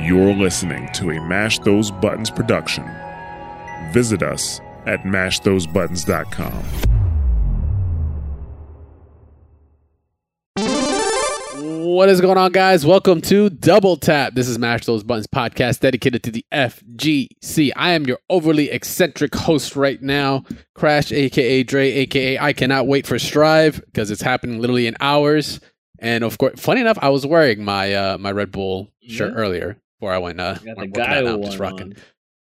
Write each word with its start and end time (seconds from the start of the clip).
You're 0.00 0.32
listening 0.34 0.88
to 0.94 1.10
a 1.10 1.20
Mash 1.20 1.58
Those 1.58 1.90
Buttons 1.90 2.30
production. 2.30 2.84
Visit 3.92 4.22
us 4.22 4.60
at 4.86 5.00
mashthosebuttons.com. 5.02 6.64
What 11.62 12.08
is 12.08 12.20
going 12.20 12.38
on, 12.38 12.52
guys? 12.52 12.86
Welcome 12.86 13.20
to 13.22 13.50
Double 13.50 13.96
Tap. 13.96 14.34
This 14.34 14.48
is 14.48 14.58
Mash 14.58 14.86
Those 14.86 15.02
Buttons 15.02 15.26
podcast 15.26 15.80
dedicated 15.80 16.22
to 16.22 16.30
the 16.30 16.44
FGC. 16.52 17.72
I 17.76 17.90
am 17.90 18.04
your 18.06 18.18
overly 18.30 18.70
eccentric 18.70 19.34
host 19.34 19.76
right 19.76 20.00
now, 20.00 20.44
Crash, 20.74 21.12
aka 21.12 21.62
Dre, 21.62 21.90
aka 21.90 22.38
I 22.38 22.52
cannot 22.52 22.86
wait 22.86 23.06
for 23.06 23.18
Strive 23.18 23.82
because 23.86 24.10
it's 24.10 24.22
happening 24.22 24.60
literally 24.60 24.86
in 24.86 24.96
hours. 25.00 25.60
And 25.98 26.24
of 26.24 26.38
course, 26.38 26.58
funny 26.58 26.80
enough, 26.80 26.98
I 27.02 27.10
was 27.10 27.26
wearing 27.26 27.62
my 27.64 27.92
uh, 27.92 28.18
my 28.18 28.32
Red 28.32 28.50
Bull 28.52 28.88
shirt 29.06 29.32
Yeah. 29.34 29.38
earlier 29.38 29.76
before 30.00 30.14
I 30.14 30.18
went. 30.18 30.40
Uh, 30.40 30.54
got 30.54 30.78
the 30.78 30.86
guy 30.86 31.18
out 31.18 31.26
I'm 31.26 31.42
just 31.42 31.58
rocking, 31.58 31.92
on. 31.92 31.96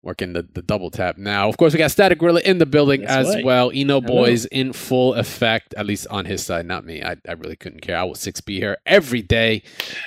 working 0.03 0.35
the, 0.35 0.43
the 0.43 0.61
double 0.61 0.91
tap 0.91 1.17
now. 1.17 1.49
Of 1.49 1.57
course, 1.57 1.73
we 1.73 1.79
got 1.79 1.91
Static 1.91 2.19
Gorilla 2.19 2.41
in 2.45 2.59
the 2.59 2.67
building 2.67 3.01
That's 3.01 3.29
as 3.29 3.35
right. 3.35 3.45
well. 3.45 3.73
Eno 3.75 4.01
Hello. 4.03 4.25
Boys 4.25 4.45
in 4.47 4.75
full 4.75 5.15
effect, 5.15 5.73
at 5.75 5.87
least 5.87 6.07
on 6.09 6.27
his 6.27 6.45
side, 6.45 6.67
not 6.67 6.85
me. 6.85 7.03
I, 7.03 7.17
I 7.27 7.33
really 7.33 7.57
couldn't 7.57 7.81
care. 7.81 7.97
I 7.97 8.05
will 8.05 8.15
six 8.15 8.43
be 8.43 8.59
here 8.61 8.77
every 8.85 9.23
day. 9.23 9.63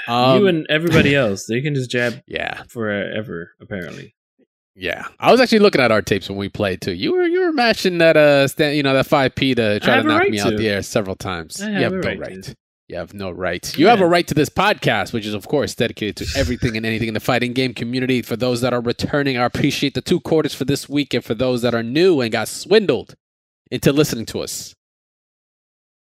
Um, 0.08 0.40
you 0.42 0.48
and 0.48 0.68
everybody 0.70 1.16
else, 1.16 1.48
they 1.48 1.62
can 1.62 1.74
just 1.74 1.90
jab 1.90 2.22
yeah, 2.28 2.62
forever. 2.70 3.54
Apparently, 3.60 4.14
yeah. 4.76 5.08
I 5.20 5.32
was 5.32 5.42
actually 5.42 5.60
looking 5.60 5.82
at 5.82 5.92
our 5.92 6.04
tapes 6.04 6.30
when 6.30 6.38
we 6.38 6.50
played 6.50 6.82
too. 6.82 6.94
You 6.94 7.14
were 7.14 7.26
you 7.26 7.42
were 7.42 7.52
matching 7.52 7.98
that 7.98 8.16
uh 8.16 8.48
stand, 8.48 8.78
you 8.78 8.84
know 8.84 8.94
that 8.94 9.08
five 9.08 9.34
p 9.34 9.56
to 9.56 9.80
try 9.80 9.98
to 9.98 10.04
knock 10.04 10.20
right 10.22 10.32
me 10.32 10.40
out 10.40 10.52
to. 10.52 10.58
the 10.58 10.70
air 10.70 10.84
several 10.84 11.16
times. 11.16 11.60
I 11.60 11.70
you 11.70 11.76
have 11.80 11.94
no 11.94 12.00
right 12.00 12.20
right. 12.20 12.56
You 12.90 12.98
have 12.98 13.14
no 13.14 13.30
right. 13.30 13.78
You 13.78 13.88
have 13.88 14.02
a 14.02 14.08
right 14.08 14.26
to 14.28 14.34
this 14.34 14.50
podcast, 14.50 15.14
which 15.14 15.26
is 15.26 15.36
of 15.36 15.48
course 15.48 15.76
dedicated 15.76 16.18
to 16.18 16.40
everything 16.40 16.76
and 16.76 16.86
anything 16.86 17.08
in 17.08 17.14
the 17.14 17.20
fighting 17.20 17.54
game 17.54 17.76
community. 17.76 18.24
For 18.24 18.36
those 18.36 18.62
that 18.62 18.74
are 18.74 18.82
returning, 18.82 19.38
I 19.38 19.46
appreciate 19.46 19.94
the 19.94 20.02
two 20.02 20.20
quarters 20.20 20.56
for 20.56 20.66
this 20.66 20.90
week, 20.90 21.14
and 21.14 21.24
for 21.24 21.36
those 21.36 21.62
that 21.62 21.76
are 21.76 21.84
new 21.84 22.20
and 22.20 22.32
got 22.32 22.48
swindled 22.48 23.16
into 23.70 23.94
listening 23.94 24.26
to 24.28 24.40
us, 24.40 24.74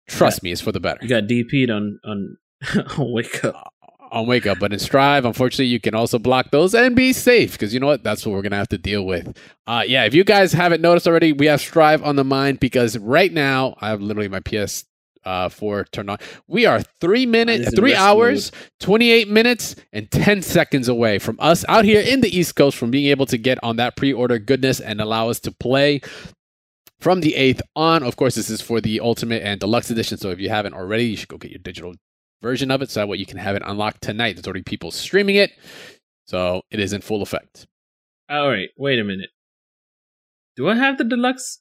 trust 0.08 0.42
me, 0.42 0.50
it's 0.50 0.60
for 0.60 0.72
the 0.72 0.80
better. 0.80 0.98
you 1.02 1.08
got 1.08 1.24
DP'd 1.24 1.70
on 1.70 2.00
on 2.04 2.36
on 2.98 3.12
wake 3.12 3.44
up. 3.44 3.72
on 4.10 4.26
Wake 4.26 4.46
Up. 4.46 4.58
But 4.58 4.72
in 4.72 4.78
Strive, 4.80 5.24
unfortunately, 5.24 5.66
you 5.66 5.78
can 5.80 5.94
also 5.94 6.18
block 6.18 6.50
those 6.50 6.74
and 6.74 6.96
be 6.96 7.12
safe 7.12 7.52
because 7.52 7.72
you 7.72 7.80
know 7.80 7.86
what? 7.86 8.02
That's 8.02 8.24
what 8.26 8.32
we're 8.32 8.42
going 8.42 8.52
to 8.52 8.58
have 8.58 8.68
to 8.70 8.78
deal 8.78 9.04
with. 9.06 9.36
Uh, 9.66 9.82
yeah, 9.86 10.04
if 10.06 10.14
you 10.14 10.24
guys 10.24 10.52
haven't 10.52 10.80
noticed 10.80 11.06
already, 11.06 11.32
we 11.32 11.46
have 11.46 11.60
Strive 11.60 12.02
on 12.02 12.16
the 12.16 12.24
mind 12.24 12.58
because 12.60 12.98
right 12.98 13.32
now, 13.32 13.76
I 13.80 13.88
have 13.90 14.00
literally 14.00 14.28
my 14.28 14.40
PS. 14.40 14.84
Uh, 15.24 15.48
four 15.48 15.84
turned 15.84 16.10
on. 16.10 16.18
We 16.46 16.66
are 16.66 16.82
three 17.00 17.26
minutes, 17.26 17.60
Mine 17.60 17.68
is 17.68 17.72
in 17.72 17.76
three 17.76 17.92
rest 17.92 18.02
hours, 18.02 18.52
twenty 18.80 19.10
eight 19.10 19.28
minutes, 19.28 19.76
and 19.92 20.10
ten 20.10 20.42
seconds 20.42 20.88
away 20.88 21.18
from 21.18 21.36
us 21.40 21.64
out 21.68 21.84
here 21.84 22.00
in 22.00 22.20
the 22.20 22.36
East 22.36 22.56
Coast 22.56 22.76
from 22.76 22.90
being 22.90 23.06
able 23.06 23.26
to 23.26 23.38
get 23.38 23.58
on 23.62 23.76
that 23.76 23.96
pre 23.96 24.12
order 24.12 24.38
goodness 24.38 24.80
and 24.80 25.00
allow 25.00 25.30
us 25.30 25.40
to 25.40 25.52
play 25.52 26.00
from 27.00 27.20
the 27.20 27.34
8th 27.36 27.60
on. 27.76 28.02
Of 28.02 28.16
course, 28.16 28.34
this 28.34 28.48
is 28.48 28.62
for 28.62 28.80
the 28.80 28.98
Ultimate 29.00 29.42
and 29.42 29.60
Deluxe 29.60 29.90
Edition. 29.90 30.16
So 30.16 30.30
if 30.30 30.40
you 30.40 30.48
haven't 30.48 30.72
already, 30.72 31.04
you 31.04 31.16
should 31.16 31.28
go 31.28 31.36
get 31.36 31.50
your 31.50 31.58
digital 31.58 31.94
version 32.40 32.70
of 32.70 32.80
it. 32.80 32.90
So 32.90 33.00
that 33.00 33.08
way 33.08 33.18
you 33.18 33.26
can 33.26 33.36
have 33.36 33.56
it 33.56 33.62
unlocked 33.64 34.00
tonight. 34.02 34.36
There's 34.36 34.46
already 34.46 34.62
people 34.62 34.90
streaming 34.90 35.36
it. 35.36 35.52
So 36.26 36.62
it 36.70 36.80
is 36.80 36.94
in 36.94 37.02
full 37.02 37.20
effect. 37.20 37.66
All 38.30 38.48
right, 38.48 38.70
wait 38.78 38.98
a 38.98 39.04
minute. 39.04 39.28
Do 40.56 40.68
I 40.68 40.76
have 40.76 40.96
the 40.96 41.04
deluxe? 41.04 41.60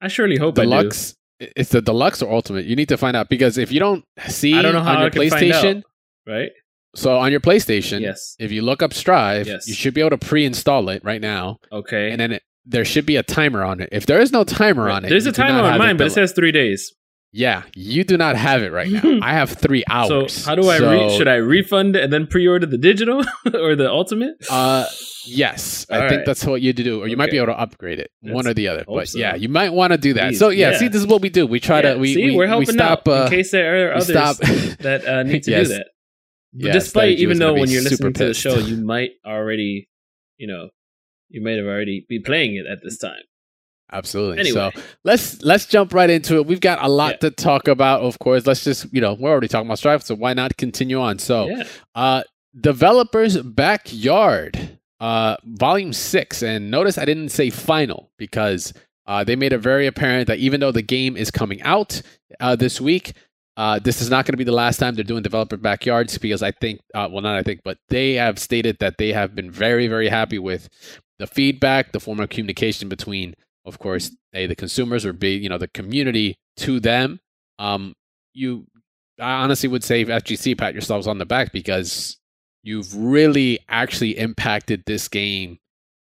I 0.00 0.08
surely 0.08 0.36
hope 0.36 0.58
I 0.58 0.64
do. 0.64 0.70
Deluxe. 0.70 1.14
It's 1.40 1.70
the 1.70 1.80
deluxe 1.80 2.20
or 2.22 2.32
ultimate. 2.32 2.64
You 2.66 2.74
need 2.76 2.88
to 2.88 2.96
find 2.96 3.16
out 3.16 3.28
because 3.28 3.58
if 3.58 3.70
you 3.70 3.78
don't 3.80 4.04
see 4.26 4.54
I 4.54 4.62
don't 4.62 4.72
know 4.72 4.80
how 4.82 4.94
on 4.94 4.98
your 4.98 5.06
I 5.06 5.10
can 5.10 5.30
find 5.30 5.42
PlayStation, 5.44 5.76
out. 5.78 5.84
Right? 6.26 6.50
so 6.96 7.16
on 7.18 7.30
your 7.30 7.40
PlayStation, 7.40 8.00
Yes. 8.00 8.34
if 8.38 8.50
you 8.50 8.62
look 8.62 8.82
up 8.82 8.92
Strive, 8.92 9.46
Yes. 9.46 9.68
you 9.68 9.74
should 9.74 9.94
be 9.94 10.00
able 10.00 10.10
to 10.10 10.18
pre-install 10.18 10.88
it 10.88 11.04
right 11.04 11.20
now, 11.20 11.58
Okay. 11.70 12.10
and 12.10 12.20
then 12.20 12.32
it, 12.32 12.42
there 12.66 12.84
should 12.84 13.06
be 13.06 13.16
a 13.16 13.22
timer 13.22 13.62
on 13.62 13.80
it. 13.80 13.88
If 13.92 14.06
there 14.06 14.20
is 14.20 14.32
no 14.32 14.42
timer 14.44 14.90
on 14.90 15.04
it, 15.04 15.08
There's 15.10 15.24
you 15.26 15.30
a 15.30 15.34
do 15.34 15.42
not 15.42 15.48
timer 15.48 15.62
on 15.62 15.70
have 15.72 15.78
mine, 15.78 15.96
but 15.96 16.06
it 16.08 16.10
delu- 16.10 16.14
says 16.14 16.32
three 16.32 16.52
days. 16.52 16.92
Yeah, 17.30 17.62
you 17.76 18.04
do 18.04 18.16
not 18.16 18.36
have 18.36 18.62
it 18.62 18.72
right 18.72 18.90
now. 18.90 19.20
I 19.22 19.34
have 19.34 19.50
three 19.50 19.84
hours. 19.88 20.32
So 20.32 20.48
how 20.50 20.54
do 20.54 20.68
I? 20.70 20.78
Re- 20.78 21.14
should 21.16 21.28
I 21.28 21.34
refund 21.36 21.94
and 21.94 22.10
then 22.12 22.26
pre-order 22.26 22.64
the 22.66 22.78
digital 22.78 23.22
or 23.54 23.76
the 23.76 23.88
ultimate? 23.90 24.34
Uh, 24.50 24.86
yes, 25.28 25.86
I 25.90 26.02
All 26.02 26.08
think 26.08 26.24
that's 26.26 26.44
what 26.44 26.60
you 26.62 26.72
do, 26.72 27.00
or 27.02 27.08
you 27.08 27.16
might 27.16 27.30
be 27.30 27.36
able 27.36 27.48
to 27.48 27.58
upgrade 27.60 27.98
it, 27.98 28.10
one 28.20 28.46
or 28.46 28.54
the 28.54 28.68
other. 28.68 28.84
But 28.86 29.08
so. 29.08 29.18
yeah, 29.18 29.34
you 29.34 29.48
might 29.48 29.72
want 29.72 29.92
to 29.92 29.98
do 29.98 30.14
that. 30.14 30.30
Please, 30.30 30.38
so 30.38 30.48
yeah, 30.48 30.70
yeah. 30.72 30.78
see, 30.78 30.88
this 30.88 31.00
is 31.02 31.06
what 31.06 31.22
we 31.22 31.28
do. 31.30 31.46
We 31.46 31.60
try 31.60 31.80
Yeah, 31.82 31.94
to 31.94 31.98
we 31.98 32.14
see, 32.14 32.24
we, 32.30 32.36
we're 32.36 32.58
we 32.58 32.66
stop. 32.66 33.06
out 33.06 33.08
Uh, 33.08 33.24
in 33.24 33.30
case 33.30 33.50
there 33.50 33.88
are 33.90 33.94
others 33.94 34.08
stop. 34.08 34.36
that 34.80 35.04
uh, 35.06 35.22
need 35.22 35.42
to 35.44 35.50
Yes. 35.50 35.68
do 35.68 35.74
that. 35.74 35.86
Yes, 36.54 36.74
Despite 36.74 37.02
Daddy 37.02 37.16
G 37.16 37.26
was 37.26 37.36
even 37.36 37.38
though 37.40 37.54
when 37.60 37.68
you're 37.70 37.82
listening 37.82 38.12
to 38.14 38.26
the 38.28 38.34
show, 38.34 38.56
you 38.56 38.76
might 38.78 39.10
already, 39.24 39.88
you 40.38 40.46
know, 40.46 40.70
you 41.28 41.42
might 41.42 41.56
have 41.58 41.66
already 41.66 42.06
be 42.08 42.20
playing 42.20 42.56
it 42.56 42.66
at 42.66 42.78
this 42.82 42.98
time. 42.98 43.20
Absolutely. 43.92 44.40
Anyway. 44.40 44.70
So 44.74 44.80
let's 45.04 45.42
let's 45.42 45.66
jump 45.66 45.94
right 45.94 46.10
into 46.10 46.36
it. 46.36 46.46
We've 46.46 46.60
got 46.60 46.82
a 46.82 46.88
lot 46.88 47.12
Yeah. 47.12 47.28
to 47.28 47.30
talk 47.30 47.68
about. 47.68 48.00
Of 48.02 48.18
course, 48.18 48.46
let's 48.46 48.64
just 48.64 48.86
you 48.92 49.00
know 49.00 49.14
we're 49.14 49.30
already 49.30 49.48
talking 49.48 49.66
about 49.66 49.78
Strive, 49.78 50.02
so 50.02 50.14
why 50.14 50.32
not 50.34 50.56
continue 50.56 51.00
on? 51.00 51.18
So 51.18 51.48
yeah, 51.48 51.64
uh 51.94 52.22
developers 52.58 53.36
backyard 53.42 54.77
uh 55.00 55.36
volume 55.44 55.92
six 55.92 56.42
and 56.42 56.70
notice 56.70 56.98
i 56.98 57.04
didn't 57.04 57.28
say 57.28 57.50
final 57.50 58.10
because 58.18 58.72
uh 59.06 59.22
they 59.22 59.36
made 59.36 59.52
it 59.52 59.58
very 59.58 59.86
apparent 59.86 60.26
that 60.26 60.38
even 60.38 60.60
though 60.60 60.72
the 60.72 60.82
game 60.82 61.16
is 61.16 61.30
coming 61.30 61.62
out 61.62 62.02
uh 62.40 62.56
this 62.56 62.80
week 62.80 63.12
uh 63.56 63.78
this 63.78 64.00
is 64.02 64.10
not 64.10 64.24
going 64.24 64.32
to 64.32 64.38
be 64.38 64.44
the 64.44 64.52
last 64.52 64.78
time 64.78 64.94
they're 64.94 65.04
doing 65.04 65.22
developer 65.22 65.56
backyards 65.56 66.18
because 66.18 66.42
i 66.42 66.50
think 66.50 66.80
uh 66.94 67.08
well 67.10 67.22
not 67.22 67.36
i 67.36 67.42
think 67.42 67.60
but 67.64 67.78
they 67.88 68.14
have 68.14 68.38
stated 68.38 68.76
that 68.80 68.98
they 68.98 69.12
have 69.12 69.34
been 69.34 69.50
very 69.50 69.86
very 69.86 70.08
happy 70.08 70.38
with 70.38 70.68
the 71.18 71.26
feedback 71.26 71.92
the 71.92 72.00
form 72.00 72.20
of 72.20 72.28
communication 72.28 72.88
between 72.88 73.34
of 73.64 73.78
course 73.78 74.10
a 74.34 74.46
the 74.46 74.56
consumers 74.56 75.04
or 75.06 75.12
b 75.12 75.36
you 75.36 75.48
know 75.48 75.58
the 75.58 75.68
community 75.68 76.36
to 76.56 76.80
them. 76.80 77.20
Um 77.58 77.94
you 78.34 78.66
i 79.20 79.42
honestly 79.42 79.68
would 79.68 79.82
say 79.84 80.04
fgc 80.04 80.56
pat 80.56 80.74
yourselves 80.74 81.06
on 81.06 81.18
the 81.18 81.26
back 81.26 81.52
because 81.52 82.17
you've 82.68 82.94
really 82.94 83.58
actually 83.68 84.18
impacted 84.18 84.82
this 84.84 85.08
game 85.08 85.58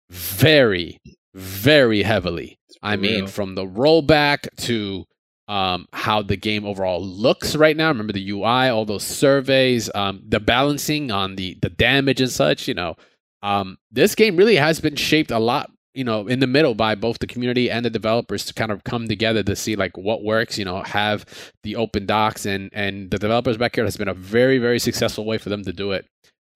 very, 0.09 0.99
very 1.33 2.03
heavily. 2.03 2.59
I 2.83 2.97
mean, 2.97 3.27
from 3.27 3.55
the 3.55 3.65
rollback 3.65 4.47
to 4.65 5.05
um, 5.47 5.87
how 5.93 6.21
the 6.21 6.35
game 6.37 6.65
overall 6.65 7.03
looks 7.03 7.55
right 7.55 7.75
now. 7.75 7.87
Remember 7.87 8.13
the 8.13 8.29
UI, 8.29 8.69
all 8.69 8.85
those 8.85 9.03
surveys, 9.03 9.89
um, 9.95 10.21
the 10.27 10.39
balancing 10.39 11.11
on 11.11 11.35
the 11.35 11.57
the 11.61 11.69
damage 11.69 12.21
and 12.21 12.31
such. 12.31 12.67
You 12.67 12.75
know, 12.75 12.95
um, 13.41 13.77
this 13.91 14.13
game 14.13 14.37
really 14.37 14.57
has 14.57 14.79
been 14.79 14.95
shaped 14.95 15.31
a 15.31 15.39
lot. 15.39 15.71
You 15.95 16.03
know, 16.03 16.27
in 16.27 16.39
the 16.39 16.47
middle 16.47 16.75
by 16.75 16.93
both 16.93 17.17
the 17.19 17.27
community 17.27 17.69
and 17.69 17.83
the 17.83 17.89
developers 17.89 18.45
to 18.45 18.53
kind 18.53 18.71
of 18.71 18.83
come 18.83 19.07
together 19.07 19.41
to 19.43 19.55
see 19.55 19.75
like 19.75 19.97
what 19.97 20.23
works. 20.23 20.57
You 20.57 20.65
know, 20.65 20.83
have 20.83 21.25
the 21.63 21.75
open 21.75 22.05
docs 22.05 22.45
and 22.45 22.69
and 22.71 23.09
the 23.09 23.17
developers 23.17 23.57
back 23.57 23.75
here 23.75 23.85
has 23.85 23.97
been 23.97 24.07
a 24.07 24.13
very 24.13 24.59
very 24.59 24.79
successful 24.79 25.25
way 25.25 25.39
for 25.39 25.49
them 25.49 25.63
to 25.63 25.73
do 25.73 25.91
it. 25.93 26.05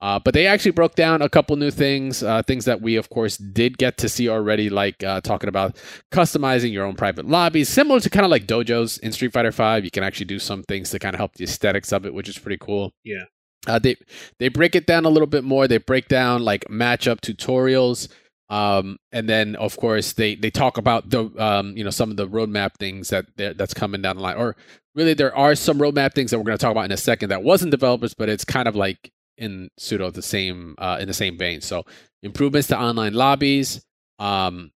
Uh, 0.02 0.20
but 0.20 0.34
they 0.34 0.46
actually 0.46 0.72
broke 0.72 0.96
down 0.96 1.22
a 1.22 1.30
couple 1.30 1.56
new 1.56 1.72
things, 1.72 2.24
uh, 2.24 2.44
things 2.44 2.66
that 2.66 2.82
we, 2.82 2.98
of 2.98 3.10
course, 3.10 3.38
did 3.38 3.78
get 3.78 3.98
to 3.98 4.10
see 4.10 4.28
already, 4.28 4.70
like 4.70 5.02
uh, 5.02 5.22
talking 5.22 5.48
about 5.48 5.78
customizing 6.12 6.74
your 6.74 6.84
own 6.86 6.94
private 6.96 7.26
lobbies, 7.26 7.70
similar 7.70 8.02
to 8.02 8.10
kind 8.10 8.26
of 8.26 8.30
like 8.30 8.46
dojos 8.46 9.00
in 9.00 9.14
Street 9.14 9.32
Fighter 9.32 9.54
Five. 9.54 9.86
You 9.86 9.92
can 9.92 10.04
actually 10.04 10.26
do 10.26 10.40
some 10.40 10.64
things 10.64 10.90
to 10.90 11.00
kind 11.00 11.16
of 11.16 11.20
help 11.20 11.36
the 11.36 11.46
aesthetics 11.46 11.94
of 11.94 12.06
it, 12.06 12.14
which 12.14 12.28
is 12.28 12.38
pretty 12.38 12.58
cool. 12.60 12.92
Yeah. 13.06 13.24
Uh, 13.66 13.80
they 13.80 13.96
they 14.40 14.50
break 14.50 14.76
it 14.76 14.86
down 14.86 15.06
a 15.06 15.10
little 15.10 15.28
bit 15.28 15.44
more. 15.44 15.68
They 15.68 15.78
break 15.78 16.10
down 16.10 16.44
like 16.44 16.66
matchup 16.66 17.22
tutorials, 17.22 18.10
um, 18.50 18.98
and 19.12 19.30
then 19.30 19.56
of 19.56 19.78
course 19.78 20.14
they 20.14 20.36
they 20.36 20.52
talk 20.52 20.78
about 20.78 21.10
the 21.10 21.32
um, 21.42 21.78
you 21.78 21.84
know 21.84 21.90
some 21.90 22.12
of 22.12 22.18
the 22.18 22.28
roadmap 22.28 22.76
things 22.78 23.08
that 23.10 23.28
that's 23.38 23.74
coming 23.74 24.02
down 24.02 24.18
the 24.18 24.22
line. 24.22 24.36
Or 24.36 24.58
really, 24.96 25.14
there 25.14 25.34
are 25.34 25.56
some 25.56 25.80
roadmap 25.80 26.14
things 26.14 26.32
that 26.32 26.40
we're 26.40 26.44
going 26.44 26.58
to 26.58 26.62
talk 26.62 26.72
about 26.72 26.86
in 26.86 26.92
a 26.92 26.98
second 26.98 27.30
that 27.30 27.44
wasn't 27.44 27.72
developers, 27.72 28.14
but 28.14 28.28
it's 28.28 28.44
kind 28.44 28.68
of 28.68 28.76
like 28.76 29.12
in 29.38 29.70
pseudo 29.78 30.12
the 30.12 30.22
same 30.22 30.76
uh, 30.78 30.98
in 31.00 31.08
the 31.08 31.14
same 31.14 31.38
vein. 31.38 31.62
So 31.62 31.84
improvements 32.22 32.68
to 32.70 32.80
online 32.80 33.14
lobbies. 33.14 33.84
Um, 34.20 34.72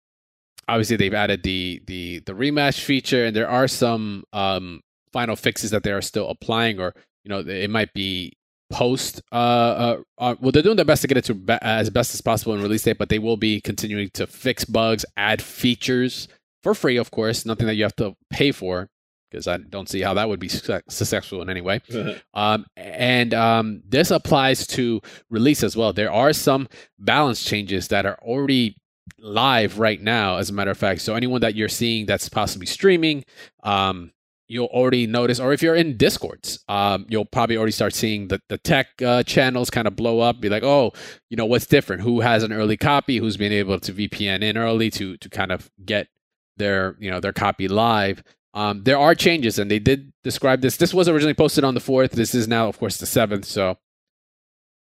obviously, 0.69 0.97
they've 0.97 1.15
added 1.15 1.43
the 1.43 1.83
the 1.87 2.21
the 2.21 2.33
rematch 2.33 2.81
feature, 2.81 3.25
and 3.25 3.35
there 3.37 3.49
are 3.49 3.69
some 3.69 4.25
um, 4.33 4.81
final 5.13 5.37
fixes 5.37 5.71
that 5.71 5.83
they 5.83 5.93
are 5.93 6.03
still 6.03 6.29
applying, 6.29 6.81
or 6.81 6.95
you 7.25 7.31
know, 7.31 7.41
it 7.41 7.71
might 7.71 7.93
be 7.95 8.33
post. 8.71 9.23
Uh, 9.33 9.35
uh, 9.35 9.97
uh, 10.19 10.35
well, 10.41 10.53
they're 10.53 10.63
doing 10.63 10.77
their 10.77 10.85
best 10.85 11.03
to 11.03 11.09
get 11.09 11.17
it 11.17 11.25
to 11.25 11.35
be- 11.35 11.59
as 11.63 11.91
best 11.91 12.15
as 12.15 12.21
possible 12.21 12.55
in 12.55 12.63
release 12.63 12.83
date, 12.83 12.99
but 12.99 13.09
they 13.09 13.19
will 13.19 13.37
be 13.37 13.61
continuing 13.61 14.11
to 14.15 14.27
fix 14.27 14.65
bugs, 14.65 15.05
add 15.17 15.41
features 15.41 16.29
for 16.63 16.75
free, 16.75 16.97
of 16.97 17.11
course. 17.11 17.47
Nothing 17.47 17.67
that 17.67 17.75
you 17.75 17.85
have 17.85 17.97
to 17.97 18.15
pay 18.31 18.53
for. 18.53 18.89
Because 19.35 19.49
I 19.49 19.57
don't 19.59 19.89
see 19.89 20.01
how 20.01 20.15
that 20.15 20.29
would 20.29 20.39
be 20.39 20.49
successful 20.49 21.43
in 21.43 21.51
any 21.51 21.61
way. 21.61 21.81
Um, 22.35 22.67
and 22.77 23.33
um, 23.33 23.83
this 23.89 24.11
applies 24.11 24.67
to 24.69 25.01
release 25.31 25.63
as 25.63 25.77
well. 25.77 25.93
There 25.93 26.13
are 26.13 26.33
some 26.33 26.69
balance 26.99 27.45
changes 27.45 27.89
that 27.89 28.07
are 28.07 28.19
already 28.23 28.77
live 29.19 29.79
right 29.79 30.01
now, 30.01 30.37
as 30.37 30.51
a 30.51 30.53
matter 30.53 30.71
of 30.71 30.79
fact. 30.79 31.01
So 31.01 31.15
anyone 31.15 31.41
that 31.41 31.55
you're 31.55 31.69
seeing 31.69 32.07
that's 32.07 32.29
possibly 32.29 32.67
streaming, 32.67 33.25
um, 33.63 34.13
you'll 34.49 34.67
already 34.67 35.07
notice, 35.07 35.41
or 35.41 35.53
if 35.53 35.63
you're 35.63 35.75
in 35.75 35.97
Discords, 35.97 36.59
um, 36.69 37.07
you'll 37.09 37.25
probably 37.25 37.57
already 37.57 37.73
start 37.73 37.95
seeing 37.95 38.29
the 38.29 38.41
the 38.49 38.59
tech 38.59 38.89
uh, 39.03 39.23
channels 39.23 39.71
kind 39.71 39.87
of 39.87 39.97
blow 39.97 40.21
up. 40.21 40.41
Be 40.41 40.49
like, 40.49 40.63
oh, 40.65 40.93
you 41.31 41.37
know, 41.37 41.47
what's 41.47 41.67
different? 41.67 42.03
Who 42.03 42.21
has 42.21 42.43
an 42.43 42.53
early 42.53 42.77
copy? 42.77 43.19
Who's 43.19 43.37
been 43.37 43.53
able 43.53 43.81
to 43.81 43.93
VPN 43.93 44.43
in 44.43 44.57
early 44.57 44.91
to 44.91 45.17
to 45.19 45.29
kind 45.29 45.53
of 45.53 45.71
get 45.85 46.09
their 46.57 46.97
you 46.99 47.11
know 47.11 47.21
their 47.21 47.33
copy 47.33 47.69
live? 47.69 48.23
Um, 48.55 48.85
there 48.85 48.99
are 48.99 49.15
changes, 49.15 49.59
and 49.59 49.71
they 49.71 49.81
did 49.81 50.13
describe 50.23 50.61
this. 50.61 50.77
This 50.77 50.95
was 50.95 51.09
originally 51.09 51.35
posted 51.35 51.65
on 51.65 51.75
the 51.75 51.81
fourth. 51.81 52.13
This 52.13 52.35
is 52.35 52.47
now, 52.47 52.69
of 52.69 52.79
course, 52.79 52.97
the 52.97 53.07
seventh. 53.07 53.45
So 53.45 53.79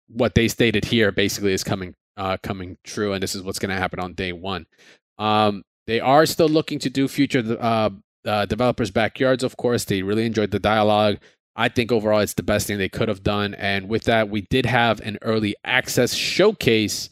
what 0.08 0.34
they 0.34 0.48
stated 0.48 0.84
here 0.86 1.12
basically 1.12 1.52
is 1.52 1.62
coming 1.62 1.94
uh, 2.16 2.36
coming 2.42 2.76
true, 2.84 3.12
and 3.12 3.22
this 3.22 3.34
is 3.34 3.42
what's 3.42 3.58
going 3.58 3.70
to 3.70 3.80
happen 3.80 4.00
on 4.00 4.14
day 4.14 4.32
one. 4.32 4.66
Um, 5.18 5.62
they 5.86 6.00
are 6.00 6.26
still 6.26 6.48
looking 6.48 6.78
to 6.80 6.90
do 6.90 7.08
future 7.08 7.56
uh, 7.60 7.90
uh, 8.24 8.46
developers' 8.46 8.90
backyards. 8.90 9.42
Of 9.42 9.56
course, 9.56 9.84
they 9.84 10.02
really 10.02 10.26
enjoyed 10.26 10.50
the 10.50 10.58
dialogue. 10.58 11.18
I 11.54 11.68
think 11.68 11.92
overall 11.92 12.20
it's 12.20 12.34
the 12.34 12.42
best 12.42 12.66
thing 12.66 12.78
they 12.78 12.88
could 12.88 13.08
have 13.08 13.22
done. 13.22 13.54
And 13.54 13.88
with 13.88 14.04
that, 14.04 14.28
we 14.28 14.42
did 14.42 14.66
have 14.66 15.00
an 15.00 15.18
early 15.22 15.54
access 15.64 16.14
showcase 16.14 17.10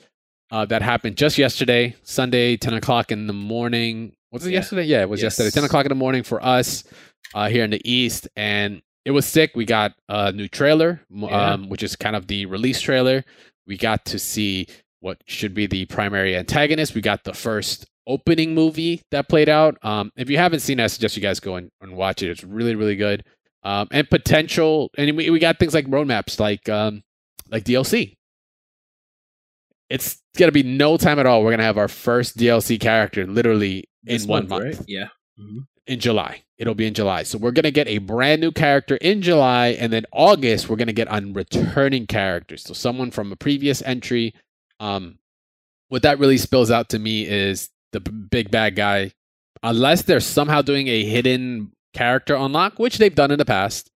uh, 0.50 0.64
that 0.66 0.82
happened 0.82 1.16
just 1.16 1.38
yesterday, 1.38 1.94
Sunday, 2.02 2.56
10 2.56 2.74
o'clock 2.74 3.12
in 3.12 3.26
the 3.26 3.32
morning. 3.32 4.12
Was 4.32 4.46
it 4.46 4.50
yeah. 4.50 4.58
yesterday? 4.58 4.84
Yeah, 4.84 5.02
it 5.02 5.08
was 5.08 5.20
yes. 5.20 5.38
yesterday, 5.38 5.50
10 5.50 5.64
o'clock 5.64 5.86
in 5.86 5.90
the 5.90 5.94
morning 5.94 6.22
for 6.22 6.42
us 6.44 6.84
uh, 7.34 7.48
here 7.48 7.64
in 7.64 7.70
the 7.70 7.90
East. 7.90 8.28
And 8.36 8.82
it 9.04 9.10
was 9.10 9.26
sick. 9.26 9.52
We 9.54 9.64
got 9.64 9.92
a 10.08 10.32
new 10.32 10.48
trailer, 10.48 11.00
yeah. 11.10 11.52
um, 11.52 11.68
which 11.68 11.82
is 11.82 11.96
kind 11.96 12.14
of 12.14 12.26
the 12.26 12.46
release 12.46 12.80
trailer. 12.80 13.24
We 13.66 13.76
got 13.76 14.04
to 14.06 14.18
see 14.18 14.66
what 15.00 15.18
should 15.26 15.54
be 15.54 15.66
the 15.66 15.86
primary 15.86 16.36
antagonist. 16.36 16.94
We 16.94 17.00
got 17.00 17.24
the 17.24 17.34
first 17.34 17.86
opening 18.06 18.54
movie 18.54 19.02
that 19.10 19.28
played 19.28 19.48
out. 19.48 19.78
Um, 19.82 20.12
if 20.16 20.30
you 20.30 20.36
haven't 20.36 20.60
seen 20.60 20.80
it, 20.80 20.84
I 20.84 20.86
suggest 20.88 21.16
you 21.16 21.22
guys 21.22 21.40
go 21.40 21.56
and, 21.56 21.70
and 21.80 21.96
watch 21.96 22.22
it. 22.22 22.30
It's 22.30 22.44
really, 22.44 22.74
really 22.74 22.96
good. 22.96 23.24
Um, 23.62 23.88
and 23.90 24.08
potential, 24.08 24.90
and 24.96 25.16
we, 25.16 25.30
we 25.30 25.38
got 25.38 25.58
things 25.58 25.74
like 25.74 25.86
roadmaps, 25.86 26.40
like 26.40 26.68
um, 26.68 27.02
like 27.50 27.64
DLC. 27.64 28.16
It's 29.90 30.22
gonna 30.36 30.52
be 30.52 30.62
no 30.62 30.96
time 30.96 31.18
at 31.18 31.26
all. 31.26 31.42
We're 31.42 31.50
gonna 31.50 31.64
have 31.64 31.76
our 31.76 31.88
first 31.88 32.36
DLC 32.38 32.80
character 32.80 33.26
literally 33.26 33.89
in 34.06 34.22
one 34.26 34.48
month. 34.48 34.64
Right? 34.64 34.80
Yeah. 34.86 35.08
Mm-hmm. 35.38 35.60
In 35.86 36.00
July. 36.00 36.42
It'll 36.58 36.74
be 36.74 36.86
in 36.86 36.94
July. 36.94 37.22
So 37.22 37.38
we're 37.38 37.52
gonna 37.52 37.70
get 37.70 37.88
a 37.88 37.98
brand 37.98 38.40
new 38.40 38.52
character 38.52 38.96
in 38.96 39.22
July, 39.22 39.68
and 39.68 39.92
then 39.92 40.04
August 40.12 40.68
we're 40.68 40.76
gonna 40.76 40.92
get 40.92 41.08
on 41.08 41.32
returning 41.32 42.06
characters. 42.06 42.62
So 42.62 42.74
someone 42.74 43.10
from 43.10 43.32
a 43.32 43.36
previous 43.36 43.82
entry. 43.82 44.34
Um, 44.78 45.18
what 45.88 46.02
that 46.02 46.18
really 46.18 46.38
spills 46.38 46.70
out 46.70 46.88
to 46.90 46.98
me 46.98 47.26
is 47.26 47.68
the 47.92 48.00
big 48.00 48.50
bad 48.50 48.76
guy, 48.76 49.12
unless 49.62 50.02
they're 50.02 50.20
somehow 50.20 50.62
doing 50.62 50.86
a 50.86 51.04
hidden 51.04 51.72
character 51.92 52.34
unlock, 52.36 52.78
which 52.78 52.98
they've 52.98 53.14
done 53.14 53.30
in 53.30 53.38
the 53.38 53.44
past. 53.44 53.90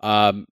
Um, 0.00 0.46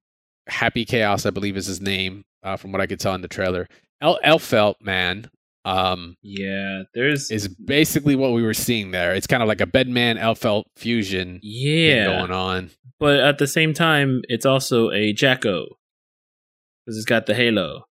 Happy 0.48 0.84
Chaos, 0.84 1.26
I 1.26 1.30
believe, 1.30 1.56
is 1.56 1.66
his 1.66 1.80
name, 1.80 2.24
uh, 2.42 2.56
from 2.56 2.72
what 2.72 2.80
I 2.80 2.86
could 2.86 2.98
tell 2.98 3.14
in 3.14 3.20
the 3.20 3.28
trailer. 3.28 3.68
El 4.00 4.18
Elphelt 4.24 4.76
man, 4.80 5.30
um, 5.64 6.16
yeah, 6.22 6.82
there's 6.94 7.30
is 7.30 7.48
basically 7.48 8.16
what 8.16 8.32
we 8.32 8.42
were 8.42 8.54
seeing 8.54 8.90
there. 8.90 9.14
It's 9.14 9.26
kind 9.26 9.42
of 9.42 9.48
like 9.48 9.60
a 9.60 9.66
Bedman 9.66 10.18
Elphelt 10.18 10.64
fusion, 10.76 11.40
yeah, 11.42 12.04
going 12.06 12.30
on. 12.30 12.70
But 12.98 13.20
at 13.20 13.38
the 13.38 13.46
same 13.46 13.74
time, 13.74 14.22
it's 14.28 14.46
also 14.46 14.90
a 14.90 15.12
Jack-O 15.12 15.66
because 16.84 16.96
it's 16.96 17.04
got 17.04 17.26
the 17.26 17.34
halo. 17.34 17.84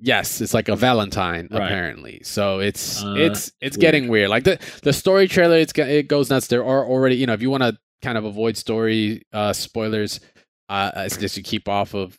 Yes, 0.00 0.40
it's 0.40 0.52
like 0.52 0.68
a 0.68 0.76
Valentine 0.76 1.48
right. 1.50 1.62
apparently. 1.62 2.20
So 2.24 2.58
it's 2.58 3.02
uh, 3.02 3.14
it's 3.16 3.52
it's 3.60 3.76
weird. 3.76 3.80
getting 3.80 4.08
weird. 4.08 4.28
Like 4.28 4.44
the 4.44 4.58
the 4.82 4.92
story 4.92 5.28
trailer, 5.28 5.56
it's 5.56 5.72
it 5.76 6.08
goes 6.08 6.30
nuts. 6.30 6.48
There 6.48 6.64
are 6.64 6.84
already 6.84 7.16
you 7.16 7.26
know 7.26 7.32
if 7.32 7.40
you 7.40 7.50
want 7.50 7.62
to 7.62 7.78
kind 8.02 8.18
of 8.18 8.24
avoid 8.24 8.56
story 8.56 9.22
uh, 9.32 9.52
spoilers, 9.52 10.20
uh, 10.68 10.90
I 10.94 11.08
suggest 11.08 11.36
you 11.36 11.42
keep 11.42 11.68
off 11.68 11.94
of 11.94 12.18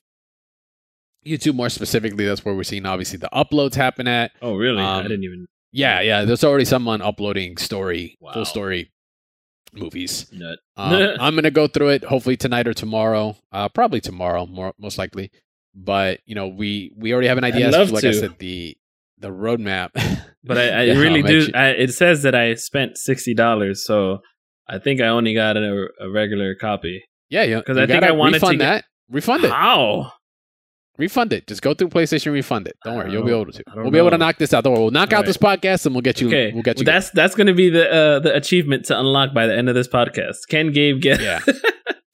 YouTube 1.25 1.55
more 1.55 1.69
specifically. 1.69 2.25
That's 2.25 2.43
where 2.45 2.55
we're 2.55 2.63
seeing 2.63 2.85
obviously 2.85 3.17
the 3.17 3.29
uploads 3.33 3.75
happen 3.75 4.07
at. 4.07 4.31
Oh 4.41 4.55
really? 4.55 4.81
Um, 4.81 4.99
I 4.99 5.03
didn't 5.03 5.23
even. 5.23 5.47
Yeah, 5.71 6.01
yeah. 6.01 6.23
There's 6.23 6.43
already 6.43 6.65
someone 6.65 7.01
uploading 7.01 7.57
story 7.57 8.17
wow. 8.21 8.33
full 8.33 8.45
story 8.45 8.91
movies. 9.73 10.31
Um, 10.77 10.93
I'm 11.19 11.35
gonna 11.35 11.51
go 11.51 11.67
through 11.67 11.89
it 11.89 12.03
hopefully 12.03 12.37
tonight 12.37 12.67
or 12.67 12.73
tomorrow. 12.73 13.35
Uh, 13.51 13.69
probably 13.69 14.01
tomorrow, 14.01 14.45
more 14.45 14.73
most 14.77 14.97
likely 14.97 15.31
but 15.75 16.21
you 16.25 16.33
know 16.33 16.47
we 16.47 16.91
we 16.95 17.11
already 17.11 17.27
have 17.27 17.37
an 17.37 17.43
idea. 17.43 17.67
As, 17.67 17.91
like 17.91 18.01
to. 18.01 18.09
I 18.09 18.11
said, 18.13 18.39
the 18.39 18.77
the 19.17 19.29
roadmap. 19.29 19.89
but 20.43 20.57
I, 20.57 20.69
I 20.69 20.83
yeah, 20.83 20.97
really 20.97 21.21
do. 21.21 21.49
I, 21.53 21.69
it 21.69 21.93
says 21.93 22.23
that 22.23 22.33
I 22.33 22.55
spent 22.55 22.97
sixty 22.97 23.33
dollars, 23.33 23.85
so 23.85 24.19
I 24.67 24.79
think 24.79 25.01
I 25.01 25.07
only 25.07 25.35
got 25.35 25.57
a, 25.57 25.87
a 25.99 26.09
regular 26.09 26.55
copy. 26.55 27.03
Yeah, 27.29 27.43
yeah. 27.43 27.57
Because 27.57 27.77
I 27.77 27.85
think 27.85 28.03
I 28.03 28.11
wanted 28.11 28.35
refund 28.35 28.53
to 28.53 28.57
get, 28.57 28.65
that. 28.65 28.85
Refund 29.09 29.43
it. 29.43 29.51
How? 29.51 30.13
Refund 30.97 31.33
it. 31.33 31.47
Just 31.47 31.61
go 31.61 31.73
through 31.73 31.89
PlayStation, 31.89 32.31
refund 32.31 32.67
it. 32.67 32.77
Don't 32.83 32.95
worry, 32.95 33.11
you'll 33.11 33.23
be 33.23 33.31
able 33.31 33.51
to. 33.51 33.63
We'll 33.75 33.85
know. 33.85 33.91
be 33.91 33.97
able 33.97 34.11
to 34.11 34.17
knock 34.17 34.37
this 34.37 34.53
out. 34.53 34.63
Don't 34.63 34.73
worry, 34.73 34.83
we'll 34.83 34.91
knock 34.91 35.11
All 35.11 35.17
out 35.17 35.21
right. 35.21 35.25
this 35.27 35.37
podcast 35.37 35.85
and 35.85 35.93
we'll 35.93 36.01
get 36.01 36.21
you. 36.21 36.27
Okay, 36.27 36.51
we'll 36.53 36.63
get 36.63 36.79
you. 36.79 36.85
Well, 36.85 36.93
that's 36.93 37.09
that's 37.11 37.35
going 37.35 37.47
to 37.47 37.53
be 37.53 37.69
the 37.69 37.91
uh, 37.91 38.19
the 38.19 38.35
achievement 38.35 38.85
to 38.85 38.99
unlock 38.99 39.33
by 39.33 39.47
the 39.47 39.55
end 39.55 39.67
of 39.69 39.75
this 39.75 39.87
podcast. 39.87 40.47
Can 40.49 40.71
Gabe 40.71 41.01
get? 41.01 41.21
Yeah. 41.21 41.39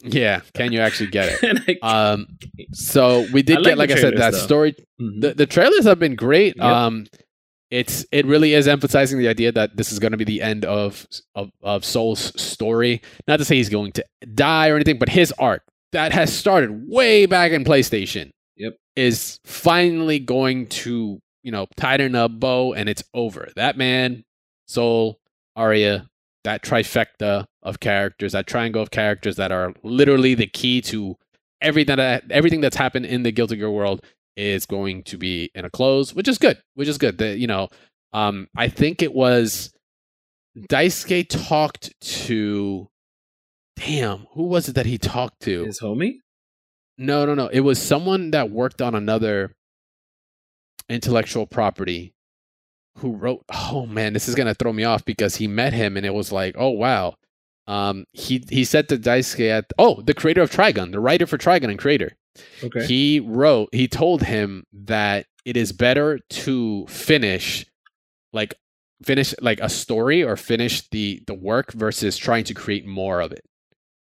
Yeah, 0.04 0.42
can 0.56 0.72
you 0.72 0.80
actually 0.80 1.12
get 1.12 1.39
it? 1.44 1.83
um, 1.83 2.25
so 2.74 3.25
we 3.31 3.44
did 3.44 3.63
get, 3.63 3.78
like 3.78 3.92
I 3.92 3.95
said, 3.95 4.18
that 4.18 4.31
though. 4.31 4.38
story. 4.39 4.74
Mm-hmm. 5.00 5.19
The, 5.19 5.33
the 5.36 5.45
trailers 5.45 5.86
have 5.86 6.00
been 6.00 6.16
great. 6.16 6.56
Yep. 6.57 6.66
Um, 6.66 7.06
it's 7.69 8.06
it 8.12 8.25
really 8.25 8.54
is 8.54 8.68
emphasizing 8.68 9.19
the 9.19 9.28
idea 9.28 9.51
that 9.51 9.78
this 9.78 9.92
is 9.92 10.00
going 10.00 10.12
to 10.12 10.18
be 10.18 10.24
the 10.24 10.42
end 10.42 10.66
of, 10.66 11.06
of 11.36 11.51
of 11.62 11.86
Sol's 11.86 12.33
story. 12.42 13.01
Not 13.28 13.38
to 13.38 13.45
say 13.45 13.56
he's 13.56 13.69
going 13.69 13.92
to 13.94 14.06
die 14.33 14.69
or 14.69 14.75
anything, 14.75 15.00
but 15.00 15.10
his 15.10 15.31
arc 15.33 15.63
that 15.92 16.12
has 16.12 16.33
started 16.33 16.88
way 16.88 17.25
back 17.25 17.51
in 17.51 17.63
PlayStation. 17.63 18.31
Is 18.95 19.39
finally 19.45 20.19
going 20.19 20.67
to 20.67 21.19
you 21.43 21.51
know 21.51 21.67
tighten 21.77 22.15
a 22.15 22.27
bow, 22.27 22.73
and 22.73 22.89
it's 22.89 23.03
over. 23.13 23.49
That 23.55 23.77
man, 23.77 24.23
Sol, 24.67 25.17
Aria, 25.55 26.09
that 26.43 26.63
trifecta 26.63 27.45
of 27.63 27.79
characters, 27.79 28.33
that 28.33 28.47
triangle 28.47 28.81
of 28.81 28.91
characters 28.91 29.35
that 29.38 29.51
are 29.51 29.73
literally 29.83 30.35
the 30.35 30.47
key 30.47 30.81
to 30.81 31.15
everything 31.61 31.95
that 31.95 32.23
everything 32.29 32.61
that's 32.61 32.75
happened 32.75 33.05
in 33.05 33.23
the 33.23 33.31
Guilty 33.31 33.55
Gear 33.57 33.71
world 33.71 34.03
is 34.35 34.65
going 34.65 35.03
to 35.03 35.17
be 35.17 35.51
in 35.53 35.65
a 35.65 35.69
close, 35.69 36.13
which 36.13 36.27
is 36.27 36.37
good. 36.37 36.61
Which 36.75 36.87
is 36.87 36.97
good. 36.97 37.17
The, 37.17 37.37
you 37.37 37.47
know, 37.47 37.69
um, 38.13 38.47
I 38.55 38.67
think 38.67 39.01
it 39.01 39.13
was 39.13 39.71
Daisuke 40.57 41.27
talked 41.29 41.94
to. 42.01 42.87
Damn, 43.77 44.27
who 44.33 44.44
was 44.44 44.69
it 44.69 44.75
that 44.75 44.85
he 44.85 44.97
talked 44.97 45.41
to? 45.41 45.65
His 45.65 45.79
homie? 45.79 46.17
No, 47.01 47.25
no, 47.25 47.33
no. 47.33 47.48
It 47.48 47.62
was 47.62 47.81
someone 47.81 48.30
that 48.31 48.51
worked 48.51 48.80
on 48.80 48.94
another 48.94 49.56
intellectual 50.87 51.47
property 51.47 52.14
who 52.97 53.16
wrote 53.16 53.45
oh 53.49 53.85
man 53.85 54.11
this 54.11 54.28
is 54.28 54.35
gonna 54.35 54.54
throw 54.54 54.73
me 54.73 54.83
off 54.83 55.06
because 55.06 55.37
he 55.37 55.47
met 55.47 55.71
him 55.71 55.95
and 55.95 56.06
it 56.06 56.14
was 56.14 56.31
like 56.31 56.56
oh 56.57 56.69
wow. 56.69 57.16
Um 57.66 58.06
he 58.11 58.44
he 58.49 58.64
said 58.64 58.87
to 58.90 58.97
daisuke 58.97 59.49
at 59.49 59.66
oh 59.80 60.02
the 60.02 60.14
creator 60.14 60.42
of 60.42 60.52
trigun 60.52 60.92
the 60.92 60.99
writer 60.99 61.25
for 61.25 61.37
trigun 61.37 61.69
and 61.69 61.80
creator. 61.80 62.11
Okay. 62.64 62.85
He 62.85 63.19
wrote 63.19 63.69
he 63.71 63.87
told 63.87 64.21
him 64.23 64.66
that 64.71 65.25
it 65.44 65.57
is 65.57 65.71
better 65.71 66.19
to 66.30 66.85
finish 66.87 67.66
like 68.31 68.54
finish 69.04 69.33
like 69.42 69.59
a 69.59 69.69
story 69.69 70.23
or 70.23 70.37
finish 70.37 70.87
the 70.90 71.23
the 71.25 71.33
work 71.33 71.71
versus 71.71 72.16
trying 72.16 72.44
to 72.44 72.54
create 72.54 72.85
more 72.85 73.21
of 73.21 73.31
it 73.31 73.44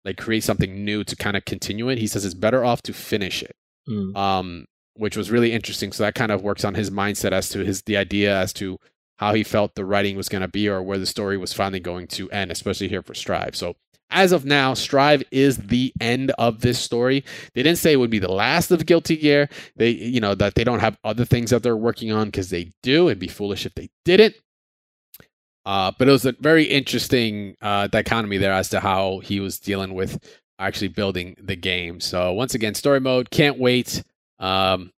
like 0.04 0.16
create 0.16 0.44
something 0.44 0.84
new 0.84 1.04
to 1.04 1.16
kind 1.16 1.36
of 1.36 1.44
continue 1.44 1.88
it 1.88 1.98
he 1.98 2.06
says 2.06 2.24
it's 2.24 2.34
better 2.34 2.64
off 2.64 2.82
to 2.82 2.92
finish 2.92 3.42
it 3.42 3.56
mm. 3.88 4.16
um 4.16 4.66
which 4.96 5.16
was 5.16 5.30
really 5.30 5.52
interesting. 5.52 5.92
So 5.92 6.04
that 6.04 6.14
kind 6.14 6.32
of 6.32 6.42
works 6.42 6.64
on 6.64 6.74
his 6.74 6.90
mindset 6.90 7.32
as 7.32 7.48
to 7.50 7.64
his 7.64 7.82
the 7.82 7.96
idea 7.96 8.36
as 8.36 8.52
to 8.54 8.78
how 9.18 9.34
he 9.34 9.44
felt 9.44 9.74
the 9.74 9.84
writing 9.84 10.16
was 10.16 10.28
going 10.28 10.42
to 10.42 10.48
be 10.48 10.68
or 10.68 10.82
where 10.82 10.98
the 10.98 11.06
story 11.06 11.36
was 11.36 11.52
finally 11.52 11.80
going 11.80 12.06
to 12.08 12.30
end, 12.30 12.50
especially 12.50 12.88
here 12.88 13.02
for 13.02 13.14
Strive. 13.14 13.54
So 13.54 13.76
as 14.10 14.32
of 14.32 14.44
now, 14.44 14.74
Strive 14.74 15.22
is 15.30 15.56
the 15.56 15.92
end 16.00 16.32
of 16.38 16.60
this 16.60 16.78
story. 16.78 17.24
They 17.54 17.62
didn't 17.62 17.78
say 17.78 17.92
it 17.92 17.96
would 17.96 18.10
be 18.10 18.18
the 18.18 18.30
last 18.32 18.70
of 18.70 18.86
Guilty 18.86 19.16
Gear. 19.16 19.48
They, 19.76 19.90
you 19.90 20.20
know, 20.20 20.34
that 20.34 20.54
they 20.54 20.64
don't 20.64 20.80
have 20.80 20.98
other 21.04 21.24
things 21.24 21.50
that 21.50 21.62
they're 21.62 21.76
working 21.76 22.12
on 22.12 22.26
because 22.26 22.50
they 22.50 22.70
do. 22.82 23.08
It'd 23.08 23.18
be 23.18 23.28
foolish 23.28 23.66
if 23.66 23.74
they 23.74 23.90
didn't. 24.04 24.34
Uh, 25.66 25.92
but 25.98 26.08
it 26.08 26.10
was 26.10 26.26
a 26.26 26.32
very 26.40 26.64
interesting 26.64 27.56
uh, 27.62 27.86
dichotomy 27.86 28.38
there 28.38 28.52
as 28.52 28.68
to 28.68 28.80
how 28.80 29.20
he 29.20 29.40
was 29.40 29.58
dealing 29.58 29.94
with 29.94 30.18
actually 30.58 30.88
building 30.88 31.36
the 31.40 31.56
game. 31.56 32.00
So 32.00 32.32
once 32.32 32.54
again, 32.54 32.74
story 32.74 33.00
mode, 33.00 33.30
can't 33.30 33.58
wait. 33.58 34.02
Um, 34.38 34.92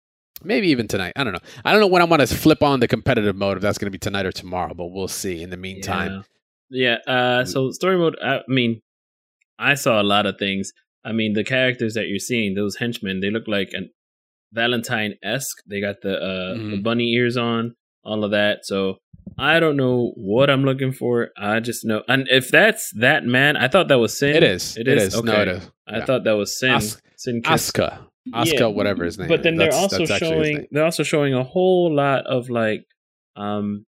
maybe 0.44 0.70
even 0.70 0.88
tonight. 0.88 1.14
I 1.16 1.24
don't 1.24 1.34
know. 1.34 1.40
I 1.64 1.72
don't 1.72 1.82
know 1.82 1.88
when 1.88 2.02
I'm 2.02 2.10
going 2.10 2.20
to 2.20 2.28
flip 2.28 2.64
on 2.64 2.80
the 2.80 2.88
competitive 2.88 3.36
mode 3.36 3.58
if 3.58 3.64
that's 3.64 3.78
going 3.78 3.88
to 3.88 3.92
be 3.92 4.00
tonight 4.00 4.26
or 4.26 4.32
tomorrow, 4.32 4.74
but 4.74 4.88
we'll 4.88 5.08
see. 5.08 5.42
In 5.42 5.50
the 5.50 5.58
meantime, 5.58 6.26
yeah. 6.70 6.98
yeah 7.08 7.14
uh, 7.14 7.46
so 7.46 7.72
story 7.72 7.98
mode. 7.98 8.18
I 8.24 8.42
mean, 8.48 8.82
I 9.60 9.76
saw 9.76 10.02
a 10.02 10.04
lot 10.04 10.26
of 10.26 10.38
things. 10.38 10.72
I 11.04 11.12
mean, 11.12 11.34
the 11.34 11.44
characters 11.44 11.94
that 11.94 12.08
you're 12.08 12.18
seeing, 12.18 12.56
those 12.56 12.78
henchmen, 12.78 13.20
they 13.20 13.30
look 13.30 13.48
like 13.48 13.70
an 13.74 13.92
Valentine 14.52 15.16
esque. 15.24 15.58
They 15.68 15.82
got 15.82 16.02
the 16.02 16.18
uh, 16.18 16.56
mm. 16.56 16.56
the 16.56 16.76
mm-hmm. 16.76 16.82
bunny 16.82 17.14
ears 17.14 17.38
on, 17.38 17.76
all 18.04 18.24
of 18.24 18.32
that. 18.32 18.66
So 18.66 18.98
I 19.38 19.60
don't 19.60 19.76
know 19.76 20.14
what 20.16 20.50
I'm 20.50 20.64
looking 20.64 20.92
for. 20.94 21.30
I 21.38 21.60
just 21.60 21.86
know, 21.86 22.04
and 22.08 22.28
if 22.30 22.50
that's 22.50 22.92
that 23.00 23.26
man, 23.26 23.58
I 23.58 23.68
thought 23.68 23.90
that 23.90 24.00
was 24.00 24.18
Sin. 24.18 24.36
It 24.36 24.44
is. 24.44 24.78
It 24.78 24.88
It 24.88 24.98
is? 24.98 25.14
is. 25.16 25.24
No, 25.24 25.32
Okay. 25.34 25.42
it 25.42 25.48
is. 25.50 25.72
I 25.88 25.98
Yeah. 25.98 26.06
thought 26.06 26.24
that 26.24 26.34
was 26.34 26.58
Sin. 26.58 26.72
As- 26.72 27.02
Sin 27.18 27.42
Kiske. 27.42 27.82
Asuka. 27.82 28.08
Asuka, 28.34 28.60
Yeah, 28.60 28.66
whatever 28.68 29.06
his 29.06 29.18
name 29.20 29.28
But 29.28 29.44
then 29.44 29.56
they're 29.56 29.74
also 29.74 30.06
showing 30.06 30.68
they're 30.72 30.84
also 30.86 31.04
showing 31.04 31.34
a 31.34 31.44
whole 31.44 31.94
lot 31.96 32.26
of 32.26 32.50
like 32.50 32.86
um 33.36 33.86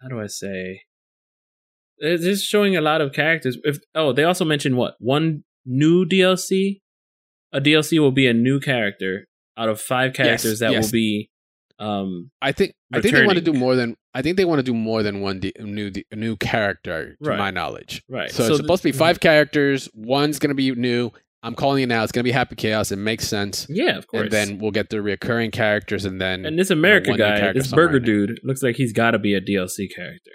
how 0.00 0.08
do 0.08 0.20
I 0.20 0.26
say 0.26 0.82
they're 1.98 2.18
just 2.18 2.44
showing 2.44 2.76
a 2.76 2.80
lot 2.80 3.00
of 3.00 3.12
characters. 3.12 3.58
If 3.64 3.78
oh, 3.94 4.12
they 4.12 4.24
also 4.24 4.44
mentioned 4.44 4.76
what? 4.76 4.94
One 5.00 5.42
new 5.66 6.04
DLC? 6.04 6.80
A 7.52 7.60
DLC 7.60 7.98
will 7.98 8.12
be 8.12 8.26
a 8.26 8.34
new 8.34 8.60
character 8.60 9.26
out 9.56 9.68
of 9.68 9.80
five 9.80 10.12
characters 10.12 10.58
that 10.60 10.70
yes. 10.70 10.84
will 10.84 10.92
be 10.92 11.30
um 11.78 12.30
I 12.42 12.52
think 12.52 12.74
I 12.92 13.00
think 13.00 13.14
they 13.14 13.24
want 13.26 13.38
to 13.38 13.44
do 13.44 13.52
more 13.52 13.76
than 13.76 13.96
I 14.14 14.22
think 14.22 14.36
they 14.36 14.44
want 14.44 14.58
to 14.58 14.62
do 14.64 14.74
more 14.74 15.02
than 15.02 15.20
one 15.20 15.38
D, 15.40 15.52
new 15.60 15.90
D, 15.90 16.04
new 16.12 16.36
character 16.36 17.16
to 17.22 17.30
Right. 17.30 17.38
my 17.38 17.50
knowledge. 17.50 18.02
right. 18.08 18.30
So, 18.30 18.38
So 18.38 18.42
it's 18.44 18.48
th- 18.50 18.60
supposed 18.62 18.82
to 18.82 18.88
be 18.88 18.92
five 18.92 19.20
characters. 19.20 19.88
One's 19.94 20.38
going 20.38 20.48
to 20.50 20.54
be 20.56 20.72
new. 20.72 21.10
I'm 21.44 21.54
calling 21.54 21.84
it 21.84 21.86
now. 21.86 22.02
It's 22.02 22.10
going 22.10 22.22
to 22.24 22.28
be 22.28 22.32
Happy 22.32 22.56
Chaos. 22.56 22.90
It 22.90 22.96
makes 22.96 23.28
sense. 23.28 23.66
Yeah, 23.70 23.96
of 23.96 24.08
course. 24.08 24.22
And 24.24 24.30
then 24.32 24.58
we'll 24.58 24.72
get 24.72 24.88
the 24.90 25.00
recurring 25.00 25.52
characters, 25.52 26.04
and 26.04 26.20
then 26.20 26.44
and 26.44 26.58
this 26.58 26.70
American 26.70 27.12
one 27.12 27.20
new 27.20 27.24
guy, 27.26 27.52
this 27.52 27.70
burger 27.72 28.00
dude, 28.00 28.40
looks 28.42 28.60
like 28.60 28.74
he's 28.74 28.92
got 28.92 29.12
to 29.12 29.20
be 29.20 29.34
a 29.34 29.40
DLC 29.40 29.86
character. 29.94 30.32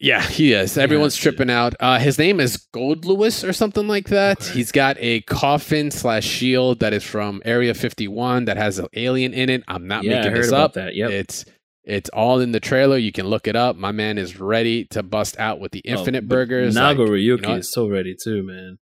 Yeah, 0.00 0.22
he 0.22 0.54
is. 0.54 0.78
Everyone's 0.78 1.14
to. 1.16 1.20
tripping 1.22 1.50
out. 1.50 1.74
Uh, 1.78 1.98
his 1.98 2.18
name 2.18 2.40
is 2.40 2.66
Goldlewis 2.74 3.46
or 3.46 3.52
something 3.52 3.86
like 3.86 4.08
that. 4.08 4.40
Okay. 4.40 4.54
He's 4.54 4.72
got 4.72 4.96
a 4.98 5.20
coffin 5.22 5.90
slash 5.90 6.24
shield 6.24 6.80
that 6.80 6.94
is 6.94 7.04
from 7.04 7.42
Area 7.44 7.74
51 7.74 8.46
that 8.46 8.56
has 8.56 8.78
an 8.78 8.86
alien 8.94 9.34
in 9.34 9.50
it. 9.50 9.62
I'm 9.68 9.86
not 9.86 10.02
yeah, 10.04 10.12
I 10.12 10.16
making 10.16 10.32
heard 10.32 10.42
this 10.44 10.48
about 10.48 10.60
up. 10.62 10.72
that. 10.74 10.94
Yep. 10.94 11.10
It's 11.10 11.44
it's 11.84 12.08
all 12.10 12.40
in 12.40 12.52
the 12.52 12.60
trailer. 12.60 12.96
You 12.96 13.12
can 13.12 13.26
look 13.26 13.46
it 13.46 13.56
up. 13.56 13.76
My 13.76 13.92
man 13.92 14.16
is 14.16 14.40
ready 14.40 14.84
to 14.86 15.02
bust 15.02 15.38
out 15.38 15.60
with 15.60 15.72
the 15.72 15.82
Oh, 15.86 15.90
infinite 15.92 16.26
but 16.26 16.34
burgers. 16.34 16.76
Nago 16.76 17.00
like, 17.00 17.08
Ryuki 17.10 17.20
you 17.20 17.36
know 17.36 17.54
is 17.56 17.70
so 17.70 17.86
ready 17.88 18.14
too, 18.22 18.42
man. 18.42 18.78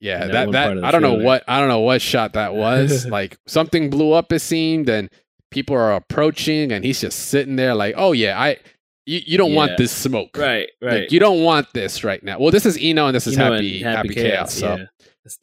yeah, 0.00 0.24
in 0.24 0.30
that 0.32 0.46
that 0.46 0.52
that, 0.52 0.64
part 0.64 0.76
of 0.78 0.82
the 0.82 0.86
I 0.88 0.90
don't 0.92 1.02
know 1.02 1.14
what 1.14 1.44
I 1.46 1.58
don't 1.58 1.68
know 1.68 1.80
what 1.80 2.00
shot 2.00 2.32
that 2.34 2.54
was. 2.54 3.04
like 3.10 3.36
something 3.46 3.90
blew 3.90 4.12
up 4.12 4.32
it 4.32 4.40
seemed, 4.40 4.88
and 4.88 5.10
people 5.50 5.76
are 5.76 5.92
approaching, 5.94 6.72
and 6.72 6.86
he's 6.86 7.02
just 7.02 7.18
sitting 7.18 7.56
there 7.56 7.74
like, 7.74 7.94
oh 7.98 8.12
yeah, 8.12 8.40
I 8.40 8.56
you, 9.08 9.20
you 9.26 9.38
don't 9.38 9.50
Yeah. 9.50 9.56
want 9.56 9.76
this 9.78 9.90
smoke. 9.92 10.36
Right, 10.36 10.68
right. 10.82 11.00
Like, 11.02 11.12
you 11.12 11.18
don't 11.20 11.42
want 11.42 11.66
this 11.72 12.04
right 12.04 12.22
now. 12.22 12.38
Well, 12.38 12.50
this 12.50 12.66
is 12.66 12.78
Eno 12.80 13.06
and 13.06 13.14
this 13.16 13.26
is 13.26 13.36
know, 13.36 13.52
Happy 13.52 13.82
and 13.82 13.96
Happy, 13.96 14.08
Chaos. 14.14 14.54
So 14.54 14.76
yeah. 14.76 14.84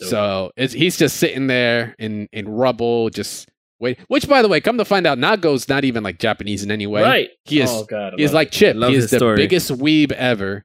So 0.07 0.51
it's, 0.57 0.74
he's 0.74 0.98
just 0.98 1.17
sitting 1.17 1.48
there 1.48 1.95
in 2.00 2.27
in 2.31 2.48
rubble, 2.50 3.10
just 3.10 3.50
wait. 3.79 4.00
Which, 4.07 4.27
by 4.27 4.41
the 4.41 4.48
way, 4.48 4.60
come 4.62 4.77
to 4.79 4.86
find 4.86 5.05
out, 5.05 5.17
Nago's 5.19 5.67
not 5.69 5.84
even 5.86 6.03
like 6.03 6.17
Japanese 6.17 6.63
in 6.63 6.72
any 6.72 6.88
way. 6.88 7.03
right. 7.03 7.29
He 7.43 7.62
is 7.62 7.69
Oh, 7.72 7.84
God, 7.86 8.13
he 8.17 8.24
is 8.24 8.34
like. 8.34 8.50
Chip. 8.51 8.75
He 8.77 8.95
is 8.95 9.12
the 9.12 9.17
story. 9.17 9.36
biggest 9.38 9.69
weeb 9.72 10.12
ever, 10.13 10.63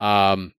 um, 0.00 0.52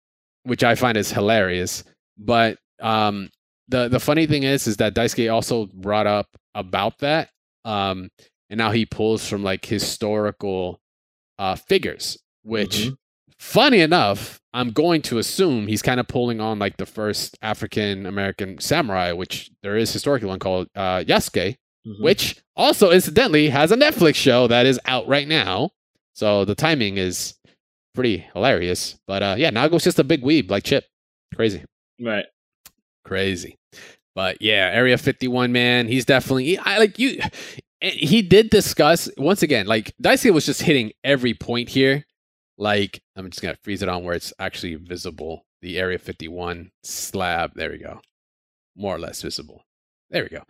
which 0.44 0.64
I 0.64 0.76
find 0.76 0.98
is 0.98 1.12
hilarious. 1.12 1.84
But 2.18 2.58
um, 2.82 3.30
the 3.70 3.88
the 3.88 4.00
funny 4.00 4.26
thing 4.28 4.44
is, 4.44 4.68
is 4.68 4.78
that 4.78 4.96
Daisuke 4.96 5.32
also 5.34 5.68
brought 5.68 6.08
up 6.08 6.28
about 6.56 7.00
that, 7.00 7.30
um, 7.64 8.10
and 8.50 8.58
now 8.58 8.72
he 8.72 8.86
pulls 8.86 9.28
from 9.28 9.44
like 9.44 9.66
historical 9.66 10.80
uh, 11.40 11.56
figures, 11.56 12.18
which. 12.44 12.78
Mhm. 12.88 12.98
Funny 13.40 13.82
enough, 13.82 14.40
I'm 14.54 14.70
going 14.72 15.02
to 15.02 15.18
assume 15.18 15.68
he's 15.68 15.82
kind 15.82 16.00
of 16.00 16.08
pulling 16.08 16.40
on 16.40 16.60
like 16.60 16.78
the 16.78 16.86
first 16.86 17.38
African 17.42 18.06
American 18.06 18.58
samurai, 18.62 19.12
which 19.12 19.52
there 19.64 19.76
is 19.76 19.92
historically 19.92 20.30
one 20.30 20.40
called 20.40 20.70
uh, 20.76 21.00
Yasuke, 21.00 21.58
Mhm. 21.86 22.00
which 22.02 22.38
also 22.56 22.92
incidentally 22.92 23.50
has 23.50 23.70
a 23.74 23.76
Netflix 23.76 24.16
show 24.16 24.48
that 24.48 24.66
is 24.66 24.80
out 24.86 25.06
right 25.10 25.28
now. 25.28 25.72
So 26.16 26.46
the 26.46 26.56
timing 26.56 26.96
is 26.98 27.34
pretty 27.94 28.20
hilarious. 28.34 28.98
But 29.08 29.24
uh, 29.24 29.36
yeah, 29.38 29.50
Nago's 29.50 29.84
just 29.84 30.00
a 30.00 30.06
big 30.06 30.22
weeb 30.22 30.50
like 30.50 30.64
Chip. 30.64 30.86
Crazy, 31.36 31.66
right. 32.00 32.26
crazy. 33.04 33.58
But 34.16 34.42
yeah, 34.42 34.70
Area 34.72 34.98
51 34.98 35.52
man, 35.52 35.88
he's 35.90 36.06
definitely 36.06 36.58
I 36.60 36.78
like 36.78 36.98
you. 36.98 37.20
He 37.84 38.22
did 38.22 38.50
discuss 38.50 39.10
once 39.18 39.44
again, 39.44 39.68
like 39.68 39.94
Daisuke 40.02 40.34
was 40.34 40.46
just 40.46 40.62
hitting 40.62 40.94
every 41.04 41.34
point 41.34 41.68
here. 41.70 42.06
Like 42.58 43.02
I'm 43.16 43.30
just 43.30 43.42
gonna 43.42 43.58
freeze 43.64 43.82
it 43.84 43.90
on 43.90 44.04
where 44.04 44.16
it's 44.16 44.32
actually 44.40 44.76
visible. 44.76 45.46
The 45.62 45.78
Area 45.78 45.98
51 46.00 46.72
slab. 46.84 47.52
There 47.56 47.72
we 47.72 47.78
go. 47.80 48.00
More 48.76 48.96
or 48.96 49.00
less 49.00 49.22
visible. 49.22 49.64
There 50.10 50.24
we 50.24 50.30
go. 50.30 50.44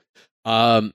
Um, 0.50 0.94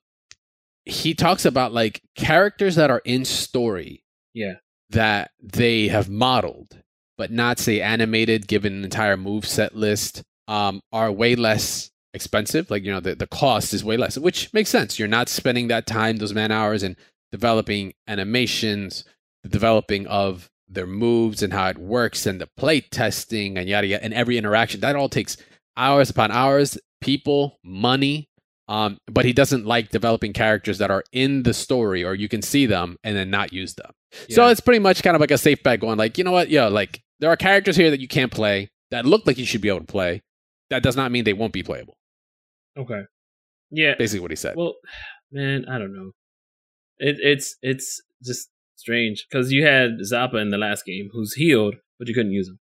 he 0.85 1.15
talks 1.15 1.45
about 1.45 1.73
like 1.73 2.03
characters 2.15 2.77
that 2.77 2.91
are 2.91 3.03
in 3.05 3.25
story 3.25 4.05
Yeah. 4.35 4.55
that 4.91 5.33
they 5.43 5.89
have 5.89 6.09
modeled, 6.09 6.83
but 7.17 7.31
not 7.33 7.59
say 7.59 7.81
animated, 7.81 8.47
given 8.47 8.75
an 8.75 8.85
entire 8.85 9.17
move 9.17 9.47
set 9.47 9.75
list, 9.77 10.23
um, 10.47 10.81
are 10.93 11.11
way 11.13 11.35
less 11.37 11.91
expensive. 12.19 12.71
Like, 12.71 12.85
you 12.85 12.93
know, 12.93 13.01
the, 13.01 13.15
the 13.15 13.27
cost 13.27 13.73
is 13.73 13.85
way 13.85 13.97
less, 13.97 14.19
which 14.19 14.53
makes 14.53 14.71
sense. 14.71 14.99
You're 14.99 15.09
not 15.09 15.29
spending 15.29 15.69
that 15.69 15.87
time, 15.87 16.17
those 16.17 16.35
man 16.35 16.51
hours, 16.51 16.83
in 16.83 16.97
developing 17.31 17.95
animations, 18.09 19.05
the 19.45 19.49
developing 19.49 20.07
of 20.09 20.51
their 20.69 20.87
moves 20.87 21.43
and 21.43 21.53
how 21.53 21.69
it 21.69 21.79
works, 21.79 22.27
and 22.27 22.41
the 22.41 22.49
play 22.57 22.81
testing 22.81 23.57
and 23.57 23.69
yada 23.69 23.87
yada, 23.87 24.05
and 24.05 24.13
every 24.13 24.37
interaction. 24.37 24.81
That 24.81 24.97
all 24.97 25.09
takes 25.09 25.37
hours 25.77 26.11
upon 26.11 26.33
hours, 26.33 26.77
people, 27.01 27.59
money. 27.63 28.29
Um, 28.67 28.99
but 29.07 29.25
he 29.25 29.33
doesn't 29.33 29.65
like 29.65 29.89
developing 29.89 30.35
characters 30.35 30.77
that 30.77 30.91
are 30.91 31.05
in 31.11 31.45
the 31.45 31.55
story 31.55 32.05
or 32.05 32.15
you 32.15 32.29
can 32.29 32.43
see 32.43 32.67
them 32.67 32.99
and 33.03 33.17
then 33.17 33.31
not 33.31 33.51
use 33.51 33.75
them. 33.75 33.93
So 34.29 34.47
it's 34.49 34.61
pretty 34.61 34.79
much 34.79 35.03
kind 35.03 35.15
of 35.15 35.21
like 35.23 35.31
a 35.31 35.39
safe 35.39 35.63
bet 35.63 35.81
going 35.81 35.97
like, 35.97 36.19
you 36.19 36.25
know 36.25 36.33
what? 36.33 36.51
Yeah, 36.51 36.67
like 36.67 37.01
there 37.19 37.31
are 37.31 37.37
characters 37.37 37.77
here 37.77 37.91
that 37.91 38.01
you 38.01 38.09
can't 38.09 38.31
play 38.31 38.69
that 38.91 39.05
look 39.05 39.27
like 39.27 39.39
you 39.39 39.47
should 39.47 39.61
be 39.61 39.69
able 39.69 39.81
to 39.81 39.87
play. 39.87 40.23
That 40.71 40.83
does 40.83 40.97
not 40.97 41.11
mean 41.13 41.25
they 41.25 41.33
won't 41.33 41.53
be 41.53 41.63
playable. 41.63 41.97
Okay. 42.79 43.03
Yeah. 43.71 43.95
Basically 43.99 44.21
what 44.21 44.31
he 44.31 44.37
said. 44.37 44.57
Well, 44.57 44.75
man, 45.33 45.65
I 45.71 45.79
don't 45.79 45.95
know. 45.95 46.13
It, 46.99 47.17
it's 47.21 47.57
it's 47.63 48.01
just 48.25 48.49
strange 48.77 49.27
because 49.31 49.53
you 49.53 49.65
had 49.65 49.99
Zappa 50.01 50.41
in 50.41 50.51
the 50.51 50.59
last 50.59 50.85
game, 50.85 51.09
who's 51.13 51.35
healed, 51.35 51.75
but 51.99 52.09
you 52.09 52.15
couldn't 52.15 52.33
use 52.33 52.49
him. 52.49 52.59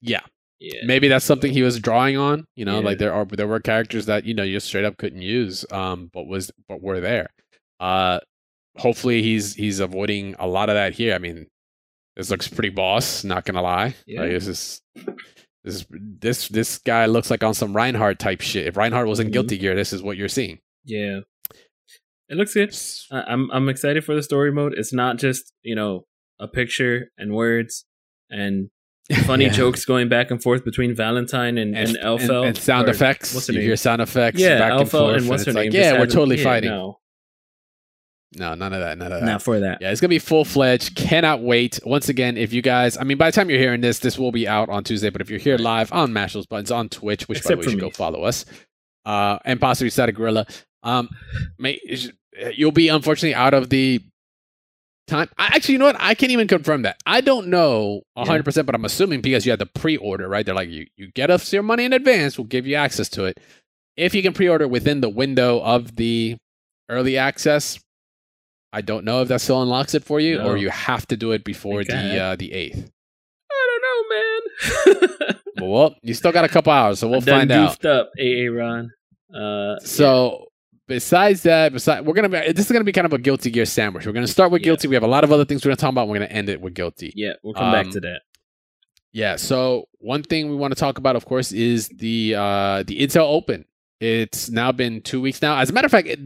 yeah. 0.00 0.20
Yeah. 0.60 0.80
Maybe 0.86 1.08
that's 1.08 1.24
something 1.24 1.52
he 1.52 1.62
was 1.62 1.78
drawing 1.80 2.16
on. 2.16 2.46
You 2.54 2.64
know, 2.64 2.78
Yeah. 2.78 2.84
like 2.86 2.98
there 2.98 3.12
are 3.12 3.24
there 3.26 3.48
were 3.48 3.60
characters 3.60 4.06
that, 4.06 4.24
you 4.24 4.32
know, 4.34 4.44
you 4.44 4.54
just 4.56 4.68
straight 4.68 4.84
up 4.84 4.96
couldn't 4.96 5.20
use, 5.20 5.66
um, 5.72 6.10
but 6.14 6.26
was 6.26 6.50
but 6.68 6.80
were 6.80 7.00
there. 7.00 7.28
Uh 7.80 8.20
hopefully 8.76 9.20
he's 9.22 9.54
he's 9.54 9.80
avoiding 9.80 10.36
a 10.38 10.46
lot 10.46 10.68
of 10.68 10.76
that 10.76 10.94
here. 10.94 11.14
I 11.14 11.18
mean, 11.18 11.48
this 12.16 12.30
looks 12.30 12.48
pretty 12.48 12.70
boss, 12.70 13.24
not 13.24 13.44
gonna 13.44 13.62
lie. 13.62 13.94
Yeah. 14.06 14.20
Like 14.22 14.30
this 14.30 14.46
is 14.46 14.80
this 15.64 15.86
this 15.90 16.48
this 16.48 16.78
guy 16.78 17.06
looks 17.06 17.30
like 17.30 17.42
on 17.42 17.54
some 17.54 17.74
Reinhardt 17.74 18.18
type 18.18 18.40
shit. 18.42 18.66
If 18.66 18.76
Reinhardt 18.76 19.08
was 19.08 19.18
in 19.20 19.28
Mhm. 19.28 19.32
Guilty 19.32 19.58
Gear, 19.58 19.74
this 19.74 19.92
is 19.92 20.02
what 20.02 20.16
you're 20.16 20.28
seeing. 20.28 20.58
Yeah. 20.84 21.20
It 22.28 22.36
looks 22.36 22.54
good. 22.54 22.74
I- 23.10 23.32
I'm 23.32 23.50
I'm 23.50 23.68
excited 23.68 24.04
for 24.04 24.14
the 24.14 24.22
story 24.22 24.52
mode. 24.52 24.74
It's 24.76 24.92
not 24.92 25.18
just 25.18 25.52
you 25.62 25.74
know 25.74 26.06
a 26.40 26.48
picture 26.48 27.10
and 27.18 27.32
words 27.34 27.84
and 28.30 28.70
funny 29.26 29.44
Yeah. 29.44 29.50
jokes 29.52 29.84
going 29.84 30.08
back 30.08 30.30
and 30.30 30.42
forth 30.42 30.64
between 30.64 30.94
Valentine 30.94 31.58
and, 31.58 31.76
and, 31.76 31.90
and, 31.90 31.98
Elphelt 31.98 32.38
and, 32.38 32.46
and 32.48 32.56
sound 32.58 32.88
effects. 32.88 33.34
What's 33.34 33.46
her 33.48 33.52
you 33.52 33.58
name? 33.60 33.68
hear 33.68 33.76
sound 33.76 34.00
effects. 34.00 34.40
Yeah, 34.40 34.58
back 34.58 34.70
and 34.72 34.80
Alpha 34.80 34.90
forth, 34.98 35.16
and 35.18 35.28
what's 35.28 35.44
her 35.44 35.52
like, 35.52 35.72
name? 35.72 35.80
Yeah, 35.80 35.98
we're 35.98 36.06
totally 36.06 36.38
fighting. 36.42 36.94
No, 38.36 38.54
none 38.54 38.72
of 38.72 38.80
that. 38.80 38.98
None 38.98 39.12
of 39.12 39.20
that. 39.20 39.26
not 39.26 39.42
for 39.42 39.60
that. 39.60 39.78
Yeah, 39.80 39.90
it's 39.90 40.00
gonna 40.00 40.08
be 40.08 40.18
full 40.18 40.44
fledged. 40.44 40.96
Cannot 40.96 41.40
wait. 41.42 41.78
Once 41.84 42.08
again, 42.08 42.36
if 42.36 42.52
you 42.52 42.62
guys, 42.62 42.96
I 42.96 43.04
mean, 43.04 43.16
by 43.18 43.30
the 43.30 43.34
time 43.34 43.48
you're 43.50 43.58
hearing 43.58 43.80
this, 43.80 43.98
this 44.00 44.18
will 44.18 44.32
be 44.32 44.48
out 44.48 44.68
on 44.68 44.82
Tuesday. 44.84 45.10
But 45.10 45.20
if 45.20 45.30
you're 45.30 45.38
here 45.38 45.56
live 45.58 45.92
on 45.92 46.12
Mash 46.12 46.32
Those 46.34 46.46
Buttons 46.46 46.70
on 46.70 46.88
Twitch, 46.88 47.28
which 47.28 47.38
Except 47.38 47.50
by 47.50 47.54
the 47.54 47.58
way, 47.60 47.64
you 47.64 47.70
should 47.70 47.84
me. 47.84 47.90
go 47.90 47.94
follow 47.94 48.22
us, 48.24 48.44
uh, 49.06 49.38
and 49.44 49.60
possibly 49.60 49.90
Static 49.90 50.16
Gorilla, 50.16 50.46
um, 50.82 51.08
may, 51.58 51.78
you'll 52.54 52.72
be 52.72 52.88
unfortunately 52.88 53.34
out 53.34 53.54
of 53.54 53.70
the 53.70 54.00
time. 55.06 55.28
I, 55.38 55.46
actually, 55.54 55.74
you 55.74 55.78
know 55.78 55.86
what? 55.86 55.96
I 56.00 56.14
can't 56.14 56.32
even 56.32 56.48
confirm 56.48 56.82
that. 56.82 56.96
I 57.06 57.20
don't 57.20 57.48
know 57.48 58.02
Yeah. 58.16 58.22
100, 58.22 58.44
percent 58.44 58.66
but 58.66 58.74
I'm 58.74 58.84
assuming 58.84 59.20
because 59.20 59.46
you 59.46 59.52
had 59.52 59.58
the 59.60 59.66
pre-order, 59.66 60.28
right? 60.28 60.44
They're 60.44 60.54
like, 60.54 60.70
you 60.70 60.86
you 60.96 61.10
get 61.12 61.30
us 61.30 61.52
your 61.52 61.62
money 61.62 61.84
in 61.84 61.92
advance, 61.92 62.36
we'll 62.38 62.46
give 62.46 62.66
you 62.66 62.74
access 62.74 63.08
to 63.10 63.24
it. 63.26 63.38
If 63.96 64.14
you 64.14 64.22
can 64.22 64.32
pre-order 64.32 64.66
within 64.66 65.00
the 65.02 65.08
window 65.08 65.60
of 65.60 65.94
the 65.96 66.36
early 66.88 67.16
access, 67.16 67.78
I 68.74 68.80
don't 68.80 69.04
know 69.04 69.22
if 69.22 69.28
that 69.28 69.40
still 69.40 69.62
unlocks 69.62 69.94
it 69.94 70.02
for 70.04 70.18
you, 70.20 70.38
No. 70.38 70.48
or 70.48 70.56
you 70.56 70.68
have 70.70 71.06
to 71.08 71.16
do 71.16 71.32
it 71.32 71.44
before 71.44 71.84
the 71.84 72.18
uh, 72.20 72.36
the 72.36 72.52
eighth. 72.52 72.90
I 73.50 73.66
don't 73.70 73.82
know, 73.86 75.22
man. 75.22 75.40
Well, 75.62 75.94
you 76.02 76.14
still 76.14 76.32
got 76.32 76.44
a 76.44 76.48
couple 76.48 76.72
hours, 76.72 76.98
so 76.98 77.08
we'll 77.08 77.22
I 77.22 77.24
done 77.24 77.38
find 77.40 77.52
out. 77.52 77.68
goofed 77.70 77.86
up, 77.86 78.10
AA 78.20 78.50
Ron. 78.52 78.90
Uh, 79.34 79.78
So 79.80 80.46
besides 80.88 81.42
that, 81.44 81.72
besides 81.72 82.04
we're 82.04 82.12
gonna 82.12 82.28
be 82.28 82.52
this 82.52 82.66
is 82.66 82.72
gonna 82.72 82.84
be 82.84 82.92
kind 82.92 83.06
of 83.06 83.12
a 83.12 83.18
guilty 83.18 83.50
gear 83.50 83.64
sandwich. 83.64 84.04
We're 84.04 84.12
gonna 84.12 84.26
start 84.26 84.50
with 84.50 84.62
Yeah. 84.62 84.66
guilty. 84.66 84.88
We 84.88 84.94
have 84.96 85.04
a 85.04 85.08
lot 85.08 85.22
of 85.24 85.30
other 85.32 85.44
things 85.44 85.64
we're 85.64 85.70
gonna 85.70 85.76
talk 85.76 85.90
about. 85.90 86.08
We're 86.08 86.16
gonna 86.18 86.26
end 86.26 86.48
it 86.48 86.60
with 86.60 86.74
guilty. 86.74 87.12
yeah, 87.14 87.34
we'll 87.44 87.54
come 87.54 87.70
back 87.72 87.86
Um, 87.86 87.92
to 87.92 88.00
that. 88.00 88.20
Yeah. 89.12 89.36
So 89.36 89.86
one 89.98 90.22
thing 90.24 90.50
we 90.50 90.56
want 90.56 90.74
to 90.74 90.78
talk 90.80 90.98
about, 90.98 91.14
of 91.14 91.24
course, 91.24 91.52
is 91.52 91.88
the 91.88 92.34
uh 92.36 92.82
the 92.82 93.00
Intel 93.00 93.22
Open. 93.28 93.64
It's 94.00 94.50
now 94.50 94.72
been 94.72 95.00
two 95.00 95.20
weeks 95.20 95.40
now. 95.40 95.58
As 95.58 95.70
a 95.70 95.72
matter 95.72 95.86
of 95.86 95.90
fact, 95.92 96.08
it, 96.08 96.18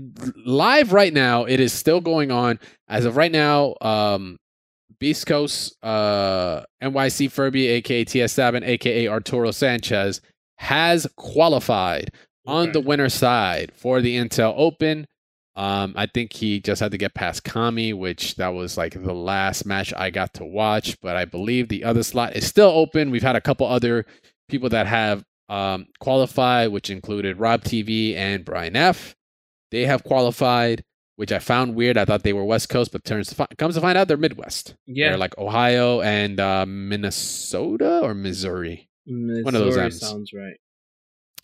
live 0.46 0.92
right 0.92 1.12
now, 1.12 1.44
it 1.44 1.60
is 1.60 1.72
still 1.72 2.00
going 2.00 2.30
on. 2.30 2.58
As 2.88 3.04
of 3.04 3.16
right 3.16 3.30
now, 3.30 3.74
um, 3.80 4.38
Beast 4.98 5.26
Coast, 5.26 5.76
uh, 5.82 6.62
NYC 6.82 7.30
Furby, 7.30 7.66
aka 7.68 8.04
TS7, 8.04 8.66
aka 8.66 9.06
Arturo 9.08 9.50
Sanchez, 9.50 10.20
has 10.56 11.06
qualified 11.16 12.10
on 12.46 12.64
Okay. 12.64 12.72
the 12.72 12.80
winner 12.80 13.08
side 13.08 13.70
for 13.76 14.00
the 14.00 14.16
Intel 14.16 14.54
Open. 14.56 15.06
Um, 15.54 15.92
I 15.96 16.06
think 16.06 16.32
he 16.32 16.60
just 16.60 16.80
had 16.80 16.92
to 16.92 16.98
get 16.98 17.14
past 17.14 17.44
Kami, 17.44 17.92
which 17.92 18.36
that 18.36 18.48
was 18.48 18.76
like 18.78 18.94
the 18.94 19.12
last 19.12 19.66
match 19.66 19.92
I 19.96 20.10
got 20.10 20.32
to 20.34 20.44
watch. 20.44 20.96
But 21.00 21.16
I 21.16 21.24
believe 21.26 21.68
the 21.68 21.84
other 21.84 22.02
slot 22.02 22.34
is 22.36 22.46
still 22.46 22.70
open. 22.70 23.10
We've 23.10 23.22
had 23.22 23.36
a 23.36 23.40
couple 23.40 23.66
other 23.66 24.06
people 24.48 24.68
that 24.70 24.86
have 24.86 25.24
um, 25.48 25.86
qualified, 26.00 26.68
which 26.70 26.90
included 26.90 27.38
Rob 27.38 27.62
TV 27.64 28.14
and 28.14 28.44
Brian 28.44 28.76
F. 28.76 29.14
They 29.70 29.84
have 29.86 30.04
qualified, 30.04 30.84
which 31.16 31.32
I 31.32 31.38
found 31.38 31.74
weird. 31.74 31.96
I 31.98 32.04
thought 32.04 32.22
they 32.22 32.32
were 32.32 32.44
West 32.44 32.68
Coast, 32.68 32.92
but 32.92 33.04
turns 33.04 33.28
to 33.28 33.34
fi- 33.34 33.46
comes 33.58 33.74
to 33.74 33.80
find 33.80 33.96
out 33.98 34.08
they're 34.08 34.16
Midwest. 34.16 34.74
Yeah, 34.86 35.10
They're 35.10 35.18
like 35.18 35.36
Ohio 35.38 36.00
and 36.00 36.38
uh, 36.40 36.64
Minnesota 36.66 38.00
or 38.02 38.14
Missouri. 38.14 38.88
one 39.06 39.30
of 39.46 39.52
those 39.52 39.66
Missouri 39.76 39.84
M's. 39.86 40.00
sounds 40.00 40.32
right. 40.32 40.56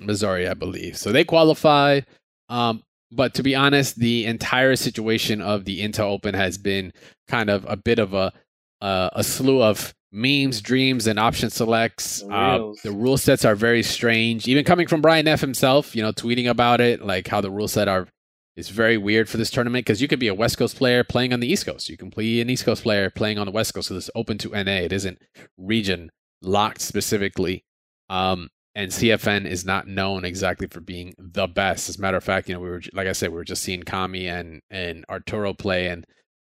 Missouri, 0.01 0.49
I 0.49 0.55
believe. 0.55 0.97
So 0.97 1.13
they 1.13 1.25
qualify. 1.25 2.01
Um, 2.49 2.83
but 3.13 3.35
to 3.35 3.43
be 3.43 3.55
honest, 3.55 3.97
the 3.99 4.27
entire 4.27 4.77
situation 4.77 5.41
of 5.41 5.65
the 5.65 5.81
Intel 5.81 6.11
Open 6.11 6.35
has 6.35 6.59
been 6.59 6.93
kind 7.29 7.49
of 7.49 7.65
a 7.69 7.77
bit 7.77 7.99
of 7.99 8.13
a 8.13 8.33
uh, 8.81 9.09
a 9.13 9.23
slew 9.25 9.63
of 9.63 9.95
memes, 10.15 10.61
dreams, 10.61 11.07
and 11.07 11.19
option 11.19 11.51
selects. 11.51 12.21
The 12.21 12.33
Uh, 12.33 12.73
the 12.83 12.93
rule 12.93 13.19
sets 13.19 13.45
are 13.45 13.55
very 13.55 13.83
strange. 13.83 14.47
Even 14.49 14.65
coming 14.65 14.87
from 14.87 15.03
Brian 15.03 15.29
F 15.29 15.41
himself, 15.41 15.95
you 15.95 16.03
know, 16.03 16.13
tweeting 16.13 16.49
about 16.49 16.81
it, 16.81 17.05
like 17.05 17.29
how 17.29 17.41
the 17.41 17.51
rule 17.51 17.69
set 17.69 17.89
are 17.89 18.09
is 18.57 18.69
very 18.69 18.97
weird 18.97 19.29
for 19.29 19.37
this 19.37 19.51
tournament 19.51 19.85
because 19.85 20.01
you 20.01 20.07
could 20.07 20.21
be 20.21 20.29
a 20.29 20.35
West 20.35 20.57
Coast 20.57 20.77
player 20.77 21.03
playing 21.03 21.33
on 21.33 21.41
the 21.41 21.49
East 21.49 21.67
Coast. 21.67 21.89
You 21.89 21.97
can 21.97 22.11
be 22.11 22.41
an 22.41 22.49
East 22.49 22.65
Coast 22.65 22.85
player 22.85 23.11
playing 23.11 23.39
on 23.39 23.47
the 23.47 23.53
West 23.53 23.75
Coast. 23.75 23.89
So 23.89 23.95
this 23.95 24.05
is 24.05 24.11
open 24.15 24.39
to 24.39 24.51
NA. 24.51 24.83
It 24.85 24.93
isn't 24.93 25.21
region 25.59 26.11
locked 26.41 26.81
specifically. 26.81 27.65
Um, 28.09 28.51
and 28.77 28.91
CFN 28.91 29.47
is 29.47 29.65
not 29.65 29.87
known 29.87 30.25
exactly 30.25 30.67
for 30.69 30.81
being 30.81 31.15
the 31.19 31.47
best. 31.47 31.89
As 31.89 31.99
a 31.99 32.01
matter 32.01 32.17
of 32.17 32.25
fact, 32.25 32.49
you 32.49 32.55
know, 32.55 32.61
we 32.61 32.69
were 32.69 32.83
like 32.93 33.07
I 33.09 33.13
said, 33.13 33.31
we 33.31 33.37
were 33.37 33.45
just 33.45 33.63
seeing 33.63 33.83
Kami 33.83 34.29
and 34.29 34.61
and 34.71 35.05
Arturo 35.09 35.55
play, 35.55 35.89
and 35.89 36.05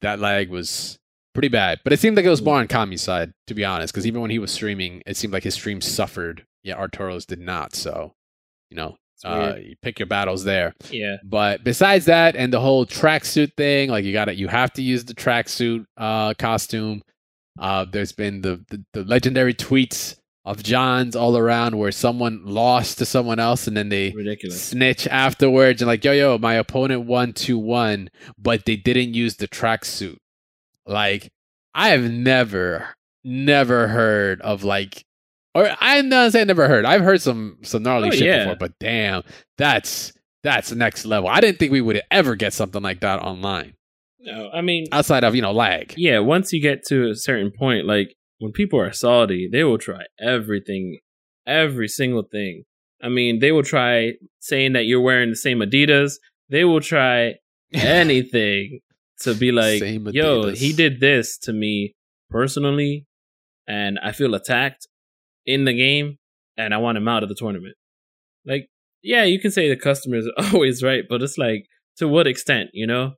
that 0.02 0.20
lag 0.20 0.50
was 0.50 0.98
pretty 1.36 1.50
bad. 1.50 1.80
But 1.84 1.94
it 1.94 2.00
seemed 2.00 2.18
like 2.18 2.26
it 2.26 2.30
was 2.30 2.42
more 2.42 2.58
on 2.58 2.68
Kami's 2.68 3.04
side, 3.04 3.34
to 3.48 3.54
be 3.54 3.64
honest, 3.64 3.94
because 3.94 4.08
even 4.08 4.22
when 4.22 4.32
he 4.32 4.40
was 4.40 4.52
streaming, 4.52 5.04
it 5.06 5.16
seemed 5.18 5.34
like 5.34 5.44
his 5.44 5.54
stream 5.54 5.82
suffered. 5.82 6.46
Yeah, 6.64 6.76
Arturo's 6.76 7.26
did 7.28 7.40
not. 7.40 7.76
So, 7.76 8.14
you 8.72 8.78
know, 8.78 8.98
uh, 9.24 9.56
you 9.60 9.76
pick 9.82 10.00
your 10.00 10.08
battles 10.08 10.44
there. 10.44 10.74
yeah, 10.90 11.18
But 11.24 11.64
besides 11.64 12.06
that, 12.06 12.36
and 12.36 12.52
the 12.52 12.60
whole 12.60 12.86
tracksuit 12.86 13.54
thing, 13.56 13.90
like 13.90 14.04
you 14.04 14.14
got 14.14 14.26
to 14.26 14.36
you 14.36 14.48
have 14.48 14.74
to 14.74 14.82
use 14.82 15.06
the 15.06 15.14
tracksuit 15.14 15.86
uh, 15.98 16.34
costume. 16.36 17.02
Uh, 17.60 17.86
there's 17.86 18.12
been 18.12 18.42
the, 18.42 18.64
the 18.70 18.84
the 18.94 19.04
legendary 19.04 19.54
tweets 19.54 20.18
of 20.44 20.62
John's 20.62 21.16
all 21.16 21.38
around 21.38 21.78
where 21.78 21.92
someone 21.92 22.44
lost 22.46 22.98
to 23.00 23.06
someone 23.06 23.40
else, 23.40 23.68
and 23.68 23.76
then 23.76 23.90
they 23.90 24.12
ridiculous. 24.12 24.62
snitch 24.62 25.08
afterwards 25.08 25.82
and 25.82 25.88
like, 25.88 26.04
yo, 26.04 26.12
yo, 26.12 26.38
my 26.38 26.56
opponent 26.56 27.06
won 27.06 27.34
two 27.34 27.58
one, 27.58 28.10
but 28.38 28.66
they 28.66 28.76
didn't 28.76 29.14
use 29.14 29.38
the 29.38 29.48
tracksuit. 29.48 30.18
Like, 30.86 31.30
I 31.74 31.90
have 31.90 32.10
never, 32.12 32.88
never 33.24 33.88
heard 33.88 34.42
of 34.42 34.64
like, 34.64 35.04
or 35.54 35.70
I'm 35.80 36.10
not 36.10 36.32
saying 36.34 36.48
never 36.48 36.68
heard. 36.68 36.86
I've 36.86 37.02
heard 37.02 37.22
some 37.22 37.58
some 37.64 37.84
gnarly 37.84 38.10
Oh, 38.10 38.12
shit 38.12 38.24
yeah. 38.28 38.44
before, 38.44 38.56
but 38.58 38.74
damn, 38.80 39.24
that's 39.58 40.12
that's 40.44 40.72
next 40.72 41.06
level. 41.06 41.30
I 41.30 41.40
didn't 41.42 41.60
think 41.60 41.72
we 41.72 41.82
would 41.82 42.02
ever 42.12 42.36
get 42.36 42.54
something 42.54 42.84
like 42.84 43.00
that 43.00 43.20
online 43.22 43.74
No, 44.20 44.50
I 44.54 44.62
mean, 44.62 44.86
outside 44.92 45.24
of 45.24 45.34
you 45.34 45.42
know 45.42 45.52
lag. 45.54 45.94
yeah. 45.98 46.20
Once 46.20 46.52
you 46.54 46.62
get 46.62 46.84
to 46.88 47.10
a 47.10 47.16
certain 47.16 47.52
point, 47.58 47.86
like 47.88 48.16
when 48.40 48.52
people 48.52 48.80
are 48.80 48.92
salty, 48.92 49.50
they 49.52 49.64
will 49.64 49.78
try 49.78 50.02
everything, 50.20 51.00
every 51.48 51.88
single 51.88 52.24
thing. 52.30 52.64
I 53.02 53.08
mean, 53.10 53.40
they 53.40 53.52
will 53.52 53.64
try 53.64 54.12
saying 54.40 54.74
that 54.74 54.86
you're 54.86 55.02
wearing 55.02 55.30
the 55.30 55.36
same 55.36 55.60
Adidas. 55.60 56.14
They 56.50 56.66
will 56.66 56.82
try 56.82 57.36
anything 57.74 58.80
to 59.22 59.34
be 59.34 59.52
like, 59.52 59.80
Same 59.80 60.08
yo, 60.12 60.50
he 60.50 60.74
did 60.74 61.00
this 61.00 61.38
to 61.40 61.54
me 61.54 61.94
personally, 62.30 63.06
and 63.68 63.98
I 64.04 64.12
feel 64.12 64.34
attacked 64.36 64.88
in 65.46 65.66
the 65.66 65.74
game, 65.74 66.18
and 66.58 66.74
I 66.74 66.78
want 66.78 66.98
him 66.98 67.08
out 67.08 67.24
of 67.24 67.30
the 67.30 67.36
tournament. 67.36 67.76
Like, 68.46 68.68
yeah, 69.04 69.24
you 69.24 69.40
can 69.40 69.52
say 69.52 69.70
the 69.70 69.76
customer's 69.76 70.28
are 70.38 70.46
always 70.54 70.84
right, 70.84 71.04
but 71.08 71.22
it's 71.22 71.38
like, 71.38 71.66
to 71.98 72.08
what 72.08 72.28
extent, 72.28 72.70
you 72.74 72.88
know? 72.88 73.14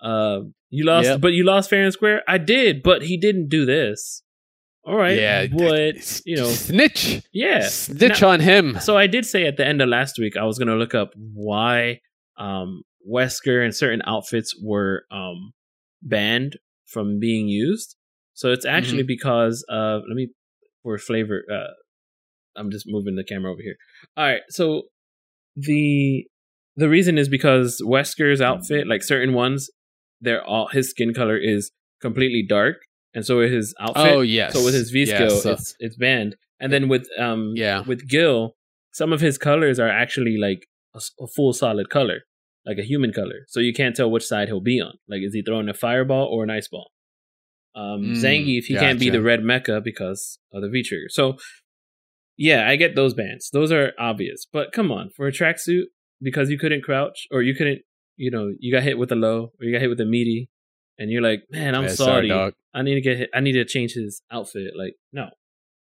Uh, 0.00 0.40
you 0.70 0.84
lost, 0.84 1.06
Yep. 1.06 1.20
but 1.20 1.32
you 1.32 1.44
lost 1.44 1.70
fair 1.70 1.84
and 1.84 1.92
square. 1.92 2.22
I 2.26 2.38
did, 2.38 2.82
but 2.82 3.02
he 3.02 3.16
didn't 3.16 3.48
do 3.48 3.64
this. 3.64 4.22
All 4.84 4.96
right, 4.96 5.16
yeah, 5.16 5.46
but 5.46 6.20
you 6.26 6.36
know, 6.36 6.48
snitch, 6.48 7.22
yeah. 7.32 7.68
snitch 7.68 8.20
Now- 8.20 8.30
on 8.30 8.40
him. 8.40 8.78
So 8.80 8.96
I 8.96 9.06
did 9.06 9.24
say 9.24 9.46
at 9.46 9.56
the 9.56 9.64
end 9.64 9.80
of 9.80 9.88
last 9.88 10.18
week 10.18 10.36
I 10.36 10.44
was 10.44 10.58
going 10.58 10.66
to 10.68 10.74
look 10.74 10.92
up 10.94 11.12
why 11.16 12.00
um, 12.36 12.82
Wesker 13.10 13.64
and 13.64 13.74
certain 13.74 14.02
outfits 14.06 14.54
were 14.62 15.04
um, 15.10 15.52
banned 16.02 16.56
from 16.86 17.18
being 17.18 17.48
used. 17.48 17.96
So 18.34 18.52
it's 18.52 18.64
Mm-hmm. 18.66 18.76
actually 18.76 19.02
because 19.02 19.64
of 19.68 20.02
let 20.08 20.14
me 20.14 20.28
for 20.82 20.98
flavor. 20.98 21.42
Uh, 21.52 21.72
I'm 22.56 22.70
just 22.70 22.84
moving 22.88 23.14
the 23.16 23.24
camera 23.24 23.50
over 23.52 23.62
here. 23.62 23.76
All 24.16 24.24
right, 24.24 24.42
so 24.50 24.82
the 25.56 26.24
the 26.76 26.88
reason 26.88 27.18
is 27.18 27.28
because 27.28 27.82
Wesker's 27.84 28.40
outfit, 28.40 28.86
like 28.86 29.02
certain 29.02 29.34
ones, 29.34 29.70
they're 30.20 30.44
all 30.44 30.68
his 30.68 30.90
skin 30.90 31.12
color 31.14 31.36
is 31.36 31.70
completely 32.00 32.44
dark, 32.48 32.76
and 33.14 33.24
so 33.24 33.40
is 33.40 33.52
his 33.52 33.74
outfit. 33.80 34.06
Oh 34.06 34.20
yes. 34.20 34.52
So 34.54 34.64
with 34.64 34.74
his 34.74 34.90
V 34.90 35.06
skill, 35.06 35.34
Yes, 35.36 35.46
uh, 35.46 35.52
it's 35.52 35.74
it's 35.78 35.96
banned. 35.96 36.36
And 36.60 36.72
then 36.72 36.88
with 36.88 37.06
um 37.18 37.52
Yeah. 37.56 37.82
with 37.86 38.08
Gill, 38.08 38.54
some 38.92 39.12
of 39.12 39.20
his 39.20 39.36
colors 39.38 39.78
are 39.78 39.88
actually 39.88 40.36
like 40.38 40.66
a, 40.94 41.00
a 41.20 41.26
full 41.26 41.52
solid 41.52 41.90
color, 41.90 42.20
like 42.66 42.78
a 42.78 42.82
human 42.84 43.12
color. 43.12 43.44
So 43.48 43.60
you 43.60 43.72
can't 43.72 43.94
tell 43.96 44.10
which 44.10 44.24
side 44.24 44.48
he'll 44.48 44.60
be 44.60 44.80
on. 44.80 44.94
Like 45.08 45.22
is 45.22 45.34
he 45.34 45.42
throwing 45.42 45.68
a 45.68 45.74
fireball 45.74 46.26
or 46.26 46.44
an 46.44 46.50
ice 46.50 46.68
ball? 46.68 46.90
Um 47.74 48.12
Mm, 48.12 48.22
Zangief, 48.22 48.64
he 48.64 48.74
can't 48.76 49.00
be 49.00 49.10
the 49.10 49.22
red 49.22 49.40
mecha 49.40 49.82
because 49.82 50.38
of 50.52 50.62
the 50.62 50.68
V 50.68 50.82
trigger. 50.82 51.08
So 51.08 51.36
yeah, 52.36 52.68
I 52.68 52.76
get 52.76 52.94
those 52.96 53.14
bans. 53.14 53.50
Those 53.52 53.70
are 53.72 53.92
obvious. 53.98 54.46
But 54.50 54.72
come 54.72 54.90
on, 54.90 55.10
for 55.10 55.26
a 55.26 55.32
tracksuit, 55.32 55.84
because 56.20 56.50
you 56.50 56.58
couldn't 56.58 56.82
crouch 56.82 57.26
or 57.30 57.42
you 57.42 57.54
couldn't, 57.54 57.80
you 58.16 58.30
know, 58.30 58.52
you 58.58 58.72
got 58.72 58.82
hit 58.82 58.98
with 58.98 59.12
a 59.12 59.16
low 59.16 59.52
or 59.58 59.64
you 59.66 59.72
got 59.72 59.80
hit 59.80 59.88
with 59.90 60.00
a 60.00 60.04
meaty, 60.06 60.48
and 60.98 61.10
you're 61.10 61.22
like, 61.22 61.42
man, 61.50 61.74
I'm 61.74 61.84
Yeah, 61.84 61.94
sorry. 61.94 62.28
dog. 62.28 62.54
I 62.74 62.82
need 62.82 62.94
to 62.94 63.00
get 63.00 63.18
hit. 63.18 63.30
I 63.34 63.40
need 63.40 63.52
to 63.52 63.64
change 63.64 63.92
his 63.92 64.22
outfit. 64.30 64.72
Like, 64.76 64.94
no, 65.12 65.28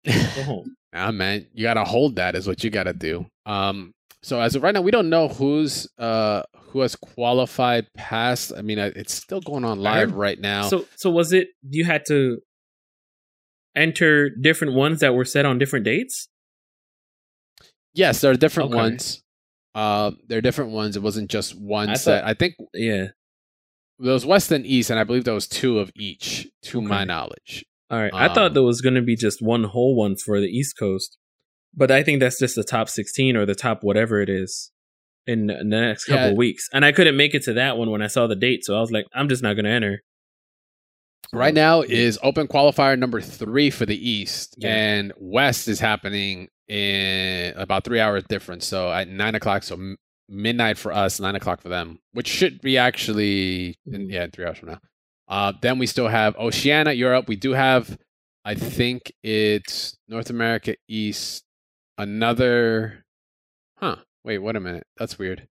go 0.07 0.43
home. 0.43 0.77
Ah 0.93 1.13
man, 1.13 1.47
you 1.55 1.63
gotta 1.63 1.85
hold 1.85 2.17
that 2.17 2.35
is 2.35 2.47
what 2.49 2.65
you 2.65 2.71
gotta 2.71 2.93
do. 2.93 3.27
Um, 3.47 3.93
so 4.23 4.41
as 4.41 4.55
of 4.55 4.63
right 4.63 4.75
now, 4.75 4.83
we 4.83 4.91
don't 4.91 5.09
know 5.09 5.29
who's 5.29 5.89
uh 5.99 6.43
who 6.57 6.81
has 6.81 6.95
qualified 6.97 7.87
past. 7.97 8.53
I 8.57 8.63
mean, 8.63 8.79
it's 8.79 9.15
still 9.15 9.41
going 9.41 9.65
on 9.65 9.81
live 9.81 10.13
right 10.15 10.39
now. 10.39 10.69
So, 10.69 10.87
so 10.97 11.11
was 11.11 11.33
it 11.33 11.49
you 11.69 11.85
had 11.85 12.05
to 12.07 12.39
enter 13.75 14.31
different 14.31 14.75
ones 14.75 15.01
that 15.01 15.15
were 15.15 15.25
set 15.25 15.47
on 15.47 15.59
different 15.59 15.85
dates? 15.85 16.29
yes, 17.93 18.21
there 18.21 18.31
are 18.31 18.37
different 18.37 18.71
Okay. 18.71 18.77
ones. 18.77 19.23
Uh, 19.75 20.13
there 20.29 20.39
are 20.39 20.43
different 20.43 20.71
ones. 20.71 20.97
It 20.97 21.03
wasn't 21.03 21.29
just 21.31 21.59
one 21.61 21.89
I 21.91 21.95
set. 21.95 22.21
thought- 22.23 22.31
I 22.31 22.35
think 22.35 22.55
Yeah. 22.73 23.09
there 23.99 24.13
was 24.13 24.25
West 24.25 24.53
and 24.53 24.65
East, 24.65 24.91
and 24.91 24.99
I 25.01 25.05
believe 25.05 25.25
there 25.25 25.35
was 25.35 25.49
two 25.49 25.81
of 25.81 25.91
each, 25.97 26.49
to 26.63 26.81
my 26.81 27.03
knowledge. 27.05 27.65
All 27.91 27.99
right. 27.99 28.13
I 28.15 28.29
thought 28.29 28.49
Um, 28.49 28.55
there 28.55 28.63
was 28.63 28.81
going 28.81 28.95
to 28.95 29.03
be 29.03 29.17
just 29.17 29.43
one 29.43 29.65
whole 29.65 29.97
one 29.97 30.15
for 30.17 30.41
the 30.41 30.47
East 30.47 30.79
Coast, 30.79 31.19
but 31.75 31.91
I 31.91 32.03
think 32.03 32.21
that's 32.21 32.39
just 32.39 32.57
the 32.57 32.65
top 32.65 32.89
16 32.89 33.37
or 33.37 33.47
the 33.47 33.55
top 33.55 33.83
whatever 33.83 34.21
it 34.21 34.29
is 34.29 34.71
in 35.27 35.47
the 35.47 35.63
next 35.65 36.05
couple 36.07 36.25
Yeah. 36.25 36.31
of 36.31 36.37
weeks. 36.37 36.69
And 36.73 36.85
I 36.85 36.93
couldn't 36.93 37.17
make 37.17 37.35
it 37.35 37.43
to 37.45 37.53
that 37.55 37.77
one 37.77 37.91
when 37.91 38.03
I 38.03 38.07
saw 38.09 38.27
the 38.27 38.37
date, 38.37 38.65
so 38.65 38.77
I 38.77 38.81
was 38.81 38.91
like, 38.91 39.07
I'm 39.15 39.29
just 39.29 39.43
not 39.43 39.55
going 39.55 39.65
to 39.67 39.71
enter. 39.71 40.03
Right 41.33 41.55
now 41.55 41.83
is 41.83 42.19
open 42.23 42.49
qualifier 42.49 42.99
number 42.99 43.21
three 43.21 43.71
for 43.71 43.87
the 43.87 43.97
East, 44.11 44.55
Yeah. 44.59 44.75
and 44.75 45.13
West 45.17 45.69
is 45.69 45.79
happening 45.79 46.49
in 46.67 47.53
about 47.57 47.85
three 47.85 48.01
hours 48.01 48.25
difference. 48.29 48.67
So 48.67 48.91
at 48.93 49.09
nine 49.09 49.35
o'clock, 49.37 49.63
so 49.63 49.75
m- 49.77 49.97
midnight 50.29 50.77
for 50.79 50.93
us, 50.93 51.21
nine 51.21 51.37
o'clock 51.37 51.61
for 51.61 51.69
them, 51.69 51.99
which 52.13 52.27
should 52.29 52.61
be 52.61 52.79
actually 52.79 53.77
in, 53.87 54.09
Mhm. 54.09 54.13
yeah, 54.13 54.27
three 54.33 54.45
hours 54.45 54.59
from 54.59 54.71
now. 54.71 54.81
Uh, 55.29 55.53
then 55.63 55.79
we 55.79 55.87
still 55.87 56.09
have 56.09 56.37
Oceania, 56.37 56.93
Europe. 56.95 57.29
We 57.29 57.37
do 57.37 57.53
have, 57.53 57.97
I 58.45 58.55
think 58.55 59.13
it's 59.23 59.97
North 60.09 60.31
America 60.31 60.75
East. 60.89 61.45
Another, 62.01 63.05
huh? 63.77 63.97
Wait, 64.25 64.39
wait 64.39 64.57
a 64.57 64.61
minute. 64.61 64.87
That's 64.97 65.19
weird. 65.19 65.49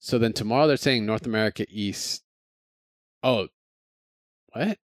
So 0.00 0.18
then 0.18 0.32
tomorrow 0.32 0.66
they're 0.66 0.76
saying 0.76 1.06
North 1.06 1.24
America 1.24 1.64
East. 1.68 2.24
Oh, 3.22 3.46
what? 4.52 4.76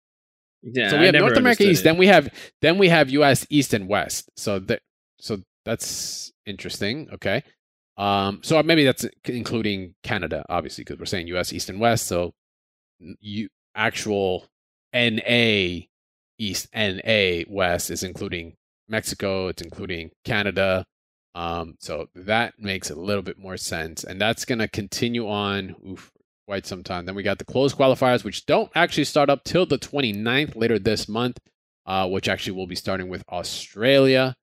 Yeah. 0.62 0.90
so 0.90 0.96
I 0.96 1.00
we 1.00 1.06
have 1.06 1.14
North 1.16 1.36
America 1.36 1.64
East, 1.64 1.80
it. 1.80 1.84
then 1.84 1.96
we 1.96 2.06
have 2.06 2.32
then 2.62 2.78
we 2.78 2.90
have 2.90 3.10
US 3.10 3.44
East 3.50 3.74
and 3.74 3.88
West. 3.88 4.30
So 4.36 4.60
that 4.60 4.82
so 5.18 5.38
that's 5.64 6.30
interesting. 6.46 7.08
Okay. 7.14 7.42
Um 7.96 8.38
so 8.44 8.62
maybe 8.62 8.84
that's 8.84 9.04
including 9.24 9.96
Canada 10.04 10.44
obviously 10.48 10.84
because 10.84 11.00
we're 11.00 11.06
saying 11.06 11.26
US 11.26 11.52
East 11.52 11.70
and 11.70 11.80
West 11.80 12.06
so 12.06 12.34
you 13.00 13.48
actual 13.74 14.46
NA 14.94 15.86
East 16.38 16.68
NA 16.72 17.42
West 17.48 17.90
is 17.90 18.04
including 18.04 18.54
Mexico, 18.88 19.48
it's 19.48 19.62
including 19.62 20.10
Canada. 20.24 20.84
Um, 21.34 21.76
so 21.78 22.08
that 22.14 22.54
makes 22.58 22.90
a 22.90 22.94
little 22.94 23.22
bit 23.22 23.38
more 23.38 23.56
sense. 23.56 24.04
And 24.04 24.20
that's 24.20 24.44
going 24.44 24.58
to 24.58 24.68
continue 24.68 25.28
on 25.28 25.76
oof, 25.88 26.10
quite 26.46 26.66
some 26.66 26.82
time. 26.82 27.06
Then 27.06 27.14
we 27.14 27.22
got 27.22 27.38
the 27.38 27.44
closed 27.44 27.76
qualifiers, 27.76 28.24
which 28.24 28.46
don't 28.46 28.70
actually 28.74 29.04
start 29.04 29.30
up 29.30 29.44
till 29.44 29.66
the 29.66 29.78
29th 29.78 30.56
later 30.56 30.78
this 30.78 31.08
month, 31.08 31.38
uh, 31.86 32.08
which 32.08 32.28
actually 32.28 32.56
will 32.56 32.66
be 32.66 32.74
starting 32.74 33.08
with 33.08 33.24
Australia. 33.28 34.34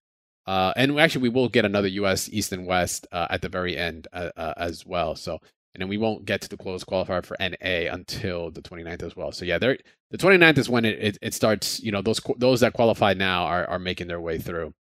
Uh, 0.46 0.72
and 0.78 0.98
actually, 0.98 1.24
we 1.24 1.30
will 1.30 1.50
get 1.50 1.66
another 1.66 1.90
U.S. 1.90 2.30
East 2.32 2.54
and 2.54 2.66
West 2.66 3.06
uh, 3.12 3.28
at 3.30 3.42
the 3.42 3.50
very 3.50 3.76
end 3.76 4.08
uh, 4.14 4.30
uh, 4.38 4.54
as 4.56 4.86
well. 4.86 5.14
So, 5.14 5.40
and 5.74 5.82
then 5.82 5.90
we 5.90 5.98
won't 5.98 6.24
get 6.24 6.40
to 6.42 6.50
the 6.50 6.56
closed 6.56 6.88
qualifier 6.88 7.26
for 7.26 7.36
NA 7.38 7.92
until 7.94 8.50
the 8.50 8.62
29th 8.62 9.04
as 9.04 9.16
well. 9.18 9.34
So, 9.34 9.44
yeah, 9.44 9.58
there 9.58 9.78
the 10.10 10.18
29th 10.18 10.58
is 10.58 10.70
when 10.70 10.86
it, 10.86 11.00
it, 11.00 11.18
it 11.22 11.34
starts. 11.34 11.82
You 11.82 11.92
know, 11.92 12.02
those 12.02 12.22
those 12.38 12.62
that 12.62 12.72
qualify 12.72 13.14
now 13.14 13.44
are 13.44 13.68
are 13.68 13.80
making 13.80 14.08
their 14.08 14.22
way 14.22 14.38
through. 14.38 14.74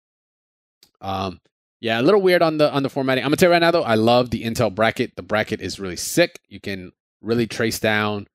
Um, 1.00 1.40
yeah, 1.80 2.00
a 2.00 2.02
little 2.02 2.22
weird 2.22 2.42
on 2.42 2.58
the 2.58 2.72
on 2.72 2.82
the 2.82 2.90
formatting. 2.90 3.24
I'm 3.24 3.28
gonna 3.28 3.36
tell 3.36 3.48
you 3.48 3.52
right 3.52 3.60
now 3.60 3.70
though, 3.70 3.82
I 3.82 3.96
love 3.96 4.30
the 4.30 4.44
Intel 4.44 4.74
bracket. 4.74 5.16
The 5.16 5.22
bracket 5.22 5.60
is 5.60 5.78
really 5.78 5.96
sick. 5.96 6.40
You 6.48 6.60
can 6.60 6.92
really 7.20 7.46
trace 7.46 7.78
down 7.78 8.26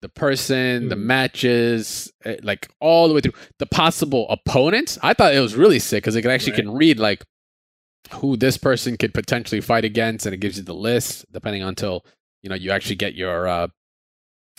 the 0.00 0.08
person, 0.08 0.84
mm. 0.84 0.88
the 0.88 0.96
matches, 0.96 2.12
eh, 2.24 2.36
like 2.42 2.68
all 2.80 3.08
the 3.08 3.14
way 3.14 3.20
through 3.20 3.32
the 3.58 3.66
possible 3.66 4.26
opponents. 4.30 4.98
I 5.02 5.12
thought 5.12 5.34
it 5.34 5.40
was 5.40 5.54
really 5.54 5.78
sick 5.78 6.02
because 6.04 6.16
it 6.16 6.24
actually 6.24 6.52
right. 6.52 6.60
can 6.60 6.70
read 6.72 6.98
like 6.98 7.24
who 8.12 8.36
this 8.36 8.56
person 8.56 8.96
could 8.96 9.12
potentially 9.12 9.60
fight 9.60 9.84
against, 9.84 10.24
and 10.24 10.34
it 10.34 10.38
gives 10.38 10.56
you 10.56 10.64
the 10.64 10.74
list 10.74 11.30
depending 11.32 11.62
until 11.62 12.04
you 12.42 12.48
know 12.48 12.56
you 12.56 12.70
actually 12.70 12.96
get 12.96 13.14
your 13.14 13.46
uh, 13.46 13.68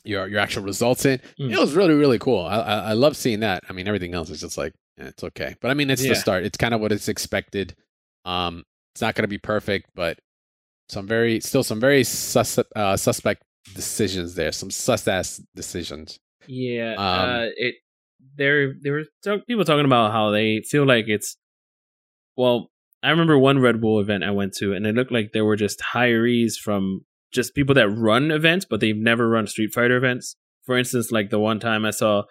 your 0.03 0.27
your 0.27 0.39
actual 0.39 0.63
results 0.63 1.05
in. 1.05 1.19
Mm. 1.39 1.51
It 1.51 1.59
was 1.59 1.73
really 1.73 1.95
really 1.95 2.19
cool. 2.19 2.45
I, 2.45 2.59
I, 2.59 2.77
I 2.79 2.93
love 2.93 3.17
seeing 3.17 3.39
that. 3.39 3.63
I 3.69 3.73
mean, 3.73 3.87
everything 3.87 4.13
else 4.13 4.29
is 4.29 4.41
just 4.41 4.57
like 4.57 4.73
eh, 4.99 5.05
it's 5.05 5.23
okay, 5.23 5.55
but 5.61 5.71
I 5.71 5.73
mean, 5.73 5.89
it's 5.89 6.03
yeah. 6.03 6.09
the 6.09 6.15
start. 6.15 6.43
It's 6.43 6.57
kind 6.57 6.73
of 6.73 6.81
what 6.81 6.91
it's 6.91 7.07
expected. 7.07 7.75
Um, 8.29 8.63
it's 8.93 9.01
not 9.01 9.15
going 9.15 9.23
to 9.23 9.29
be 9.29 9.37
perfect, 9.37 9.89
but 9.95 10.19
some 10.89 11.07
very 11.07 11.39
still 11.39 11.63
some 11.63 11.79
very 11.79 12.03
sus- 12.03 12.59
uh, 12.75 12.97
suspect 12.97 13.43
decisions 13.73 14.35
there, 14.35 14.51
some 14.51 14.69
sus 14.71 15.07
ass 15.07 15.41
decisions. 15.55 16.19
Yeah, 16.47 16.93
um, 16.93 17.29
uh, 17.29 17.45
it 17.55 17.75
there 18.35 18.73
there 18.81 18.93
were 18.93 19.03
t- 19.23 19.43
people 19.47 19.65
talking 19.65 19.85
about 19.85 20.11
how 20.11 20.31
they 20.31 20.61
feel 20.61 20.85
like 20.85 21.05
it's 21.07 21.37
well. 22.35 22.69
I 23.01 23.11
remember 23.11 23.37
one 23.37 23.59
Red 23.59 23.79
Bull 23.79 23.99
event 23.99 24.23
I 24.23 24.31
went 24.31 24.53
to, 24.55 24.73
and 24.73 24.85
it 24.85 24.93
looked 24.93 25.11
like 25.11 25.31
there 25.31 25.45
were 25.45 25.55
just 25.55 25.81
hirees 25.93 26.55
from 26.61 27.05
just 27.31 27.55
people 27.55 27.75
that 27.75 27.89
run 27.89 28.29
events, 28.29 28.65
but 28.69 28.81
they've 28.81 28.97
never 28.97 29.29
run 29.29 29.47
Street 29.47 29.73
Fighter 29.73 29.95
events. 29.95 30.35
For 30.65 30.77
instance, 30.77 31.11
like 31.11 31.29
the 31.29 31.39
one 31.39 31.59
time 31.59 31.85
I 31.85 31.91
saw 31.91 32.23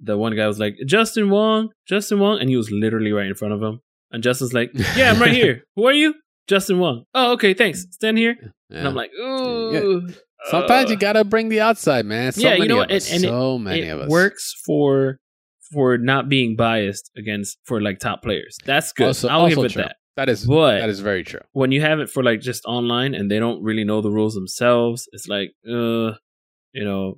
the 0.00 0.16
one 0.16 0.34
guy 0.34 0.46
was 0.46 0.58
like 0.58 0.76
Justin 0.86 1.30
Wong, 1.30 1.70
Justin 1.86 2.18
Wong, 2.18 2.40
and 2.40 2.48
he 2.48 2.56
was 2.56 2.70
literally 2.70 3.12
right 3.12 3.26
in 3.26 3.34
front 3.34 3.54
of 3.54 3.62
him. 3.62 3.80
And 4.14 4.22
Justin's 4.22 4.52
like, 4.52 4.70
"Yeah, 4.96 5.10
I'm 5.10 5.20
right 5.20 5.32
here. 5.32 5.64
Who 5.74 5.86
are 5.86 5.92
you?" 5.92 6.14
Justin 6.46 6.78
Wong. 6.78 7.04
Oh, 7.14 7.32
okay, 7.32 7.52
thanks. 7.54 7.86
Stand 7.90 8.18
here. 8.18 8.36
Yeah. 8.70 8.78
And 8.78 8.88
I'm 8.88 8.94
like, 8.94 9.10
ooh. 9.18 10.06
Yeah. 10.06 10.14
Sometimes 10.50 10.90
uh, 10.90 10.92
you 10.92 10.98
gotta 10.98 11.24
bring 11.24 11.48
the 11.48 11.60
outside, 11.60 12.04
man. 12.04 12.32
So 12.32 12.42
yeah, 12.42 12.54
you 12.54 12.68
know, 12.68 12.82
and, 12.82 12.92
and 12.92 13.02
so 13.02 13.56
it, 13.56 13.58
many 13.60 13.80
it 13.80 13.88
of 13.88 14.00
us 14.02 14.08
works 14.10 14.54
for 14.64 15.16
for 15.72 15.96
not 15.96 16.28
being 16.28 16.54
biased 16.54 17.10
against 17.16 17.58
for 17.64 17.80
like 17.80 17.98
top 17.98 18.22
players. 18.22 18.58
That's 18.64 18.92
good. 18.92 19.08
Also, 19.08 19.28
I'll 19.28 19.40
also 19.40 19.56
give 19.56 19.64
it 19.64 19.72
true. 19.72 19.82
that. 19.82 19.96
That 20.16 20.28
is 20.28 20.46
but 20.46 20.78
that 20.78 20.90
is 20.90 21.00
very 21.00 21.24
true. 21.24 21.40
When 21.52 21.72
you 21.72 21.80
have 21.80 21.98
it 21.98 22.10
for 22.10 22.22
like 22.22 22.40
just 22.40 22.64
online 22.66 23.14
and 23.14 23.30
they 23.30 23.38
don't 23.38 23.62
really 23.62 23.84
know 23.84 24.00
the 24.00 24.10
rules 24.10 24.34
themselves, 24.34 25.08
it's 25.12 25.26
like, 25.26 25.52
uh, 25.66 26.12
you 26.72 26.84
know, 26.84 27.14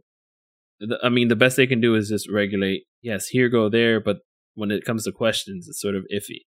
I 1.02 1.08
mean, 1.08 1.28
the 1.28 1.36
best 1.36 1.56
they 1.56 1.66
can 1.66 1.80
do 1.80 1.94
is 1.94 2.08
just 2.08 2.30
regulate. 2.30 2.84
Yes, 3.02 3.26
here 3.26 3.48
go 3.48 3.68
there, 3.68 4.00
but 4.00 4.18
when 4.54 4.70
it 4.70 4.84
comes 4.84 5.04
to 5.04 5.12
questions, 5.12 5.66
it's 5.68 5.80
sort 5.80 5.94
of 5.94 6.04
iffy. 6.14 6.40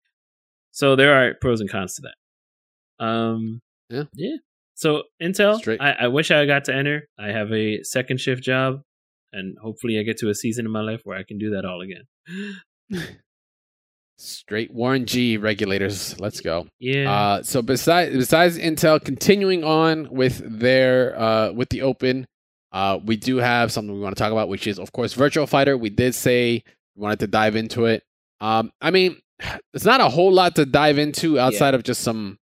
So 0.80 0.96
there 0.96 1.14
are 1.14 1.34
pros 1.34 1.60
and 1.60 1.70
cons 1.70 1.96
to 1.96 2.04
that. 2.04 3.06
Um, 3.06 3.60
yeah, 3.90 4.04
yeah. 4.14 4.38
So 4.76 5.04
Intel, 5.22 5.78
I, 5.78 6.06
I, 6.06 6.08
wish 6.08 6.32
I 6.32 6.46
got 6.46 6.64
to 6.66 6.74
enter. 6.74 7.06
I 7.20 7.34
have 7.34 7.52
a 7.52 7.84
second 7.84 8.22
shift 8.22 8.42
job, 8.42 8.80
and 9.34 9.58
hopefully 9.62 10.00
I 10.00 10.04
get 10.04 10.18
to 10.20 10.30
a 10.30 10.34
season 10.34 10.66
in 10.66 10.72
my 10.72 10.80
life 10.80 11.02
where 11.04 11.18
I 11.18 11.24
can 11.28 11.38
do 11.38 11.50
that 11.50 11.66
all 11.66 11.82
again. 11.82 13.04
Straight 14.18 14.74
Warren 14.74 15.06
G 15.06 15.36
regulators. 15.36 16.18
Let's 16.18 16.40
go. 16.40 16.68
Yeah. 16.80 17.12
Uh, 17.12 17.44
so 17.44 17.62
besides 17.62 18.16
besides 18.16 18.58
Intel 18.58 19.04
continuing 19.04 19.66
on 19.66 20.08
with 20.10 20.42
their 20.46 21.20
uh, 21.20 21.52
with 21.52 21.68
the 21.68 21.82
Open, 21.82 22.26
uh, 22.72 23.00
we 23.04 23.18
do 23.18 23.36
have 23.36 23.74
something 23.74 23.94
we 23.94 24.00
want 24.00 24.16
to 24.16 24.24
talk 24.24 24.32
about, 24.32 24.48
which 24.48 24.66
is 24.66 24.80
of 24.80 24.94
course 24.94 25.12
Virtual 25.12 25.46
Fighter. 25.46 25.78
We 25.78 25.90
did 25.90 26.16
say 26.16 26.64
we 26.96 27.02
wanted 27.02 27.20
to 27.20 27.28
dive 27.28 27.58
into 27.58 27.84
it. 27.84 28.04
Um, 28.40 28.72
I 28.80 28.92
mean, 28.92 29.18
it's 29.74 29.86
not 29.86 30.02
a 30.02 30.10
whole 30.10 30.32
lot 30.32 30.56
to 30.56 30.66
dive 30.66 30.98
into 30.98 31.40
outside 31.40 31.70
yeah. 31.70 31.76
of 31.76 31.84
just 31.84 32.02
some 32.02 32.40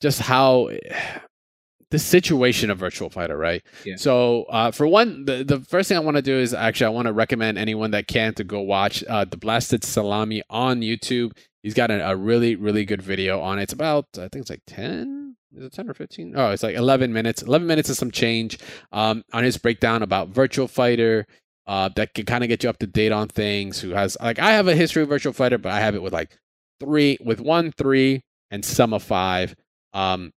just 0.00 0.20
how 0.20 0.70
the 1.90 1.98
situation 1.98 2.70
of 2.70 2.78
Virtual 2.78 3.08
Fighter, 3.08 3.36
right? 3.36 3.62
Yeah. 3.84 3.94
So, 3.96 4.44
uh, 4.44 4.72
for 4.72 4.84
one, 4.86 5.26
the, 5.26 5.44
the 5.44 5.60
first 5.60 5.88
thing 5.88 5.96
I 5.96 6.00
want 6.00 6.16
to 6.16 6.22
do 6.22 6.36
is 6.36 6.52
actually 6.52 6.86
I 6.86 6.88
want 6.88 7.06
to 7.06 7.12
recommend 7.12 7.56
anyone 7.56 7.92
that 7.92 8.08
can 8.08 8.34
to 8.34 8.42
go 8.42 8.60
watch 8.60 9.04
uh, 9.04 9.24
the 9.24 9.36
Blasted 9.36 9.84
Salami 9.84 10.42
on 10.50 10.80
YouTube. 10.80 11.36
He's 11.62 11.74
got 11.74 11.92
a, 11.92 12.10
a, 12.10 12.16
really, 12.16 12.56
really 12.56 12.84
good 12.84 13.00
video 13.00 13.40
on 13.40 13.60
it. 13.60 13.64
It's 13.64 13.72
about, 13.72 14.06
I 14.14 14.26
think 14.26 14.42
it's 14.42 14.50
like 14.50 14.62
10, 14.66 15.36
is 15.56 15.64
it 15.66 15.72
10 15.72 15.88
or 15.88 15.94
15? 15.94 16.34
Oh, 16.36 16.50
it's 16.50 16.64
like 16.64 16.74
11 16.74 17.12
minutes. 17.12 17.42
11 17.42 17.66
minutes 17.66 17.88
is 17.88 17.96
some 17.96 18.10
change 18.10 18.58
um, 18.90 19.22
on 19.32 19.44
his 19.44 19.56
breakdown 19.56 20.02
about 20.02 20.30
Virtual 20.30 20.66
Fighter. 20.66 21.26
Uh, 21.66 21.88
that 21.96 22.12
can 22.12 22.26
kind 22.26 22.44
of 22.44 22.48
get 22.48 22.62
you 22.62 22.68
up 22.68 22.78
to 22.78 22.86
date 22.86 23.12
on 23.12 23.28
things. 23.28 23.80
Who 23.80 23.90
has 23.90 24.16
like 24.20 24.38
I 24.38 24.52
have 24.52 24.68
a 24.68 24.74
history 24.74 25.02
of 25.02 25.08
Virtual 25.08 25.32
Fighter, 25.32 25.58
but 25.58 25.72
I 25.72 25.80
have 25.80 25.94
it 25.94 26.02
with 26.02 26.12
like 26.12 26.36
three, 26.80 27.16
with 27.24 27.40
one, 27.40 27.72
three, 27.72 28.22
and 28.50 28.64
some 28.64 28.92
of 28.92 29.02
five. 29.02 29.54
Um, 29.92 30.32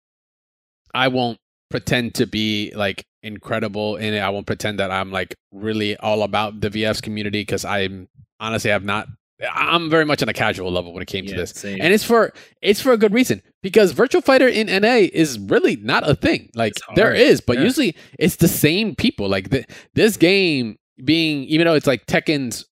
I 0.93 1.07
won't 1.07 1.39
pretend 1.69 2.15
to 2.15 2.27
be 2.27 2.71
like 2.75 3.05
incredible 3.23 3.97
in 3.97 4.13
it. 4.13 4.19
I 4.19 4.29
won't 4.29 4.47
pretend 4.47 4.79
that 4.79 4.91
I'm 4.91 5.11
like 5.11 5.35
really 5.51 5.97
all 5.97 6.23
about 6.23 6.61
the 6.61 6.69
VFs 6.69 7.01
community 7.01 7.41
because 7.41 7.65
I'm 7.65 8.07
honestly 8.39 8.71
have 8.71 8.83
not. 8.83 9.07
I'm 9.51 9.89
very 9.89 10.05
much 10.05 10.21
on 10.21 10.29
a 10.29 10.33
casual 10.33 10.71
level 10.71 10.93
when 10.93 11.01
it 11.01 11.07
came 11.07 11.25
yeah, 11.25 11.31
to 11.31 11.37
this, 11.37 11.51
same. 11.51 11.79
and 11.81 11.91
it's 11.91 12.05
for 12.05 12.33
it's 12.61 12.79
for 12.79 12.93
a 12.93 12.97
good 12.97 13.11
reason 13.11 13.41
because 13.61 13.91
Virtual 13.91 14.21
Fighter 14.21 14.47
in 14.47 14.67
NA 14.67 15.07
is 15.11 15.37
really 15.37 15.75
not 15.75 16.09
a 16.09 16.15
thing. 16.15 16.49
Like 16.55 16.75
there 16.95 17.13
is, 17.13 17.41
but 17.41 17.57
yeah. 17.57 17.63
usually 17.63 17.95
it's 18.17 18.37
the 18.37 18.47
same 18.47 18.95
people. 18.95 19.27
Like 19.27 19.49
the, 19.49 19.65
this 19.93 20.15
game 20.15 20.77
being, 21.03 21.43
even 21.45 21.67
though 21.67 21.73
it's 21.73 21.87
like 21.87 22.05
Tekken's 22.05 22.65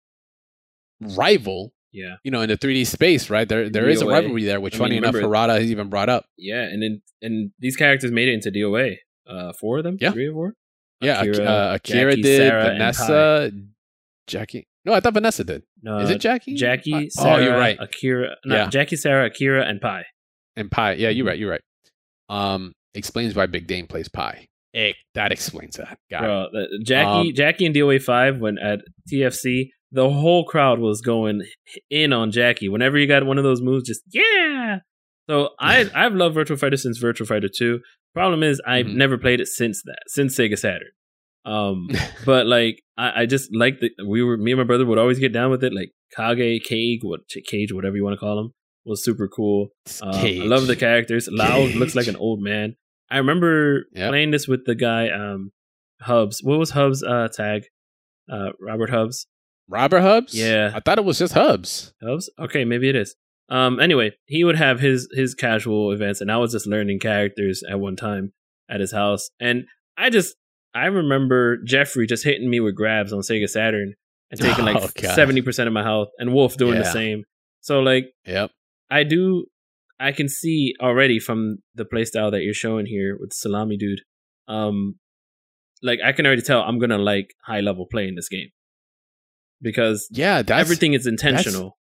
rival, 1.00 1.72
yeah. 1.92 2.16
You 2.24 2.30
know, 2.30 2.40
in 2.40 2.48
the 2.48 2.56
3D 2.56 2.86
space, 2.86 3.28
right? 3.28 3.46
There 3.46 3.68
there 3.68 3.84
DOA. 3.84 3.92
is 3.92 4.00
a 4.00 4.06
rivalry 4.06 4.44
there, 4.44 4.60
which 4.60 4.76
I 4.76 4.78
funny 4.78 4.98
mean, 4.98 5.04
enough, 5.04 5.14
Harada 5.14 5.60
has 5.60 5.70
even 5.70 5.90
brought 5.90 6.08
up. 6.08 6.24
Yeah, 6.38 6.62
and 6.62 6.82
then 6.82 7.02
and 7.20 7.50
these 7.58 7.76
characters 7.76 8.10
made 8.10 8.28
it 8.28 8.32
into 8.34 8.50
DOA. 8.50 8.96
Uh 9.28 9.52
four 9.52 9.78
of 9.78 9.84
them? 9.84 9.98
Yeah. 10.00 10.12
Three 10.12 10.28
or 10.28 10.32
four? 10.32 10.54
Yeah, 11.02 11.20
Akira, 11.20 11.44
uh, 11.44 11.74
Akira 11.74 12.10
Jackie, 12.12 12.22
did, 12.22 12.36
Sarah, 12.36 12.64
Vanessa, 12.64 13.50
Jackie. 14.28 14.68
No, 14.84 14.94
I 14.94 15.00
thought 15.00 15.14
Vanessa 15.14 15.42
did. 15.42 15.64
No, 15.82 15.98
is 15.98 16.10
it 16.10 16.20
Jackie? 16.20 16.54
Jackie, 16.54 17.10
Sarah, 17.10 17.34
oh, 17.34 17.38
you're 17.38 17.58
right. 17.58 17.76
Akira, 17.80 18.36
no, 18.44 18.54
yeah. 18.54 18.68
Jackie, 18.68 18.96
Sarah, 18.96 19.26
Akira, 19.26 19.66
and 19.66 19.80
Pai. 19.80 20.04
And 20.56 20.70
Pai, 20.70 20.96
yeah, 20.96 21.08
you're 21.08 21.24
mm-hmm. 21.24 21.28
right. 21.28 21.38
You're 21.38 21.50
right. 21.50 21.60
Um, 22.28 22.72
explains 22.94 23.34
why 23.34 23.46
Big 23.46 23.66
Dane 23.66 23.88
plays 23.88 24.08
Pai. 24.08 24.48
It, 24.72 24.96
that 25.14 25.32
explains 25.32 25.76
that. 25.76 25.98
Got 26.10 26.20
Bro, 26.20 26.46
Jackie, 26.82 27.28
um, 27.30 27.34
Jackie, 27.34 27.66
and 27.66 27.74
DOA 27.74 28.02
five 28.02 28.38
when 28.38 28.56
at 28.58 28.80
TFC 29.12 29.68
the 29.92 30.08
whole 30.08 30.44
crowd 30.44 30.78
was 30.78 31.02
going 31.02 31.42
in 31.90 32.12
on 32.12 32.30
Jackie. 32.30 32.68
Whenever 32.68 32.98
you 32.98 33.06
got 33.06 33.26
one 33.26 33.38
of 33.38 33.44
those 33.44 33.60
moves, 33.60 33.86
just 33.86 34.02
yeah. 34.10 34.78
So 35.28 35.50
I 35.60 35.88
I've 35.94 36.14
loved 36.14 36.34
Virtual 36.34 36.56
Fighter 36.56 36.78
since 36.78 36.98
Virtual 36.98 37.26
Fighter 37.26 37.48
2. 37.54 37.80
Problem 38.14 38.42
is 38.42 38.60
I've 38.66 38.86
mm-hmm. 38.86 38.98
never 38.98 39.18
played 39.18 39.40
it 39.40 39.48
since 39.48 39.82
that, 39.84 40.00
since 40.08 40.36
Sega 40.36 40.58
Saturn. 40.58 40.90
Um, 41.44 41.88
but 42.26 42.46
like 42.46 42.82
I, 42.96 43.22
I 43.22 43.26
just 43.26 43.54
like 43.54 43.80
the 43.80 43.90
we 44.06 44.22
were 44.22 44.36
me 44.36 44.52
and 44.52 44.58
my 44.58 44.64
brother 44.64 44.86
would 44.86 44.98
always 44.98 45.18
get 45.18 45.32
down 45.32 45.50
with 45.50 45.62
it. 45.62 45.74
Like 45.74 45.90
Kage, 46.16 46.62
Cage, 46.64 47.00
what 47.02 47.20
Cage, 47.46 47.72
whatever 47.72 47.96
you 47.96 48.04
want 48.04 48.14
to 48.14 48.20
call 48.20 48.38
him, 48.38 48.52
was 48.84 49.04
super 49.04 49.28
cool. 49.28 49.68
Um, 50.00 50.14
I 50.14 50.40
love 50.44 50.66
the 50.66 50.76
characters. 50.76 51.28
Lau 51.30 51.60
looks 51.60 51.94
like 51.94 52.06
an 52.06 52.16
old 52.16 52.40
man. 52.40 52.76
I 53.12 53.18
remember 53.18 53.84
yep. 53.92 54.08
playing 54.08 54.30
this 54.30 54.48
with 54.48 54.64
the 54.64 54.74
guy 54.74 55.10
um 55.10 55.52
Hubs. 56.00 56.42
What 56.42 56.58
was 56.58 56.70
Hubs 56.70 57.02
uh 57.02 57.28
tag? 57.28 57.64
Uh 58.30 58.50
Robert 58.58 58.90
Hubs. 58.90 59.26
Robert 59.68 60.00
Hubs? 60.00 60.34
Yeah. 60.34 60.72
I 60.74 60.80
thought 60.80 60.98
it 60.98 61.04
was 61.04 61.18
just 61.18 61.34
Hubs. 61.34 61.92
Hubs? 62.02 62.30
Okay, 62.38 62.64
maybe 62.64 62.88
it 62.88 62.96
is. 62.96 63.14
Um 63.50 63.78
anyway, 63.78 64.12
he 64.24 64.44
would 64.44 64.56
have 64.56 64.80
his 64.80 65.08
his 65.12 65.34
casual 65.34 65.92
events 65.92 66.22
and 66.22 66.32
I 66.32 66.38
was 66.38 66.52
just 66.52 66.66
learning 66.66 67.00
characters 67.00 67.62
at 67.68 67.78
one 67.78 67.96
time 67.96 68.32
at 68.70 68.80
his 68.80 68.92
house. 68.92 69.28
And 69.38 69.64
I 69.98 70.08
just 70.08 70.34
I 70.74 70.86
remember 70.86 71.58
Jeffry 71.64 72.08
just 72.08 72.24
hitting 72.24 72.48
me 72.48 72.60
with 72.60 72.74
grabs 72.74 73.12
on 73.12 73.20
Sega 73.20 73.48
Saturn 73.48 73.92
and 74.30 74.40
taking 74.40 74.64
like 74.64 74.98
seventy 75.14 75.42
percent 75.42 75.66
of 75.66 75.74
my 75.74 75.82
health 75.82 76.08
and 76.18 76.32
Wolf 76.32 76.56
doing 76.56 76.76
yeah. 76.76 76.82
the 76.82 76.90
same. 76.90 77.24
So 77.60 77.80
like 77.80 78.06
Yep. 78.24 78.50
I 78.90 79.04
do 79.04 79.46
I 80.02 80.12
can 80.12 80.28
see 80.28 80.74
already 80.80 81.18
from 81.18 81.58
the 81.74 81.84
playstyle 81.84 82.30
that 82.32 82.42
you're 82.42 82.54
showing 82.54 82.86
here 82.86 83.16
with 83.18 83.32
Salami 83.32 83.76
Dude. 83.76 84.00
Um 84.48 84.96
like 85.82 86.00
I 86.04 86.12
can 86.12 86.26
already 86.26 86.42
tell 86.42 86.62
I'm 86.62 86.78
gonna 86.78 86.98
like 86.98 87.34
high 87.44 87.60
level 87.60 87.86
play 87.90 88.06
in 88.08 88.14
this 88.14 88.28
game 88.28 88.48
because 89.60 90.08
yeah, 90.10 90.42
that's 90.42 90.60
everything 90.60 90.92
is 90.94 91.06
intentional. 91.06 91.78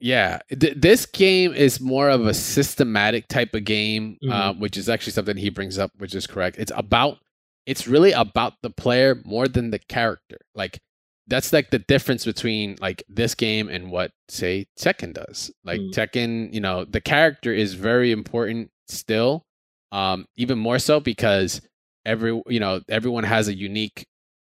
Yeah, 0.00 0.40
Th- 0.50 0.74
this 0.76 1.06
game 1.06 1.54
is 1.54 1.80
more 1.80 2.10
of 2.10 2.26
a 2.26 2.34
systematic 2.34 3.28
type 3.28 3.54
of 3.54 3.64
game, 3.64 4.18
uh, 4.30 4.52
Mhm. 4.52 4.58
which 4.58 4.76
is 4.76 4.88
actually 4.88 5.12
something 5.12 5.36
he 5.36 5.48
brings 5.50 5.78
up, 5.78 5.92
which 5.96 6.14
is 6.14 6.26
correct. 6.26 6.56
It's 6.58 6.72
about, 6.74 7.18
it's 7.64 7.86
really 7.88 8.12
about 8.12 8.54
the 8.62 8.68
player 8.70 9.22
more 9.24 9.48
than 9.48 9.70
the 9.70 9.78
character. 9.78 10.38
Like 10.54 10.80
that's 11.26 11.52
like 11.52 11.70
the 11.70 11.78
difference 11.78 12.24
between 12.24 12.76
like 12.80 13.02
this 13.08 13.34
game 13.34 13.68
and 13.68 13.90
what 13.90 14.12
say 14.28 14.66
Tekken 14.78 15.14
does. 15.14 15.50
Like 15.64 15.80
Mm. 15.80 15.90
Tekken, 15.92 16.52
you 16.52 16.60
know, 16.60 16.84
the 16.84 17.00
character 17.00 17.52
is 17.52 17.74
very 17.74 18.12
important 18.12 18.70
still, 18.88 19.44
um, 19.92 20.26
even 20.36 20.58
more 20.58 20.78
so 20.78 21.00
because 21.00 21.60
every 22.04 22.40
you 22.46 22.60
know 22.60 22.80
everyone 22.88 23.24
has 23.24 23.48
a 23.48 23.54
unique 23.54 24.06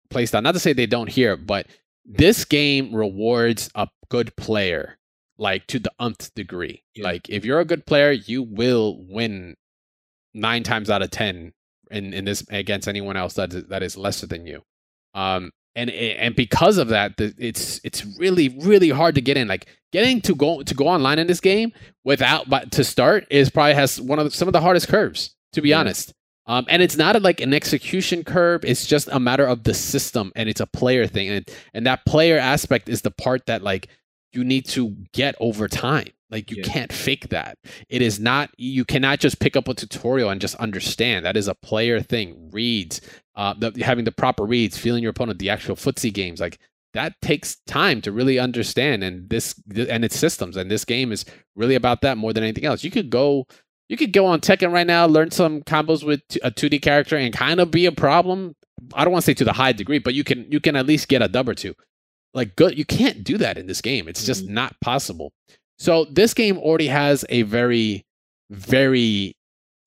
playstyle. 0.10 0.43
Not 0.43 0.53
to 0.53 0.60
say 0.60 0.73
they 0.73 0.86
don't 0.86 1.10
here, 1.10 1.38
but 1.38 1.67
this 2.06 2.45
game 2.45 2.93
rewards 2.93 3.69
a 3.75 3.88
good 4.10 4.36
player 4.36 4.97
like 5.38 5.67
to 5.67 5.80
the 5.80 5.91
nth 6.01 6.34
degree. 6.36 6.84
Yeah. 6.95 7.06
Like 7.06 7.30
if 7.30 7.45
you're 7.45 7.60
a 7.60 7.65
good 7.65 7.86
player, 7.86 8.12
you 8.12 8.43
will 8.43 8.97
win 9.08 9.56
nine 10.34 10.63
times 10.63 10.89
out 10.89 11.01
of 11.01 11.12
ten 11.12 11.53
in, 11.91 12.13
in 12.13 12.25
this 12.25 12.45
against 12.49 12.88
anyone 12.88 13.15
else 13.17 13.36
that 13.36 13.53
is, 13.53 13.65
that 13.65 13.84
is 13.84 13.97
lesser 13.97 14.27
than 14.27 14.45
you. 14.45 14.63
Um, 15.13 15.51
and 15.78 15.90
and 15.90 16.36
because 16.36 16.78
of 16.78 16.90
that, 16.90 17.16
the, 17.18 17.34
it's 17.38 17.80
it's 17.86 18.04
really 18.20 18.50
really 18.50 18.90
hard 18.90 19.16
to 19.16 19.22
get 19.22 19.38
in. 19.38 19.48
Like 19.48 19.68
getting 19.94 20.20
to 20.22 20.36
go 20.36 20.62
to 20.63 20.74
go 20.74 20.88
online 20.88 21.20
in 21.20 21.28
this 21.28 21.40
game 21.40 21.72
without 22.04 22.50
but 22.50 22.72
to 22.74 22.84
start 22.84 23.26
is 23.30 23.50
probably 23.50 23.74
has 23.76 24.02
one 24.02 24.20
of 24.20 24.26
the, 24.26 24.32
some 24.32 24.50
of 24.50 24.54
the 24.54 24.60
hardest 24.62 24.90
curves 24.90 25.34
to 25.54 25.62
be 25.62 25.70
Yeah. 25.70 25.80
honest. 25.80 26.13
Um, 26.50 26.66
and 26.70 26.82
it's 26.82 26.96
not 26.98 27.16
a, 27.16 27.20
like 27.20 27.42
an 27.42 27.54
execution 27.54 28.24
curve. 28.24 28.63
It's 28.63 28.86
just 28.88 29.10
a 29.12 29.20
matter 29.20 29.46
of 29.46 29.63
the 29.63 29.74
system, 29.74 30.32
and 30.36 30.48
it's 30.48 30.62
a 30.62 30.66
player 30.66 31.06
thing, 31.06 31.30
and 31.30 31.50
and 31.74 31.86
that 31.86 32.06
player 32.06 32.38
aspect 32.38 32.90
is 32.90 33.02
the 33.02 33.12
part 33.12 33.46
that 33.48 33.63
like 33.63 33.88
you 34.34 34.44
need 34.46 34.66
to 34.70 34.96
get 35.13 35.36
over 35.40 35.68
time. 35.68 36.08
Like 36.30 36.50
you 36.52 36.58
Yeah. 36.58 36.72
can't 36.72 36.92
fake 36.94 37.30
that. 37.30 37.58
It 37.90 38.02
is 38.02 38.20
not. 38.20 38.50
You 38.58 38.86
cannot 38.86 39.20
just 39.20 39.40
pick 39.40 39.56
up 39.58 39.68
a 39.68 39.74
tutorial 39.74 40.30
and 40.30 40.40
just 40.42 40.56
understand. 40.56 41.26
That 41.26 41.36
is 41.38 41.48
a 41.50 41.56
player 41.56 42.02
thing. 42.02 42.50
Reads, 42.52 43.02
uh, 43.38 43.54
the, 43.58 43.71
having 43.84 44.04
the 44.04 44.12
proper 44.12 44.43
reads, 44.43 44.78
feeling 44.78 45.02
your 45.02 45.12
opponent, 45.12 45.39
the 45.39 45.50
actual 45.50 45.76
footsie 45.78 46.13
games, 46.13 46.41
like 46.41 46.60
that 46.93 47.13
takes 47.21 47.58
time 47.67 48.02
to 48.02 48.12
really 48.12 48.39
understand. 48.39 49.04
And 49.04 49.30
this 49.30 49.56
and 49.88 50.04
its 50.04 50.17
systems. 50.17 50.58
And 50.58 50.69
this 50.69 50.84
game 50.84 51.12
is 51.13 51.23
really 51.56 51.76
about 51.76 52.02
that 52.02 52.17
more 52.17 52.34
than 52.34 52.43
anything 52.43 52.65
else. 52.65 52.84
You 52.84 52.91
could 52.91 53.10
go. 53.10 53.47
You 53.89 53.95
could 53.95 54.12
go 54.12 54.26
on 54.26 54.41
Tekken 54.41 54.73
right 54.73 54.86
now, 54.86 55.06
learn 55.06 55.32
some 55.32 55.62
combos 55.62 56.06
with 56.06 56.19
t- 56.28 56.41
a 56.43 56.52
2D 56.52 56.82
character, 56.82 57.15
and 57.15 57.34
kind 57.34 57.62
of 57.62 57.71
be 57.71 57.86
a 57.86 57.91
problem. 57.93 58.54
I 58.93 59.06
don't 59.06 59.13
want 59.13 59.23
to 59.23 59.26
say 59.32 59.34
to 59.36 59.45
the 59.45 59.54
high 59.54 59.71
degree, 59.71 60.00
but 60.00 60.13
you 60.13 60.26
can 60.26 60.45
you 60.52 60.60
can 60.60 60.76
at 60.76 60.86
least 60.86 61.08
get 61.08 61.21
a 61.21 61.30
dub 61.30 61.47
or 61.47 61.54
two. 61.54 61.73
Like 62.34 62.58
good, 62.58 62.78
you 62.78 62.84
can't 62.84 63.23
do 63.23 63.38
that 63.38 63.58
in 63.58 63.65
this 63.67 63.80
game. 63.80 64.10
It's 64.10 64.26
just 64.26 64.45
Mhm. 64.45 64.50
not 64.50 64.76
possible. 64.82 65.32
So 65.80 66.06
this 66.12 66.34
game 66.34 66.58
already 66.58 66.88
has 66.88 67.23
a 67.30 67.43
very, 67.43 68.06
very 68.50 69.37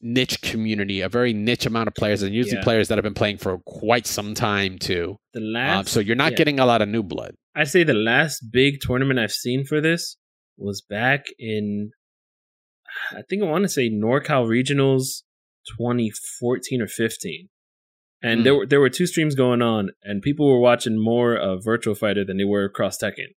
niche 0.02 0.40
community, 0.40 1.00
a 1.02 1.08
very 1.08 1.32
niche 1.32 1.66
amount 1.66 1.88
of 1.88 1.94
players, 1.94 2.22
and 2.22 2.34
usually 2.34 2.56
Yeah. 2.56 2.62
players 2.64 2.88
that 2.88 2.96
have 2.98 3.02
been 3.04 3.14
playing 3.14 3.38
for 3.38 3.58
quite 3.66 4.06
some 4.06 4.34
time 4.34 4.78
too. 4.78 5.16
The 5.34 5.40
Um, 5.40 5.52
last, 5.52 5.88
so 5.88 6.00
you're 6.00 6.16
not 6.16 6.32
yeah. 6.32 6.38
getting 6.38 6.58
a 6.58 6.66
lot 6.66 6.80
of 6.82 6.88
new 6.88 7.02
blood. 7.02 7.34
I 7.54 7.64
say 7.64 7.84
the 7.84 7.94
last 7.94 8.50
big 8.52 8.80
tournament 8.80 9.18
I've 9.18 9.32
seen 9.32 9.64
for 9.64 9.80
this 9.80 10.16
was 10.56 10.80
back 10.80 11.26
in, 11.38 11.90
I 13.12 13.22
think 13.28 13.42
I 13.42 13.46
want 13.46 13.64
to 13.64 13.68
say 13.68 13.90
NorCal 13.90 14.46
Regionals 14.46 15.22
2014 15.78 16.80
or 16.82 16.86
15. 16.86 17.48
And 18.22 18.40
Hmm. 18.40 18.44
there 18.44 18.54
were 18.54 18.66
there 18.66 18.80
were 18.80 18.90
two 18.90 19.06
streams 19.06 19.34
going 19.34 19.62
on, 19.62 19.90
and 20.02 20.20
people 20.22 20.46
were 20.46 20.60
watching 20.60 20.98
more 21.02 21.34
of 21.34 21.64
Virtual 21.64 21.94
Fighter 21.94 22.24
than 22.24 22.36
they 22.36 22.44
were 22.44 22.68
Cross 22.68 22.98
Tekken. 22.98 23.28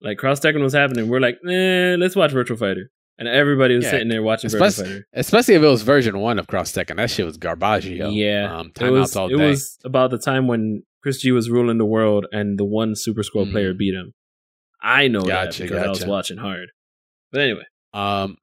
Like 0.00 0.16
Cross 0.18 0.40
Tekken 0.40 0.62
was 0.62 0.72
happening, 0.72 1.08
we're 1.08 1.20
like, 1.20 1.38
eh, 1.46 1.96
let's 1.98 2.16
watch 2.16 2.32
Virtual 2.32 2.56
Fighter, 2.56 2.90
and 3.20 3.28
everybody 3.28 3.76
was 3.76 3.84
Yeah, 3.84 3.90
sitting 3.92 4.08
there 4.08 4.22
watching 4.24 4.48
especially-. 4.48 5.04
Especially 5.12 5.54
if 5.54 5.62
it 5.62 5.66
was 5.66 5.82
version 5.82 6.18
one 6.18 6.40
of 6.40 6.48
Cross 6.48 6.72
Tekken, 6.72 6.96
that 6.96 7.10
shit 7.10 7.24
was 7.24 7.38
garbaggio. 7.38 8.12
Yeah, 8.12 8.58
um, 8.58 8.66
it 8.68 8.74
timeouts 8.74 8.90
was 9.00 9.16
all 9.16 9.28
day. 9.28 9.34
it 9.34 9.36
was 9.50 9.78
about 9.84 10.10
the 10.10 10.18
time 10.18 10.48
when 10.48 10.82
Chris 11.02 11.20
G 11.20 11.30
was 11.30 11.48
ruling 11.48 11.78
the 11.78 11.86
world, 11.86 12.26
and 12.32 12.58
the 12.58 12.64
one 12.64 12.96
Super 12.96 13.22
Squad 13.22 13.46
Mhm. 13.48 13.52
player 13.52 13.74
beat 13.74 13.94
him. 13.94 14.12
I 14.82 15.06
know 15.08 15.20
Gotcha, 15.20 15.62
that 15.62 15.68
because 15.70 15.86
I 15.86 15.88
was 15.88 16.04
watching 16.06 16.38
hard. 16.38 16.70
But 17.30 17.42
anyway, 17.42 17.64
Um, 17.92 18.38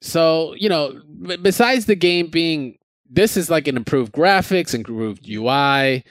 so 0.00 0.54
you 0.58 0.68
know, 0.68 1.00
besides 1.42 1.86
the 1.86 1.94
game 1.94 2.26
being, 2.28 2.76
this 3.08 3.36
is 3.36 3.50
like 3.50 3.68
an 3.68 3.76
improved 3.76 4.12
graphics, 4.12 4.74
improved 4.74 5.28
UI. 5.28 6.02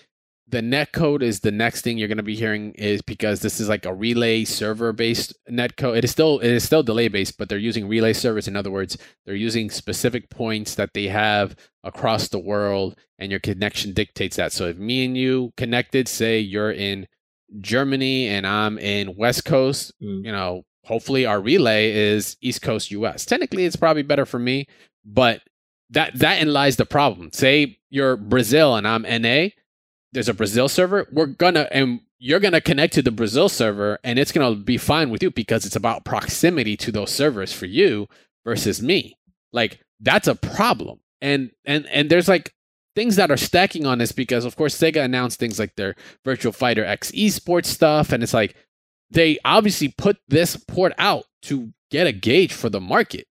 The 0.51 0.59
netcode 0.61 1.21
is 1.23 1.39
the 1.39 1.51
next 1.51 1.81
thing 1.81 1.97
you're 1.97 2.09
going 2.09 2.17
to 2.17 2.23
be 2.23 2.35
hearing 2.35 2.73
is 2.73 3.01
because 3.01 3.39
this 3.39 3.59
is 3.59 3.69
like 3.69 3.85
a 3.85 3.93
relay 3.93 4.43
server 4.43 4.91
based 4.91 5.33
netcode. 5.49 5.97
It 5.97 6.03
is 6.03 6.11
still 6.11 6.39
it 6.39 6.51
is 6.51 6.63
still 6.63 6.83
delay 6.83 7.07
based, 7.07 7.37
but 7.37 7.47
they're 7.49 7.57
using 7.57 7.87
relay 7.87 8.13
servers. 8.13 8.47
In 8.47 8.55
other 8.57 8.69
words, 8.71 8.97
they're 9.25 9.35
using 9.35 9.69
specific 9.69 10.29
points 10.29 10.75
that 10.75 10.93
they 10.93 11.07
have 11.07 11.55
across 11.83 12.27
the 12.27 12.39
world, 12.39 12.97
and 13.17 13.31
your 13.31 13.39
connection 13.39 13.93
dictates 13.93 14.35
that. 14.35 14.51
So 14.51 14.67
if 14.67 14.77
me 14.77 15.05
and 15.05 15.15
you 15.17 15.53
connected, 15.55 16.07
say 16.07 16.39
you're 16.39 16.71
in 16.71 17.07
Germany 17.59 18.27
and 18.27 18.45
I'm 18.45 18.77
in 18.77 19.15
West 19.15 19.45
Coast, 19.45 19.93
Mm. 20.01 20.25
you 20.25 20.31
know, 20.31 20.63
hopefully 20.85 21.25
our 21.25 21.39
relay 21.39 21.91
is 21.91 22.35
East 22.41 22.61
Coast 22.61 22.91
US. 22.91 23.25
Technically 23.25 23.65
it's 23.65 23.75
probably 23.75 24.03
better 24.03 24.25
for 24.25 24.39
me, 24.39 24.67
but 25.05 25.41
that 25.89 26.17
that 26.19 26.41
in 26.41 26.51
lies 26.53 26.75
the 26.77 26.85
problem. 26.85 27.31
Say 27.33 27.77
you're 27.89 28.17
Brazil 28.17 28.75
and 28.75 28.87
I'm 28.87 29.03
NA, 29.05 29.49
there's 30.13 30.29
a 30.29 30.33
Brazil 30.33 30.67
server, 30.67 31.07
we're 31.11 31.25
gonna 31.27 31.67
and 31.71 32.01
you're 32.19 32.39
gonna 32.39 32.61
connect 32.61 32.93
to 32.93 33.01
the 33.01 33.11
Brazil 33.11 33.49
server 33.49 33.99
and 34.03 34.19
it's 34.19 34.31
gonna 34.31 34.55
be 34.55 34.77
fine 34.77 35.09
with 35.09 35.23
you 35.23 35.31
because 35.31 35.65
it's 35.65 35.75
about 35.75 36.05
proximity 36.05 36.77
to 36.77 36.91
those 36.91 37.11
servers 37.11 37.53
for 37.53 37.65
you 37.65 38.07
versus 38.45 38.81
me. 38.81 39.17
Like 39.53 39.79
that's 39.99 40.27
a 40.27 40.35
problem. 40.35 40.99
And 41.21 41.51
and 41.65 41.85
and 41.87 42.09
there's 42.09 42.27
like 42.27 42.53
things 42.95 43.15
that 43.15 43.31
are 43.31 43.37
stacking 43.37 43.85
on 43.85 43.99
this 43.99 44.11
because 44.11 44.45
of 44.45 44.55
course 44.55 44.77
Sega 44.77 45.03
announced 45.03 45.39
things 45.39 45.59
like 45.59 45.75
their 45.75 45.95
Virtual 46.25 46.51
Fighter 46.51 46.83
X 46.83 47.11
esports 47.11 47.67
stuff 47.67 48.11
and 48.11 48.21
it's 48.23 48.33
like 48.33 48.55
they 49.11 49.37
obviously 49.43 49.89
put 49.89 50.17
this 50.27 50.55
port 50.55 50.93
out 50.97 51.25
to 51.43 51.73
get 51.91 52.07
a 52.07 52.11
gauge 52.11 52.53
for 52.53 52.69
the 52.69 52.79
market. 52.79 53.27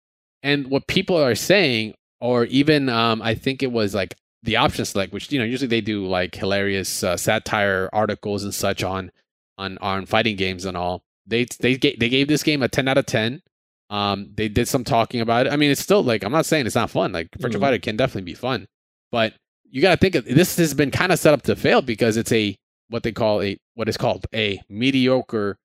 And 0.41 0.67
what 0.67 0.87
people 0.87 1.17
are 1.17 1.35
saying, 1.35 1.95
or 2.21 2.45
even 2.45 2.87
um, 2.87 3.21
I 3.21 3.35
think 3.35 3.61
it 3.61 3.71
was 3.71 3.93
like 3.93 4.15
the 4.45 4.55
option 4.57 4.85
select, 4.85 5.11
which 5.13 5.31
you 5.31 5.39
know 5.39 5.45
usually 5.45 5.67
they 5.67 5.81
do 5.81 6.05
like 6.07 6.35
hilarious 6.35 7.03
uh, 7.03 7.17
satire 7.17 7.89
articles 7.93 8.43
and 8.43 8.53
such 8.53 8.83
on 8.83 9.11
on 9.57 9.77
on 9.79 10.05
fighting 10.05 10.35
games 10.37 10.65
and 10.65 10.77
all. 10.77 11.03
They 11.27 11.45
they 11.59 11.75
gave, 11.77 11.99
they 11.99 12.09
gave 12.09 12.27
this 12.27 12.43
game 12.43 12.63
a 12.63 12.69
ten 12.69 12.87
out 12.87 12.97
of 12.97 13.05
ten. 13.05 13.41
Um, 13.89 14.31
they 14.35 14.47
did 14.47 14.67
some 14.67 14.83
talking 14.83 15.21
about 15.21 15.45
it. 15.47 15.53
I 15.53 15.57
mean, 15.57 15.71
it's 15.71 15.81
still 15.81 16.03
like 16.03 16.23
I'm 16.23 16.31
not 16.31 16.45
saying 16.45 16.65
it's 16.65 16.75
not 16.75 16.89
fun. 16.89 17.11
Like 17.11 17.29
Virtual 17.37 17.59
Mhm. 17.59 17.65
Fighter 17.65 17.79
can 17.79 17.97
definitely 17.97 18.23
be 18.23 18.33
fun, 18.35 18.67
but 19.11 19.33
you 19.69 19.81
got 19.81 19.91
to 19.91 19.97
think 19.97 20.15
of 20.15 20.25
this 20.25 20.55
has 20.57 20.73
been 20.73 20.91
kind 20.91 21.11
of 21.11 21.19
set 21.19 21.33
up 21.33 21.41
to 21.43 21.55
fail 21.55 21.81
because 21.81 22.17
it's 22.17 22.31
a 22.31 22.55
what 22.89 23.03
they 23.03 23.11
call 23.11 23.41
a 23.41 23.57
what 23.73 23.89
is 23.89 23.97
called 23.97 24.25
a 24.33 24.61
mediocre 24.69 25.57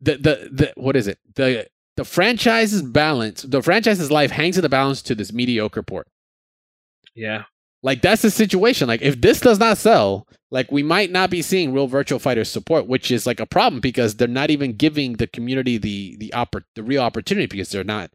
the 0.00 0.16
the 0.16 0.48
the 0.52 0.72
what 0.76 0.94
is 0.96 1.08
it 1.08 1.18
the 1.34 1.66
the 1.96 2.04
franchise's 2.04 2.82
balance 2.82 3.42
the 3.42 3.60
franchise's 3.60 4.10
life 4.12 4.30
hangs 4.30 4.56
in 4.56 4.62
the 4.62 4.68
balance 4.68 5.02
to 5.02 5.14
this 5.14 5.32
mediocre 5.32 5.82
port 5.82 6.06
yeah, 7.14 7.44
like 7.82 8.02
that's 8.02 8.22
the 8.22 8.30
situation 8.30 8.88
like 8.88 9.02
if 9.02 9.20
this 9.20 9.40
does 9.40 9.58
not 9.58 9.78
sell 9.78 10.26
like 10.50 10.70
we 10.72 10.82
might 10.82 11.10
not 11.10 11.30
be 11.30 11.42
seeing 11.42 11.72
real 11.72 11.86
virtual 11.86 12.18
fighter 12.18 12.44
support 12.44 12.86
which 12.86 13.10
is 13.10 13.26
like 13.26 13.40
a 13.40 13.46
problem 13.46 13.80
because 13.80 14.16
they're 14.16 14.26
not 14.28 14.50
even 14.50 14.72
giving 14.76 15.14
the 15.14 15.26
community 15.26 15.78
the 15.78 16.16
the 16.18 16.32
oppor- 16.34 16.64
the 16.74 16.82
real 16.82 17.02
opportunity 17.02 17.46
because 17.46 17.70
they're 17.70 17.84
not 17.84 18.10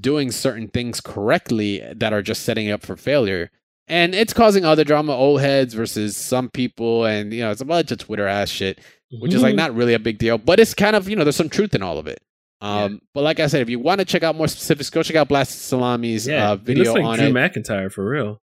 doing 0.00 0.30
certain 0.30 0.68
things 0.68 1.00
correctly 1.00 1.82
that 1.94 2.12
are 2.12 2.22
just 2.22 2.42
setting 2.42 2.70
up 2.70 2.82
for 2.82 2.96
failure 2.96 3.50
and 3.86 4.14
it's 4.14 4.32
causing 4.32 4.64
other 4.64 4.82
drama 4.82 5.12
old 5.12 5.40
heads 5.40 5.74
versus 5.74 6.16
some 6.16 6.48
people 6.48 7.04
and 7.04 7.32
you 7.32 7.42
know 7.42 7.50
it's 7.50 7.60
a 7.60 7.64
bunch 7.66 7.92
of 7.92 7.98
twitter 7.98 8.26
ass 8.26 8.48
shit 8.48 8.80
which 9.20 9.32
is 9.32 9.36
Mm-hmm. 9.36 9.44
like 9.44 9.54
not 9.54 9.74
really 9.76 9.94
a 9.94 10.00
big 10.00 10.18
deal, 10.18 10.38
but 10.38 10.58
it's 10.58 10.74
kind 10.74 10.96
of 10.96 11.08
you 11.08 11.14
know 11.14 11.22
there's 11.22 11.36
some 11.36 11.48
truth 11.48 11.72
in 11.72 11.82
all 11.82 11.98
of 11.98 12.08
it. 12.08 12.20
Um, 12.60 13.00
but 13.12 13.22
like 13.22 13.38
I 13.38 13.46
said, 13.46 13.60
if 13.62 13.68
you 13.68 13.78
want 13.78 14.00
to 14.00 14.04
check 14.04 14.24
out 14.24 14.34
more 14.34 14.48
specifics, 14.48 14.90
go 14.90 15.04
check 15.04 15.14
out 15.14 15.28
Blast 15.28 15.70
Salami's 15.70 16.26
yeah. 16.26 16.50
uh, 16.50 16.54
it 16.54 16.62
video 16.62 16.84
looks 16.84 16.94
like 16.94 17.04
on 17.04 17.18
Drew 17.18 17.26
it. 17.28 17.32
McIntyre 17.32 17.92
for 17.92 18.08
real. 18.08 18.40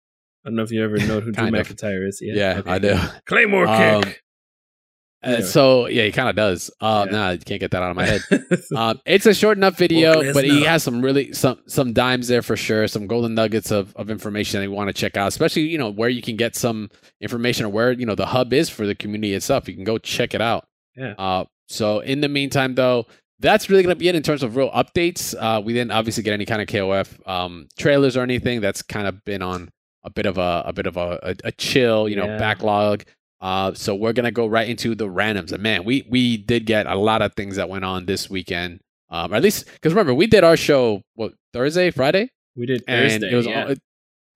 I 0.47 0.51
don't 0.51 0.55
know 0.57 0.63
if 0.63 0.71
you 0.71 0.85
ever 0.85 0.97
know 0.99 1.19
who 1.21 1.33
Drew. 1.33 1.47
McIntyre 1.51 2.07
is. 2.07 2.21
Yeah, 2.23 2.35
yeah, 2.35 2.59
okay, 2.61 2.71
I 2.71 2.79
do. 2.79 2.97
Claymore 3.27 3.67
Um, 3.67 4.03
kick. 4.05 4.23
Uh, 5.25 5.29
Anyway. 5.29 5.43
so 5.43 5.87
yeah, 5.89 6.05
he 6.05 6.13
kind 6.13 6.29
of 6.29 6.37
does. 6.37 6.71
Uh, 6.81 7.05
Yeah. 7.11 7.13
Nah, 7.17 7.31
you 7.31 7.39
can't 7.39 7.59
get 7.59 7.73
that 7.73 7.83
out 7.83 7.91
of 7.91 7.97
my 7.97 8.07
head. 8.07 8.21
um, 8.77 9.01
it's 9.07 9.27
a 9.27 9.35
short 9.35 9.57
enough 9.57 9.77
video, 9.77 10.23
Brock 10.23 10.35
but 10.35 10.45
he 10.45 10.63
has 10.63 10.85
some 10.85 11.03
really 11.03 11.33
some 11.33 11.59
some 11.67 11.93
dimes 11.93 12.29
there 12.29 12.43
for 12.43 12.55
sure. 12.57 12.87
Some 12.87 13.09
golden 13.09 13.35
nuggets 13.35 13.73
of, 13.73 13.97
of 13.97 14.09
information 14.09 14.61
that 14.61 14.67
you 14.67 14.71
want 14.71 14.89
to 14.89 14.93
check 14.93 15.17
out, 15.17 15.27
especially 15.27 15.63
you 15.63 15.79
know 15.79 15.91
where 15.91 16.11
you 16.11 16.23
can 16.23 16.37
get 16.37 16.55
some 16.55 16.91
information 17.21 17.67
or 17.67 17.71
where 17.71 17.91
you 17.91 18.07
know 18.07 18.15
the 18.15 18.27
hub 18.27 18.53
is 18.53 18.69
for 18.71 18.87
the 18.87 18.95
community 18.95 19.35
itself. 19.35 19.67
You 19.69 19.75
can 19.75 19.85
go 19.85 19.99
check 19.99 20.33
it 20.33 20.41
out. 20.41 20.65
Yeah. 20.95 21.15
Uh, 21.19 21.47
so 21.69 22.01
in 22.01 22.21
the 22.21 22.29
meantime, 22.29 22.77
though, 22.77 23.07
that's 23.41 23.69
really 23.69 23.83
gonna 23.83 23.97
be 23.97 24.09
it 24.09 24.15
in 24.15 24.23
terms 24.23 24.45
of 24.45 24.55
real 24.55 24.71
updates. 24.71 25.35
Uh, 25.37 25.61
we 25.61 25.73
didn't 25.73 25.91
obviously 25.91 26.23
get 26.23 26.35
any 26.35 26.45
kind 26.45 26.63
of 26.63 26.69
KOF 26.69 27.27
um, 27.29 27.67
trailers 27.77 28.17
or 28.17 28.21
anything. 28.23 28.61
That's 28.61 28.83
kind 28.83 29.09
of 29.09 29.25
been 29.25 29.43
on 29.43 29.71
a 30.07 30.11
bit 30.11 30.25
of 30.25 30.39
a 30.39 30.63
a 30.67 30.73
bit 30.73 30.87
of 30.87 30.97
a, 30.97 31.19
a, 31.23 31.35
a 31.45 31.53
chill, 31.53 32.09
you 32.09 32.17
know, 32.17 32.25
Yeah. 32.27 32.39
backlog. 32.39 33.05
Uh, 33.41 33.75
so 33.75 33.95
we're 33.95 34.15
gonna 34.15 34.31
go 34.31 34.47
right 34.47 34.69
into 34.69 34.95
the 34.95 35.07
randoms. 35.07 35.53
And 35.53 35.63
man, 35.63 35.85
we 35.85 36.07
we 36.09 36.39
did 36.39 36.65
get 36.65 36.87
a 36.87 36.95
lot 36.95 37.21
of 37.21 37.35
things 37.35 37.57
that 37.57 37.69
went 37.69 37.85
on 37.85 38.07
this 38.07 38.31
weekend. 38.31 38.81
Um, 39.11 39.33
or 39.33 39.37
at 39.37 39.43
least 39.43 39.67
because 39.67 39.93
remember 39.93 40.15
we 40.15 40.27
did 40.27 40.43
our 40.43 40.57
show 40.57 41.03
what 41.15 41.35
Thursday, 41.53 41.91
Friday, 41.91 42.31
We 42.57 42.67
did 42.67 42.83
and 42.89 43.11
Thursday. 43.13 43.33
it 43.33 43.37
was 43.37 43.47
yeah. 43.47 43.65
all, 43.65 43.71
it, 43.71 43.79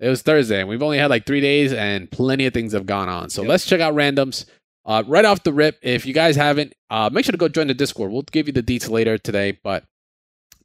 it 0.00 0.08
was 0.08 0.22
Thursday, 0.22 0.60
and 0.60 0.68
we've 0.68 0.82
only 0.82 0.98
had 0.98 1.08
like 1.10 1.24
three 1.26 1.40
days, 1.40 1.72
and 1.72 2.10
plenty 2.10 2.46
of 2.46 2.52
things 2.54 2.72
have 2.72 2.86
gone 2.86 3.08
on. 3.08 3.30
So 3.30 3.42
Yep. 3.42 3.48
let's 3.48 3.64
check 3.66 3.80
out 3.80 3.94
randoms. 3.94 4.44
Uh, 4.86 5.02
right 5.06 5.24
off 5.26 5.42
the 5.42 5.52
rip, 5.52 5.78
if 5.82 6.06
you 6.06 6.14
guys 6.14 6.36
haven't, 6.36 6.72
uh, 6.88 7.10
make 7.12 7.24
sure 7.24 7.32
to 7.32 7.38
go 7.38 7.48
join 7.48 7.66
the 7.66 7.74
Discord. 7.74 8.10
We'll 8.10 8.22
give 8.22 8.46
you 8.46 8.52
the 8.52 8.62
deets 8.62 8.88
later 8.88 9.18
today, 9.18 9.58
but 9.62 9.84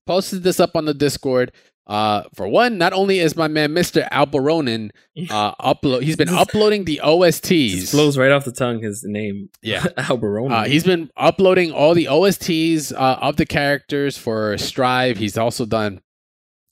posted 0.07 0.43
this 0.43 0.59
up 0.59 0.75
on 0.75 0.85
the 0.85 0.93
Discord. 0.93 1.51
Uh, 1.87 2.23
for 2.33 2.47
one, 2.47 2.77
not 2.79 2.93
only 2.93 3.19
is 3.19 3.35
my 3.35 3.47
man 3.47 3.69
Mr. 3.71 4.07
Alberonen 4.09 4.89
uh 5.29 5.53
upload, 5.55 6.01
he's 6.01 6.15
been 6.15 6.29
uploading 6.29 6.85
the 6.85 6.99
OSTs. 7.03 7.91
flows 7.91 8.17
right 8.17 8.31
off 8.31 8.43
the 8.45 8.51
tongue. 8.51 8.81
His 8.81 9.03
name, 9.05 9.49
Yeah. 9.61 9.81
Alberoni. 9.97 10.51
Uh, 10.51 10.63
he's 10.65 10.83
been 10.83 11.09
uploading 11.15 11.71
all 11.71 11.93
the 11.93 12.05
OSTs 12.05 12.91
uh, 12.91 13.17
of 13.21 13.35
the 13.37 13.45
characters 13.45 14.17
for 14.17 14.57
Strive. 14.57 15.17
He's 15.17 15.37
also 15.37 15.65
done 15.65 16.01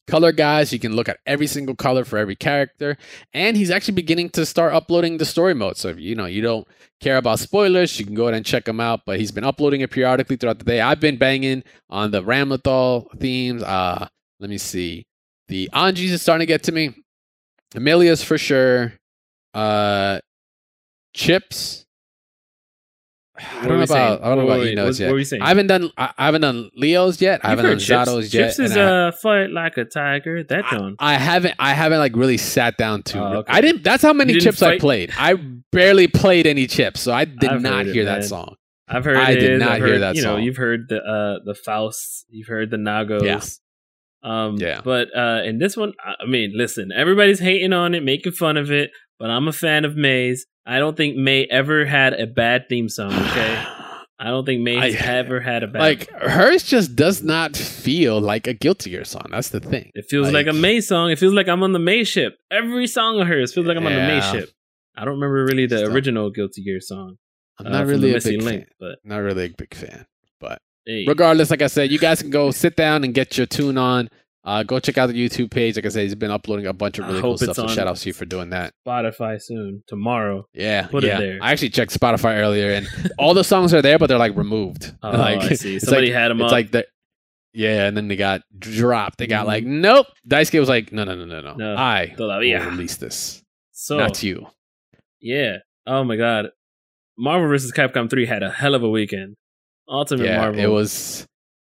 color 0.08 0.32
guys. 0.32 0.74
You 0.74 0.80
can 0.80 0.94
look 0.96 1.08
at 1.08 1.20
every 1.26 1.48
single 1.48 1.76
color 1.76 2.04
for 2.06 2.18
every 2.18 2.36
character, 2.36 2.98
and 3.34 3.56
he's 3.56 3.70
actually 3.72 3.94
beginning 3.94 4.30
to 4.32 4.46
start 4.46 4.74
uploading 4.74 5.18
the 5.18 5.26
story 5.26 5.54
mode. 5.54 5.78
So 5.78 5.90
if 5.90 6.00
you 6.00 6.16
know 6.16 6.26
you 6.26 6.42
don't 6.42 6.68
care 7.00 7.18
about 7.18 7.38
spoilers, 7.40 8.00
you 8.00 8.06
can 8.06 8.16
go 8.16 8.24
ahead 8.24 8.34
and 8.36 8.46
check 8.46 8.68
him 8.68 8.80
out. 8.80 9.02
But 9.06 9.20
he's 9.20 9.32
been 9.32 9.44
uploading 9.44 9.82
it 9.82 9.92
periodically 9.92 10.38
throughout 10.38 10.58
the 10.60 10.66
day. 10.66 10.82
I've 10.82 11.00
been 11.00 11.18
banging 11.18 11.64
on 11.90 12.10
the 12.12 12.24
Ramlethal 12.24 13.20
themes. 13.20 13.62
Uh, 13.62 14.08
let 14.44 14.50
me 14.50 14.58
see. 14.58 15.06
The 15.48 15.70
Anjis 15.74 16.10
is 16.12 16.22
starting 16.22 16.46
to 16.46 16.46
get 16.46 16.64
to 16.64 16.72
me. 16.74 16.94
Amelia's 17.76 18.22
for 18.24 18.38
sure. 18.38 18.94
Uh, 19.54 20.20
Chipp's. 21.14 21.86
I 23.36 23.66
don't 23.68 23.78
know 23.80 23.84
about? 23.84 24.22
I 24.24 24.28
don't 24.30 24.38
know 24.40 24.44
about 24.46 24.60
wait, 24.60 24.72
I-No's 24.78 24.96
what- 24.96 25.00
yet. 25.00 25.06
what 25.08 25.12
were 25.14 25.18
we 25.18 25.24
saying? 25.24 25.42
I 25.42 25.48
haven't 25.48 25.68
done 25.68 25.92
I, 25.98 26.12
I 26.18 26.26
haven't 26.26 26.42
done 26.42 26.70
Leo's 26.76 27.20
yet. 27.22 27.40
I 27.44 27.50
You've 27.52 27.60
haven't 27.60 27.72
done 27.72 27.80
Chipp's. 27.80 28.10
Zato's 28.10 28.34
yet. 28.34 28.48
Chipp's 28.56 28.60
is 28.60 28.76
a 28.76 28.82
uh, 28.84 29.12
fight 29.12 29.50
like 29.50 29.78
a 29.78 29.86
tiger. 29.86 30.44
That 30.44 30.66
tone. 30.70 30.96
I 31.00 31.16
haven't 31.16 31.56
I 31.58 31.74
haven't 31.74 31.98
like 32.00 32.16
really 32.16 32.38
sat 32.38 32.78
down 32.78 33.02
to 33.04 33.20
Oh, 33.20 33.34
okay. 33.38 33.52
I 33.54 33.62
didn't 33.62 33.84
that's 33.84 34.04
how 34.04 34.14
many 34.14 34.36
chips 34.40 34.62
I 34.62 34.78
played. 34.78 35.12
I 35.18 35.34
barely 35.72 36.08
played 36.08 36.46
any 36.46 36.68
chips, 36.68 37.00
so 37.00 37.12
I 37.12 37.26
did 37.26 37.50
I've 37.50 37.62
not 37.62 37.74
heard 37.74 37.88
it, 37.88 37.94
hear 37.96 38.06
that 38.06 38.20
man. 38.20 38.28
song. 38.28 38.56
I've 38.88 39.06
heard. 39.06 39.18
I 39.18 39.34
did 39.34 39.60
not 39.60 39.70
I've 39.72 39.78
hear 39.80 39.94
heard, 39.94 40.02
that 40.02 40.16
You 40.16 40.22
know, 40.22 40.36
song. 40.36 40.44
you've 40.44 40.58
heard 40.58 40.90
the 40.90 40.98
uh 41.02 41.40
the 41.44 41.56
Faust. 41.56 42.26
You've 42.30 42.48
heard 42.48 42.70
the 42.70 42.78
Nago's. 42.78 43.24
Yeah. 43.24 43.42
Um, 44.24 44.56
Yeah. 44.58 44.82
But 44.84 45.10
uh, 45.16 45.42
in 45.44 45.58
this 45.60 45.76
one, 45.76 45.94
I 46.04 46.26
mean, 46.26 46.54
listen, 46.56 46.92
everybody's 46.96 47.40
hating 47.40 47.74
on 47.74 47.94
it, 47.94 48.04
making 48.04 48.32
fun 48.34 48.58
of 48.58 48.72
it, 48.72 48.92
but 49.20 49.30
I'm 49.30 49.48
a 49.48 49.54
fan 49.54 49.86
of 49.86 49.96
May's. 49.96 50.46
I 50.66 50.80
don't 50.80 50.96
think 50.96 51.18
May 51.18 51.46
ever 51.46 51.86
had 51.86 52.14
a 52.14 52.26
bad 52.26 52.70
theme 52.70 52.88
song. 52.88 53.12
Okay, 53.12 53.64
I 54.20 54.28
don't 54.30 54.46
think 54.46 54.62
May 54.62 54.76
has 54.76 54.96
I- 55.02 55.14
ever 55.16 55.42
had 55.42 55.64
a 55.64 55.68
bad. 55.68 55.82
like 55.82 56.10
hers 56.22 56.64
just 56.64 56.96
does 56.96 57.22
not 57.22 57.58
feel 57.58 58.22
like 58.22 58.48
a 58.48 58.54
Guilty 58.54 58.92
Gear 58.92 59.04
song. 59.04 59.26
That's 59.32 59.50
the 59.50 59.60
thing. 59.60 59.92
it 59.94 60.06
feels 60.10 60.28
like, 60.32 60.46
like- 60.48 60.56
a 60.56 60.58
May 60.58 60.80
song. 60.80 61.12
It 61.12 61.20
feels 61.20 61.34
like 61.34 61.50
I'm 61.50 61.62
on 61.64 61.74
the 61.74 61.80
May 61.80 62.06
ship. 62.06 62.38
Every 62.50 62.88
song 62.88 63.20
of 63.20 63.28
hers 63.28 63.54
feels 63.54 63.66
like 63.68 63.76
I'm 63.76 63.86
on 63.86 63.92
the 63.94 64.00
May 64.00 64.22
ship. 64.22 64.50
I 64.96 65.04
don't 65.06 65.16
remember 65.16 65.44
really 65.44 65.66
the 65.66 65.86
original 65.92 66.30
Guilty 66.30 66.64
Gear 66.64 66.80
song. 66.80 67.18
I'm 67.60 67.68
uh, 67.68 67.70
not 67.72 67.80
from 67.82 67.90
really 67.90 68.16
a 68.16 68.22
big 68.22 68.42
Link, 68.42 68.62
fan. 68.64 68.68
but 68.80 69.00
Not 69.04 69.18
really 69.18 69.46
a 69.48 69.50
big 69.50 69.74
fan. 69.74 70.06
But 70.40 70.62
hey, 70.86 71.06
regardless, 71.08 71.50
like 71.50 71.62
I 71.62 71.68
said, 71.68 71.92
you 71.92 72.00
guys 72.00 72.22
can 72.22 72.32
go 72.32 72.52
sit 72.52 72.76
down 72.76 73.04
and 73.04 73.14
get 73.14 73.38
your 73.38 73.46
tune 73.48 73.78
on. 73.78 74.10
Uh, 74.46 74.62
go 74.62 74.78
check 74.78 74.98
out 74.98 75.08
the 75.08 75.14
YouTube 75.14 75.50
page. 75.52 75.78
Like 75.78 75.86
I 75.86 75.90
said, 75.90 76.04
he's 76.04 76.16
been 76.16 76.30
uploading 76.32 76.66
a 76.68 76.74
bunch 76.74 77.00
of 77.00 77.08
really 77.08 77.22
cool 77.22 77.38
stuff. 77.38 77.56
So 77.56 77.66
shout 77.68 77.88
out 77.88 77.96
to 77.96 78.10
you 78.10 78.14
for 78.14 78.26
doing 78.26 78.50
that. 78.50 78.74
Spotify 78.86 79.42
soon 79.42 79.84
tomorrow. 79.88 80.46
Yeah, 80.54 80.88
Put 80.88 81.06
it 81.06 81.08
yeah. 81.08 81.20
there. 81.20 81.40
I 81.42 81.54
actually 81.54 81.70
checked 81.70 81.98
Spotify 81.98 82.38
earlier, 82.42 82.74
and 82.74 82.86
all 83.18 83.34
the 83.34 83.46
songs 83.46 83.74
are 83.74 83.82
there, 83.82 83.98
but 83.98 84.08
they're 84.08 84.18
like 84.18 84.36
removed. 84.36 84.94
Oh, 85.02 85.12
like, 85.18 85.40
I 85.44 85.54
see. 85.54 85.80
Somebody 85.80 86.08
like, 86.08 86.16
had 86.16 86.28
them 86.30 86.42
It's 86.42 86.48
up. 86.48 86.52
like 86.52 86.72
the 86.72 86.86
yeah, 87.54 87.86
and 87.86 87.96
then 87.96 88.10
they 88.10 88.16
got 88.18 88.42
dropped. 88.60 89.20
They 89.20 89.28
got 89.28 89.46
Mhm. 89.46 89.48
like 89.48 89.64
nope. 89.64 90.08
Daisuke 90.28 90.60
was 90.60 90.68
like, 90.68 90.92
no, 90.92 91.06
no, 91.06 91.16
no, 91.16 91.24
no, 91.26 91.40
no. 91.40 91.54
No. 91.56 91.76
I 91.76 92.14
will 92.18 92.30
release 92.38 92.98
this, 92.98 93.42
so 93.72 93.96
not 93.98 94.22
you. 94.24 94.48
Yeah. 95.22 95.58
Oh 95.88 96.04
my 96.04 96.18
god. 96.18 96.48
Marvel 97.18 97.48
vs. 97.48 97.72
Capcom 97.72 98.10
3 98.10 98.26
had 98.26 98.44
a 98.44 98.50
hell 98.50 98.76
of 98.76 98.84
a 98.84 98.90
weekend. 98.90 99.36
Ultimate 99.88 100.26
yeah, 100.26 100.38
Marvel. 100.40 100.60
it 100.60 100.68
was. 100.68 101.28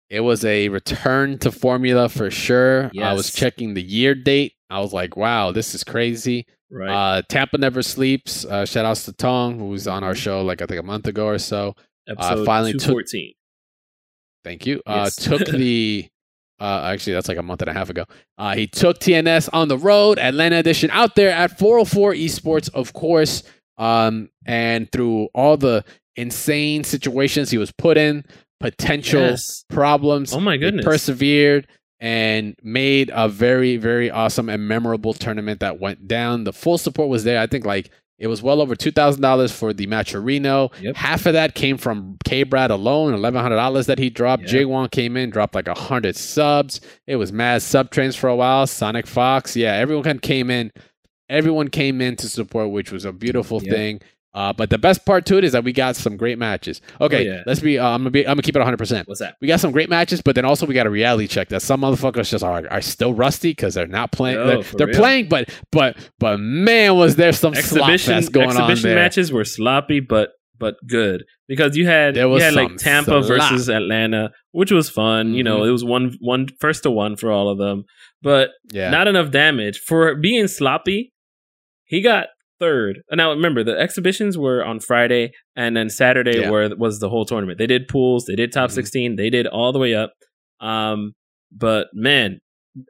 It 0.09 0.21
was 0.21 0.43
a 0.43 0.69
return 0.69 1.37
to 1.39 1.51
formula 1.51 2.09
for 2.09 2.31
sure. 2.31 2.89
I 2.99 3.13
was 3.13 3.31
checking 3.31 3.75
the 3.75 3.83
year 3.83 4.15
date. 4.15 4.53
I 4.69 4.79
was 4.79 4.91
like, 4.91 5.15
wow, 5.15 5.51
this 5.51 5.75
is 5.75 5.83
crazy. 5.83 6.47
right. 6.71 6.89
Uh, 6.89 7.21
Tampa 7.29 7.59
never 7.59 7.83
sleeps. 7.83 8.43
Uh, 8.43 8.65
shout 8.65 8.85
outs 8.85 9.05
to 9.05 9.13
Tong, 9.13 9.59
who 9.59 9.65
was 9.65 9.87
on 9.87 10.03
our 10.03 10.15
show 10.15 10.41
like 10.41 10.63
I 10.63 10.65
think 10.65 10.79
a 10.79 10.83
month 10.83 11.05
ago 11.07 11.27
or 11.27 11.37
so. 11.37 11.75
Episode 12.07 12.43
finally 12.45 12.73
took- 12.73 12.81
214. 12.81 13.33
Thank 14.43 14.65
you. 14.65 14.81
Uh, 14.85 15.09
took 15.15 15.45
the. 15.51 16.07
Uh, 16.59 16.81
actually, 16.91 17.13
that's 17.13 17.27
like 17.29 17.37
a 17.37 17.43
month 17.43 17.61
and 17.61 17.69
a 17.69 17.73
half 17.73 17.89
ago. 17.89 18.05
Uh, 18.37 18.55
he 18.55 18.67
took 18.67 18.99
TNS 18.99 19.49
on 19.53 19.67
the 19.69 19.77
road, 19.77 20.19
Atlanta 20.19 20.57
edition, 20.57 20.89
out 20.91 21.15
there 21.15 21.29
at 21.29 21.57
404 21.57 22.13
Esports, 22.13 22.69
of 22.73 22.91
course. 22.93 23.43
Um, 23.77 24.29
and 24.45 24.91
through 24.91 25.29
all 25.33 25.55
the 25.55 25.85
insane 26.19 26.83
situations 26.83 27.49
he 27.51 27.57
was 27.57 27.71
put 27.71 27.97
in, 27.97 28.23
potential 28.59 29.21
Yes. 29.21 29.63
problems, 29.69 30.33
Oh 30.33 30.39
my 30.39 30.53
he 30.53 30.59
goodness. 30.59 30.85
persevered 30.85 31.67
and 31.99 32.55
made 32.63 33.11
a 33.13 33.27
very, 33.27 33.77
very 33.77 34.09
awesome 34.09 34.49
and 34.49 34.67
memorable 34.67 35.13
tournament 35.13 35.59
that 35.59 35.79
went 35.79 36.07
down. 36.07 36.43
The 36.43 36.53
full 36.53 36.77
support 36.77 37.09
was 37.09 37.23
there. 37.23 37.39
I 37.39 37.47
think 37.47 37.65
like 37.65 37.89
it 38.17 38.27
was 38.27 38.41
well 38.41 38.61
over 38.61 38.75
two 38.75 38.91
thousand 38.91 39.21
dollars 39.21 39.51
for 39.51 39.71
the 39.73 39.87
Maturino. 39.87 40.71
Yep. 40.81 40.95
Half 40.97 41.25
of 41.25 41.33
that 41.33 41.55
came 41.55 41.77
from 41.77 42.17
K 42.25 42.43
Brad 42.43 42.69
alone, 42.69 43.13
eleven 43.13 43.41
hundred 43.41 43.55
dollars 43.55 43.85
that 43.85 43.97
he 43.97 44.09
dropped. 44.09 44.43
Yeah. 44.43 44.49
Jay 44.49 44.65
Wan 44.65 44.89
came 44.89 45.15
in, 45.15 45.29
dropped 45.29 45.55
like 45.55 45.67
a 45.69 45.73
hundred 45.73 46.17
subs. 46.17 46.81
It 47.07 47.15
was 47.15 47.31
mad 47.31 47.61
sub 47.61 47.91
trains 47.91 48.17
for 48.17 48.27
a 48.27 48.35
while. 48.35 48.65
SonicFox, 48.65 49.55
yeah, 49.55 49.73
everyone 49.75 50.03
kind 50.03 50.17
of 50.17 50.21
came 50.21 50.49
in. 50.49 50.71
Everyone 51.29 51.69
came 51.69 52.01
in 52.01 52.15
to 52.17 52.27
support, 52.27 52.71
which 52.71 52.91
was 52.91 53.05
a 53.05 53.13
beautiful 53.13 53.61
Yep. 53.63 53.73
thing. 53.73 54.01
Uh, 54.33 54.53
but 54.53 54.69
the 54.69 54.77
best 54.77 55.05
part 55.05 55.25
to 55.25 55.37
it 55.37 55.43
is 55.43 55.53
that 55.53 55.63
we 55.63 55.73
got 55.73 55.95
some 55.95 56.15
great 56.15 56.37
matches. 56.37 56.81
Okay, 57.01 57.27
Oh, 57.27 57.33
yeah. 57.33 57.41
let's 57.47 57.59
be. 57.61 57.79
Uh, 57.79 57.87
I'm 57.87 58.01
gonna 58.01 58.11
be. 58.11 58.21
I'm 58.27 58.33
gonna 58.33 58.41
keep 58.43 58.55
it 58.55 58.59
100. 58.59 58.77
percent 58.77 59.07
What's 59.07 59.19
that? 59.21 59.35
we 59.41 59.47
got 59.47 59.59
some 59.59 59.71
great 59.71 59.89
matches, 59.89 60.21
but 60.21 60.35
then 60.35 60.45
also 60.45 60.65
we 60.67 60.73
got 60.75 60.85
a 60.85 60.89
reality 60.91 61.27
check 61.27 61.49
that 61.49 61.61
some 61.61 61.81
motherfuckers 61.81 62.29
just 62.29 62.43
are 62.43 62.67
are 62.69 62.81
still 62.81 63.13
rusty 63.13 63.51
because 63.51 63.73
they're 63.73 63.87
not 63.87 64.11
playing. 64.11 64.37
Yo, 64.37 64.61
they're 64.61 64.85
they're 64.85 64.93
playing, 64.93 65.29
but 65.29 65.49
but 65.71 65.97
but 66.19 66.39
man, 66.39 66.95
was 66.95 67.15
there 67.15 67.33
some 67.33 67.53
Exhibition 67.55 68.13
fest 68.13 68.31
going 68.31 68.49
on 68.49 68.55
exhibition 68.57 68.89
there? 68.89 68.95
matches 68.95 69.31
were 69.33 69.43
sloppy 69.45 69.99
but 69.99 70.29
but 70.59 70.75
good 70.87 71.23
because 71.47 71.75
you 71.77 71.87
had 71.87 72.13
There 72.15 72.27
you 72.27 72.35
had 72.35 72.53
like 72.53 72.75
Tampa 72.77 73.23
slop. 73.23 73.25
versus 73.25 73.67
Atlanta, 73.69 74.29
which 74.51 74.71
was 74.71 74.89
fun. 74.89 75.33
You 75.33 75.43
know, 75.43 75.61
Mhm. 75.61 75.69
it 75.69 75.71
was 75.71 75.83
one 75.85 76.17
one 76.19 76.47
first 76.59 76.83
to 76.83 76.91
one 76.91 77.15
for 77.15 77.31
all 77.31 77.49
of 77.49 77.57
them, 77.57 77.85
but 78.21 78.49
Yeah, 78.71 78.91
not 78.91 79.07
enough 79.07 79.31
damage 79.31 79.79
for 79.79 80.13
being 80.15 80.47
sloppy. 80.47 81.13
He 81.85 82.01
got 82.01 82.27
third. 82.59 83.01
Now 83.11 83.31
remember, 83.31 83.63
the 83.63 83.77
exhibitions 83.77 84.37
were 84.37 84.63
on 84.63 84.79
Friday, 84.79 85.31
and 85.55 85.75
then 85.77 85.89
Saturday 85.89 86.39
Yeah. 86.41 86.49
were 86.49 86.69
was 86.77 86.99
the 86.99 87.09
whole 87.09 87.25
tournament. 87.25 87.57
They 87.57 87.67
did 87.67 87.87
pools, 87.87 88.25
they 88.25 88.35
did 88.35 88.51
top 88.51 88.69
Mhm. 88.69 88.73
sixteen, 88.73 89.15
they 89.15 89.29
did 89.29 89.47
all 89.47 89.71
the 89.71 89.79
way 89.79 89.93
up. 89.95 90.13
Um, 90.59 91.13
but 91.51 91.87
man, 91.93 92.39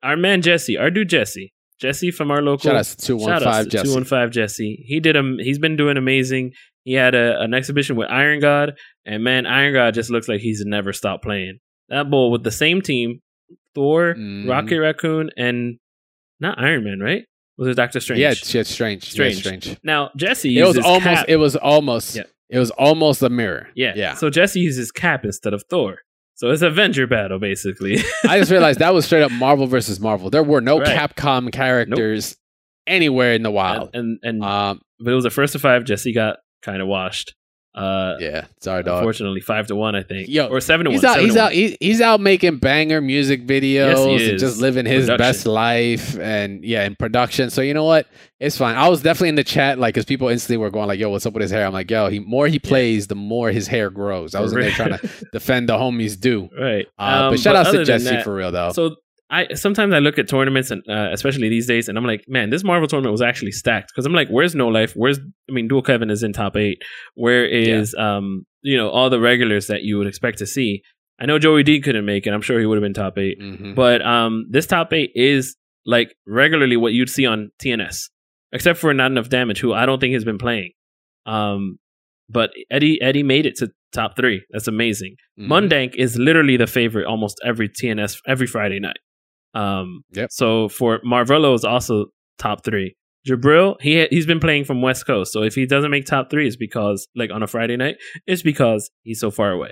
our 0.04 0.18
man 0.18 0.42
Jesse, 0.42 0.78
our 0.78 0.90
dude 0.92 1.10
Jesse, 1.10 1.54
Jesse 1.80 2.12
from 2.12 2.30
our 2.32 2.42
local 2.42 2.70
shout 2.70 2.76
out 2.76 2.86
to 2.86 2.98
two 2.98 3.16
one 3.16 3.28
Shout 3.30 3.44
five 3.44 3.56
out 3.56 3.64
to 3.66 3.70
Jesse. 3.70 3.86
215 3.88 4.32
Jesse. 4.32 4.84
He 4.86 5.00
did 5.00 5.16
him. 5.16 5.38
He's 5.40 5.60
been 5.60 5.78
doing 5.78 5.98
amazing. 5.98 6.52
He 6.84 6.94
had 6.94 7.14
a, 7.16 7.40
an 7.42 7.54
exhibition 7.54 7.96
with 7.96 8.10
Iron 8.10 8.40
God, 8.40 8.74
and 9.06 9.24
man, 9.24 9.46
Iron 9.46 9.74
God 9.74 9.94
just 9.94 10.10
looks 10.10 10.28
like 10.28 10.42
he's 10.42 10.64
never 10.66 10.92
stopped 10.94 11.24
playing. 11.24 11.60
That 11.90 12.10
bull 12.10 12.32
with 12.32 12.44
the 12.44 12.52
same 12.52 12.82
team, 12.82 13.20
Thor, 13.76 14.16
Mhm. 14.16 14.50
Rocket 14.50 14.80
Raccoon, 14.80 15.30
and 15.38 15.78
not 16.40 16.60
Iron 16.60 16.84
Man, 16.84 17.00
right? 17.00 17.24
Was 17.60 17.68
it 17.68 17.76
Doctor 17.76 18.00
Strange? 18.00 18.20
Yeah, 18.22 18.32
it's, 18.32 18.56
it's 18.56 18.70
strange. 18.72 19.04
Strange. 19.12 19.38
Strange. 19.38 19.64
strange. 19.64 19.80
Now 19.84 20.10
Jesse 20.16 20.58
It 20.58 20.64
was 20.66 20.76
uses 20.78 20.86
almost. 20.86 21.04
cap. 21.04 21.26
It 21.28 21.36
was 21.38 21.56
almost. 21.56 22.16
Yeah. 22.16 22.24
It 22.50 22.58
was 22.58 22.72
almost 22.72 23.22
a 23.22 23.30
mirror. 23.30 23.68
yeah, 23.76 23.94
Yeah. 23.96 24.16
So 24.16 24.32
Jesse 24.32 24.60
uses 24.60 24.92
Cap 24.92 25.24
instead 25.26 25.54
of 25.54 25.64
Thor. 25.70 26.00
So 26.36 26.50
it's 26.50 26.62
Avenger 26.64 27.06
battle 27.06 27.38
basically. 27.38 27.98
I 28.28 28.40
just 28.40 28.50
realized 28.50 28.80
that 28.80 28.94
was 28.94 29.06
straight 29.06 29.22
up 29.22 29.32
Marvel 29.46 29.68
versus 29.68 30.00
Marvel. 30.00 30.30
There 30.32 30.42
were 30.42 30.62
no 30.62 30.80
Right. 30.80 30.98
Capcom 30.98 31.52
characters 31.52 32.38
anywhere 32.88 33.34
in 33.34 33.44
the 33.44 33.52
wild. 33.52 33.90
and 33.94 34.18
and, 34.24 34.42
and 34.42 34.44
Um, 34.44 34.82
but 35.00 35.12
it 35.12 35.16
was 35.16 35.26
a 35.26 35.30
first 35.30 35.54
to 35.54 35.60
five. 35.60 35.84
Jesse 35.84 36.14
got 36.14 36.38
kind 36.64 36.82
of 36.82 36.88
washed. 36.88 37.36
Uh, 37.80 38.18
yeah, 38.20 38.46
sorry, 38.60 38.84
dog. 38.84 38.98
unfortunately, 38.98 39.40
five 39.42 39.68
to 39.68 39.76
one, 39.76 39.96
I 39.96 40.04
think, 40.04 40.28
Yo, 40.28 40.48
or 40.48 40.60
seven 40.62 40.86
to 40.86 40.92
He's 40.92 41.02
one. 41.04 41.12
out. 41.18 41.20
He's 41.22 41.38
out. 41.38 41.52
one. 41.54 41.76
He's 41.80 42.02
out 42.02 42.20
making 42.20 42.58
banger 42.58 43.00
music 43.02 43.48
videos 43.48 44.20
Yes, 44.20 44.30
and 44.30 44.40
just 44.40 44.60
living 44.60 44.86
his 44.86 45.06
Production. 45.06 45.18
best 45.18 45.46
life. 45.46 46.20
And 46.20 46.64
yeah, 46.66 46.84
in 46.84 46.96
production. 46.96 47.50
So 47.50 47.62
you 47.62 47.74
know 47.74 47.86
what? 47.86 48.08
It's 48.40 48.58
fine. 48.58 48.76
I 48.76 48.88
was 48.90 49.02
definitely 49.02 49.30
in 49.30 49.36
the 49.36 49.44
chat, 49.44 49.80
like, 49.80 49.94
because 49.94 50.06
people 50.06 50.28
instantly 50.30 50.58
were 50.58 50.70
going 50.70 50.88
like, 50.88 51.00
"Yo, 51.00 51.10
what's 51.10 51.26
up 51.26 51.34
with 51.34 51.42
his 51.42 51.52
hair?" 51.52 51.66
I'm 51.66 51.74
like, 51.74 51.90
"Yo, 51.92 52.10
he 52.10 52.20
more 52.20 52.48
he 52.48 52.60
plays, 52.60 53.08
the 53.08 53.16
more 53.16 53.50
his 53.52 53.68
hair 53.68 53.90
grows." 53.90 54.36
I 54.36 54.40
was 54.42 54.54
in 54.54 54.60
there 54.60 54.72
trying 54.80 54.98
to 54.98 55.10
defend 55.34 55.70
the 55.70 55.78
homies 55.78 56.20
do. 56.20 56.50
Right. 56.58 56.86
Uh, 56.98 57.02
Um, 57.02 57.34
but 57.34 57.40
shout 57.40 57.56
out 57.56 57.72
to 57.72 57.84
Jesse 57.86 58.06
that- 58.10 58.24
for 58.24 58.34
real 58.36 58.52
though. 58.52 58.72
So 58.72 58.96
I 59.32 59.54
sometimes 59.54 59.94
I 59.94 60.00
look 60.00 60.18
at 60.18 60.28
tournaments 60.28 60.72
and 60.72 60.82
uh, 60.90 61.10
especially 61.12 61.50
these 61.50 61.68
days, 61.68 61.88
and 61.88 61.98
I'm 61.98 62.06
like, 62.06 62.24
man, 62.28 62.50
this 62.50 62.64
Marvel 62.64 62.88
tournament 62.88 63.12
was 63.12 63.22
actually 63.22 63.52
stacked 63.52 63.92
because 63.94 64.06
I'm 64.06 64.14
like, 64.14 64.28
where's 64.30 64.56
No 64.56 64.68
Life? 64.68 64.94
Where's 64.96 65.20
I 65.20 65.52
mean, 65.52 65.68
Dual 65.68 65.82
Kevin 65.84 66.10
is 66.10 66.24
in 66.24 66.34
top 66.34 66.56
eight. 66.58 66.80
Where 67.16 67.46
is 67.46 67.94
um 67.96 68.46
you 68.64 68.76
know 68.76 68.90
all 68.90 69.10
the 69.10 69.20
regulars 69.20 69.68
that 69.68 69.84
you 69.84 69.98
would 69.98 70.08
expect 70.08 70.40
to 70.40 70.48
see? 70.48 70.82
I 71.20 71.26
know 71.26 71.38
Joey 71.38 71.64
D 71.64 71.80
couldn't 71.82 72.06
make 72.06 72.26
it. 72.28 72.34
I'm 72.34 72.42
sure 72.42 72.60
he 72.60 72.66
would 72.66 72.78
have 72.78 72.82
been 72.84 72.94
top 72.94 73.18
8 73.18 73.40
Mhm. 73.42 73.76
but 73.76 74.02
um 74.06 74.46
this 74.50 74.66
top 74.66 74.94
eight 74.94 75.12
is 75.16 75.56
like 75.86 76.16
regularly 76.26 76.78
what 76.78 76.94
you'd 76.94 77.10
see 77.10 77.26
on 77.26 77.52
TNS, 77.62 77.98
except 78.52 78.80
for 78.80 78.94
not 78.94 79.12
enough 79.12 79.30
damage, 79.30 79.60
who 79.60 79.74
I 79.74 79.86
don't 79.86 80.00
think 80.00 80.14
has 80.14 80.24
been 80.26 80.38
playing. 80.38 80.72
Um, 81.26 81.78
but 82.30 82.52
Eddie 82.72 83.02
Eddie 83.02 83.24
made 83.24 83.46
it 83.46 83.56
to 83.58 83.70
top 83.92 84.16
three. 84.16 84.44
That's 84.52 84.68
amazing. 84.68 85.16
Mhm. 85.40 85.48
Mundank 85.48 85.96
is 85.96 86.18
literally 86.18 86.58
the 86.58 86.68
favorite 86.68 87.06
almost 87.06 87.40
every 87.46 87.70
TNS 87.70 88.18
every 88.28 88.48
Friday 88.48 88.80
night. 88.80 88.98
Um, 89.54 90.02
Yep. 90.14 90.32
So 90.32 90.70
for 90.70 91.00
Marvello 91.02 91.56
is 91.56 91.64
also 91.64 92.08
top 92.38 92.64
three. 92.64 92.96
Jabril, 93.28 93.76
he 93.82 94.06
he's 94.10 94.26
been 94.26 94.40
playing 94.40 94.64
from 94.64 94.82
West 94.82 95.06
Coast, 95.06 95.34
so 95.34 95.44
if 95.44 95.54
he 95.54 95.66
doesn't 95.66 95.92
make 95.92 96.06
top 96.06 96.30
three, 96.32 96.48
it's 96.48 96.56
because 96.56 97.08
like 97.16 97.32
on 97.32 97.44
a 97.44 97.48
Friday 97.48 97.76
night, 97.76 97.98
it's 98.26 98.42
because 98.42 98.90
he's 99.04 99.20
so 99.20 99.30
far 99.30 99.52
away. 99.52 99.72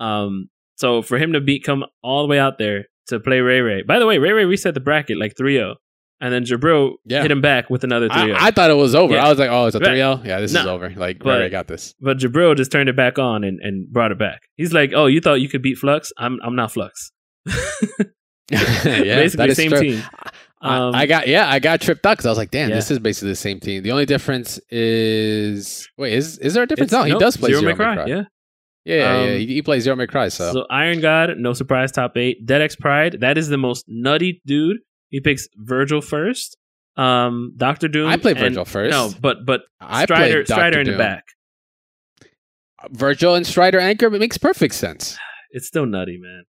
Um, 0.00 0.48
so 0.76 1.02
for 1.02 1.18
him 1.18 1.32
to 1.34 1.40
beat 1.40 1.62
come 1.64 1.84
all 2.02 2.22
the 2.22 2.28
way 2.28 2.38
out 2.38 2.58
there 2.58 2.86
to 3.08 3.20
play 3.20 3.40
Ray 3.40 3.60
Ray. 3.60 3.82
By 3.82 3.98
the 3.98 4.06
way, 4.06 4.18
Ray 4.18 4.32
Ray 4.32 4.44
reset 4.46 4.74
the 4.74 4.80
bracket 4.80 5.18
like 5.18 5.34
3-0. 5.40 5.74
and 6.20 6.32
then 6.32 6.44
Jabril 6.44 6.94
Yeah. 7.04 7.20
hit 7.22 7.30
him 7.30 7.40
back 7.42 7.68
with 7.68 7.84
another 7.84 8.08
3-0. 8.08 8.34
I, 8.34 8.46
I 8.46 8.50
thought 8.50 8.70
it 8.70 8.74
was 8.76 8.94
over. 8.94 9.12
Yeah. 9.14 9.26
I 9.26 9.28
was 9.28 9.38
like, 9.38 9.50
oh, 9.50 9.66
it's 9.66 9.76
a 9.76 9.78
Right. 9.78 9.88
3 9.88 9.96
0. 9.96 10.20
Yeah, 10.24 10.40
this 10.40 10.52
is 10.52 10.66
over. 10.66 10.88
Like, 10.96 11.18
but- 11.18 11.26
right, 11.28 11.42
I 11.42 11.48
got 11.50 11.68
this. 11.68 11.94
but 12.00 12.16
Jabril 12.16 12.56
just 12.56 12.72
turned 12.72 12.88
it 12.88 12.96
back 12.96 13.18
on 13.18 13.44
and, 13.44 13.60
and 13.62 13.92
brought 13.92 14.10
it 14.12 14.18
back. 14.18 14.40
He's 14.56 14.72
like, 14.72 14.92
"Oh, 14.94 15.06
you 15.06 15.20
thought 15.20 15.40
you 15.42 15.48
could 15.50 15.60
beat 15.62 15.76
Flux? 15.76 16.12
I'm 16.18 16.38
I'm 16.42 16.56
not 16.56 16.72
Flux." 16.72 17.12
yeah, 18.50 19.16
Basically, 19.16 19.54
same 19.54 19.70
true. 19.70 19.80
team. 19.80 20.02
I- 20.12 20.30
Um, 20.58 20.94
I 20.94 21.06
got 21.06 21.28
yeah, 21.28 21.48
I 21.50 21.58
got 21.58 21.80
tripped 21.82 22.06
up 22.06 22.16
because 22.16 22.26
I 22.26 22.30
was 22.30 22.38
like, 22.38 22.50
damn, 22.50 22.70
Yeah. 22.70 22.76
this 22.76 22.90
is 22.90 22.98
basically 22.98 23.28
the 23.28 23.36
same 23.36 23.60
team. 23.60 23.82
The 23.82 23.92
only 23.92 24.06
difference 24.06 24.58
is 24.70 25.88
wait, 25.98 26.14
is 26.14 26.38
is 26.38 26.54
there 26.54 26.62
a 26.62 26.66
difference? 26.66 26.92
It's- 26.92 27.00
no, 27.00 27.04
he 27.04 27.10
nope, 27.12 27.20
does 27.20 27.36
play 27.36 27.48
Zero 27.50 27.60
Zero, 27.60 27.72
May 27.72 27.76
Cry. 27.76 27.94
Cry. 27.94 28.06
Yeah. 28.06 28.22
yeah, 28.84 28.94
yeah, 28.94 29.24
yeah. 29.24 29.32
Um, 29.34 29.38
He, 29.38 29.46
he 29.46 29.62
plays 29.62 29.82
Zero 29.82 29.96
May 29.96 30.06
Cry. 30.06 30.28
So, 30.28 30.52
So 30.52 30.66
Iron 30.70 31.00
God, 31.00 31.30
no 31.36 31.52
surprise, 31.52 31.92
top 31.92 32.16
eight. 32.16 32.46
Dead 32.46 32.62
X 32.62 32.74
Pride, 32.74 33.18
that 33.20 33.36
is 33.36 33.48
the 33.48 33.58
most 33.58 33.84
nutty 33.86 34.40
dude. 34.46 34.78
He 35.10 35.20
picks 35.20 35.46
Vergil 35.62 36.02
first. 36.02 36.56
Um, 36.96 37.52
Doctor 37.56 37.88
Doom. 37.88 38.08
I 38.08 38.16
play 38.16 38.32
and- 38.32 38.40
Vergil 38.56 38.66
first. 38.66 38.90
No, 38.90 39.12
but 39.20 39.44
but 39.44 39.60
I 39.80 40.04
Strider. 40.04 40.44
Strider 40.46 40.80
in 40.80 40.86
the 40.90 40.96
back. 40.96 41.24
Vergil 42.92 43.36
and 43.36 43.46
Strider 43.46 43.78
Anchor, 43.80 44.06
it 44.06 44.18
makes 44.18 44.38
perfect 44.38 44.74
sense. 44.74 45.16
It's 45.50 45.66
still 45.66 45.86
nutty, 45.86 46.18
man. 46.20 46.44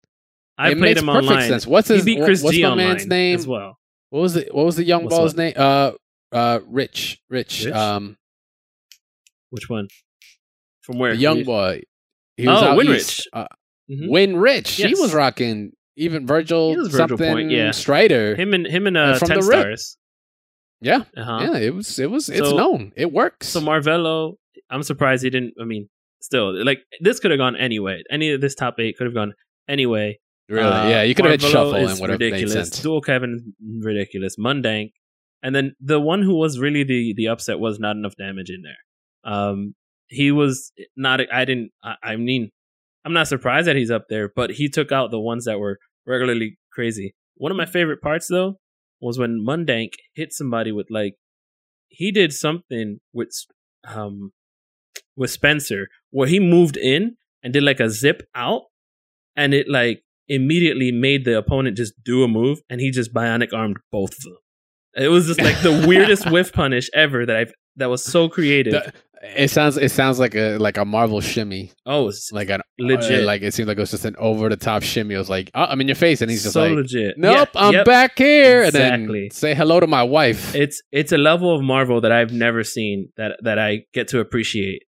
I 0.58 0.70
it 0.70 0.78
played 0.78 0.80
makes 0.80 1.00
him 1.00 1.06
perfect 1.06 1.28
online. 1.30 1.48
sense. 1.48 1.66
What's 1.66 1.88
his 1.88 2.04
what's 2.42 2.42
G 2.56 2.62
my 2.62 2.74
man's 2.74 3.06
name? 3.06 3.36
as 3.38 3.46
well. 3.46 3.78
What 4.10 4.20
was 4.20 4.34
the 4.34 4.48
what 4.52 4.64
was 4.64 4.76
the 4.76 4.84
young 4.84 5.04
What's 5.04 5.16
ball's 5.16 5.34
what? 5.34 5.38
name? 5.38 5.54
Uh 5.56 5.92
uh 6.32 6.60
Rich. 6.66 7.18
Rich. 7.28 7.64
Rich? 7.66 7.74
Um 7.74 8.16
Which 9.50 9.68
one? 9.68 9.88
From 10.82 10.98
where? 10.98 11.12
the 11.14 11.20
young 11.20 11.44
boy. 11.44 11.82
He 12.36 12.46
was 12.46 12.62
Oh, 12.62 12.66
out 12.66 12.78
Winrich. 12.78 12.96
east. 12.96 13.28
Uh, 13.32 13.46
Mhm. 13.90 14.10
Win 14.10 14.36
Rich. 14.36 14.70
He 14.76 14.94
was 14.94 15.14
rocking 15.14 15.72
even 15.96 16.26
Vergil, 16.26 16.74
Vergil 16.76 16.90
something 16.90 17.16
Point, 17.18 17.50
yeah. 17.50 17.70
Strider. 17.70 18.34
Him 18.34 18.52
and 18.52 18.66
him 18.66 18.86
and 18.86 18.96
Uh, 18.96 19.18
from 19.18 19.28
ten 19.28 19.36
the 19.38 19.42
stars. 19.44 19.96
yeah. 20.80 21.04
Uh-huh. 21.16 21.38
Yeah, 21.52 21.58
it 21.58 21.74
was 21.74 21.98
it 21.98 22.10
was 22.10 22.28
it's 22.28 22.48
So- 22.48 22.56
known. 22.56 22.92
It 22.96 23.12
works. 23.12 23.46
So 23.48 23.60
Marvello, 23.60 24.34
I'm 24.70 24.82
surprised 24.82 25.22
he 25.22 25.30
didn't. 25.30 25.54
I 25.60 25.64
mean, 25.64 25.88
still, 26.20 26.52
like 26.64 26.80
this 27.00 27.20
could 27.20 27.30
have 27.30 27.38
gone 27.38 27.56
anyway. 27.56 28.02
Any 28.10 28.30
of 28.32 28.40
this 28.40 28.54
top 28.56 28.78
eight 28.80 28.96
could 28.98 29.06
have 29.06 29.14
gone 29.14 29.34
anyway. 29.68 30.18
Really. 30.48 30.66
Uh, 30.68 30.88
yeah, 30.88 31.02
you 31.02 31.14
could 31.14 31.24
have 31.24 31.40
hit 31.40 31.48
Marvello 31.48 31.52
shuffle 31.52 31.74
and 31.74 32.00
would 32.00 32.10
have 32.10 32.20
made 32.20 32.32
ridiculous. 32.32 32.70
sense. 32.70 32.82
Dual 32.82 33.00
Kevin 33.00 33.54
ridiculous. 33.80 34.36
Mundank, 34.36 34.92
and 35.42 35.54
then 35.54 35.74
the 35.80 36.00
one 36.00 36.22
who 36.22 36.36
was 36.36 36.58
really 36.58 36.84
the 36.84 37.14
the 37.16 37.28
upset 37.28 37.58
was 37.58 37.78
not 37.78 37.96
enough 37.96 38.14
damage 38.16 38.50
in 38.50 38.62
there. 38.62 39.32
Um, 39.32 39.74
he 40.08 40.30
was 40.30 40.72
not. 40.96 41.20
I 41.32 41.44
didn't. 41.44 41.70
I, 41.82 41.94
I 42.02 42.16
mean, 42.16 42.50
I'm 43.04 43.12
not 43.12 43.28
surprised 43.28 43.66
that 43.66 43.76
he's 43.76 43.90
up 43.90 44.06
there, 44.08 44.30
but 44.34 44.50
he 44.52 44.68
took 44.68 44.92
out 44.92 45.10
the 45.10 45.20
ones 45.20 45.44
that 45.44 45.58
were 45.58 45.78
regularly 46.06 46.58
crazy. 46.72 47.14
One 47.36 47.52
of 47.52 47.56
my 47.56 47.66
favorite 47.66 48.00
parts 48.00 48.28
though 48.28 48.58
was 49.00 49.18
when 49.18 49.44
Mundank 49.46 49.90
hit 50.14 50.32
somebody 50.32 50.72
with 50.72 50.86
like 50.90 51.14
he 51.88 52.10
did 52.10 52.32
something 52.32 53.00
with 53.12 53.30
um 53.86 54.32
with 55.16 55.30
Spencer 55.30 55.88
where 56.10 56.28
he 56.28 56.40
moved 56.40 56.76
in 56.76 57.16
and 57.42 57.52
did 57.52 57.62
like 57.62 57.80
a 57.80 57.90
zip 57.90 58.22
out 58.34 58.62
and 59.36 59.54
it 59.54 59.68
like 59.68 60.02
immediately 60.28 60.90
made 60.92 61.24
the 61.24 61.36
opponent 61.38 61.76
just 61.76 61.94
do 62.04 62.22
a 62.24 62.28
move 62.28 62.58
and 62.70 62.80
he 62.80 62.90
just 62.90 63.12
bionic 63.14 63.52
armed 63.52 63.76
both 63.92 64.12
of 64.12 64.22
them. 64.24 64.36
It 64.96 65.08
was 65.08 65.26
just 65.26 65.40
like 65.40 65.60
the 65.62 65.84
weirdest 65.88 66.30
whiff 66.30 66.52
punish 66.52 66.88
ever 66.94 67.26
that 67.26 67.36
I've 67.36 67.52
that 67.76 67.90
was 67.90 68.02
so 68.04 68.28
creative. 68.28 68.72
The- 68.72 68.92
it 69.22 69.50
sounds 69.50 69.76
it 69.78 69.90
sounds 69.90 70.18
like 70.20 70.34
a 70.34 70.58
like 70.58 70.76
a 70.76 70.84
Marvel 70.84 71.20
shimmy. 71.22 71.72
oh, 71.86 72.08
it's 72.08 72.30
Like 72.32 72.50
an 72.50 72.60
Legit. 72.78 73.22
uh, 73.22 73.26
like 73.26 73.42
it 73.42 73.54
seemed 73.54 73.66
like 73.66 73.78
it 73.78 73.80
was 73.80 73.90
just 73.90 74.04
an 74.04 74.14
over 74.18 74.48
the 74.50 74.56
top 74.56 74.82
shimmy. 74.82 75.14
It 75.14 75.18
was 75.18 75.30
like, 75.30 75.50
oh, 75.54 75.64
I'm 75.64 75.80
in 75.80 75.88
your 75.88 75.94
face, 75.96 76.20
and 76.20 76.30
he's 76.30 76.42
just 76.42 76.52
so 76.52 76.62
like, 76.64 76.72
legit. 76.72 77.16
Nope, 77.18 77.48
Yeah, 77.54 77.60
I'm 77.60 77.72
yep. 77.72 77.86
back 77.86 78.18
here, 78.18 78.58
and 78.60 78.68
Exactly. 78.68 79.20
then 79.22 79.30
say 79.30 79.54
hello 79.54 79.80
to 79.80 79.86
my 79.86 80.02
wife. 80.02 80.54
It's 80.54 80.80
it's 80.92 81.12
a 81.12 81.18
level 81.18 81.52
of 81.54 81.62
Marvel 81.62 82.00
that 82.02 82.12
I've 82.12 82.30
never 82.32 82.62
seen 82.62 83.08
that 83.16 83.38
that 83.42 83.58
I 83.58 83.84
get 83.94 84.06
to 84.08 84.20
appreciate. 84.20 84.82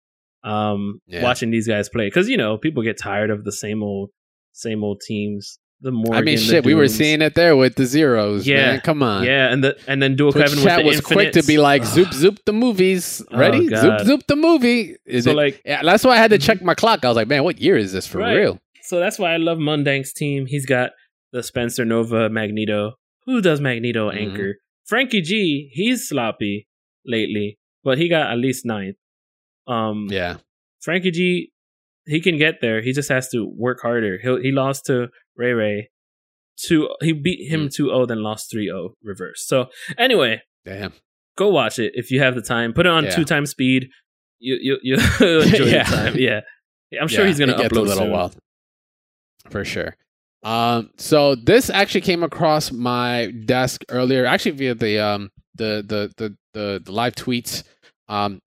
Um, 0.42 1.00
Yeah. 1.06 1.22
watching 1.22 1.50
these 1.50 1.68
guys 1.68 1.88
play 1.90 2.06
because 2.06 2.28
you 2.28 2.36
know 2.38 2.56
people 2.58 2.82
get 2.82 2.98
tired 2.98 3.30
of 3.30 3.44
the 3.44 3.52
same 3.52 3.82
old 3.82 4.10
same 4.54 4.82
old 4.82 5.00
teams. 5.02 5.58
The 5.80 5.90
Morgan, 5.90 6.14
I 6.14 6.22
mean, 6.22 6.38
shit, 6.38 6.64
we 6.64 6.72
were 6.74 6.88
seeing 6.88 7.20
it 7.20 7.34
there 7.34 7.56
with 7.56 7.74
the 7.74 7.84
zeros. 7.84 8.46
Yeah, 8.46 8.72
man. 8.72 8.80
come 8.80 9.02
on. 9.02 9.24
Yeah, 9.24 9.52
and 9.52 9.62
the 9.62 9.76
and 9.86 10.00
then 10.02 10.16
dual 10.16 10.32
Twitch 10.32 10.44
Kevin 10.46 10.58
with 10.60 10.64
chat 10.64 10.84
was 10.84 11.00
quick 11.02 11.32
to 11.32 11.42
be 11.42 11.58
like, 11.58 11.84
zoop 11.84 12.10
zoop 12.14 12.38
the 12.46 12.54
movies. 12.54 13.22
Oh, 13.30 13.36
Ready? 13.38 13.66
zoop 13.68 13.70
God. 13.70 14.06
zoop 14.06 14.26
the 14.26 14.36
movie. 14.36 14.96
Is 15.04 15.24
so 15.24 15.32
it? 15.32 15.34
like 15.34 15.60
yeah, 15.66 15.82
that's 15.82 16.02
why 16.04 16.12
I 16.12 16.16
had 16.16 16.30
to 16.30 16.38
check 16.38 16.62
my 16.62 16.74
clock. 16.74 17.04
I 17.04 17.08
was 17.08 17.16
like, 17.16 17.28
man, 17.28 17.44
what 17.44 17.60
year 17.60 17.76
is 17.76 17.92
this 17.92 18.06
for 18.06 18.18
Right. 18.18 18.34
real? 18.34 18.60
so 18.82 18.98
that's 18.98 19.18
why 19.18 19.34
I 19.34 19.36
love 19.38 19.58
Mundank's 19.58 20.12
team. 20.14 20.46
He's 20.46 20.64
got 20.66 20.92
the 21.32 21.42
Spencer 21.42 21.84
Nova 21.84 22.30
Magneto. 22.30 22.94
Who 23.26 23.40
does 23.42 23.60
Magneto 23.60 24.10
Mhm. 24.10 24.16
anchor? 24.20 24.56
Frankie 24.86 25.22
G. 25.22 25.68
He's 25.72 26.08
sloppy 26.08 26.66
lately, 27.04 27.58
but 27.82 27.98
he 27.98 28.08
got 28.08 28.30
at 28.30 28.38
least 28.38 28.64
ninth. 28.64 28.96
Um, 29.66 30.08
Yeah. 30.10 30.36
Frankie 30.80 31.10
G, 31.10 31.50
he 32.06 32.20
can 32.20 32.38
get 32.38 32.60
there. 32.60 32.82
He 32.82 32.92
just 32.92 33.08
has 33.08 33.28
to 33.30 33.44
work 33.56 33.80
harder. 33.82 34.18
He 34.22 34.28
he 34.42 34.52
lost 34.52 34.86
to 34.86 35.08
Ray 35.36 35.52
Ray. 35.52 35.90
Two, 36.56 36.88
he 37.00 37.12
beat 37.12 37.50
him 37.50 37.68
2 37.68 37.86
0, 37.88 38.06
then 38.06 38.22
lost 38.22 38.48
3 38.50 38.66
0 38.66 38.94
reverse. 39.02 39.44
So, 39.44 39.66
anyway, 39.98 40.40
Damn. 40.64 40.92
go 41.36 41.48
watch 41.50 41.80
it 41.80 41.92
if 41.96 42.12
you 42.12 42.20
have 42.20 42.36
the 42.36 42.42
time. 42.42 42.72
Put 42.72 42.86
it 42.86 42.90
on 42.92 43.04
Yeah. 43.04 43.10
two 43.10 43.24
times 43.24 43.50
speed. 43.50 43.88
You 44.38 44.56
you 44.60 44.78
you 44.82 44.94
enjoy 45.20 45.64
Yeah. 45.64 45.82
the 45.90 45.96
time. 45.96 46.16
Yeah, 46.16 46.40
I'm 47.00 47.08
sure 47.08 47.22
Yeah, 47.22 47.28
he's 47.28 47.38
gonna 47.40 47.54
upload 47.54 47.70
a 47.72 47.80
little 47.80 47.94
soon. 47.96 48.10
while. 48.12 48.32
For 49.50 49.64
sure. 49.64 49.96
Um, 50.42 50.90
so 50.96 51.34
this 51.34 51.70
actually 51.70 52.02
came 52.02 52.22
across 52.22 52.70
my 52.70 53.32
desk 53.46 53.82
earlier, 53.88 54.26
actually 54.26 54.52
via 54.52 54.74
the 54.74 54.98
um 54.98 55.30
the 55.56 55.82
the 55.86 56.12
the 56.16 56.36
the, 56.52 56.82
the 56.84 56.92
live 56.92 57.14
tweets. 57.16 57.64
Um, 58.08 58.38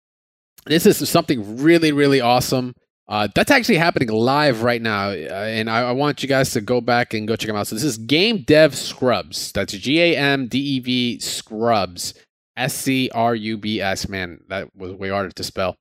this 0.65 0.85
is 0.85 1.09
something 1.09 1.57
really 1.57 1.91
really 1.91 2.21
awesome. 2.21 2.73
Uh, 3.09 3.27
that's 3.33 3.51
actually 3.51 3.77
happening 3.77 4.09
live 4.09 4.63
right 4.63 4.81
now, 4.81 5.09
uh, 5.09 5.13
and 5.13 5.69
I, 5.69 5.89
I 5.89 5.91
want 5.93 6.21
you 6.21 6.27
guys 6.27 6.51
to 6.51 6.61
go 6.61 6.81
back 6.81 7.13
and 7.13 7.25
go 7.25 7.37
check 7.37 7.47
them 7.47 7.55
out. 7.55 7.67
So 7.67 7.75
this 7.75 7.83
is 7.85 7.97
Game 7.97 8.43
Dev 8.45 8.75
Scrubs. 8.75 9.53
That's 9.53 9.71
G 9.71 10.01
A 10.01 10.17
M 10.17 10.47
D 10.47 10.59
E 10.59 10.79
V 10.79 11.19
Scrubs. 11.19 12.13
S 12.57 12.73
C 12.73 13.09
R 13.13 13.33
U 13.33 13.57
B 13.57 13.79
S. 13.79 14.09
Man, 14.09 14.41
that 14.49 14.75
was 14.75 14.91
way 14.93 15.09
harder 15.09 15.29
to 15.29 15.43
spell. 15.43 15.77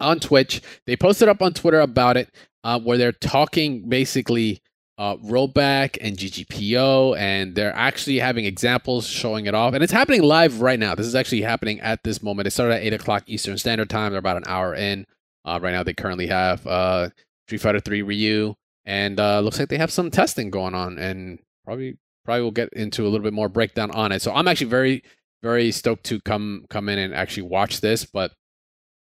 On 0.00 0.18
Twitch, 0.18 0.62
they 0.86 0.96
posted 0.96 1.28
up 1.28 1.42
on 1.42 1.52
Twitter 1.52 1.80
about 1.80 2.16
it, 2.16 2.34
uh, 2.64 2.80
where 2.80 2.98
they're 2.98 3.12
talking 3.12 3.88
basically 3.88 4.60
uh, 4.98 5.16
rollback 5.16 5.98
and 6.00 6.16
GGPO, 6.16 7.16
and 7.16 7.54
they're 7.54 7.74
actually 7.76 8.18
having 8.18 8.44
examples 8.44 9.06
showing 9.06 9.46
it 9.46 9.54
off. 9.54 9.74
And 9.74 9.84
it's 9.84 9.92
happening 9.92 10.22
live 10.22 10.60
right 10.60 10.78
now. 10.78 10.94
This 10.94 11.06
is 11.06 11.14
actually 11.14 11.42
happening 11.42 11.80
at 11.80 12.02
this 12.02 12.22
moment. 12.22 12.48
It 12.48 12.50
started 12.50 12.74
at 12.76 12.82
8 12.82 12.94
o'clock 12.94 13.22
Eastern 13.26 13.56
Standard 13.56 13.88
Time. 13.88 14.12
They're 14.12 14.18
about 14.18 14.38
an 14.38 14.44
hour 14.46 14.74
in. 14.74 15.06
Uh, 15.44 15.58
right 15.62 15.72
now, 15.72 15.82
they 15.82 15.94
currently 15.94 16.26
have 16.26 16.66
uh, 16.66 17.08
Street 17.46 17.60
Fighter 17.60 17.80
3 17.80 18.02
Ryu, 18.02 18.54
and 18.84 19.18
uh, 19.18 19.40
looks 19.40 19.58
like 19.58 19.68
they 19.68 19.78
have 19.78 19.92
some 19.92 20.10
testing 20.10 20.50
going 20.50 20.74
on, 20.74 20.98
and 20.98 21.38
probably 21.64 21.96
probably 22.24 22.42
we'll 22.42 22.50
get 22.50 22.72
into 22.74 23.04
a 23.04 23.08
little 23.08 23.24
bit 23.24 23.32
more 23.32 23.48
breakdown 23.48 23.90
on 23.92 24.12
it. 24.12 24.22
So 24.22 24.32
I'm 24.32 24.48
actually 24.48 24.68
very 24.68 25.02
very 25.42 25.72
stoked 25.72 26.04
to 26.04 26.20
come 26.20 26.66
come 26.68 26.88
in 26.88 26.98
and 26.98 27.14
actually 27.14 27.44
watch 27.44 27.80
this. 27.80 28.04
But 28.04 28.32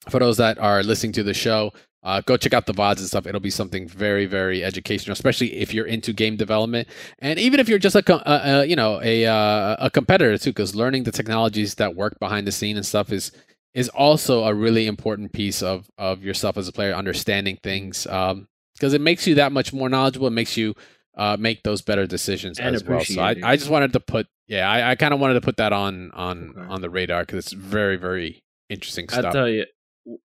for 0.10 0.20
those 0.20 0.38
that 0.38 0.58
are 0.60 0.84
listening 0.84 1.14
to 1.14 1.24
the 1.24 1.34
show, 1.34 1.72
uh, 2.04 2.22
go 2.22 2.38
check 2.38 2.54
out 2.54 2.66
the 2.66 2.74
VODs 2.74 3.00
and 3.00 3.08
stuff. 3.08 3.28
It'll 3.28 3.42
be 3.42 3.50
something 3.50 3.88
very, 3.88 4.26
very 4.26 4.64
educational, 4.64 5.14
especially 5.14 5.58
if 5.58 5.74
you're 5.74 5.86
into 5.86 6.14
game 6.14 6.38
development, 6.38 6.88
and 7.20 7.38
even 7.40 7.60
if 7.60 7.68
you're 7.68 7.80
just 7.80 7.96
a, 7.96 8.14
uh, 8.14 8.60
uh, 8.60 8.62
you 8.62 8.76
know, 8.76 9.02
a 9.04 9.26
uh, 9.26 9.76
a 9.80 9.90
competitor 9.90 10.38
too, 10.38 10.52
because 10.52 10.76
learning 10.76 11.04
the 11.04 11.12
technologies 11.12 11.76
that 11.76 11.96
work 11.96 12.18
behind 12.20 12.48
the 12.48 12.52
scene 12.52 12.78
and 12.78 12.86
stuff 12.86 13.12
is 13.12 13.32
is 13.74 13.90
also 13.90 14.44
a 14.46 14.54
really 14.54 14.88
important 14.88 15.32
piece 15.32 15.62
of 15.62 15.90
of 15.98 16.24
yourself 16.24 16.58
as 16.58 16.68
a 16.68 16.72
player, 16.72 16.94
understanding 16.94 17.58
things, 17.62 18.04
because 18.04 18.94
it 18.94 19.02
makes 19.02 19.28
you 19.28 19.36
that 19.36 19.52
much 19.52 19.74
more 19.74 19.90
knowledgeable. 19.90 20.28
It 20.28 20.32
makes 20.32 20.58
you 20.58 20.76
uh, 21.18 21.38
make 21.40 21.64
those 21.64 21.82
better 21.82 22.08
decisions 22.08 22.60
And 22.60 22.76
as 22.76 22.84
well. 22.84 23.04
So 23.04 23.22
I. 23.22 23.36
I 23.44 23.56
just 23.58 23.70
wanted 23.70 23.94
to 23.94 24.00
put 24.00 24.28
yeah 24.48 24.70
I, 24.70 24.92
I 24.92 24.96
kind 24.96 25.14
of 25.14 25.20
wanted 25.20 25.36
to 25.36 25.42
put 25.42 25.58
that 25.58 25.74
on 25.74 26.12
on 26.12 26.54
Okay. 26.58 26.68
on 26.68 26.82
the 26.82 26.90
radar 26.90 27.24
because 27.24 27.40
it's 27.40 27.52
very 27.52 27.98
very 27.98 28.42
interesting 28.70 29.10
stuff. 29.10 29.26
I 29.26 29.32
tell 29.32 29.50
you, 29.50 29.66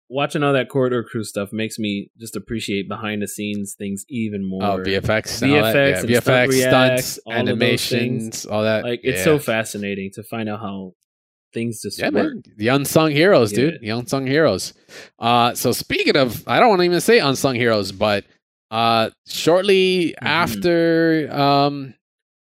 watching 0.08 0.42
all 0.42 0.52
that 0.52 0.68
corridor 0.68 1.02
crew 1.02 1.24
stuff 1.24 1.52
makes 1.52 1.78
me 1.78 2.10
just 2.18 2.36
appreciate 2.36 2.88
behind 2.88 3.22
the 3.22 3.28
scenes 3.28 3.74
things 3.76 4.04
even 4.08 4.48
more. 4.48 4.62
Oh, 4.62 4.78
VFX, 4.78 5.42
and 5.42 5.52
all 5.52 5.62
that. 5.62 5.74
VFX 5.74 5.90
yeah, 5.90 5.98
and 5.98 6.08
VFX, 6.08 6.22
stunt 6.22 6.50
reacts, 6.50 7.06
stunts, 7.06 7.18
all 7.24 7.32
animations, 7.32 8.46
all 8.46 8.62
that. 8.62 8.84
like 8.84 9.00
it's 9.02 9.18
yeah. 9.18 9.24
so 9.24 9.38
fascinating 9.38 10.10
to 10.14 10.22
find 10.22 10.48
out 10.48 10.60
how 10.60 10.92
things 11.52 11.82
just 11.82 11.98
Yeah, 11.98 12.10
man. 12.10 12.42
The 12.56 12.68
unsung 12.68 13.10
heroes, 13.10 13.52
Yeah. 13.52 13.56
dude. 13.70 13.80
The 13.80 13.90
unsung 13.90 14.26
heroes. 14.26 14.74
Uh, 15.18 15.54
so 15.54 15.72
speaking 15.72 16.16
of, 16.16 16.46
I 16.48 16.60
don't 16.60 16.68
want 16.68 16.80
to 16.80 16.84
even 16.84 17.00
say 17.00 17.18
unsung 17.18 17.54
heroes, 17.54 17.92
but 17.92 18.24
uh, 18.70 19.10
shortly 19.26 20.14
Mm-hmm. 20.16 20.26
after 20.26 21.28
um, 21.32 21.94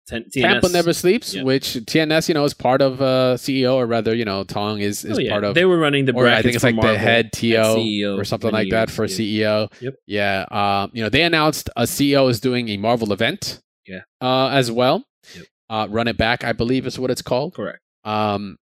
Ten- 0.09 0.24
Tampa. 0.32 0.68
Never 0.68 0.92
Sleeps, 0.92 1.34
Yeah. 1.34 1.42
which 1.42 1.74
TNS, 1.74 2.28
you 2.28 2.34
know, 2.34 2.44
is 2.44 2.54
part 2.54 2.80
of 2.80 3.02
uh, 3.02 3.34
CEO, 3.36 3.74
or 3.74 3.86
rather, 3.86 4.14
you 4.14 4.24
know, 4.24 4.44
Tong 4.44 4.78
is 4.80 5.04
is 5.04 5.18
Oh, 5.18 5.20
yeah. 5.20 5.30
part 5.32 5.42
of. 5.44 5.54
they 5.54 5.64
were 5.64 5.78
running 5.78 6.04
the 6.04 6.12
or 6.14 6.28
I 6.28 6.42
think 6.42 6.54
it's 6.54 6.62
like 6.64 6.80
the 6.80 6.96
head 6.96 7.32
TO 7.32 7.57
CEO 7.76 8.16
or 8.16 8.24
something 8.24 8.52
like 8.52 8.70
that 8.70 8.88
for 8.90 9.07
CEO. 9.07 9.68
Yep. 9.80 9.94
Yeah. 10.07 10.44
Um, 10.50 10.90
you 10.94 11.02
know, 11.02 11.09
they 11.09 11.22
announced 11.22 11.70
a 11.76 11.82
CEO 11.82 12.28
is 12.30 12.38
doing 12.40 12.68
a 12.68 12.76
Marvel 12.76 13.12
event. 13.12 13.61
Yeah. 13.86 14.00
Uh, 14.20 14.48
as 14.48 14.70
well. 14.70 15.04
Yep. 15.34 15.44
Uh, 15.70 15.86
Run 15.90 16.07
it 16.09 16.16
back, 16.16 16.44
I 16.44 16.52
believe, 16.52 16.86
is 16.86 16.98
what 17.00 17.11
it's 17.11 17.22
called. 17.22 17.54
Correct. 17.54 17.80
Um, 18.04 18.57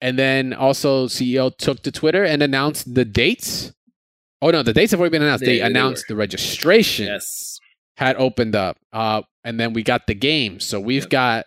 and 0.00 0.18
then 0.18 0.52
also 0.52 1.06
CEO 1.06 1.54
took 1.56 1.82
to 1.82 1.90
Twitter 1.92 2.24
and 2.24 2.42
announced 2.42 2.94
the 2.94 3.04
dates. 3.04 3.72
Oh 4.42 4.50
no, 4.50 4.62
the 4.62 4.72
dates 4.72 4.90
have 4.90 5.00
already 5.00 5.12
been 5.12 5.22
announced. 5.22 5.40
They- 5.44 5.52
They, 5.56 5.58
they 5.58 5.64
announced 5.64 6.04
the 6.08 6.16
registration 6.16 7.06
Yes. 7.06 7.58
had 7.96 8.16
opened 8.16 8.54
up. 8.54 8.76
Uh, 8.92 9.22
and 9.44 9.58
then 9.58 9.72
we 9.72 9.82
got 9.82 10.06
the 10.06 10.14
game. 10.14 10.60
So 10.60 10.78
we've 10.80 11.04
Yep. 11.04 11.10
got 11.10 11.46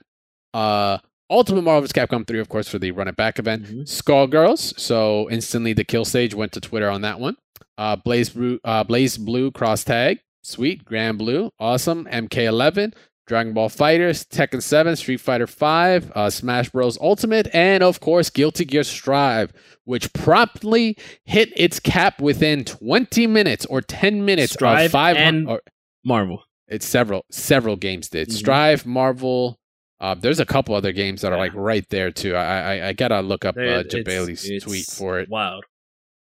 uh 0.53 0.97
Ultimate 1.31 1.61
Marvel 1.61 1.81
vs. 1.81 1.93
Capcom 1.93 2.25
3, 2.25 2.39
of 2.39 2.49
course, 2.49 2.67
for 2.67 2.79
the 2.79 2.89
Run 2.89 3.07
It 3.07 3.15
Back 3.15 3.37
event. 3.37 3.65
Mhm. 3.65 3.81
Skullgirls. 3.83 4.79
So 4.79 5.29
instantly 5.29 5.73
the 5.73 5.83
kill 5.83 6.03
stage 6.03 6.33
went 6.33 6.51
to 6.53 6.59
Twitter 6.59 6.89
on 6.89 7.01
that 7.01 7.19
one. 7.19 7.35
Uh, 7.77 7.95
BlazBlue, 7.97 8.57
uh, 8.63 8.83
BlazBlue 8.83 9.53
cross 9.53 9.83
tag, 9.83 10.21
sweet. 10.43 10.83
Granblue, 10.85 11.51
awesome. 11.59 12.07
MK11, 12.11 12.93
Dragon 13.29 13.53
Ball 13.53 13.69
FighterZ, 13.69 14.27
Tekken 14.29 14.61
7, 14.61 14.95
Street 14.95 15.21
Fighter 15.21 15.45
5, 15.45 16.11
uh, 16.15 16.29
Smash 16.31 16.69
Bros. 16.71 16.97
Ultimate, 16.99 17.47
and 17.53 17.83
of 17.83 17.99
course 17.99 18.31
Guilty 18.31 18.65
Gear 18.65 18.81
Strive, 18.83 19.53
which 19.85 20.11
promptly 20.13 20.97
hit 21.25 21.53
its 21.55 21.79
cap 21.79 22.19
within 22.19 22.65
20 22.65 23.27
minutes 23.27 23.67
or 23.67 23.81
10 23.81 24.25
minutes 24.25 24.53
Strive 24.53 24.87
of 24.87 24.91
five. 24.91 25.15
and- 25.15 25.47
or, 25.47 25.61
Marvel. 26.03 26.43
it's 26.67 26.87
several 26.87 27.23
several 27.29 27.75
games 27.75 28.09
did 28.09 28.29
Mhm. 28.29 28.33
Strive, 28.33 28.85
Marvel. 28.87 29.59
Uh, 29.99 30.15
there's 30.15 30.39
a 30.39 30.45
couple 30.45 30.73
other 30.73 30.91
games 30.91 31.21
that 31.21 31.31
are 31.31 31.37
like 31.37 31.53
right 31.53 31.87
there 31.89 32.09
too. 32.09 32.33
I 32.33 32.77
I, 32.77 32.87
I 32.87 32.93
gotta 32.93 33.21
look 33.21 33.45
up 33.45 33.55
uh, 33.57 33.83
Jebailey's 33.83 34.63
tweet 34.63 34.85
for 34.85 35.19
it. 35.19 35.29
Wild. 35.29 35.65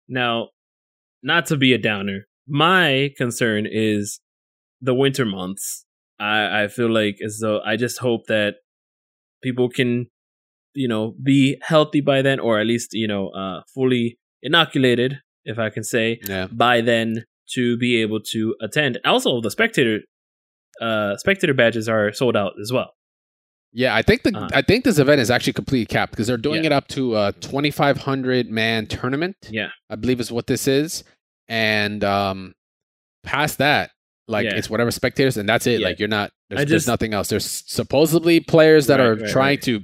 Now, 0.09 0.49
not 1.23 1.47
to 1.47 1.57
be 1.57 1.73
a 1.73 1.79
downer, 1.79 2.27
my 2.49 3.11
concern 3.17 3.65
is 3.71 4.19
the 4.81 4.95
winter 4.95 5.25
months. 5.25 5.85
I, 6.19 6.65
I 6.65 6.69
feel 6.69 6.91
like 6.93 7.19
as 7.25 7.39
though 7.41 7.61
I 7.65 7.77
just 7.77 7.99
hope 7.99 8.27
that 8.29 8.55
people 9.43 9.69
can, 9.69 10.07
you 10.75 10.89
know, 10.89 11.15
be 11.23 11.59
healthy 11.63 12.01
by 12.01 12.23
then, 12.23 12.39
or 12.41 12.59
at 12.59 12.67
least 12.67 12.91
you 12.93 13.07
know, 13.09 13.29
uh, 13.31 13.63
fully 13.75 14.19
inoculated, 14.43 15.21
if 15.45 15.59
I 15.59 15.71
can 15.71 15.85
say, 15.85 16.19
Yeah, 16.27 16.47
by 16.51 16.81
then 16.81 17.25
to 17.55 17.77
be 17.79 18.01
able 18.03 18.21
to 18.33 18.55
attend. 18.61 18.99
Also, 19.05 19.41
the 19.41 19.51
spectator, 19.51 20.01
uh, 20.81 21.17
spectator 21.17 21.55
badges 21.55 21.89
are 21.89 22.13
sold 22.13 22.37
out 22.37 22.53
as 22.61 22.73
well. 22.73 22.93
yeah. 23.73 23.95
I 23.95 24.03
think 24.03 24.23
the 24.23 24.37
Uh. 24.37 24.49
I 24.55 24.63
think 24.63 24.85
this 24.85 24.99
event 24.99 25.21
is 25.21 25.31
actually 25.31 25.53
completely 25.53 25.87
capped 25.87 26.13
because 26.13 26.27
they're 26.27 26.37
doing 26.49 26.63
Yeah. 26.63 26.69
it 26.69 26.73
up 26.73 26.89
to 26.89 27.17
a 27.17 27.33
2,500 27.41 28.51
man 28.51 28.87
tournament. 28.87 29.37
Yeah. 29.51 29.69
I 29.91 29.97
believe 29.97 30.19
is 30.21 30.33
what 30.33 30.47
this 30.47 30.67
is, 30.67 31.05
and 31.49 32.03
um, 32.03 32.55
past 33.23 33.59
that, 33.59 33.91
like 34.29 34.45
Yeah. 34.45 34.55
it's 34.57 34.69
whatever 34.71 34.91
spectators, 34.91 35.37
and 35.37 35.49
that's 35.49 35.67
it. 35.67 35.81
Yeah. 35.81 35.89
Like 35.89 35.99
you're 35.99 36.09
not. 36.09 36.33
There's, 36.51 36.61
I 36.63 36.65
there's 36.65 36.87
nothing 36.87 37.15
else. 37.15 37.29
There's 37.29 37.65
supposedly 37.67 38.41
players 38.41 38.87
that 38.87 38.99
Right, 39.01 39.07
are 39.07 39.15
right, 39.17 39.31
trying 39.31 39.47
right. 39.47 39.63
to 39.63 39.81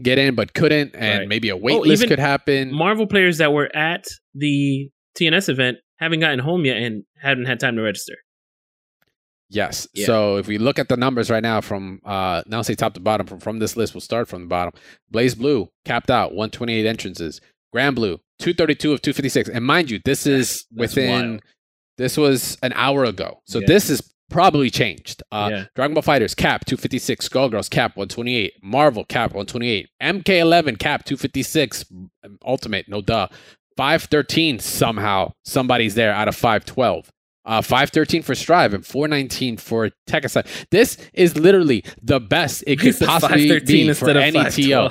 get 0.00 0.18
in 0.18 0.34
but 0.34 0.54
couldn't, 0.54 0.94
and 0.96 1.28
maybe 1.28 1.48
a 1.48 1.56
wait 1.56 1.74
Oh, 1.74 1.80
list 1.80 2.06
could 2.08 2.18
happen. 2.18 2.72
Marvel 2.72 3.06
players 3.06 3.38
that 3.38 3.52
were 3.52 3.74
at 3.76 4.06
the 4.34 4.90
TNS 5.18 5.48
event 5.48 5.78
haven't 5.98 6.20
gotten 6.20 6.38
home 6.38 6.64
yet 6.64 6.78
and 6.78 7.04
haven't 7.20 7.44
had 7.46 7.60
time 7.60 7.76
to 7.76 7.82
register. 7.82 8.14
Yes. 9.48 9.86
Yeah. 9.92 10.06
So 10.06 10.36
if 10.38 10.46
we 10.46 10.56
look 10.56 10.78
at 10.78 10.88
the 10.88 10.96
numbers 10.96 11.30
right 11.30 11.42
now 11.42 11.60
from 11.60 12.00
uh 12.06 12.42
now 12.46 12.62
say 12.62 12.74
top 12.74 12.94
to 12.94 13.00
bottom 13.00 13.26
from, 13.26 13.38
from 13.38 13.58
this 13.58 13.76
list, 13.76 13.92
we'll 13.94 14.00
start 14.00 14.26
from 14.28 14.42
the 14.42 14.48
bottom. 14.48 14.72
BlazBlue 15.12 15.68
capped 15.84 16.10
out 16.10 16.30
128 16.30 16.86
entrances. 16.86 17.40
Granblue 17.74 18.18
232 18.38 18.92
of 18.92 19.02
256. 19.02 19.48
And 19.50 19.64
mind 19.64 19.90
you, 19.90 20.00
this 20.04 20.26
is 20.26 20.64
That's 20.70 20.94
within 20.94 21.30
wild. 21.32 21.42
This 21.98 22.16
was 22.16 22.56
an 22.62 22.72
hour 22.74 23.04
ago. 23.04 23.40
So 23.46 23.60
Yeah. 23.60 23.66
this 23.66 23.90
is 23.90 24.02
probably 24.30 24.70
changed. 24.70 25.22
Uh 25.30 25.48
Yeah. 25.52 25.64
Dragon 25.74 25.94
Ball 25.94 26.02
FighterZ 26.02 26.36
cap 26.36 26.64
256, 26.64 27.28
Skullgirls 27.28 27.68
cap 27.70 27.96
128, 27.96 28.54
Marvel 28.62 29.04
cap 29.04 29.30
128, 29.34 29.88
MK11 30.02 30.78
cap 30.78 31.04
256, 31.04 31.84
Ultimate 32.46 32.88
no 32.88 33.00
duh. 33.02 33.28
513 33.76 34.58
somehow 34.58 35.32
somebody's 35.44 35.94
there 35.94 36.12
out 36.12 36.28
of 36.28 36.36
512. 36.36 37.10
Uh, 37.44 37.60
513 37.60 38.22
for 38.22 38.34
Strive 38.36 38.72
and 38.72 38.86
419 38.86 39.56
for 39.56 39.90
Tekken. 40.08 40.46
This 40.70 40.96
is 41.12 41.36
literally 41.36 41.82
the 42.00 42.20
best 42.20 42.62
it 42.68 42.78
could 42.78 42.96
possibly 42.98 43.48
513 43.48 43.66
be 43.66 43.82
for 43.94 44.10
instead 44.10 44.16
of 44.16 44.22
any 44.22 44.50
TO. 44.50 44.88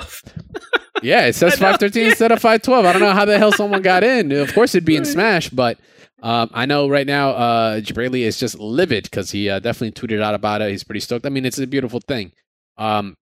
Yeah, 1.02 1.26
it 1.26 1.34
says 1.34 1.52
513 1.58 2.06
instead 2.10 2.30
of 2.30 2.40
512. 2.40 2.84
I 2.84 2.92
don't 2.92 3.00
know 3.00 3.12
how 3.12 3.24
the 3.24 3.38
hell 3.38 3.52
someone 3.52 3.80
got 3.82 4.04
in. 4.04 4.30
Of 4.32 4.52
course, 4.54 4.74
it'd 4.74 4.84
be 4.84 4.96
in 4.96 5.04
Smash, 5.16 5.48
but 5.48 5.78
um, 6.22 6.50
I 6.54 6.66
know 6.66 6.88
right 6.88 7.06
now 7.06 7.30
uh, 7.30 7.80
Jebailey 7.80 8.20
is 8.20 8.38
just 8.38 8.58
livid 8.58 9.04
because 9.04 9.30
he 9.30 9.48
uh, 9.50 9.58
definitely 9.58 9.92
tweeted 9.92 10.22
out 10.22 10.34
about 10.34 10.62
it. 10.62 10.70
He's 10.70 10.84
pretty 10.84 11.00
stoked. 11.00 11.26
I 11.26 11.28
mean, 11.30 11.44
it's 11.44 11.58
a 11.58 11.66
beautiful 11.66 12.00
thing. 12.00 12.32
Um, 12.78 13.16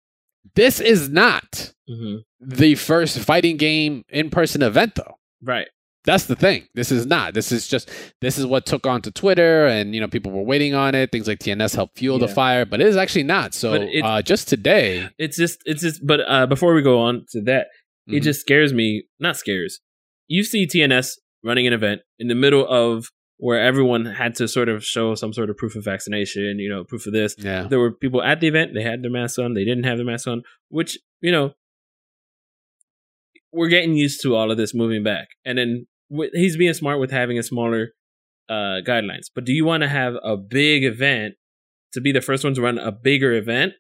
this 0.55 0.81
is 0.81 1.09
not 1.09 1.73
Mhm. 1.89 2.23
the 2.41 2.75
first 2.75 3.19
fighting 3.21 3.57
game 3.57 4.05
in 4.09 4.31
person 4.31 4.63
event, 4.63 4.95
though. 4.97 5.15
Right. 5.43 5.69
That's 6.05 6.25
the 6.25 6.37
thing. 6.37 6.67
This 6.75 6.91
is 6.91 7.05
not. 7.07 7.35
This 7.35 7.53
is 7.53 7.69
just. 7.69 7.91
This 8.23 8.39
is 8.39 8.47
what 8.47 8.65
took 8.65 8.87
on 8.87 9.03
to 9.03 9.11
Twitter, 9.11 9.67
and 9.67 9.95
you 9.95 10.01
know 10.01 10.09
people 10.09 10.33
were 10.33 10.43
waiting 10.43 10.75
on 10.75 10.95
it. 10.95 11.13
Things 11.13 11.29
like 11.29 11.39
TNS 11.39 11.75
helped 11.75 11.99
fuel 11.99 12.19
the 12.19 12.29
fire, 12.29 12.65
but 12.65 12.81
it 12.81 12.87
is 12.87 12.97
actually 12.97 13.25
not. 13.25 13.53
So 13.53 13.75
it- 13.75 14.03
uh, 14.03 14.23
just 14.23 14.49
today, 14.49 15.09
It's 15.19 15.37
just, 15.37 15.61
it's 15.67 15.83
just, 15.83 16.07
but 16.07 16.21
uh, 16.27 16.47
before 16.47 16.73
we 16.73 16.81
go 16.83 16.99
on 17.01 17.27
to 17.33 17.43
that, 17.43 17.67
it 18.07 18.21
Mhm. 18.21 18.23
just 18.23 18.41
scares 18.41 18.73
me. 18.73 19.05
Not 19.21 19.37
scares. 19.37 19.81
You 20.29 20.45
see 20.45 20.67
TNS 20.67 21.19
running 21.45 21.67
an 21.67 21.73
event 21.73 22.01
in 22.19 22.29
the 22.29 22.35
middle 22.35 22.67
of 22.67 23.11
where 23.39 23.61
everyone 23.61 24.05
had 24.05 24.35
to 24.35 24.49
sort 24.49 24.69
of 24.69 24.85
show 24.85 25.15
some 25.15 25.33
sort 25.33 25.49
of 25.49 25.57
proof 25.57 25.77
of 25.77 25.85
vaccination, 25.85 26.59
you 26.59 26.69
know, 26.69 26.83
proof 26.85 27.07
of 27.07 27.13
this. 27.13 27.37
yeah, 27.39 27.63
There 27.69 27.79
were 27.79 27.93
people 27.93 28.21
at 28.23 28.41
the 28.41 28.49
event, 28.49 28.73
they 28.75 28.83
had 28.83 29.03
their 29.03 29.11
masks 29.11 29.39
on, 29.39 29.55
they 29.55 29.65
didn't 29.65 29.85
have 29.85 29.97
their 29.97 30.07
masks 30.07 30.27
on, 30.27 30.43
which, 30.69 30.99
you 31.21 31.31
know, 31.31 31.53
we're 33.53 33.69
getting 33.69 33.95
used 33.95 34.21
to 34.23 34.35
all 34.35 34.51
of 34.51 34.57
this 34.57 34.75
moving 34.75 35.03
back. 35.05 35.29
And 35.45 35.57
then 35.57 35.87
he's 36.35 36.57
being 36.57 36.75
smart 36.75 36.99
with 36.99 37.11
having 37.11 37.39
a 37.39 37.43
smaller 37.43 37.91
uh, 38.49 38.81
guidelines. 38.87 39.27
But 39.35 39.45
do 39.45 39.53
you 39.53 39.65
want 39.65 39.83
to 39.83 39.89
have 39.89 40.15
a 40.23 40.37
big 40.37 40.85
event 40.85 41.35
to 41.93 42.01
be 42.01 42.13
the 42.13 42.21
first 42.21 42.45
one 42.45 42.55
to 42.55 42.61
run 42.61 42.79
a 42.79 42.93
bigger 42.93 43.33
event? 43.33 43.75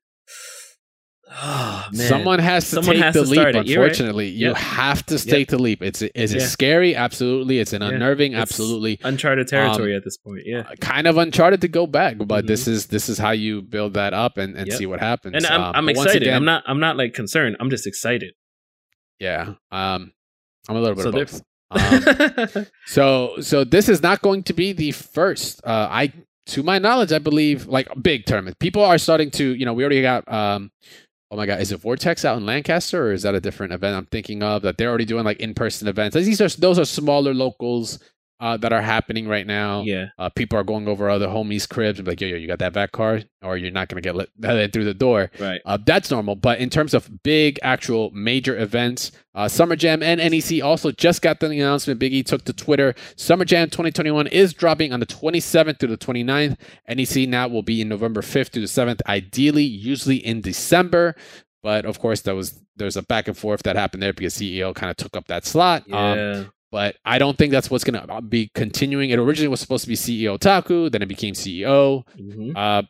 Oh, 1.30 1.84
man. 1.92 2.08
someone 2.08 2.38
has 2.38 2.64
to 2.70 2.76
Someone 2.76 2.94
take 2.96 3.04
has 3.04 3.14
the 3.14 3.22
to 3.24 3.28
leap. 3.30 3.40
start 3.40 3.56
it. 3.56 3.66
You're 3.66 3.80
right. 3.82 3.90
Unfortunately, 3.90 4.28
you 4.28 4.48
Yep. 4.48 4.56
have 4.56 5.06
to 5.06 5.14
Yep. 5.16 5.22
take 5.24 5.48
the 5.48 5.58
leap. 5.58 5.82
It's 5.82 6.00
is 6.02 6.32
it 6.34 6.40
Yeah. 6.40 6.46
scary? 6.46 6.96
Absolutely. 6.96 7.58
It's 7.58 7.72
an 7.72 7.82
Yeah. 7.82 7.88
unnerving. 7.88 8.32
It's 8.32 8.40
Absolutely. 8.40 8.98
uncharted 9.04 9.46
territory 9.48 9.94
at 9.94 10.04
this 10.04 10.16
point. 10.16 10.42
Yeah. 10.46 10.60
Uh, 10.60 10.74
kind 10.80 11.06
of 11.06 11.18
uncharted 11.18 11.60
to 11.60 11.68
go 11.68 11.86
back, 11.86 12.16
but 12.18 12.44
Mhm. 12.44 12.46
this 12.48 12.66
is 12.66 12.86
this 12.86 13.08
is 13.08 13.18
how 13.18 13.32
you 13.32 13.60
build 13.62 13.94
that 13.94 14.14
up 14.14 14.38
and, 14.38 14.56
and 14.56 14.68
Yep. 14.68 14.76
see 14.78 14.86
what 14.86 15.00
happens. 15.00 15.34
And 15.36 15.46
I'm, 15.46 15.60
Um, 15.60 15.72
I'm 15.76 15.88
excited. 15.90 16.22
again- 16.22 16.34
I'm 16.36 16.44
not 16.44 16.62
I'm 16.66 16.80
not 16.80 16.96
like 16.96 17.14
concerned. 17.14 17.56
I'm 17.60 17.70
just 17.70 17.86
excited. 17.86 18.32
Yeah. 19.20 19.54
Um, 19.70 20.12
I'm 20.68 20.76
a 20.76 20.80
little 20.80 20.94
bit 20.96 21.02
So 21.02 21.08
of 21.10 21.14
both. 21.14 21.42
Um, 22.56 22.66
So 22.86 23.34
so 23.40 23.64
this 23.64 23.88
is 23.88 24.02
not 24.02 24.22
going 24.22 24.42
to 24.44 24.52
be 24.54 24.72
the 24.72 24.92
first. 24.92 25.60
Uh, 25.64 25.88
I 25.90 26.12
to 26.46 26.62
my 26.62 26.78
knowledge, 26.78 27.12
I 27.12 27.18
believe 27.18 27.66
like 27.66 27.88
big 28.00 28.24
tournament. 28.24 28.58
People 28.58 28.82
are 28.82 28.96
starting 28.96 29.30
to 29.32 29.54
you 29.54 29.66
know 29.66 29.74
we 29.74 29.82
already 29.84 30.00
got. 30.00 30.30
Um, 30.32 30.70
oh 31.30 31.36
my 31.36 31.46
god, 31.46 31.60
is 31.60 31.72
it 31.72 31.80
Vortex 31.80 32.24
out 32.24 32.38
in 32.38 32.46
Lancaster 32.46 33.08
or 33.08 33.12
is 33.12 33.22
that 33.22 33.34
a 33.34 33.40
different 33.40 33.72
event 33.72 33.96
I'm 33.96 34.06
thinking 34.06 34.42
of 34.42 34.62
that 34.62 34.78
they're 34.78 34.88
already 34.88 35.04
doing 35.04 35.24
like 35.24 35.40
in 35.40 35.54
person 35.54 35.88
events? 35.88 36.14
These 36.14 36.40
are 36.40 36.48
those 36.48 36.78
are 36.78 36.84
smaller 36.84 37.34
locals. 37.34 37.98
Uh, 38.40 38.56
that 38.56 38.72
are 38.72 38.80
happening 38.80 39.26
right 39.26 39.46
now. 39.46 39.82
Yeah. 39.82 40.06
Uh, 40.18 40.28
people 40.28 40.58
are 40.58 40.64
going 40.64 40.86
over 40.86 41.10
other 41.10 41.26
homies' 41.26 41.68
cribs 41.68 41.98
and 41.98 42.06
be 42.06 42.12
like, 42.12 42.20
yo, 42.20 42.28
yo, 42.28 42.36
you 42.36 42.46
got 42.46 42.60
that 42.60 42.72
vac 42.72 42.92
card? 42.92 43.28
Or 43.42 43.56
you're 43.56 43.72
not 43.72 43.88
going 43.88 44.00
to 44.00 44.06
get 44.12 44.14
let, 44.14 44.28
through 44.72 44.84
the 44.84 44.94
door. 44.94 45.30
Right. 45.40 45.60
Uh, 45.64 45.78
that's 45.84 46.10
normal. 46.10 46.36
But 46.36 46.60
in 46.60 46.70
terms 46.70 46.94
of 46.94 47.22
big, 47.22 47.58
actual 47.62 48.10
major 48.12 48.56
events, 48.56 49.10
uh, 49.34 49.48
Summer 49.48 49.74
Jam 49.74 50.02
and 50.02 50.20
NEC 50.20 50.62
also 50.62 50.92
just 50.92 51.20
got 51.20 51.40
the 51.40 51.46
announcement. 51.46 52.00
Biggie 52.00 52.24
took 52.24 52.44
to 52.44 52.52
Twitter. 52.52 52.94
Summer 53.16 53.44
Jam 53.44 53.70
2021 53.70 54.28
is 54.28 54.52
dropping 54.52 54.92
on 54.92 55.00
the 55.00 55.06
27th 55.06 55.80
through 55.80 55.88
the 55.88 55.98
29th. 55.98 56.56
NEC 56.88 57.28
now 57.28 57.48
will 57.48 57.62
be 57.62 57.80
in 57.80 57.88
November 57.88 58.20
5th 58.22 58.50
through 58.50 58.62
the 58.62 58.68
7th, 58.68 59.00
ideally, 59.08 59.64
usually 59.64 60.16
in 60.16 60.40
December. 60.40 61.16
But 61.62 61.84
of 61.84 61.98
course, 61.98 62.20
there 62.22 62.36
was 62.36 62.60
there's 62.76 62.96
a 62.96 63.02
back 63.02 63.26
and 63.26 63.36
forth 63.36 63.64
that 63.64 63.74
happened 63.74 64.02
there 64.02 64.12
because 64.12 64.34
CEO 64.34 64.72
kind 64.74 64.90
of 64.90 64.96
took 64.96 65.16
up 65.16 65.26
that 65.26 65.44
slot. 65.44 65.82
Um, 65.92 66.18
Yeah. 66.18 66.44
But 66.70 66.96
I 67.04 67.18
don't 67.18 67.36
think 67.38 67.50
that's 67.52 67.70
what's 67.70 67.82
going 67.84 68.06
to 68.06 68.20
be 68.20 68.50
continuing. 68.54 69.08
It 69.10 69.18
originally 69.18 69.48
was 69.48 69.60
supposed 69.60 69.84
to 69.84 69.88
be 69.88 69.94
CEOtaku, 69.96 70.90
then 70.92 71.00
it 71.02 71.06
became 71.06 71.34
CEO. 71.34 72.04
Mhm. 72.18 72.52
Uh, 72.56 72.82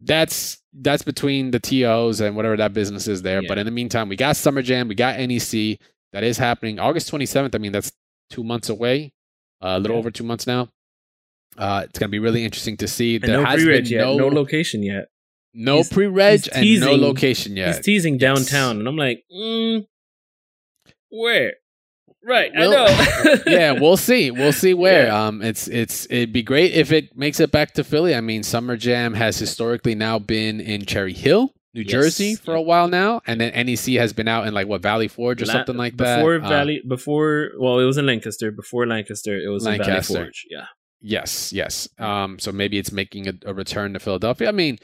that's 0.00 0.58
that's 0.72 1.02
between 1.02 1.50
the 1.50 1.58
TOs 1.60 2.20
and 2.20 2.34
whatever 2.36 2.56
that 2.56 2.72
business 2.72 3.06
is 3.08 3.20
there. 3.22 3.42
But 3.46 3.58
in 3.58 3.66
the 3.66 3.72
meantime, 3.72 4.08
we 4.08 4.16
got 4.16 4.36
Summer 4.36 4.62
Jam, 4.62 4.88
we 4.88 4.94
got 4.94 5.18
NEC 5.18 5.78
that 6.12 6.22
is 6.24 6.38
happening 6.38 6.78
August 6.78 7.10
27th. 7.10 7.54
I 7.54 7.58
mean, 7.58 7.72
that's 7.72 7.92
two 8.30 8.42
months 8.44 8.68
away, 8.70 9.12
uh, 9.62 9.74
a 9.76 9.78
little 9.78 9.96
Yeah. 9.96 9.98
over 9.98 10.10
two 10.10 10.24
months 10.24 10.46
now. 10.46 10.70
Uh, 11.58 11.82
it's 11.86 11.98
going 11.98 12.08
to 12.08 12.10
be 12.12 12.18
really 12.20 12.44
interesting 12.44 12.76
to 12.78 12.88
see. 12.88 13.16
And 13.16 13.24
There 13.24 13.38
no 13.38 13.44
has 13.44 13.62
been 13.64 13.84
no, 13.90 14.16
No 14.16 14.28
location 14.28 14.82
yet. 14.82 15.08
no 15.52 15.76
he's- 15.76 15.92
pre-reg 15.92 16.40
he's 16.54 16.80
and 16.80 16.90
no 16.92 16.94
location 17.08 17.56
yet. 17.56 17.74
He's 17.74 17.84
teasing 17.84 18.14
Yes. 18.14 18.20
downtown, 18.20 18.78
and 18.78 18.88
I'm 18.88 18.96
like, 18.96 19.24
mm, 19.30 19.84
where? 21.10 21.54
Right. 22.22 22.50
Well, 22.54 22.86
I 22.88 23.24
know. 23.24 23.34
yeah, 23.46 23.72
we'll 23.72 23.96
see. 23.96 24.30
We'll 24.30 24.52
see 24.52 24.74
where. 24.74 25.06
Yeah. 25.06 25.26
Um, 25.26 25.42
it's 25.42 25.68
it's 25.68 26.06
it'd 26.10 26.32
be 26.32 26.42
great 26.42 26.72
if 26.74 26.92
it 26.92 27.16
makes 27.16 27.40
it 27.40 27.50
back 27.50 27.72
to 27.74 27.84
Philly. 27.84 28.14
I 28.14 28.20
mean, 28.20 28.42
Summer 28.42 28.76
Jam 28.76 29.14
has 29.14 29.38
historically 29.38 29.94
now 29.94 30.18
been 30.18 30.60
in 30.60 30.84
Cherry 30.84 31.14
Hill, 31.14 31.54
New 31.72 31.80
Yes. 31.82 31.90
Jersey, 31.90 32.34
for 32.34 32.54
a 32.54 32.60
while 32.62 32.88
now, 32.88 33.22
and 33.26 33.40
then 33.40 33.52
NEC 33.66 33.94
has 33.94 34.12
been 34.12 34.28
out 34.28 34.46
in 34.46 34.52
like 34.52 34.66
what 34.68 34.82
Valley 34.82 35.08
Forge 35.08 35.40
or 35.42 35.46
La- 35.46 35.52
something 35.54 35.76
like 35.76 35.96
that. 35.96 36.16
Before 36.18 36.34
Uh, 36.36 36.48
Valley, 36.48 36.82
before 36.86 37.52
well, 37.58 37.78
it 37.78 37.84
was 37.84 37.96
in 37.96 38.04
Lancaster. 38.06 38.50
Before 38.52 38.86
Lancaster, 38.86 39.36
it 39.38 39.48
was 39.48 39.64
in 39.64 39.78
Lancaster. 39.78 40.12
Valley 40.14 40.24
Forge. 40.26 40.46
Yeah. 40.50 40.66
Yes, 41.02 41.50
yes. 41.54 41.88
Um, 41.98 42.38
so 42.38 42.52
maybe 42.52 42.76
it's 42.78 42.92
making 42.92 43.26
a, 43.28 43.32
a 43.46 43.54
return 43.54 43.94
to 43.94 43.98
Philadelphia. 43.98 44.48
I 44.48 44.52
mean, 44.52 44.78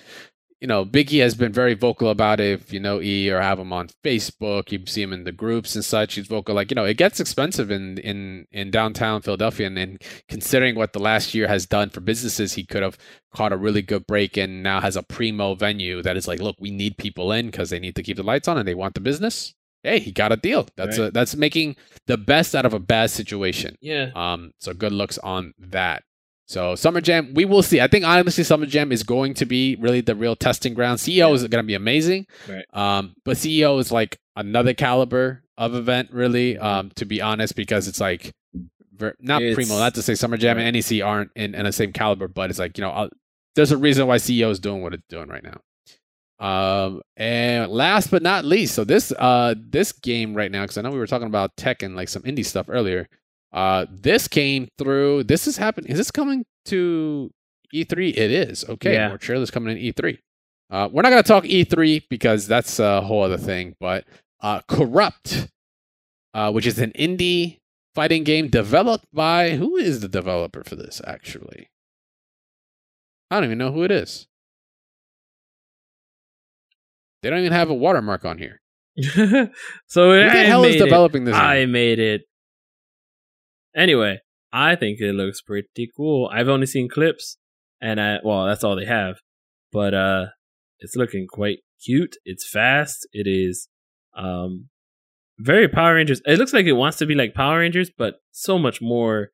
you 0.60 0.66
know, 0.66 0.84
Biggie 0.86 1.20
has 1.20 1.34
been 1.34 1.52
very 1.52 1.74
vocal 1.74 2.08
about 2.08 2.40
it. 2.40 2.60
If 2.60 2.72
you 2.72 2.80
know 2.80 3.00
E 3.02 3.28
or 3.30 3.40
have 3.40 3.58
him 3.58 3.72
on 3.72 3.88
Facebook, 4.02 4.72
you 4.72 4.80
see 4.86 5.02
him 5.02 5.12
in 5.12 5.24
the 5.24 5.32
groups 5.32 5.74
and 5.74 5.84
such. 5.84 6.14
He's 6.14 6.26
vocal, 6.26 6.54
like 6.54 6.70
you 6.70 6.74
know, 6.74 6.84
it 6.84 6.96
gets 6.96 7.20
expensive 7.20 7.70
in 7.70 7.98
in 7.98 8.46
in 8.52 8.70
downtown 8.70 9.20
Philadelphia, 9.22 9.66
and, 9.66 9.78
and 9.78 10.02
considering 10.28 10.74
what 10.74 10.92
the 10.94 10.98
last 10.98 11.34
year 11.34 11.46
has 11.48 11.66
done 11.66 11.90
for 11.90 12.00
businesses, 12.00 12.54
he 12.54 12.64
could 12.64 12.82
have 12.82 12.96
caught 13.34 13.52
a 13.52 13.56
really 13.56 13.82
good 13.82 14.06
break 14.06 14.36
and 14.38 14.62
now 14.62 14.80
has 14.80 14.96
a 14.96 15.02
primo 15.02 15.54
venue 15.54 16.02
that 16.02 16.16
is 16.16 16.26
like, 16.26 16.40
look, 16.40 16.56
we 16.58 16.70
need 16.70 16.96
people 16.96 17.32
in 17.32 17.46
because 17.50 17.68
they 17.70 17.78
need 17.78 17.94
to 17.96 18.02
keep 18.02 18.16
the 18.16 18.22
lights 18.22 18.48
on 18.48 18.56
and 18.56 18.66
they 18.66 18.74
want 18.74 18.94
the 18.94 19.00
business. 19.00 19.54
Hey, 19.82 20.00
he 20.00 20.10
got 20.10 20.32
a 20.32 20.36
deal. 20.36 20.66
That's 20.76 20.98
Right. 20.98 21.08
a, 21.08 21.10
that's 21.12 21.36
making 21.36 21.76
the 22.06 22.16
best 22.16 22.54
out 22.56 22.66
of 22.66 22.72
a 22.74 22.80
bad 22.80 23.10
situation. 23.10 23.76
Yeah. 23.80 24.10
Um, 24.16 24.52
so 24.58 24.72
good 24.72 24.92
looks 24.92 25.18
on 25.18 25.52
that. 25.58 26.02
So 26.46 26.76
Summer 26.76 27.00
Jam, 27.00 27.34
we 27.34 27.44
will 27.44 27.62
see. 27.62 27.80
I 27.80 27.88
think 27.88 28.04
honestly, 28.04 28.44
Summer 28.44 28.66
Jam 28.66 28.92
is 28.92 29.02
going 29.02 29.34
to 29.34 29.44
be 29.46 29.76
really 29.76 30.00
the 30.00 30.14
real 30.14 30.36
testing 30.36 30.74
ground. 30.74 31.00
CEO 31.00 31.34
is 31.34 31.42
going 31.42 31.62
to 31.62 31.66
be 31.66 31.74
amazing. 31.74 32.26
Right. 32.48 32.64
Um, 32.72 33.16
but 33.24 33.36
CEO 33.36 33.78
is 33.80 33.90
like 33.90 34.18
another 34.36 34.72
caliber 34.72 35.42
of 35.58 35.74
event, 35.74 36.10
really. 36.12 36.56
Um, 36.56 36.90
to 36.96 37.04
be 37.04 37.20
honest, 37.20 37.56
because 37.56 37.88
it's 37.88 38.00
like 38.00 38.32
ver- 38.92 39.16
not 39.20 39.42
It's- 39.42 39.56
primo. 39.56 39.78
Not 39.78 39.94
to 39.96 40.02
say 40.02 40.14
Summer 40.14 40.36
Jam 40.36 40.58
and 40.58 40.74
NEC 40.76 41.02
aren't 41.02 41.32
in, 41.34 41.54
in 41.54 41.64
the 41.64 41.72
same 41.72 41.92
caliber, 41.92 42.28
but 42.28 42.50
it's 42.50 42.58
like 42.58 42.78
you 42.78 42.82
know, 42.82 42.90
i 42.90 43.08
there's 43.56 43.72
a 43.72 43.76
reason 43.78 44.06
why 44.06 44.16
CEO 44.16 44.50
is 44.50 44.60
doing 44.60 44.82
what 44.82 44.92
it's 44.94 45.06
doing 45.08 45.28
right 45.28 45.42
now. 45.42 45.60
Um, 46.38 47.00
and 47.16 47.70
last 47.72 48.10
but 48.10 48.22
not 48.22 48.44
least, 48.44 48.74
so 48.74 48.84
this 48.84 49.10
uh 49.18 49.54
this 49.58 49.90
game 49.92 50.34
right 50.34 50.52
now, 50.52 50.62
because 50.62 50.78
I 50.78 50.82
know 50.82 50.90
we 50.90 50.98
were 50.98 51.06
talking 51.06 51.26
about 51.26 51.56
tech 51.56 51.82
and 51.82 51.96
like 51.96 52.08
some 52.08 52.22
indie 52.22 52.44
stuff 52.44 52.66
earlier. 52.68 53.08
Uh, 53.56 53.86
this 53.90 54.28
came 54.28 54.68
through. 54.78 55.24
This 55.24 55.46
is 55.48 55.56
happening. 55.56 55.90
Is 55.90 55.96
this 55.98 56.10
coming 56.10 56.44
to 56.66 57.30
E3? 57.74 58.10
It 58.10 58.30
is. 58.30 58.64
Okay, 58.68 58.92
Yeah. 58.92 59.08
more 59.08 59.18
trailers 59.18 59.50
coming 59.50 59.76
in 59.76 59.82
E3. 59.82 60.18
Uh, 60.70 60.88
we're 60.92 61.02
not 61.02 61.08
gonna 61.10 61.22
talk 61.22 61.44
E3 61.44 62.02
because 62.10 62.46
that's 62.46 62.78
a 62.78 63.00
whole 63.00 63.22
other 63.22 63.38
thing. 63.38 63.74
But 63.80 64.04
uh, 64.42 64.60
Coreupt, 64.68 65.48
uh, 66.34 66.52
which 66.52 66.66
is 66.66 66.78
an 66.78 66.92
indie 66.98 67.58
fighting 67.94 68.24
game 68.24 68.48
developed 68.48 69.06
by 69.12 69.52
who 69.56 69.76
is 69.76 70.00
the 70.00 70.08
developer 70.08 70.62
for 70.62 70.76
this? 70.76 71.00
Actually, 71.06 71.70
I 73.30 73.36
don't 73.36 73.44
even 73.44 73.58
know 73.58 73.72
who 73.72 73.84
it 73.84 73.90
is. 73.90 74.26
They 77.22 77.30
don't 77.30 77.40
even 77.40 77.52
have 77.52 77.70
a 77.70 77.74
watermark 77.74 78.24
on 78.24 78.38
here. 78.38 78.60
so 78.98 80.10
Who 80.12 80.16
the 80.18 80.30
I 80.30 80.36
hell 80.44 80.64
is 80.64 80.74
made 80.74 80.80
it. 80.80 80.84
developing 80.84 81.24
this? 81.24 81.34
I 81.34 81.60
game? 81.60 81.72
made 81.72 81.98
it. 81.98 82.22
Anyway, 83.76 84.20
I 84.52 84.74
think 84.74 85.00
it 85.00 85.12
looks 85.12 85.42
pretty 85.42 85.90
cool. 85.96 86.30
I've 86.32 86.48
only 86.48 86.66
seen 86.66 86.88
clips, 86.88 87.36
and 87.80 88.00
I 88.00 88.18
well, 88.24 88.46
that's 88.46 88.64
all 88.64 88.74
they 88.76 88.86
have. 88.86 89.16
But 89.72 89.92
uh, 89.94 90.26
it's 90.80 90.96
looking 90.96 91.26
quite 91.28 91.58
cute. 91.84 92.16
It's 92.24 92.48
fast. 92.48 93.06
It 93.12 93.26
is 93.26 93.68
um 94.16 94.68
very 95.38 95.68
Power 95.68 95.94
Rangers. 95.96 96.22
It 96.24 96.38
looks 96.38 96.54
like 96.54 96.64
it 96.66 96.72
wants 96.72 96.96
to 96.98 97.06
be 97.06 97.14
like 97.14 97.34
Power 97.34 97.58
Rangers, 97.58 97.90
but 97.96 98.14
so 98.32 98.58
much 98.58 98.80
more 98.80 99.28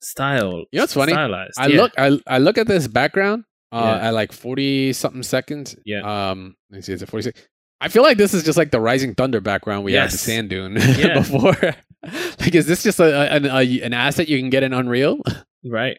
style. 0.00 0.64
You 0.70 0.78
know 0.78 0.82
what's 0.82 0.94
funny? 0.94 1.12
Stylized. 1.12 1.54
I 1.58 1.66
Yeah. 1.68 1.80
look 1.82 1.92
I, 1.98 2.18
I 2.26 2.38
look 2.38 2.58
at 2.58 2.66
this 2.66 2.86
background 2.86 3.44
uh, 3.72 3.98
Yeah. 4.00 4.08
at 4.08 4.14
like 4.14 4.32
forty 4.32 4.92
something 4.92 5.22
seconds. 5.22 5.76
Yeah. 5.84 6.02
Um 6.30 6.54
let 6.70 6.76
me 6.78 6.82
see, 6.82 6.92
is 6.92 7.02
it 7.02 7.08
forty 7.08 7.22
six? 7.24 7.40
I 7.80 7.88
feel 7.88 8.02
like 8.02 8.16
this 8.18 8.32
is 8.34 8.44
just 8.44 8.56
like 8.56 8.70
the 8.70 8.80
Rising 8.80 9.14
Thunder 9.14 9.40
background 9.40 9.84
we 9.84 9.92
had 9.94 10.10
the 10.10 10.16
sand 10.18 10.50
dune 10.50 10.74
before. 11.14 11.56
like 12.40 12.54
is 12.54 12.66
this 12.66 12.82
just 12.82 13.00
a, 13.00 13.04
a- 13.04 13.36
an 13.36 13.46
a, 13.46 13.80
an 13.82 13.92
asset 13.92 14.28
you 14.28 14.38
can 14.38 14.50
get 14.50 14.62
in 14.62 14.72
Unreal? 14.72 15.18
right. 15.64 15.98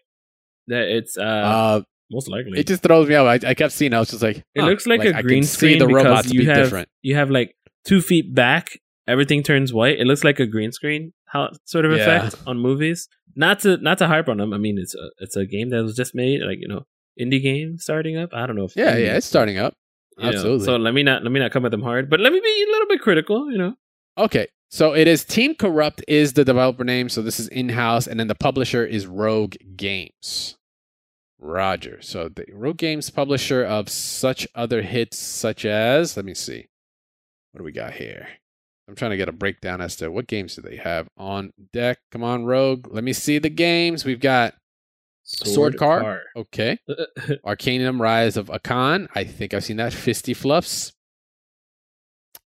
That 0.68 0.88
it's 0.90 1.18
uh, 1.18 1.22
Uh 1.22 1.82
most 2.12 2.28
likely. 2.30 2.60
it 2.60 2.68
just 2.68 2.84
throws 2.84 3.08
me 3.08 3.16
out. 3.16 3.28
I, 3.28 3.50
I 3.50 3.54
kept 3.54 3.74
seeing 3.74 3.94
I 3.94 4.00
was 4.00 4.10
just 4.10 4.22
like 4.22 4.44
It 4.54 4.62
looks 4.64 4.86
like, 4.88 5.04
a 5.06 5.16
I 5.18 5.22
green 5.22 5.44
screen 5.44 5.80
the 5.80 5.86
because 5.88 6.04
robots 6.06 6.32
you 6.34 6.42
be 6.42 6.46
have 6.46 6.56
different. 6.58 6.90
you 7.02 7.16
have 7.16 7.30
like 7.32 7.56
two 7.84 8.02
feet 8.02 8.34
back, 8.34 8.80
everything 9.08 9.44
turns 9.44 9.74
white. 9.74 10.00
It 10.00 10.06
looks 10.06 10.24
like 10.24 10.40
a 10.40 10.46
green 10.46 10.72
screen 10.72 11.14
how 11.28 11.50
sort 11.66 11.86
of 11.86 11.92
Yeah. 11.92 11.98
effect 12.26 12.36
on 12.48 12.60
movies. 12.60 13.08
Not 13.36 13.60
to 13.62 13.78
not 13.78 13.98
to 14.00 14.08
harp 14.08 14.30
on 14.30 14.38
them. 14.38 14.54
I 14.54 14.58
mean, 14.58 14.78
it's 14.80 14.96
a 14.96 15.10
it's 15.20 15.36
a 15.36 15.46
game 15.46 15.70
that 15.72 15.84
was 15.84 15.96
just 15.96 16.16
made, 16.16 16.42
like 16.42 16.60
you 16.62 16.68
know, 16.68 16.86
indie 17.20 17.42
game 17.44 17.78
starting 17.80 18.18
up. 18.18 18.30
I 18.34 18.46
don't 18.48 18.56
know 18.56 18.64
if 18.66 18.76
Yeah, 18.76 18.96
yeah, 18.98 19.18
it's 19.18 19.26
starting 19.26 19.58
up. 19.58 19.74
you 20.18 20.24
know. 20.24 20.30
Absolutely. 20.30 20.66
So 20.66 20.78
let 20.78 20.94
me 20.94 21.04
not 21.04 21.24
let 21.24 21.32
me 21.32 21.40
not 21.42 21.52
come 21.52 21.66
at 21.66 21.72
them 21.72 21.82
hard, 21.82 22.10
but 22.10 22.20
let 22.22 22.32
me 22.32 22.40
be 22.40 22.66
a 22.68 22.72
little 22.72 22.88
bit 22.88 23.02
critical. 23.02 23.52
You 23.52 23.58
know, 23.58 23.74
Okay, 24.18 24.48
so 24.70 24.94
it 24.94 25.08
is 25.08 25.24
Team 25.24 25.56
Coreupt 25.56 26.04
is 26.08 26.34
the 26.34 26.46
developer 26.46 26.84
name, 26.84 27.10
so 27.10 27.22
this 27.22 27.40
is 27.40 27.48
in 27.50 27.70
house, 27.70 28.08
and 28.08 28.20
then 28.20 28.28
the 28.28 28.36
publisher 28.36 28.86
is 28.86 29.08
Rogue 29.08 29.56
Games. 29.76 30.58
Roger. 31.40 32.00
So 32.02 32.30
the 32.30 32.46
Rogue 32.52 32.78
Games 32.78 33.10
publisher 33.10 33.64
of 33.64 33.90
such 33.90 34.48
other 34.56 34.82
hits 34.82 35.18
such 35.18 35.66
as 35.66 36.18
let 36.18 36.26
me 36.26 36.34
see. 36.34 36.68
What 37.52 37.60
do 37.60 37.64
we 37.64 37.72
got 37.72 37.94
here? 37.94 38.28
I'm 38.88 38.96
trying 38.96 39.12
to 39.12 39.18
get 39.18 39.30
a 39.30 39.34
breakdown 39.34 39.82
as 39.82 39.96
to 39.98 40.10
what 40.10 40.28
games 40.28 40.56
do 40.56 40.62
they 40.62 40.76
have 40.76 41.08
on 41.18 41.54
deck. 41.74 42.00
Come 42.12 42.24
on, 42.24 42.46
Rogue. 42.46 42.88
Let 42.92 43.04
me 43.04 43.14
see 43.14 43.40
the 43.40 43.50
games. 43.50 44.06
We've 44.06 44.20
got 44.20 44.54
Sword 45.24 45.78
Car. 45.78 46.22
okay. 46.36 46.78
Arcanum 47.44 48.00
Rise 48.02 48.38
of 48.38 48.48
Akan. 48.48 49.08
I 49.16 49.24
think 49.24 49.54
I've 49.54 49.64
seen 49.64 49.78
that. 49.78 49.94
Fisty 49.94 50.36
Fluffs. 50.36 50.94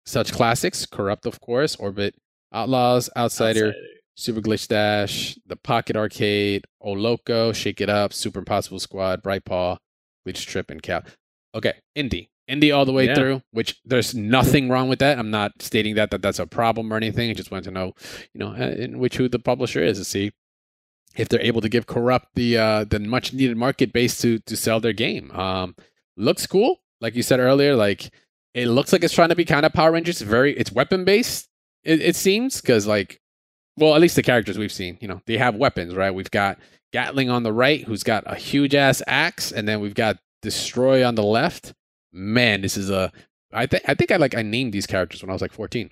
Such 0.09 0.33
classics. 0.33 0.87
Coreupt, 0.87 1.27
of 1.27 1.39
course. 1.41 1.77
Orbit 1.77 2.15
Outlaws, 2.51 3.11
Outsider, 3.15 3.75
Super 4.17 4.41
Glitch 4.41 4.67
Dash, 4.67 5.39
The 5.47 5.57
Pocket 5.57 5.97
Arcade, 5.97 6.65
O 6.81 6.93
Loco, 6.93 7.53
Shake 7.53 7.83
It 7.83 7.91
Up, 7.91 8.15
Super 8.15 8.39
Impossible 8.39 8.79
Squad, 8.79 9.23
Bright 9.23 9.45
Paw, 9.45 9.77
Glitch 10.27 10.47
Trip, 10.47 10.71
and 10.71 10.83
Cap. 10.83 11.09
Okay, 11.55 11.75
indie. 11.95 12.29
Indie 12.51 12.75
all 12.75 12.87
the 12.87 12.93
way 12.93 13.05
Yeah. 13.05 13.15
through, 13.17 13.43
which 13.51 13.79
there's 13.85 14.15
nothing 14.15 14.71
wrong 14.71 14.89
with 14.89 14.99
that. 15.01 15.19
I'm 15.19 15.31
not 15.31 15.61
stating 15.61 15.95
that, 15.97 16.11
that 16.11 16.23
that's 16.23 16.39
a 16.39 16.47
problem 16.47 16.91
or 16.91 16.97
anything. 16.97 17.29
I 17.29 17.35
just 17.35 17.51
want 17.51 17.65
to 17.65 17.71
know, 17.71 17.93
you 18.33 18.39
know, 18.39 18.53
uh, 18.53 18.75
in 18.79 18.99
which 18.99 19.19
who 19.19 19.29
the 19.29 19.39
publisher 19.39 19.83
is 19.83 19.99
to 19.99 20.05
see 20.07 20.33
if 21.19 21.29
they're 21.29 21.43
able 21.43 21.61
to 21.61 21.69
give 21.69 21.87
Coreupt 21.87 22.29
the 22.35 22.57
uh, 22.57 22.85
the 22.85 22.99
much 23.01 23.35
needed 23.35 23.59
market 23.59 23.93
base 23.93 24.19
to 24.23 24.39
to 24.39 24.57
sell 24.57 24.81
their 24.81 24.95
game. 24.95 25.31
Um, 25.33 25.77
looks 26.17 26.47
cool, 26.47 26.79
like 27.03 27.15
you 27.15 27.23
said 27.23 27.41
earlier. 27.41 27.77
Like 27.77 28.11
it 28.63 28.69
looks 28.69 28.93
like 28.93 29.05
it's 29.05 29.15
trying 29.15 29.29
to 29.29 29.37
be 29.37 29.45
kind 29.45 29.65
of 29.65 29.73
Power 29.73 29.93
Rangers. 29.93 30.21
Very, 30.21 30.57
it's 30.57 30.73
weapon 30.73 31.05
based. 31.05 31.49
It, 31.85 32.01
it 32.01 32.17
seems 32.17 32.61
because 32.61 32.87
like, 32.87 33.21
well, 33.77 33.95
at 33.95 34.01
least 34.01 34.17
the 34.17 34.23
characters 34.23 34.59
we've 34.59 34.73
seen, 34.73 34.99
you 35.01 35.07
know, 35.07 35.21
they 35.27 35.39
have 35.39 35.55
weapons, 35.55 35.95
right? 35.95 36.11
We've 36.11 36.31
got 36.31 36.59
Gatling 36.93 37.29
on 37.31 37.43
the 37.43 37.53
right, 37.53 37.85
who's 37.85 38.03
got 38.03 38.25
a 38.27 38.35
huge 38.35 38.75
ass 38.75 39.03
axe, 39.07 39.53
and 39.53 39.69
then 39.69 39.81
we've 39.81 39.95
got 39.95 40.19
Destroy 40.41 41.07
on 41.07 41.15
the 41.15 41.23
left. 41.23 41.75
Man, 42.13 42.63
this 42.63 42.77
is 42.77 42.91
a. 42.91 43.13
I 43.53 43.67
think 43.67 43.83
I 43.87 43.95
think 43.95 44.11
I 44.11 44.17
like 44.17 44.35
I 44.35 44.43
named 44.43 44.73
these 44.73 44.87
characters 44.87 45.23
when 45.23 45.31
I 45.31 45.35
was 45.35 45.43
like 45.43 45.53
14. 45.53 45.91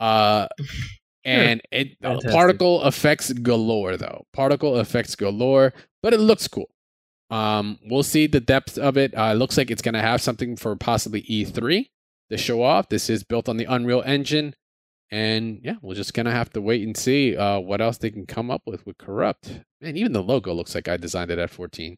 Uh, 0.00 0.48
and 1.24 1.62
it 1.70 1.96
uh, 2.02 2.18
particle 2.30 2.84
effects 2.84 3.32
galore 3.32 3.96
though. 3.96 4.26
Particle 4.32 4.80
effects 4.80 5.14
galore, 5.14 5.72
but 6.02 6.12
it 6.12 6.20
looks 6.20 6.48
cool. 6.48 6.68
Um, 7.30 7.78
we'll 7.86 8.02
see 8.02 8.26
the 8.26 8.40
depth 8.40 8.76
of 8.78 8.96
it. 8.96 9.16
Uh, 9.16 9.30
it 9.32 9.34
looks 9.34 9.56
like 9.56 9.70
it's 9.70 9.82
going 9.82 9.94
to 9.94 10.02
have 10.02 10.20
something 10.20 10.56
for 10.56 10.74
possibly 10.76 11.22
E3 11.22 11.86
to 12.32 12.38
show 12.38 12.62
off. 12.62 12.88
This 12.88 13.08
is 13.08 13.22
built 13.22 13.48
on 13.48 13.56
the 13.58 13.66
Unreal 13.66 14.02
Engine, 14.04 14.54
and 15.10 15.60
yeah, 15.62 15.74
we're 15.82 15.94
just 15.94 16.14
gonna 16.14 16.32
have 16.32 16.50
to 16.54 16.60
wait 16.60 16.82
and 16.84 16.96
see 16.96 17.36
uh, 17.36 17.60
what 17.60 17.80
else 17.80 17.98
they 17.98 18.10
can 18.10 18.26
come 18.26 18.50
up 18.50 18.62
with 18.66 18.84
with 18.86 18.98
Coreupt. 18.98 19.62
Man, 19.80 19.96
even 19.96 20.12
the 20.12 20.22
logo 20.22 20.52
looks 20.52 20.74
like 20.74 20.88
I 20.88 20.96
designed 20.96 21.30
it 21.30 21.38
at 21.38 21.50
14. 21.50 21.96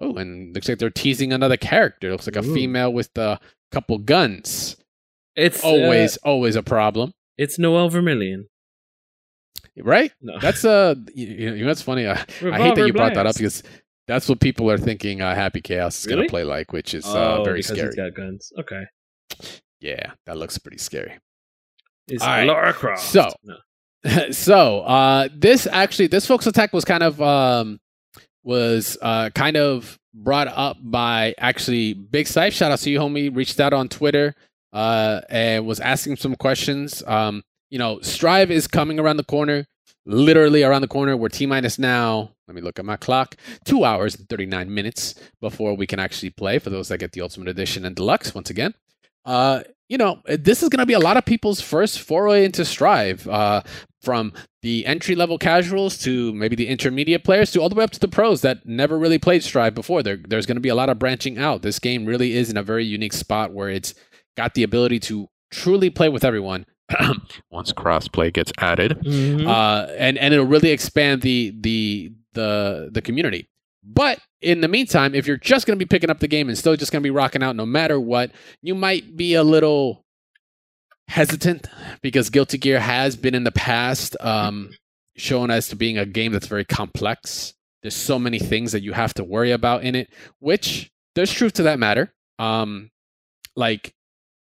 Oh, 0.00 0.16
and 0.16 0.52
looks 0.54 0.68
like 0.68 0.78
they're 0.78 0.90
teasing 0.90 1.32
another 1.32 1.56
character. 1.56 2.10
looks 2.10 2.26
like 2.26 2.34
a 2.36 2.42
female 2.42 2.92
with 2.92 3.16
a 3.16 3.38
couple 3.70 3.98
guns. 3.98 4.76
It's 5.36 5.62
uh, 5.64 5.68
Always, 5.68 6.16
always 6.18 6.56
a 6.56 6.62
problem, 6.62 7.12
it's 7.38 7.58
Noel 7.58 7.88
Vermillion. 7.88 8.48
right? 9.82 10.12
No, 10.20 10.38
That's 10.40 10.64
uh, 10.64 10.94
you, 11.14 11.56
know 11.56 11.66
what's 11.66 11.82
funny? 11.82 12.06
I, 12.06 12.12
I 12.12 12.58
hate 12.58 12.74
that 12.76 12.86
you 12.86 12.92
brought 12.92 13.14
that 13.14 13.26
up 13.26 13.34
because 13.36 13.62
that's 14.06 14.28
what 14.28 14.40
people 14.40 14.70
are 14.70 14.78
thinking. 14.78 15.20
Uh, 15.22 15.34
Happy 15.34 15.60
Chaos 15.60 15.98
is 16.00 16.06
Really? 16.06 16.18
gonna 16.22 16.28
play 16.28 16.44
like, 16.44 16.72
which 16.72 16.94
is 16.94 17.04
uh, 17.06 17.38
Oh, 17.38 17.44
very 17.44 17.62
scary. 17.62 17.86
He's 17.88 17.94
got 17.96 18.14
guns. 18.14 18.52
Okay. 18.58 18.82
Yeah, 19.80 20.12
that 20.26 20.36
looks 20.36 20.56
pretty 20.58 20.78
scary. 20.78 21.18
All 22.20 22.26
right. 22.26 22.44
Lara 22.46 22.72
Croft. 22.72 23.02
So- 23.02 23.30
No. 24.04 24.30
so 24.32 24.80
uh 24.80 25.28
this 25.34 25.66
actually 25.66 26.08
this 26.08 26.26
Focus 26.26 26.46
Attack 26.46 26.74
was 26.74 26.84
kind 26.84 27.02
of 27.02 27.22
um 27.22 27.80
was 28.42 28.98
uh 29.00 29.30
kind 29.34 29.56
of 29.56 29.98
brought 30.12 30.48
up 30.48 30.76
by 30.82 31.34
actually 31.38 31.94
big 31.94 32.26
Sife. 32.26 32.52
shout 32.52 32.70
out 32.70 32.78
to 32.80 32.90
you 32.90 32.98
homie 33.00 33.34
reached 33.34 33.58
out 33.60 33.72
on 33.72 33.88
twitter 33.88 34.34
uh 34.74 35.22
and 35.30 35.66
was 35.66 35.80
asking 35.80 36.16
some 36.16 36.36
questions 36.36 37.02
um 37.06 37.42
you 37.70 37.78
know 37.78 37.98
strive 38.00 38.50
is 38.50 38.68
coming 38.68 39.00
around 39.00 39.16
the 39.16 39.24
corner 39.24 39.66
literally 40.06 40.62
around 40.62 40.82
the 40.82 40.88
corner 40.88 41.16
we're 41.16 41.30
t 41.30 41.46
minus 41.46 41.78
now 41.78 42.30
let 42.46 42.54
me 42.54 42.60
look 42.60 42.78
at 42.78 42.84
my 42.84 42.96
clock 42.96 43.36
two 43.64 43.84
hours 43.84 44.14
and 44.14 44.28
39 44.28 44.72
minutes 44.72 45.14
before 45.40 45.74
we 45.74 45.86
can 45.86 45.98
actually 45.98 46.28
play 46.30 46.58
for 46.58 46.68
those 46.70 46.88
that 46.88 46.98
get 46.98 47.12
the 47.12 47.22
ultimate 47.22 47.48
edition 47.48 47.84
and 47.86 47.96
deluxe 47.96 48.34
once 48.34 48.50
again 48.50 48.74
uh 49.24 49.62
you 49.88 49.98
know 49.98 50.20
this 50.26 50.62
is 50.62 50.68
going 50.68 50.78
to 50.80 50.86
be 50.86 50.92
a 50.94 50.98
lot 50.98 51.16
of 51.16 51.24
people's 51.24 51.60
first 51.60 52.00
foray 52.00 52.44
into 52.44 52.64
strive 52.64 53.26
uh 53.28 53.62
from 54.02 54.32
the 54.62 54.84
entry 54.86 55.14
level 55.14 55.38
casuals 55.38 55.96
to 55.98 56.32
maybe 56.34 56.54
the 56.56 56.66
intermediate 56.68 57.24
players 57.24 57.50
to 57.50 57.60
all 57.60 57.68
the 57.70 57.74
way 57.74 57.84
up 57.84 57.90
to 57.90 58.00
the 58.00 58.08
pros 58.08 58.42
that 58.42 58.64
never 58.66 58.98
really 58.98 59.18
played 59.18 59.42
Strive 59.42 59.74
before. 59.74 60.02
There, 60.02 60.18
there's 60.28 60.44
going 60.44 60.56
to 60.56 60.60
be 60.60 60.68
a 60.68 60.74
lot 60.74 60.90
of 60.90 60.98
branching 60.98 61.38
out. 61.38 61.62
This 61.62 61.78
game 61.78 62.04
really 62.04 62.34
is 62.34 62.50
in 62.50 62.56
a 62.58 62.62
very 62.62 62.84
unique 62.84 63.14
spot 63.14 63.52
where 63.52 63.70
it's 63.70 63.94
got 64.36 64.52
the 64.54 64.62
ability 64.62 65.00
to 65.00 65.28
truly 65.50 65.88
play 65.88 66.10
with 66.10 66.22
everyone. 66.24 66.66
Once 67.50 67.72
crossplay 67.72 68.30
gets 68.32 68.52
added, 68.58 68.98
Mhm. 69.04 69.46
uh, 69.46 69.90
and 69.96 70.18
and 70.18 70.34
it'll 70.34 70.46
really 70.46 70.70
expand 70.70 71.22
the 71.22 71.54
the 71.60 72.12
the 72.34 72.90
the 72.92 73.00
community. 73.00 73.48
But 73.84 74.18
in 74.40 74.60
the 74.60 74.68
meantime, 74.68 75.14
if 75.14 75.26
you're 75.26 75.36
just 75.36 75.66
going 75.66 75.78
to 75.78 75.84
be 75.84 75.88
picking 75.88 76.10
up 76.10 76.20
the 76.20 76.28
game 76.28 76.48
and 76.48 76.56
still 76.56 76.76
just 76.76 76.90
going 76.90 77.02
to 77.02 77.06
be 77.06 77.10
rocking 77.10 77.42
out 77.42 77.56
no 77.56 77.66
matter 77.66 78.00
what, 78.00 78.30
you 78.62 78.74
might 78.74 79.16
be 79.16 79.34
a 79.34 79.42
little 79.42 80.04
hesitant 81.08 81.66
because 82.02 82.30
Guilty 82.30 82.58
Gear 82.58 82.80
has 82.80 83.16
been 83.16 83.34
in 83.34 83.44
the 83.44 83.52
past 83.52 84.16
um, 84.20 84.70
shown 85.16 85.50
as 85.50 85.68
to 85.68 85.76
being 85.76 85.98
a 85.98 86.06
game 86.06 86.32
that's 86.32 86.46
very 86.46 86.64
complex. 86.64 87.52
There's 87.82 87.96
so 87.96 88.18
many 88.18 88.38
things 88.38 88.72
that 88.72 88.82
you 88.82 88.94
have 88.94 89.12
to 89.14 89.24
worry 89.24 89.50
about 89.50 89.82
in 89.82 89.94
it, 89.94 90.10
which 90.38 90.90
there's 91.14 91.32
truth 91.32 91.52
to 91.54 91.64
that 91.64 91.78
matter. 91.78 92.12
Um, 92.38 92.90
like 93.54 93.94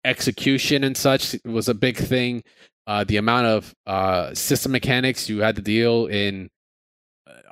execution 0.03 0.83
and 0.83 0.97
such 0.97 1.35
was 1.45 1.69
a 1.69 1.73
big 1.73 1.97
thing. 1.97 2.43
Uh, 2.85 3.03
the 3.03 3.17
amount 3.17 3.47
of 3.47 3.75
uh, 3.87 4.33
system 4.33 4.71
mechanics 4.71 5.29
you 5.29 5.41
had 5.41 5.55
to 5.55 5.61
deal 5.61 6.07
in 6.07 6.49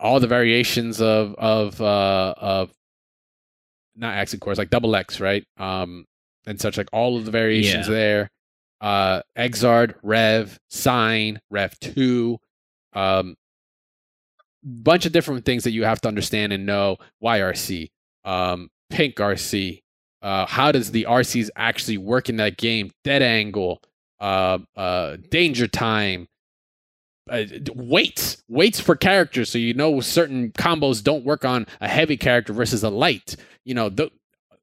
all 0.02 0.20
the 0.20 0.28
variations 0.28 1.02
of 1.02 1.34
of 1.36 1.80
uh, 1.82 2.34
of 2.38 2.72
not 3.96 4.16
exit 4.18 4.40
course 4.40 4.58
like 4.58 4.70
double 4.70 4.96
X 4.96 5.20
right 5.20 5.44
um, 5.58 6.06
and 6.46 6.60
such 6.62 6.78
like 6.78 6.90
all 6.94 7.18
of 7.18 7.26
the 7.26 7.32
variations 7.32 7.88
Yeah. 7.88 7.94
there. 7.94 8.30
Uh, 8.80 9.22
Xrd, 9.36 9.96
Rev, 10.04 10.60
Sign, 10.70 11.40
Rev 11.50 11.80
two, 11.80 12.38
um, 12.94 13.36
bunch 14.64 15.06
of 15.08 15.12
different 15.12 15.46
things 15.46 15.64
that 15.64 15.72
you 15.72 15.84
have 15.84 16.00
to 16.02 16.08
understand 16.08 16.54
and 16.54 16.66
know. 16.66 16.98
YRC, 17.24 17.88
um, 18.24 18.70
Pink 18.92 19.16
RC, 19.16 19.82
uh, 20.22 20.46
how 20.46 20.72
does 20.72 20.92
the 20.92 21.06
RCs 21.10 21.50
actually 21.56 21.98
work 21.98 22.30
in 22.30 22.38
that 22.38 22.58
game? 22.58 22.92
Dead 23.04 23.24
angle, 23.24 23.82
uh, 24.20 24.60
uh, 24.76 25.18
danger 25.32 25.68
time, 25.68 26.28
uh, 27.30 27.44
weights, 27.76 28.44
weights 28.48 28.80
for 28.80 28.96
characters, 28.96 29.50
so 29.50 29.58
you 29.58 29.74
know 29.74 30.00
certain 30.02 30.52
combos 30.52 31.04
don't 31.04 31.26
work 31.26 31.46
on 31.46 31.68
a 31.82 31.88
heavy 31.88 32.18
character 32.18 32.54
versus 32.54 32.84
a 32.84 32.90
light. 32.90 33.36
You 33.66 33.74
know, 33.74 33.90
the, 33.90 34.12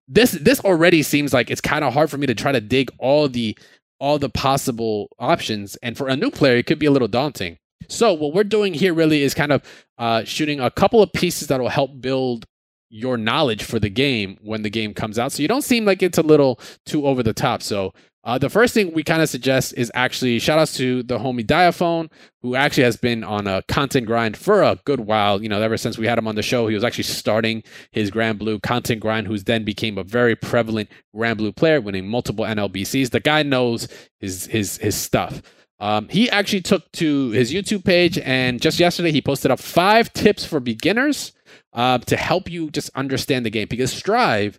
this 0.08 0.32
this 0.32 0.60
already 0.60 1.02
seems 1.02 1.32
like 1.32 1.50
it's 1.50 1.60
kind 1.60 1.84
of 1.84 1.92
hard 1.92 2.10
for 2.10 2.18
me 2.18 2.26
to 2.26 2.34
try 2.34 2.52
to 2.52 2.60
dig 2.60 2.90
all 2.98 3.28
the 3.28 3.56
all 3.98 4.18
the 4.18 4.28
possible 4.28 5.08
options, 5.18 5.76
and 5.76 5.96
for 5.96 6.08
a 6.08 6.16
new 6.16 6.30
player, 6.30 6.56
it 6.56 6.66
could 6.66 6.78
be 6.78 6.86
a 6.86 6.90
little 6.90 7.08
daunting. 7.08 7.58
So 7.88 8.12
what 8.14 8.34
we're 8.34 8.44
doing 8.44 8.74
here 8.74 8.94
really 8.94 9.22
is 9.22 9.34
kind 9.34 9.52
of 9.52 9.62
uh, 9.98 10.24
shooting 10.24 10.60
a 10.60 10.70
couple 10.70 11.02
of 11.02 11.12
pieces 11.12 11.48
that 11.48 11.60
will 11.60 11.68
help 11.68 12.00
build 12.00 12.46
your 12.88 13.16
knowledge 13.16 13.64
for 13.64 13.78
the 13.78 13.90
game 13.90 14.38
when 14.40 14.62
the 14.62 14.70
game 14.70 14.94
comes 14.94 15.18
out. 15.18 15.32
So 15.32 15.42
you 15.42 15.48
don't 15.48 15.62
seem 15.62 15.84
like 15.84 16.02
it's 16.02 16.18
a 16.18 16.22
little 16.22 16.60
too 16.86 17.06
over 17.06 17.22
the 17.22 17.32
top. 17.32 17.62
So 17.62 17.92
uh, 18.24 18.38
the 18.38 18.48
first 18.48 18.72
thing 18.72 18.92
we 18.94 19.04
kind 19.04 19.20
of 19.20 19.28
suggest 19.28 19.74
is 19.76 19.92
actually 19.94 20.38
shout 20.38 20.58
outs 20.58 20.76
to 20.78 21.02
the 21.02 21.18
homie 21.18 21.46
Diaphone, 21.46 22.10
who 22.40 22.54
actually 22.54 22.84
has 22.84 22.96
been 22.96 23.22
on 23.22 23.46
a 23.46 23.62
content 23.68 24.06
grind 24.06 24.36
for 24.36 24.62
a 24.62 24.78
good 24.86 25.00
while. 25.00 25.42
You 25.42 25.48
know, 25.50 25.60
ever 25.60 25.76
since 25.76 25.98
we 25.98 26.06
had 26.06 26.16
him 26.16 26.26
on 26.26 26.34
the 26.34 26.42
show, 26.42 26.66
he 26.66 26.74
was 26.74 26.84
actually 26.84 27.04
starting 27.04 27.62
his 27.90 28.10
Granblue 28.10 28.62
content 28.62 29.00
grind, 29.00 29.26
who's 29.26 29.44
then 29.44 29.62
became 29.62 29.98
a 29.98 30.04
very 30.04 30.34
prevalent 30.34 30.88
Granblue 31.14 31.54
player, 31.54 31.82
winning 31.82 32.08
multiple 32.08 32.46
NLBCs. 32.46 33.10
The 33.10 33.20
guy 33.20 33.42
knows 33.42 33.88
his 34.20 34.46
his 34.46 34.78
his 34.78 34.96
stuff. 34.96 35.42
Um, 35.80 36.08
he 36.08 36.30
actually 36.30 36.62
took 36.62 36.90
to 36.92 37.30
his 37.30 37.52
YouTube 37.52 37.84
page, 37.84 38.18
and 38.18 38.60
just 38.62 38.80
yesterday 38.80 39.12
he 39.12 39.20
posted 39.20 39.50
up 39.50 39.60
five 39.60 40.10
tips 40.14 40.44
for 40.44 40.60
beginners 40.60 41.32
uh, 41.74 41.98
to 41.98 42.16
help 42.16 42.50
you 42.50 42.70
just 42.70 42.90
understand 42.94 43.44
the 43.44 43.50
game. 43.50 43.66
Because 43.68 43.92
Strive, 43.92 44.58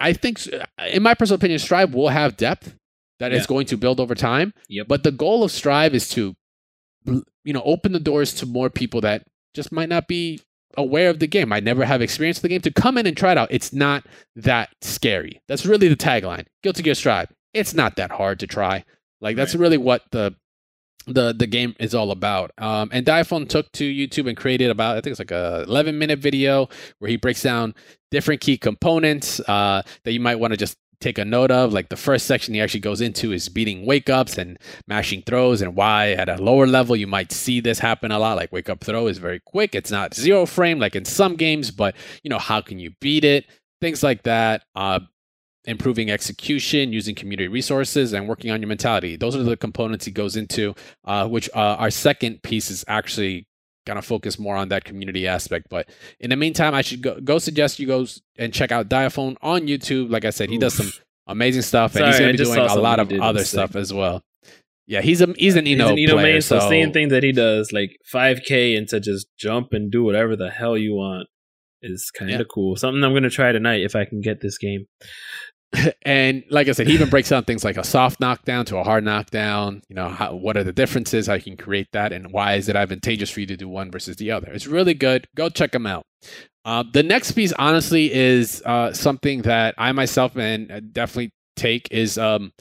I 0.00 0.12
think, 0.12 0.46
in 0.92 1.02
my 1.02 1.14
personal 1.14 1.36
opinion, 1.36 1.58
Strive 1.58 1.94
will 1.94 2.08
have 2.08 2.36
depth 2.36 2.74
that 3.18 3.32
is 3.32 3.42
Yeah. 3.42 3.46
going 3.46 3.66
to 3.66 3.76
build 3.76 3.98
over 4.00 4.14
time. 4.14 4.52
Yep. 4.68 4.88
But 4.88 5.02
the 5.02 5.10
goal 5.12 5.42
of 5.42 5.50
Strive 5.50 5.94
is 5.94 6.08
to, 6.10 6.34
you 7.06 7.52
know, 7.52 7.62
open 7.64 7.92
the 7.92 8.00
doors 8.00 8.34
to 8.34 8.46
more 8.46 8.68
people 8.70 9.00
that 9.02 9.24
just 9.54 9.72
might 9.72 9.88
not 9.88 10.06
be 10.08 10.40
aware 10.76 11.08
of 11.08 11.18
the 11.20 11.26
game, 11.26 11.48
might 11.48 11.64
never 11.64 11.84
have 11.86 12.02
experience 12.02 12.40
the 12.40 12.48
game, 12.48 12.60
to 12.60 12.70
come 12.70 12.98
in 12.98 13.06
and 13.06 13.16
try 13.16 13.32
it 13.32 13.38
out. 13.38 13.48
It's 13.50 13.72
not 13.72 14.04
that 14.34 14.68
scary. 14.82 15.40
That's 15.48 15.64
really 15.64 15.88
the 15.88 15.96
tagline. 15.96 16.44
Guilty 16.62 16.82
Gear 16.82 16.94
Strive. 16.94 17.32
It's 17.54 17.72
not 17.72 17.96
that 17.96 18.10
hard 18.10 18.38
to 18.40 18.46
try. 18.46 18.84
Like 19.22 19.36
that's 19.36 19.54
Right. 19.54 19.60
really 19.62 19.78
what 19.78 20.02
the 20.10 20.34
the 21.06 21.32
the 21.32 21.46
game 21.46 21.74
is 21.78 21.94
all 21.94 22.10
about. 22.10 22.50
Um, 22.58 22.90
and 22.92 23.06
Diaphone 23.06 23.48
took 23.48 23.70
to 23.72 23.84
YouTube 23.84 24.28
and 24.28 24.36
created 24.36 24.70
about 24.70 24.96
I 24.96 25.00
think 25.00 25.12
it's 25.12 25.20
like 25.20 25.30
a 25.30 25.64
11 25.66 25.98
minute 25.98 26.18
video 26.18 26.68
where 26.98 27.10
he 27.10 27.16
breaks 27.16 27.42
down 27.42 27.74
different 28.10 28.40
key 28.40 28.58
components 28.58 29.40
uh, 29.40 29.82
that 30.04 30.12
you 30.12 30.20
might 30.20 30.36
want 30.36 30.52
to 30.52 30.56
just 30.56 30.76
take 31.00 31.18
a 31.18 31.24
note 31.24 31.50
of. 31.50 31.72
Like 31.72 31.88
the 31.88 31.96
first 31.96 32.26
section 32.26 32.54
he 32.54 32.60
actually 32.60 32.80
goes 32.80 33.00
into 33.00 33.32
is 33.32 33.48
beating 33.48 33.86
wake 33.86 34.10
ups 34.10 34.38
and 34.38 34.58
mashing 34.86 35.22
throws 35.22 35.62
and 35.62 35.76
why 35.76 36.12
at 36.12 36.28
a 36.28 36.36
lower 36.42 36.66
level 36.66 36.96
you 36.96 37.06
might 37.06 37.32
see 37.32 37.60
this 37.60 37.78
happen 37.78 38.10
a 38.10 38.18
lot. 38.18 38.36
Like 38.36 38.52
wake 38.52 38.68
up 38.68 38.82
throw 38.82 39.06
is 39.06 39.18
very 39.18 39.40
quick. 39.40 39.74
It's 39.74 39.90
not 39.90 40.14
zero 40.14 40.46
frame 40.46 40.78
like 40.78 40.96
in 40.96 41.04
some 41.04 41.36
games, 41.36 41.70
but 41.70 41.94
you 42.22 42.30
know 42.30 42.38
how 42.38 42.60
can 42.60 42.78
you 42.78 42.92
beat 43.00 43.24
it? 43.24 43.46
Things 43.80 44.02
like 44.02 44.22
that. 44.22 44.64
Uh, 44.74 45.00
improving 45.66 46.10
execution, 46.10 46.92
using 46.92 47.14
community 47.14 47.48
resources, 47.48 48.12
and 48.12 48.28
working 48.28 48.50
on 48.50 48.60
your 48.60 48.68
mentality. 48.68 49.16
Those 49.16 49.34
are 49.36 49.42
the 49.42 49.56
components 49.56 50.04
he 50.04 50.12
goes 50.12 50.36
into. 50.36 50.74
Uh, 51.04 51.26
which 51.28 51.48
uh, 51.54 51.76
our 51.78 51.90
second 51.90 52.42
piece 52.42 52.70
is 52.70 52.84
actually 52.88 53.46
going 53.86 53.96
to 53.96 54.02
focus 54.02 54.38
more 54.38 54.56
on 54.56 54.68
that 54.68 54.84
community 54.84 55.26
aspect. 55.28 55.66
But 55.70 55.88
in 56.20 56.30
the 56.30 56.36
meantime, 56.36 56.74
I 56.74 56.82
should 56.82 57.02
go, 57.02 57.20
go 57.20 57.38
suggest 57.38 57.78
you 57.78 57.86
go 57.86 58.06
and 58.36 58.52
check 58.52 58.72
out 58.72 58.88
Diaphone 58.88 59.36
on 59.42 59.62
YouTube. 59.62 60.10
Like 60.10 60.24
I 60.24 60.30
said, 60.30 60.50
he 60.50 60.58
does 60.58 60.74
some 60.74 60.90
amazing 61.26 61.62
stuff, 61.62 61.94
and 61.96 62.04
he's 62.06 62.16
Sorry, 62.16 62.26
going 62.26 62.36
to 62.36 62.44
be 62.44 62.50
doing 62.50 62.68
a 62.68 62.74
lot 62.74 62.98
of 62.98 63.12
other 63.20 63.44
stuff 63.44 63.76
as 63.76 63.92
well. 63.92 64.22
Yeah, 64.88 65.00
he's 65.02 65.20
a 65.20 65.26
he's 65.36 65.56
an 65.56 65.66
I-No, 65.66 65.96
He's 65.96 66.08
an 66.10 66.14
I-No 66.14 66.20
player, 66.22 66.32
main, 66.34 66.42
so, 66.42 66.60
so 66.60 66.68
same 66.68 66.92
thing 66.92 67.08
that 67.08 67.24
he 67.24 67.32
does, 67.32 67.72
like 67.72 67.96
5K 68.12 68.78
and 68.78 68.88
to 68.88 69.00
just 69.00 69.26
jump 69.36 69.72
and 69.72 69.90
do 69.90 70.04
whatever 70.04 70.36
the 70.36 70.48
hell 70.48 70.78
you 70.78 70.94
want 70.94 71.26
is 71.82 72.12
kind 72.16 72.30
of 72.30 72.38
Yeah. 72.38 72.44
cool. 72.48 72.76
Something 72.76 73.02
I'm 73.02 73.10
going 73.12 73.24
to 73.24 73.30
try 73.30 73.50
tonight 73.50 73.82
if 73.82 73.96
I 73.96 74.04
can 74.04 74.20
get 74.20 74.40
this 74.42 74.58
game. 74.58 74.86
and 76.02 76.44
like 76.50 76.68
I 76.68 76.72
said, 76.72 76.86
he 76.86 76.94
even 76.94 77.10
breaks 77.10 77.28
down 77.28 77.44
things 77.44 77.64
like 77.64 77.76
a 77.76 77.84
soft 77.84 78.20
knockdown 78.20 78.64
to 78.66 78.78
a 78.78 78.84
hard 78.84 79.04
knockdown. 79.04 79.82
You 79.88 79.96
know, 79.96 80.08
how, 80.08 80.34
what 80.34 80.56
are 80.56 80.64
the 80.64 80.72
differences? 80.72 81.26
How 81.26 81.34
you 81.34 81.42
can 81.42 81.56
create 81.56 81.88
that, 81.92 82.12
and 82.12 82.32
why 82.32 82.54
is 82.54 82.68
it 82.68 82.76
advantageous 82.76 83.30
for 83.30 83.40
you 83.40 83.46
to 83.46 83.56
do 83.56 83.68
one 83.68 83.90
versus 83.90 84.16
the 84.16 84.30
other? 84.30 84.50
It's 84.52 84.66
really 84.66 84.94
good. 84.94 85.26
Go 85.34 85.48
check 85.48 85.74
him 85.74 85.86
out. 85.86 86.04
Uh, 86.64 86.84
the 86.92 87.02
next 87.02 87.32
piece, 87.32 87.52
honestly, 87.52 88.12
is 88.12 88.62
uh, 88.64 88.92
something 88.92 89.42
that 89.42 89.74
I 89.78 89.92
myself 89.92 90.36
and 90.36 90.70
uh, 90.70 90.80
definitely 90.80 91.32
take 91.56 91.88
is 91.90 92.18
um, 92.18 92.52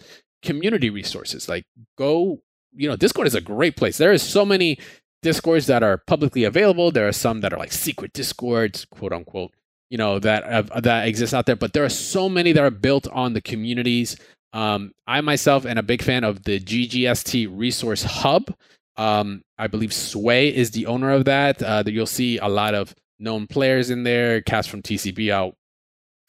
community 0.43 0.89
resources. 0.89 1.49
Like, 1.49 1.65
go 1.97 2.41
you 2.75 2.89
know, 2.89 2.95
Discord 2.95 3.27
is 3.27 3.35
a 3.35 3.41
great 3.41 3.75
place. 3.75 3.97
There 3.97 4.11
is 4.11 4.21
so 4.21 4.45
many 4.45 4.77
discords 5.21 5.67
that 5.67 5.83
are 5.83 5.97
publicly 5.97 6.43
available. 6.43 6.91
There 6.91 7.07
are 7.07 7.13
some 7.13 7.41
that 7.41 7.53
are 7.53 7.57
like 7.57 7.71
secret 7.71 8.13
discords, 8.13 8.85
quote 8.85 9.13
unquote, 9.13 9.51
you 9.89 9.97
know, 9.97 10.19
that 10.19 10.43
uh, 10.43 10.79
that 10.81 11.07
exist 11.07 11.33
out 11.33 11.45
there. 11.45 11.55
But 11.55 11.73
there 11.73 11.85
are 11.85 11.89
so 11.89 12.29
many 12.29 12.51
that 12.51 12.63
are 12.63 12.71
built 12.71 13.07
on 13.07 13.33
the 13.33 13.41
communities. 13.41 14.17
Um, 14.53 14.93
I 15.05 15.21
myself 15.21 15.65
am 15.65 15.77
a 15.77 15.83
big 15.83 16.01
fan 16.01 16.23
of 16.23 16.43
the 16.43 16.59
GGST 16.59 17.47
Resource 17.51 18.03
Hub. 18.03 18.53
Um, 18.97 19.41
I 19.57 19.67
believe 19.67 19.93
Sway 19.93 20.55
is 20.55 20.71
the 20.71 20.85
owner 20.85 21.11
of 21.11 21.25
that. 21.25 21.61
Uh, 21.61 21.83
that 21.83 21.91
you'll 21.91 22.05
see 22.05 22.37
a 22.37 22.47
lot 22.47 22.73
of 22.73 22.95
known 23.19 23.47
players 23.47 23.89
in 23.89 24.03
there, 24.03 24.41
cast 24.41 24.69
from 24.69 24.81
TCB 24.81 25.31
out 25.31 25.55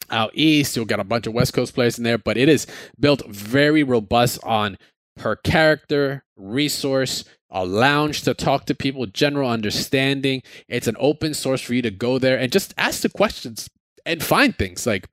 out 0.09 0.31
east. 0.33 0.75
You'll 0.75 0.85
get 0.85 0.99
a 0.99 1.05
bunch 1.05 1.27
of 1.27 1.33
West 1.33 1.53
Coast 1.53 1.73
players 1.73 1.97
in 1.97 2.03
there, 2.03 2.17
but 2.17 2.37
it 2.37 2.49
is 2.49 2.67
built 2.99 3.25
very 3.27 3.83
robust 3.83 4.39
on 4.43 4.77
per 5.15 5.35
character, 5.35 6.23
resource, 6.35 7.23
a 7.49 7.65
lounge 7.65 8.23
to 8.23 8.33
talk 8.33 8.65
to 8.65 8.75
people, 8.75 9.05
general 9.05 9.49
understanding. 9.49 10.43
It's 10.67 10.87
an 10.87 10.97
open 10.99 11.33
source 11.33 11.61
for 11.61 11.73
you 11.73 11.81
to 11.81 11.91
go 11.91 12.19
there 12.19 12.37
and 12.37 12.51
just 12.51 12.73
ask 12.77 13.01
the 13.01 13.09
questions 13.09 13.69
and 14.05 14.23
find 14.23 14.57
things. 14.57 14.85
Like 14.85 15.07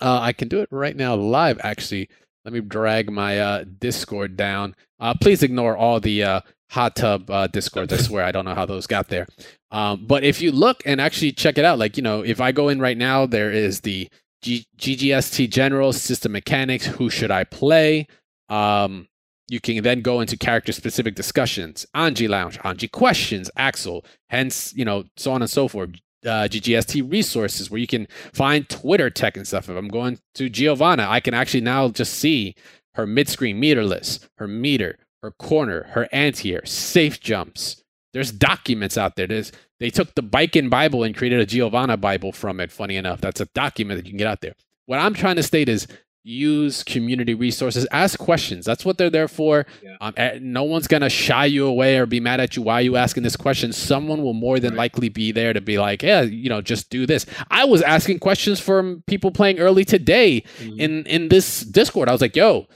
uh, 0.00 0.20
I 0.20 0.32
can 0.32 0.48
do 0.48 0.60
it 0.60 0.68
right 0.70 0.96
now 0.96 1.14
live. 1.14 1.60
Actually, 1.62 2.08
let 2.44 2.54
me 2.54 2.60
drag 2.60 3.10
my 3.10 3.38
uh, 3.38 3.64
Discord 3.78 4.36
down. 4.36 4.74
Uh, 4.98 5.14
please 5.20 5.42
ignore 5.42 5.76
all 5.76 6.00
the 6.00 6.22
uh, 6.22 6.40
hot 6.70 6.96
tub 6.96 7.30
uh, 7.30 7.46
Discords. 7.46 7.92
I 7.92 7.96
swear 7.98 8.24
I 8.24 8.32
don't 8.32 8.44
know 8.44 8.54
how 8.54 8.66
those 8.66 8.86
got 8.86 9.08
there. 9.08 9.26
Um, 9.70 10.06
but 10.06 10.24
if 10.24 10.40
you 10.40 10.52
look 10.52 10.82
and 10.86 11.00
actually 11.00 11.32
check 11.32 11.58
it 11.58 11.64
out, 11.64 11.78
like 11.78 11.96
you 11.96 12.02
know, 12.02 12.22
if 12.22 12.40
I 12.40 12.52
go 12.52 12.68
in 12.68 12.80
right 12.80 12.96
now, 12.98 13.26
there 13.26 13.50
is 13.50 13.80
the 13.80 14.08
G- 14.42 14.66
GGST 14.78 15.50
General 15.50 15.92
System 15.92 16.32
Mechanics. 16.32 16.86
Who 16.86 17.10
should 17.10 17.30
I 17.30 17.44
play? 17.44 18.06
Um, 18.48 19.06
you 19.50 19.60
can 19.60 19.82
then 19.82 20.00
go 20.00 20.20
into 20.20 20.36
character 20.36 20.70
specific 20.70 21.16
discussions, 21.16 21.84
Anji 21.94 22.28
Lounge, 22.28 22.56
Anji 22.60 22.90
Questions, 22.90 23.50
Axel, 23.56 24.04
hence, 24.28 24.72
you 24.76 24.84
know, 24.84 25.04
so 25.16 25.32
on 25.32 25.42
and 25.42 25.50
so 25.50 25.66
forth. 25.66 25.90
Uh, 26.24 26.46
GGST 26.46 27.10
resources 27.10 27.70
where 27.70 27.80
you 27.80 27.86
can 27.86 28.06
find 28.32 28.68
Twitter 28.68 29.08
tech 29.10 29.36
and 29.36 29.46
stuff. 29.48 29.68
If 29.68 29.76
I'm 29.76 29.88
going 29.88 30.18
to 30.34 30.48
Giovanna, 30.48 31.06
I 31.08 31.18
can 31.18 31.34
actually 31.34 31.62
now 31.62 31.88
just 31.88 32.14
see 32.14 32.54
her 32.94 33.06
mid 33.06 33.28
screen 33.28 33.58
meter 33.58 33.84
list, 33.84 34.28
her 34.36 34.46
meter, 34.46 34.98
her 35.22 35.32
corner, 35.32 35.84
her 35.90 36.08
anti-air, 36.12 36.64
safe 36.66 37.20
jumps. 37.20 37.82
There's 38.12 38.32
documents 38.32 38.98
out 38.98 39.16
there. 39.16 39.26
There's 39.26 39.50
they 39.80 39.90
took 39.90 40.14
the 40.14 40.22
Baiken 40.22 40.68
Bible 40.68 41.02
and 41.02 41.16
created 41.16 41.40
a 41.40 41.46
Giovanna 41.46 41.96
Bible 41.96 42.32
from 42.32 42.60
it. 42.60 42.70
Funny 42.70 42.96
enough, 42.96 43.20
that's 43.20 43.40
a 43.40 43.46
document 43.54 43.98
that 43.98 44.06
you 44.06 44.12
can 44.12 44.18
get 44.18 44.26
out 44.26 44.42
there. 44.42 44.54
What 44.86 44.98
I'm 44.98 45.14
trying 45.14 45.36
to 45.36 45.42
state 45.42 45.70
is 45.70 45.88
use 46.22 46.84
community 46.84 47.32
resources 47.32 47.86
ask 47.92 48.18
questions 48.18 48.66
that's 48.66 48.84
what 48.84 48.98
they're 48.98 49.08
there 49.08 49.28
for 49.28 49.64
yeah. 49.82 49.96
um, 50.02 50.12
eh, 50.18 50.38
no 50.42 50.62
one's 50.62 50.86
gonna 50.86 51.08
shy 51.08 51.46
you 51.46 51.66
away 51.66 51.96
or 51.96 52.04
be 52.04 52.20
mad 52.20 52.40
at 52.40 52.56
you 52.56 52.62
why 52.62 52.74
are 52.74 52.82
you 52.82 52.96
asking 52.96 53.22
this 53.22 53.36
question 53.36 53.72
someone 53.72 54.22
will 54.22 54.34
more 54.34 54.60
than 54.60 54.72
right. 54.72 54.78
likely 54.78 55.08
be 55.08 55.32
there 55.32 55.54
to 55.54 55.62
be 55.62 55.78
like 55.78 56.02
yeah 56.02 56.20
you 56.20 56.50
know 56.50 56.60
just 56.60 56.90
do 56.90 57.06
this 57.06 57.24
i 57.50 57.64
was 57.64 57.80
asking 57.82 58.18
questions 58.18 58.60
from 58.60 59.02
people 59.06 59.30
playing 59.30 59.58
early 59.58 59.84
today 59.84 60.42
mm-hmm. 60.58 60.78
in 60.78 61.06
in 61.06 61.28
this 61.28 61.62
discord 61.62 62.06
i 62.08 62.12
was 62.12 62.20
like 62.20 62.36
yo 62.36 62.66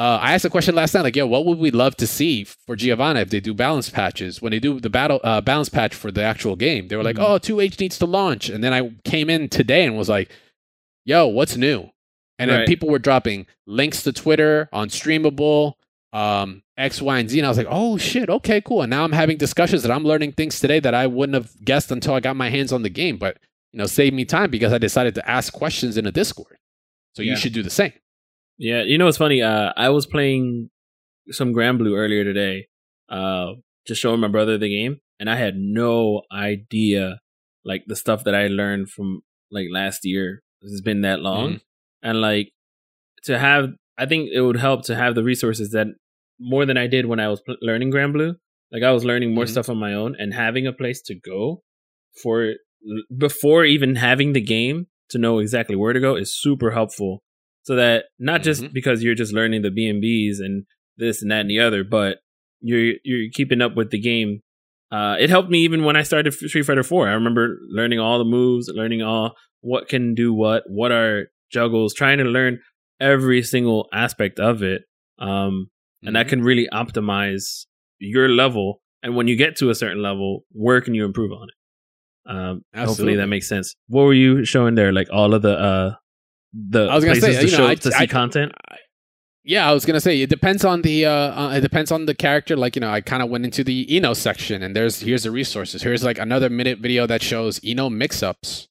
uh, 0.00 0.18
I 0.22 0.32
asked 0.32 0.46
a 0.46 0.50
question 0.50 0.74
last 0.74 0.94
night, 0.94 1.02
like, 1.02 1.14
yo, 1.14 1.26
what 1.26 1.44
would 1.44 1.58
we 1.58 1.70
love 1.70 1.94
to 1.96 2.06
see 2.06 2.44
for 2.44 2.74
Giovanna 2.74 3.20
if 3.20 3.28
they 3.28 3.38
do 3.38 3.52
balance 3.52 3.90
patches? 3.90 4.40
When 4.40 4.50
they 4.50 4.58
do 4.58 4.80
the 4.80 4.88
battle 4.88 5.20
uh, 5.22 5.42
balance 5.42 5.68
patch 5.68 5.94
for 5.94 6.10
the 6.10 6.22
actual 6.22 6.56
game, 6.56 6.88
they 6.88 6.96
were 6.96 7.02
like, 7.02 7.16
mm-hmm. 7.16 7.32
oh, 7.32 7.38
2H 7.38 7.78
needs 7.78 7.98
to 7.98 8.06
launch. 8.06 8.48
And 8.48 8.64
then 8.64 8.72
I 8.72 8.94
came 9.04 9.28
in 9.28 9.50
today 9.50 9.84
and 9.84 9.98
was 9.98 10.08
like, 10.08 10.30
yo, 11.04 11.26
what's 11.26 11.54
new? 11.54 11.90
And 12.40 12.50
right. 12.50 12.56
then 12.56 12.66
people 12.66 12.88
were 12.88 12.98
dropping 12.98 13.46
links 13.66 14.02
to 14.04 14.14
Twitter 14.14 14.70
on 14.72 14.88
Streamable, 14.88 15.74
um, 16.14 16.62
X, 16.78 17.02
Y, 17.02 17.18
and 17.18 17.28
Z. 17.28 17.38
And 17.38 17.44
I 17.44 17.50
was 17.50 17.58
like, 17.58 17.66
oh 17.68 17.98
shit, 17.98 18.30
okay, 18.30 18.62
cool. 18.62 18.80
And 18.80 18.88
now 18.88 19.04
I'm 19.04 19.12
having 19.12 19.36
discussions 19.36 19.82
that 19.82 19.92
I'm 19.92 20.04
learning 20.04 20.32
things 20.32 20.58
today 20.58 20.80
that 20.80 20.94
I 20.94 21.06
wouldn't 21.06 21.34
have 21.34 21.52
guessed 21.62 21.92
until 21.92 22.14
I 22.14 22.20
got 22.20 22.36
my 22.36 22.48
hands 22.48 22.72
on 22.72 22.82
the 22.82 22.88
game. 22.88 23.18
But 23.18 23.36
you 23.72 23.78
know, 23.78 23.84
saved 23.84 24.16
me 24.16 24.24
time 24.24 24.50
because 24.50 24.72
I 24.72 24.78
decided 24.78 25.14
to 25.16 25.30
ask 25.30 25.52
questions 25.52 25.98
in 25.98 26.06
a 26.06 26.10
Discord. 26.10 26.56
So 27.12 27.20
yeah. 27.20 27.32
you 27.32 27.36
should 27.36 27.52
do 27.52 27.62
the 27.62 27.68
same. 27.68 27.92
Yeah, 28.56 28.84
you 28.84 28.96
know 28.96 29.04
what's 29.04 29.18
funny? 29.18 29.42
Uh, 29.42 29.74
I 29.76 29.90
was 29.90 30.06
playing 30.06 30.70
some 31.30 31.52
Granblue 31.52 31.94
earlier 31.94 32.24
today, 32.24 32.68
uh, 33.10 33.52
just 33.86 34.00
showing 34.00 34.20
my 34.20 34.28
brother 34.28 34.56
the 34.56 34.74
game, 34.74 35.00
and 35.18 35.28
I 35.28 35.36
had 35.36 35.56
no 35.56 36.22
idea 36.32 37.20
like 37.66 37.84
the 37.86 37.96
stuff 37.96 38.24
that 38.24 38.34
I 38.34 38.46
learned 38.46 38.88
from 38.88 39.20
like 39.50 39.66
last 39.70 40.06
year. 40.06 40.42
It's 40.62 40.80
been 40.80 41.02
that 41.02 41.20
long. 41.20 41.48
Mm-hmm 41.48 41.56
and 42.02 42.20
like 42.20 42.50
to 43.24 43.38
have 43.38 43.70
i 43.98 44.06
think 44.06 44.30
it 44.32 44.40
would 44.40 44.56
help 44.56 44.84
to 44.84 44.96
have 44.96 45.14
the 45.14 45.22
resources 45.22 45.70
that 45.70 45.86
more 46.38 46.66
than 46.66 46.76
i 46.76 46.86
did 46.86 47.06
when 47.06 47.20
i 47.20 47.28
was 47.28 47.40
pl- 47.40 47.56
learning 47.62 47.90
Granblue 47.90 48.34
like 48.72 48.82
i 48.82 48.90
was 48.90 49.04
learning 49.04 49.34
more 49.34 49.44
mm-hmm. 49.44 49.52
stuff 49.52 49.68
on 49.68 49.78
my 49.78 49.94
own 49.94 50.14
and 50.18 50.34
having 50.34 50.66
a 50.66 50.72
place 50.72 51.02
to 51.02 51.14
go 51.14 51.62
for 52.22 52.54
before 53.16 53.64
even 53.64 53.96
having 53.96 54.32
the 54.32 54.40
game 54.40 54.86
to 55.10 55.18
know 55.18 55.38
exactly 55.38 55.76
where 55.76 55.92
to 55.92 56.00
go 56.00 56.16
is 56.16 56.34
super 56.34 56.70
helpful 56.70 57.22
so 57.62 57.76
that 57.76 58.06
not 58.18 58.42
just 58.42 58.62
mm-hmm. 58.62 58.72
because 58.72 59.02
you're 59.02 59.14
just 59.14 59.34
learning 59.34 59.62
the 59.62 59.70
b&bs 59.70 60.44
and 60.44 60.64
this 60.96 61.22
and 61.22 61.30
that 61.30 61.40
and 61.40 61.50
the 61.50 61.60
other 61.60 61.84
but 61.84 62.18
you're 62.60 62.94
you're 63.04 63.30
keeping 63.32 63.60
up 63.60 63.74
with 63.76 63.90
the 63.90 64.00
game 64.00 64.40
uh, 64.90 65.16
it 65.20 65.30
helped 65.30 65.50
me 65.50 65.60
even 65.60 65.84
when 65.84 65.96
I 65.96 66.02
started 66.02 66.32
Street 66.32 66.64
Fighter 66.64 66.82
4. 66.82 67.08
I 67.08 67.12
remember 67.12 67.58
learning 67.68 68.00
all 68.00 68.18
the 68.18 68.24
moves, 68.24 68.68
learning 68.74 69.02
all 69.02 69.34
what 69.60 69.88
can 69.88 70.14
do 70.14 70.34
what, 70.34 70.64
what 70.66 70.90
are 70.90 71.26
juggles, 71.50 71.94
trying 71.94 72.18
to 72.18 72.24
learn 72.24 72.60
every 73.00 73.42
single 73.42 73.88
aspect 73.92 74.38
of 74.38 74.62
it. 74.62 74.82
Um, 75.18 75.28
mm-hmm. 75.28 76.06
and 76.06 76.16
that 76.16 76.26
mm-hmm. 76.26 76.30
can 76.30 76.42
really 76.42 76.68
optimize 76.72 77.66
your 77.98 78.28
level. 78.28 78.80
And 79.02 79.16
when 79.16 79.28
you 79.28 79.36
get 79.36 79.56
to 79.56 79.70
a 79.70 79.74
certain 79.74 80.02
level, 80.02 80.44
where 80.52 80.80
can 80.80 80.94
you 80.94 81.04
improve 81.04 81.32
on 81.32 81.48
it? 81.48 81.54
Um, 82.30 82.62
hopefully 82.76 83.16
that 83.16 83.26
makes 83.26 83.48
sense. 83.48 83.74
What 83.88 84.02
were 84.02 84.14
you 84.14 84.44
showing 84.44 84.74
there? 84.74 84.92
Like 84.92 85.08
all 85.10 85.34
of 85.34 85.42
the 85.42 85.58
uh, 85.58 85.94
the 86.52 86.86
I 86.86 86.94
was 86.94 87.04
gonna 87.04 87.20
say, 87.20 87.40
to, 87.40 87.48
show, 87.48 87.58
know, 87.58 87.68
I, 87.68 87.74
to 87.76 87.90
see 87.90 88.04
I, 88.04 88.06
content. 88.06 88.52
I, 88.68 88.76
yeah, 89.42 89.68
I 89.68 89.72
was 89.72 89.84
gonna 89.84 90.00
say 90.00 90.20
it 90.20 90.28
depends 90.28 90.64
on 90.64 90.82
the 90.82 91.06
uh, 91.06 91.12
uh 91.12 91.52
it 91.56 91.60
depends 91.60 91.90
on 91.90 92.06
the 92.06 92.14
character. 92.14 92.56
Like 92.56 92.76
you 92.76 92.80
know, 92.80 92.90
I 92.90 93.00
kind 93.00 93.22
of 93.22 93.30
went 93.30 93.46
into 93.46 93.64
the 93.64 93.86
I-No 93.90 94.12
section, 94.12 94.62
and 94.62 94.76
there's 94.76 95.00
here's 95.00 95.22
the 95.22 95.30
resources. 95.30 95.82
Here's 95.82 96.04
like 96.04 96.18
another 96.18 96.50
minute 96.50 96.78
video 96.78 97.06
that 97.06 97.22
shows 97.22 97.58
I-No 97.66 97.88
mix-ups 97.88 98.68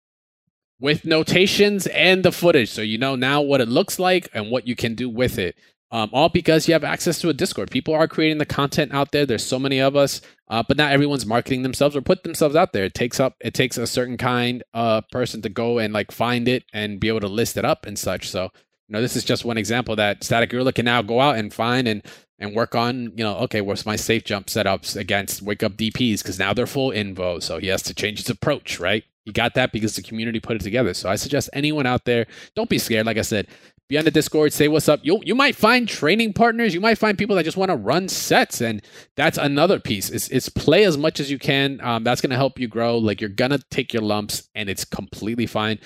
with 0.80 1.06
notations 1.06 1.88
and 1.88 2.24
the 2.24 2.32
footage. 2.32 2.70
So 2.70 2.82
you 2.82 2.98
know 2.98 3.16
now 3.16 3.42
what 3.42 3.62
it 3.62 3.68
looks 3.68 4.00
like 4.00 4.30
and 4.34 4.50
what 4.50 4.68
you 4.68 4.76
can 4.76 4.96
do 4.96 5.10
with 5.10 5.38
it. 5.38 5.56
Um, 5.92 6.10
all 6.14 6.30
because 6.30 6.68
you 6.68 6.74
have 6.74 6.84
access 6.84 7.20
to 7.22 7.30
a 7.30 7.34
Discord. 7.34 7.72
People 7.72 7.96
are 7.96 8.08
creating 8.08 8.38
the 8.38 8.46
content 8.46 8.94
out 8.94 9.12
there. 9.12 9.26
There's 9.26 9.46
so 9.46 9.58
many 9.58 9.80
of 9.80 9.96
us, 9.96 10.22
uh, 10.48 10.62
but 10.68 10.78
not 10.78 10.92
everyone's 10.92 11.26
marketing 11.26 11.64
themselves 11.64 11.96
or 11.96 12.02
put 12.02 12.22
themselves 12.22 12.56
out 12.56 12.74
there. 12.74 12.86
It 12.86 12.94
takes 12.94 13.20
up 13.20 13.34
it 13.40 13.56
takes 13.56 13.76
a 13.78 13.88
certain 13.88 14.18
kind 14.18 14.64
of 14.74 15.04
person 15.12 15.42
to 15.42 15.50
go 15.50 15.80
and 15.80 15.92
like 15.92 16.12
find 16.12 16.48
it 16.48 16.64
and 16.74 17.00
be 17.00 17.08
able 17.08 17.22
to 17.22 17.28
list 17.28 17.58
it 17.58 17.66
up 17.66 17.88
and 17.88 17.98
such. 17.98 18.30
So 18.30 18.44
you 18.44 18.94
know 18.94 19.02
this 19.02 19.16
is 19.16 19.24
just 19.24 19.46
one 19.46 19.58
example 19.58 19.96
that 19.96 20.24
Static 20.24 20.52
Gorilla 20.52 20.74
can 20.74 20.86
now 20.86 21.02
go 21.02 21.22
out 21.22 21.38
and 21.38 21.52
find 21.52 21.88
and 21.88 22.04
and 22.40 22.56
work 22.56 22.74
on, 22.74 23.12
you 23.18 23.24
know, 23.24 23.36
okay, 23.40 23.62
what's 23.62 23.86
my 23.86 23.96
safe 23.96 24.24
jump 24.24 24.48
setups 24.48 24.96
against 24.96 25.42
wake 25.42 25.62
up 25.62 25.74
DPs 25.74 26.22
because 26.22 26.40
now 26.40 26.54
they're 26.54 26.68
full 26.68 26.92
invo. 26.92 27.42
So 27.42 27.58
he 27.58 27.68
has 27.68 27.84
to 27.84 27.94
change 27.94 28.20
his 28.20 28.30
approach, 28.30 28.80
right? 28.80 29.04
He 29.26 29.32
got 29.32 29.54
that 29.56 29.72
because 29.72 29.96
the 29.96 30.02
community 30.02 30.40
put 30.40 30.56
it 30.56 30.62
together. 30.62 30.94
So 30.94 31.10
I 31.10 31.16
suggest 31.16 31.50
anyone 31.54 31.86
out 31.86 32.06
there, 32.06 32.26
don't 32.56 32.70
be 32.70 32.80
scared. 32.80 33.06
Like 33.06 33.18
I 33.18 33.22
said, 33.22 33.48
be 33.90 33.98
on 33.98 34.06
the 34.06 34.12
Discord, 34.12 34.54
say 34.54 34.68
what's 34.68 34.88
up. 34.88 35.00
You 35.04 35.20
you 35.24 35.34
might 35.34 35.56
find 35.56 35.88
training 35.88 36.34
partners. 36.34 36.76
You 36.76 36.80
might 36.80 37.00
find 37.00 37.18
people 37.18 37.36
that 37.36 37.44
just 37.44 37.58
want 37.58 37.72
to 37.72 37.76
run 37.76 38.08
sets, 38.08 38.62
and 38.62 38.84
that's 39.16 39.38
another 39.38 39.80
piece. 39.80 40.12
It's, 40.12 40.30
it's 40.30 40.48
play 40.48 40.84
as 40.84 40.96
much 40.96 41.20
as 41.20 41.32
you 41.32 41.40
can. 41.40 41.82
Um, 41.82 42.04
that's 42.04 42.22
gonna 42.22 42.36
help 42.36 42.60
you 42.60 42.68
grow. 42.68 43.00
Like 43.00 43.20
you're 43.20 43.32
gonna 43.32 43.60
take 43.72 43.92
your 43.92 44.04
lumps, 44.04 44.48
and 44.54 44.70
it's 44.70 44.86
completely 44.86 45.48
fine. 45.48 45.80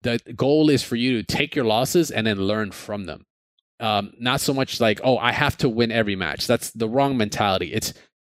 The 0.00 0.18
goal 0.34 0.70
is 0.70 0.82
for 0.82 0.96
you 0.96 1.18
to 1.18 1.22
take 1.22 1.54
your 1.54 1.66
losses 1.66 2.10
and 2.10 2.26
then 2.26 2.38
learn 2.38 2.72
from 2.72 3.04
them. 3.04 3.26
Um, 3.78 4.12
not 4.18 4.40
so 4.40 4.54
much 4.54 4.80
like, 4.80 5.00
oh, 5.04 5.18
I 5.18 5.32
have 5.32 5.56
to 5.58 5.68
win 5.68 5.92
every 5.92 6.16
match. 6.16 6.46
That's 6.46 6.70
the 6.70 6.88
wrong 6.88 7.16
mentality. 7.16 7.72
It's 7.72 7.92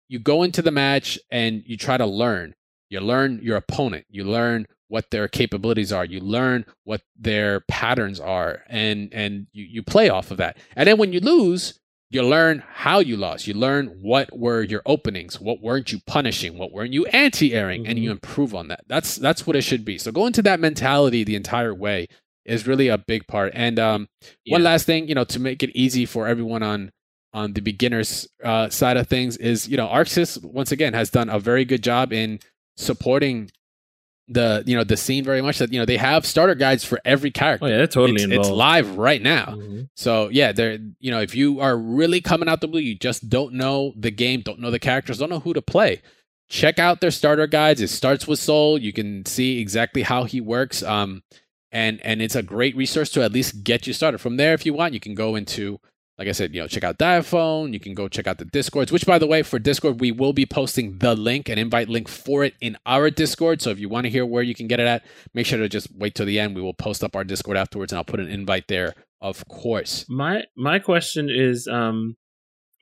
you 0.09 0.19
go 0.19 0.43
into 0.45 0.63
the 0.63 0.71
match 0.71 1.19
and 1.31 1.63
you 1.67 1.77
try 1.77 1.97
to 1.97 2.07
learn. 2.07 2.55
You 2.91 3.01
learn 3.01 3.41
your 3.43 3.57
opponent. 3.57 4.07
You 4.09 4.25
learn 4.25 4.67
what 4.89 5.11
their 5.11 5.29
capabilities 5.29 5.93
are. 5.93 6.05
You 6.05 6.21
learn 6.21 6.65
what 6.85 7.03
their 7.17 7.61
patterns 7.61 8.21
are, 8.21 8.63
and 8.69 9.13
and 9.13 9.47
you, 9.53 9.65
you 9.65 9.83
play 9.83 10.09
off 10.09 10.31
of 10.31 10.39
that. 10.39 10.57
And 10.75 10.89
then 10.89 10.99
when 10.99 11.13
you 11.13 11.21
lose, 11.21 11.79
you 12.11 12.23
learn 12.23 12.65
how 12.67 13.01
you 13.01 13.17
lost. 13.17 13.47
You 13.47 13.55
learn 13.55 13.99
what 14.01 14.37
were 14.37 14.63
your 14.63 14.83
openings, 14.87 15.41
what 15.41 15.61
weren't 15.61 15.93
you 15.93 16.01
punishing, 16.07 16.57
what 16.57 16.73
weren't 16.73 16.93
you 16.95 17.05
anti-airing, 17.07 17.83
mm-hmm. 17.83 17.91
and 17.91 17.99
you 17.99 18.11
mm-hmm. 18.11 18.13
improve 18.13 18.55
on 18.55 18.69
that. 18.69 18.81
That's 18.87 19.17
that's 19.17 19.47
what 19.47 19.57
it 19.57 19.63
should 19.63 19.85
be. 19.85 19.99
So 19.99 20.11
go 20.11 20.27
into 20.27 20.43
that 20.43 20.61
mentality 20.61 21.25
the 21.25 21.37
entire 21.37 21.75
way 21.75 22.09
is 22.47 22.67
really 22.67 22.89
a 22.89 22.97
big 22.97 23.27
part. 23.27 23.53
And 23.55 23.79
um, 23.79 24.09
yeah. 24.45 24.55
one 24.55 24.63
last 24.63 24.87
thing, 24.87 25.07
you 25.07 25.15
know, 25.15 25.25
to 25.25 25.39
make 25.39 25.63
it 25.63 25.71
easy 25.75 26.07
for 26.07 26.27
everyone 26.27 26.63
on 26.63 26.93
on 27.35 27.53
the 27.53 27.61
beginners 27.61 28.27
uh, 28.43 28.71
side 28.71 28.97
of 28.97 29.07
things 29.07 29.37
is, 29.37 29.69
you 29.69 29.77
know, 29.77 29.87
ArcSys 29.87 30.43
once 30.43 30.73
again 30.73 30.95
has 30.95 31.11
done 31.11 31.29
a 31.29 31.39
very 31.39 31.67
good 31.67 31.83
job 31.83 32.11
in 32.11 32.41
supporting 32.79 33.51
the 34.29 34.63
you 34.67 34.77
know 34.77 34.85
the 34.85 34.97
scene 34.97 35.25
very 35.25 35.41
much 35.41 35.59
that 35.59 35.73
you 35.73 35.79
know 35.79 35.87
they 35.87 35.97
have 35.97 36.27
starter 36.27 36.55
guides 36.55 36.85
for 36.85 37.01
every 37.05 37.31
character. 37.31 37.67
Oh 37.67 37.69
yeah, 37.69 37.79
they're 37.79 37.87
totally 37.87 38.17
it's, 38.17 38.25
involved. 38.25 38.49
it's 38.49 38.55
live 38.55 38.99
right 38.99 39.23
now. 39.23 39.57
Mhm. 39.59 39.89
So 39.97 40.29
yeah, 40.29 40.53
they're 40.53 40.79
you 41.01 41.11
know 41.11 41.21
if 41.21 41.35
you 41.35 41.61
are 41.61 41.77
really 41.77 42.21
coming 42.21 42.49
out 42.49 42.61
the 42.61 42.69
blue, 42.69 42.81
you 42.81 42.95
just 42.95 43.29
don't 43.29 43.55
know 43.55 43.95
the 43.97 44.11
game, 44.11 44.43
don't 44.43 44.61
know 44.61 44.71
the 44.71 44.79
characters, 44.79 45.19
don't 45.19 45.31
know 45.31 45.41
who 45.41 45.55
to 45.55 45.63
play. 45.63 46.03
Check 46.51 46.79
out 46.79 47.01
their 47.01 47.11
starter 47.11 47.47
guides. 47.47 47.81
It 47.81 47.89
starts 47.89 48.27
with 48.27 48.39
Sol. 48.39 48.79
You 48.79 48.93
can 48.93 49.27
see 49.27 49.61
exactly 49.61 50.03
how 50.03 50.25
he 50.25 50.41
works. 50.41 50.83
Um, 50.83 51.23
and 51.73 52.01
and 52.03 52.23
it's 52.23 52.37
a 52.37 52.43
great 52.43 52.77
resource 52.77 53.11
to 53.11 53.23
at 53.23 53.33
least 53.33 53.65
get 53.65 53.87
you 53.87 53.93
started. 53.93 54.19
From 54.19 54.37
there, 54.37 54.55
if 54.55 54.65
you 54.65 54.73
want, 54.75 54.95
you 54.95 55.01
can 55.01 55.15
go 55.15 55.37
into 55.37 55.81
like 56.19 56.27
I 56.29 56.33
said, 56.33 56.53
you 56.55 56.61
know, 56.61 56.67
check 56.67 56.83
out 56.85 56.99
Diaphone. 56.99 57.73
You 57.73 57.79
can 57.81 57.95
go 57.95 58.09
check 58.09 58.27
out 58.27 58.39
the 58.39 58.45
Discords, 58.45 58.91
which 58.91 59.07
by 59.07 59.19
the 59.19 59.27
way, 59.27 59.43
for 59.45 59.59
Discord, 59.59 60.01
we 60.01 60.11
will 60.11 60.33
be 60.33 60.45
posting 60.47 60.99
the 60.99 61.15
link, 61.15 61.49
an 61.49 61.59
invite 61.59 61.89
link 61.89 62.09
for 62.09 62.43
it 62.45 62.55
in 62.61 62.77
our 62.87 63.09
Discord. 63.11 63.63
So 63.63 63.71
if 63.71 63.79
you 63.79 63.89
want 63.89 64.05
to 64.05 64.11
hear 64.11 64.27
where 64.27 64.43
you 64.43 64.55
can 64.55 64.67
get 64.67 64.81
it 64.81 64.87
at, 64.87 65.05
make 65.33 65.47
sure 65.47 65.59
to 65.59 65.69
just 65.69 65.89
wait 65.95 66.15
till 66.17 66.27
the 66.27 66.41
end. 66.41 66.57
We 66.57 66.63
will 66.63 66.75
post 66.75 67.05
up 67.05 67.15
our 67.15 67.23
Discord 67.25 67.57
afterwards 67.57 67.93
and 67.93 67.99
I'll 67.99 68.05
put 68.05 68.19
an 68.21 68.29
invite 68.29 68.67
there, 68.69 68.95
of 69.21 69.47
course. 69.49 70.05
My 70.09 70.43
my 70.57 70.81
question 70.81 71.29
is, 71.31 71.69
um, 71.71 72.17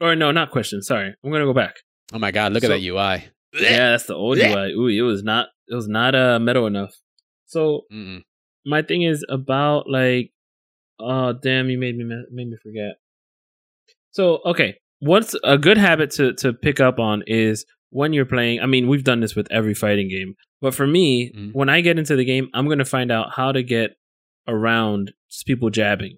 or 0.01 0.17
no, 0.17 0.33
not 0.33 0.51
question. 0.51 0.81
Sorry, 0.83 1.15
I'm 1.23 1.31
gonna 1.31 1.45
go 1.45 1.53
back. 1.55 1.75
Oh 2.15 2.19
my 2.19 2.31
god, 2.31 2.53
look 2.53 2.63
So- 2.63 2.73
at 2.73 2.81
that 2.81 2.83
UI. 2.83 3.25
Yeah, 3.59 3.91
that's 3.93 4.05
the 4.07 4.15
old 4.15 4.39
UI. 4.39 4.73
Ooh, 4.73 4.87
it 4.89 5.01
was 5.03 5.23
not 5.23 5.49
it 5.69 5.75
was 5.75 5.89
not 5.89 6.15
uh 6.15 6.39
metal 6.39 6.67
enough. 6.67 6.95
So 7.47 7.83
Mm-mm. 7.93 8.23
my 8.65 8.83
thing 8.83 9.03
is 9.03 9.25
about 9.29 9.89
like, 9.91 10.31
oh 11.01 11.33
damn, 11.33 11.69
you 11.71 11.79
made 11.79 11.97
me 11.97 12.05
made 12.31 12.49
me 12.49 12.57
forget. 12.63 12.97
So 14.17 14.41
okay, 14.47 14.77
what's 15.01 15.35
a 15.45 15.59
good 15.59 15.77
habit 15.77 16.11
to 16.13 16.33
to 16.43 16.53
pick 16.55 16.81
up 16.81 16.99
on 16.99 17.23
is 17.27 17.67
when 17.91 18.15
you're 18.15 18.25
playing. 18.25 18.61
I 18.61 18.67
mean, 18.67 18.89
we've 18.89 19.05
done 19.05 19.21
this 19.21 19.37
with 19.37 19.47
every 19.51 19.75
fighting 19.75 20.09
game, 20.09 20.35
but 20.63 20.75
for 20.75 20.87
me, 20.87 21.31
Mhm. 21.37 21.51
when 21.53 21.69
I 21.69 21.83
get 21.83 21.99
into 21.99 22.17
the 22.17 22.25
game, 22.25 22.49
I'm 22.55 22.67
gonna 22.67 22.87
find 22.87 23.11
out 23.13 23.33
how 23.37 23.53
to 23.53 23.63
get 23.63 23.91
around 24.49 25.13
people 25.47 25.69
jabbing, 25.69 26.17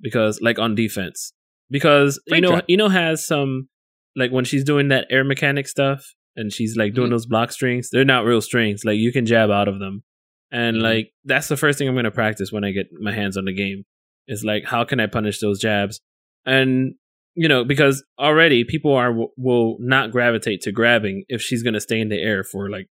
because 0.00 0.40
like 0.42 0.58
on 0.58 0.74
defense, 0.74 1.32
because 1.70 2.20
you 2.26 2.42
know 2.42 2.60
you 2.68 2.76
know 2.76 2.88
has 2.90 3.26
some 3.26 3.68
like 4.14 4.30
when 4.30 4.44
she's 4.44 4.64
doing 4.64 4.88
that 4.88 5.06
air 5.10 5.24
mechanic 5.24 5.66
stuff 5.68 6.04
and 6.36 6.52
she's 6.52 6.76
like 6.76 6.92
doing 6.92 7.08
Mhm. 7.08 7.12
those 7.12 7.26
block 7.26 7.50
strings. 7.50 7.88
They're 7.90 8.04
not 8.04 8.26
real 8.26 8.42
strings. 8.42 8.84
Like 8.84 8.98
you 8.98 9.10
can 9.10 9.24
jab 9.24 9.48
out 9.50 9.68
of 9.68 9.78
them. 9.78 10.02
And 10.50 10.76
Mhm. 10.78 10.82
like 10.82 11.12
that's 11.24 11.48
the 11.48 11.56
first 11.56 11.78
thing 11.78 11.88
I'm 11.88 11.94
going 11.94 12.04
to 12.04 12.10
practice 12.10 12.52
when 12.52 12.62
I 12.64 12.72
get 12.72 12.88
my 12.92 13.12
hands 13.12 13.36
on 13.38 13.46
the 13.46 13.54
game 13.54 13.84
is 14.28 14.44
like 14.44 14.64
how 14.64 14.84
can 14.84 15.00
I 15.00 15.06
punish 15.06 15.38
those 15.40 15.58
jabs? 15.60 16.00
And 16.44 16.94
you 17.36 17.48
know, 17.48 17.64
because 17.64 18.02
already 18.18 18.64
people 18.64 18.94
are 18.94 19.12
will 19.36 19.76
not 19.78 20.10
gravitate 20.10 20.62
to 20.62 20.72
grabbing 20.72 21.24
if 21.28 21.42
she's 21.42 21.62
going 21.62 21.74
to 21.74 21.80
stay 21.80 22.00
in 22.00 22.08
the 22.08 22.20
air 22.20 22.42
for 22.42 22.70
like 22.70 22.88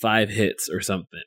5 0.00 0.30
hits 0.30 0.68
or 0.72 0.80
something. 0.80 1.22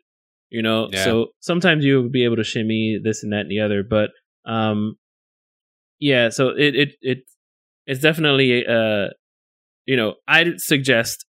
You 0.50 0.62
know, 0.62 0.88
Yeah. 0.92 1.04
so 1.04 1.28
sometimes 1.42 1.84
you'll 1.84 2.10
be 2.10 2.24
able 2.24 2.38
to 2.38 2.44
shimmy 2.44 3.00
this 3.04 3.22
and 3.24 3.34
that 3.34 3.42
and 3.42 3.52
the 3.52 3.60
other, 3.60 3.84
but 3.84 4.12
um 4.46 4.96
yeah, 6.00 6.30
so 6.30 6.50
it 6.50 6.76
it 6.76 6.90
it 7.02 7.18
it's 7.86 8.02
definitely 8.02 8.66
uh 8.66 9.08
you 9.86 9.98
know, 9.98 10.16
I'd 10.28 10.62
suggest 10.62 11.26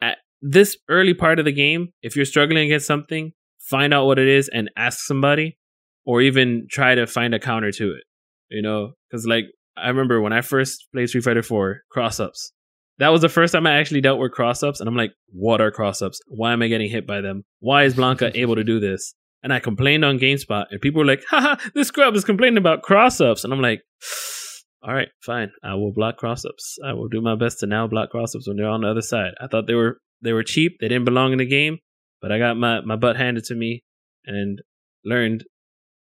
at 0.00 0.18
this 0.40 0.78
early 0.88 1.12
part 1.12 1.38
of 1.38 1.44
the 1.44 1.52
game, 1.52 1.92
if 2.02 2.16
you're 2.16 2.24
struggling 2.24 2.64
against 2.64 2.86
something, 2.86 3.32
find 3.58 3.92
out 3.92 4.06
what 4.06 4.18
it 4.18 4.28
is 4.28 4.48
and 4.48 4.70
ask 4.76 5.00
somebody, 5.00 5.58
or 6.06 6.22
even 6.22 6.66
try 6.70 6.94
to 6.94 7.06
find 7.06 7.34
a 7.34 7.38
counter 7.38 7.70
to 7.72 7.90
it. 7.92 8.04
You 8.48 8.62
know, 8.62 8.92
because 9.10 9.26
like 9.26 9.44
I 9.76 9.88
remember 9.88 10.20
when 10.20 10.32
I 10.32 10.40
first 10.40 10.88
played 10.92 11.08
Street 11.08 11.24
Fighter 11.24 11.42
4 11.42 11.82
cross 11.90 12.20
ups. 12.20 12.52
That 12.98 13.08
was 13.08 13.22
the 13.22 13.30
first 13.30 13.54
time 13.54 13.66
I 13.66 13.78
actually 13.78 14.02
dealt 14.02 14.20
with 14.20 14.32
cross 14.32 14.62
ups, 14.62 14.80
and 14.80 14.88
I'm 14.88 14.96
like, 14.96 15.12
what 15.32 15.60
are 15.62 15.70
cross 15.70 16.02
ups? 16.02 16.20
Why 16.26 16.52
am 16.52 16.60
I 16.60 16.68
getting 16.68 16.90
hit 16.90 17.06
by 17.06 17.22
them? 17.22 17.44
Why 17.60 17.84
is 17.84 17.94
Blanka 17.94 18.30
able 18.34 18.56
to 18.56 18.64
do 18.64 18.78
this? 18.78 19.14
And 19.42 19.54
I 19.54 19.58
complained 19.58 20.04
on 20.04 20.18
GameSpot, 20.18 20.66
and 20.70 20.80
people 20.82 21.00
were 21.00 21.06
like, 21.06 21.24
haha, 21.30 21.56
this 21.74 21.88
scrub 21.88 22.14
is 22.14 22.24
complaining 22.24 22.58
about 22.58 22.82
cross 22.82 23.20
ups. 23.20 23.42
And 23.42 23.54
I'm 23.54 23.62
like, 23.62 23.82
all 24.82 24.92
right, 24.92 25.08
fine. 25.22 25.50
I 25.62 25.74
will 25.74 25.92
block 25.92 26.18
cross 26.18 26.44
ups. 26.44 26.78
I 26.84 26.92
will 26.92 27.08
do 27.08 27.22
my 27.22 27.36
best 27.36 27.60
to 27.60 27.66
now 27.66 27.86
block 27.86 28.10
cross 28.10 28.34
ups 28.34 28.46
when 28.46 28.58
they're 28.58 28.68
on 28.68 28.82
the 28.82 28.90
other 28.90 29.02
side. 29.02 29.32
I 29.40 29.46
thought 29.46 29.66
they 29.66 29.74
were 29.74 29.98
they 30.20 30.34
were 30.34 30.42
cheap. 30.42 30.76
They 30.80 30.88
didn't 30.88 31.06
belong 31.06 31.32
in 31.32 31.38
the 31.38 31.46
game, 31.46 31.78
but 32.20 32.32
I 32.32 32.38
got 32.38 32.56
my, 32.56 32.80
my 32.82 32.96
butt 32.96 33.16
handed 33.16 33.44
to 33.44 33.54
me 33.54 33.82
and 34.26 34.60
learned, 35.04 35.44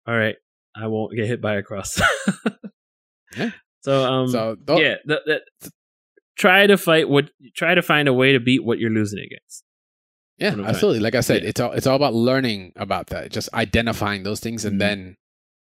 all 0.08 0.16
right, 0.16 0.36
I 0.76 0.88
won't 0.88 1.16
get 1.16 1.28
hit 1.28 1.42
by 1.42 1.56
a 1.56 1.64
cross. 1.64 2.00
Yeah. 3.38 3.52
So 3.82 4.04
um 4.04 4.28
so 4.30 4.56
th- 4.68 4.80
yeah, 4.80 4.96
th- 5.08 5.20
th- 5.26 5.72
try 6.38 6.68
to 6.68 6.78
fight 6.78 7.10
what 7.10 7.30
try 7.56 7.76
to 7.76 7.82
find 7.82 8.08
a 8.08 8.14
way 8.14 8.34
to 8.34 8.40
beat 8.40 8.64
what 8.64 8.80
you're 8.80 8.90
losing 8.92 9.20
against. 9.20 9.64
Yeah, 10.38 10.56
absolutely. 10.66 11.00
Like 11.02 11.16
I 11.16 11.22
said, 11.22 11.44
Yeah. 11.44 11.50
it's 11.50 11.60
all 11.60 11.72
it's 11.74 11.88
all 11.88 11.96
about 11.96 12.14
learning 12.14 12.74
about 12.76 13.08
that, 13.08 13.32
just 13.32 13.50
identifying 13.54 14.24
those 14.24 14.40
things, 14.40 14.66
and 14.66 14.76
Mhm. 14.76 14.80
then 14.80 15.16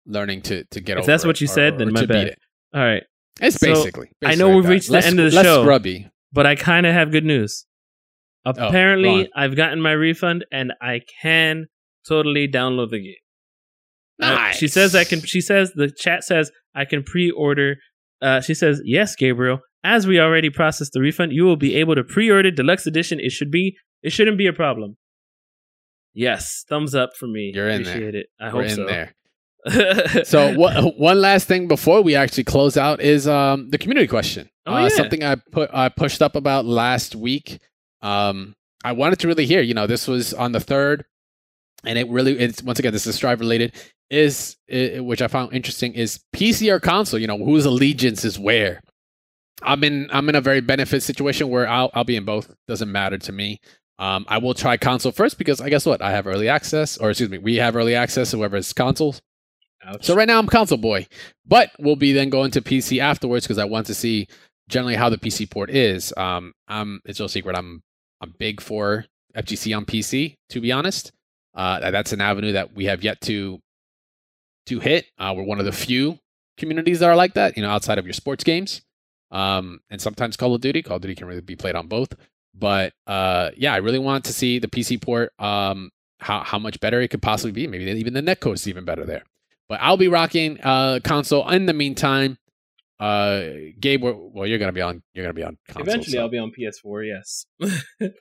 learning 0.05 0.41
to 0.43 0.63
to 0.65 0.79
get 0.81 0.93
If 0.93 0.97
over. 0.97 0.99
If 1.01 1.05
that's 1.07 1.25
what 1.25 1.41
you 1.41 1.45
or- 1.45 1.47
said, 1.53 1.73
or 1.75 1.77
then 1.79 1.93
my 1.93 2.05
bad. 2.05 2.27
it. 2.27 2.39
All 2.73 2.81
right. 2.81 3.03
It's 3.41 3.55
So, 3.57 3.67
basically. 3.73 4.09
I 4.23 4.35
know 4.35 4.55
we've 4.55 4.67
reached 4.67 4.89
the 4.91 4.97
end 5.05 5.19
of 5.19 5.31
the 5.31 5.35
less 5.37 5.45
show. 5.45 5.63
Scrubby. 5.63 6.07
But 6.33 6.45
I 6.45 6.55
kind 6.55 6.85
of 6.85 6.93
have 6.93 7.11
good 7.11 7.25
news. 7.25 7.65
Oh, 8.45 8.51
Apparently, 8.51 9.09
on. 9.09 9.27
I've 9.35 9.55
gotten 9.55 9.81
my 9.81 9.91
refund 9.93 10.45
and 10.51 10.73
I 10.81 11.01
can 11.21 11.67
totally 12.07 12.47
download 12.47 12.89
the 12.91 12.99
game. 12.99 13.15
Uh, 14.21 14.51
she 14.51 14.67
says 14.67 14.95
I 14.95 15.03
can. 15.03 15.21
She 15.21 15.41
says 15.41 15.71
the 15.75 15.89
chat 15.89 16.23
says 16.23 16.51
I 16.75 16.85
can 16.85 17.03
pre-order. 17.03 17.77
Uh, 18.21 18.41
she 18.41 18.53
says 18.53 18.81
yes, 18.83 19.15
Gabriel. 19.15 19.59
As 19.83 20.05
we 20.05 20.19
already 20.19 20.49
processed 20.49 20.91
the 20.91 20.99
refund, 20.99 21.31
you 21.31 21.45
will 21.45 21.55
be 21.55 21.75
able 21.75 21.95
to 21.95 22.03
pre-order 22.03 22.51
deluxe 22.51 22.85
edition. 22.85 23.19
It 23.19 23.31
should 23.31 23.51
be. 23.51 23.77
It 24.03 24.11
shouldn't 24.11 24.37
be 24.37 24.47
a 24.47 24.53
problem. 24.53 24.97
Yes, 26.13 26.65
thumbs 26.67 26.95
up 26.95 27.11
for 27.17 27.27
me. 27.27 27.51
You're 27.53 27.69
in 27.69 27.83
there. 27.83 27.93
Appreciate 27.93 28.15
it. 28.15 28.27
I 28.39 28.45
We're 28.45 28.51
hope 28.51 28.63
in 28.63 28.75
so. 28.75 28.85
there. 28.85 29.15
So 30.25 30.53
what, 30.55 30.97
one 30.97 31.19
last 31.19 31.47
thing 31.47 31.67
before 31.67 32.01
we 32.01 32.15
actually 32.15 32.45
close 32.45 32.77
out 32.77 33.01
is 33.01 33.27
um, 33.27 33.69
the 33.69 33.77
community 33.77 34.07
question. 34.07 34.49
Oh, 34.65 34.73
uh, 34.73 34.83
yeah. 34.83 34.89
Something 34.89 35.23
I 35.23 35.35
put 35.51 35.69
I 35.73 35.89
pushed 35.89 36.21
up 36.21 36.35
about 36.35 36.65
last 36.65 37.15
week. 37.15 37.59
Um, 38.01 38.55
I 38.83 38.93
wanted 38.93 39.19
to 39.19 39.27
really 39.27 39.45
hear. 39.45 39.61
You 39.61 39.73
know, 39.73 39.87
this 39.87 40.07
was 40.07 40.33
on 40.33 40.53
the 40.53 40.59
third, 40.59 41.05
and 41.83 41.97
it 41.97 42.07
really 42.09 42.37
it's 42.37 42.61
once 42.63 42.79
again 42.79 42.93
this 42.93 43.07
is 43.07 43.15
strive 43.15 43.39
related. 43.39 43.73
Is 44.09 44.57
i 44.71 44.99
which 44.99 45.21
I 45.21 45.27
found 45.27 45.53
interesting 45.53 45.93
is 45.93 46.19
PC 46.35 46.71
or 46.71 46.79
console. 46.79 47.19
You 47.19 47.27
know, 47.27 47.37
whose 47.37 47.65
allegiance 47.65 48.25
is 48.25 48.39
where. 48.39 48.81
I'm 49.61 49.83
in 49.83 50.09
I'm 50.11 50.29
in 50.29 50.35
a 50.35 50.41
very 50.41 50.61
benefit 50.61 51.03
situation 51.03 51.49
where 51.49 51.67
I'll 51.67 51.91
I'll 51.93 52.03
be 52.03 52.15
in 52.15 52.25
both. 52.25 52.53
Doesn't 52.67 52.91
matter 52.91 53.17
to 53.17 53.31
me. 53.31 53.59
Um, 53.99 54.25
I 54.29 54.37
will 54.37 54.53
try 54.53 54.77
console 54.77 55.11
first 55.11 55.37
because 55.37 55.59
I 55.59 55.69
guess 55.69 55.85
what 55.85 56.01
I 56.01 56.11
have 56.11 56.25
early 56.25 56.47
access, 56.47 56.97
or 56.97 57.09
excuse 57.09 57.29
me, 57.29 57.37
we 57.37 57.57
have 57.57 57.75
early 57.75 57.95
access. 57.95 58.31
Whoever 58.31 58.55
has 58.55 58.71
consoles. 58.71 59.21
Ouch. 59.83 60.05
So 60.05 60.15
right 60.15 60.27
now 60.27 60.39
I'm 60.39 60.47
console 60.47 60.77
boy, 60.77 61.07
but 61.45 61.71
we'll 61.79 61.95
be 61.95 62.13
then 62.13 62.29
going 62.29 62.51
to 62.51 62.61
PC 62.61 62.99
afterwards 62.99 63.45
because 63.45 63.57
I 63.57 63.65
want 63.65 63.87
to 63.87 63.93
see 63.93 64.27
generally 64.69 64.95
how 64.95 65.09
the 65.09 65.17
PC 65.17 65.49
port 65.49 65.69
is. 65.69 66.13
Um, 66.15 66.53
I'm 66.67 67.01
it's 67.05 67.19
no 67.19 67.27
secret 67.27 67.57
I'm 67.57 67.81
I'm 68.21 68.33
big 68.39 68.61
for 68.61 69.05
FGC 69.35 69.75
on 69.75 69.85
PC. 69.85 70.35
To 70.49 70.61
be 70.61 70.71
honest, 70.71 71.11
uh, 71.55 71.91
that's 71.91 72.13
an 72.13 72.21
avenue 72.21 72.53
that 72.53 72.73
we 72.75 72.85
have 72.85 73.03
yet 73.03 73.21
to 73.21 73.59
to 74.67 74.79
hit. 74.79 75.05
Uh, 75.17 75.33
we're 75.35 75.43
one 75.43 75.59
of 75.59 75.65
the 75.65 75.71
few 75.71 76.19
communities 76.57 76.99
that 76.99 77.09
are 77.09 77.15
like 77.15 77.33
that. 77.33 77.57
You 77.57 77.63
know, 77.63 77.69
outside 77.69 77.97
of 77.97 78.05
your 78.05 78.13
sports 78.13 78.43
games, 78.43 78.81
um, 79.31 79.79
and 79.89 80.01
sometimes 80.01 80.37
Call 80.37 80.55
of 80.55 80.61
Duty. 80.61 80.81
Call 80.81 80.97
of 80.97 81.01
Duty 81.01 81.15
can 81.15 81.27
really 81.27 81.41
be 81.41 81.55
played 81.55 81.75
on 81.75 81.87
both. 81.87 82.13
But 82.53 82.93
uh, 83.07 83.51
yeah, 83.55 83.73
I 83.73 83.77
really 83.77 83.99
want 83.99 84.25
to 84.25 84.33
see 84.33 84.59
the 84.59 84.67
PC 84.67 85.01
port. 85.01 85.33
Um, 85.39 85.91
how 86.19 86.43
how 86.43 86.59
much 86.59 86.79
better 86.79 87.01
it 87.01 87.09
could 87.09 87.21
possibly 87.21 87.51
be. 87.51 87.67
Maybe 87.67 87.85
even 87.85 88.13
the 88.13 88.21
netcode 88.21 88.55
is 88.55 88.67
even 88.67 88.85
better 88.85 89.05
there. 89.05 89.23
But 89.67 89.79
I'll 89.81 89.97
be 89.97 90.07
rocking 90.07 90.59
uh 90.61 90.99
console. 91.03 91.47
In 91.49 91.65
the 91.65 91.73
meantime, 91.73 92.37
uh, 92.99 93.43
Gabe, 93.79 94.03
well, 94.03 94.45
you're 94.45 94.59
gonna 94.59 94.71
be 94.73 94.81
on. 94.81 95.01
You're 95.13 95.23
gonna 95.25 95.33
be 95.33 95.43
on. 95.43 95.57
Console, 95.67 95.83
Eventually, 95.87 96.13
so- 96.13 96.19
I'll 96.21 96.29
be 96.29 96.37
on 96.37 96.51
PS4. 96.51 97.07
Yes. 97.07 97.45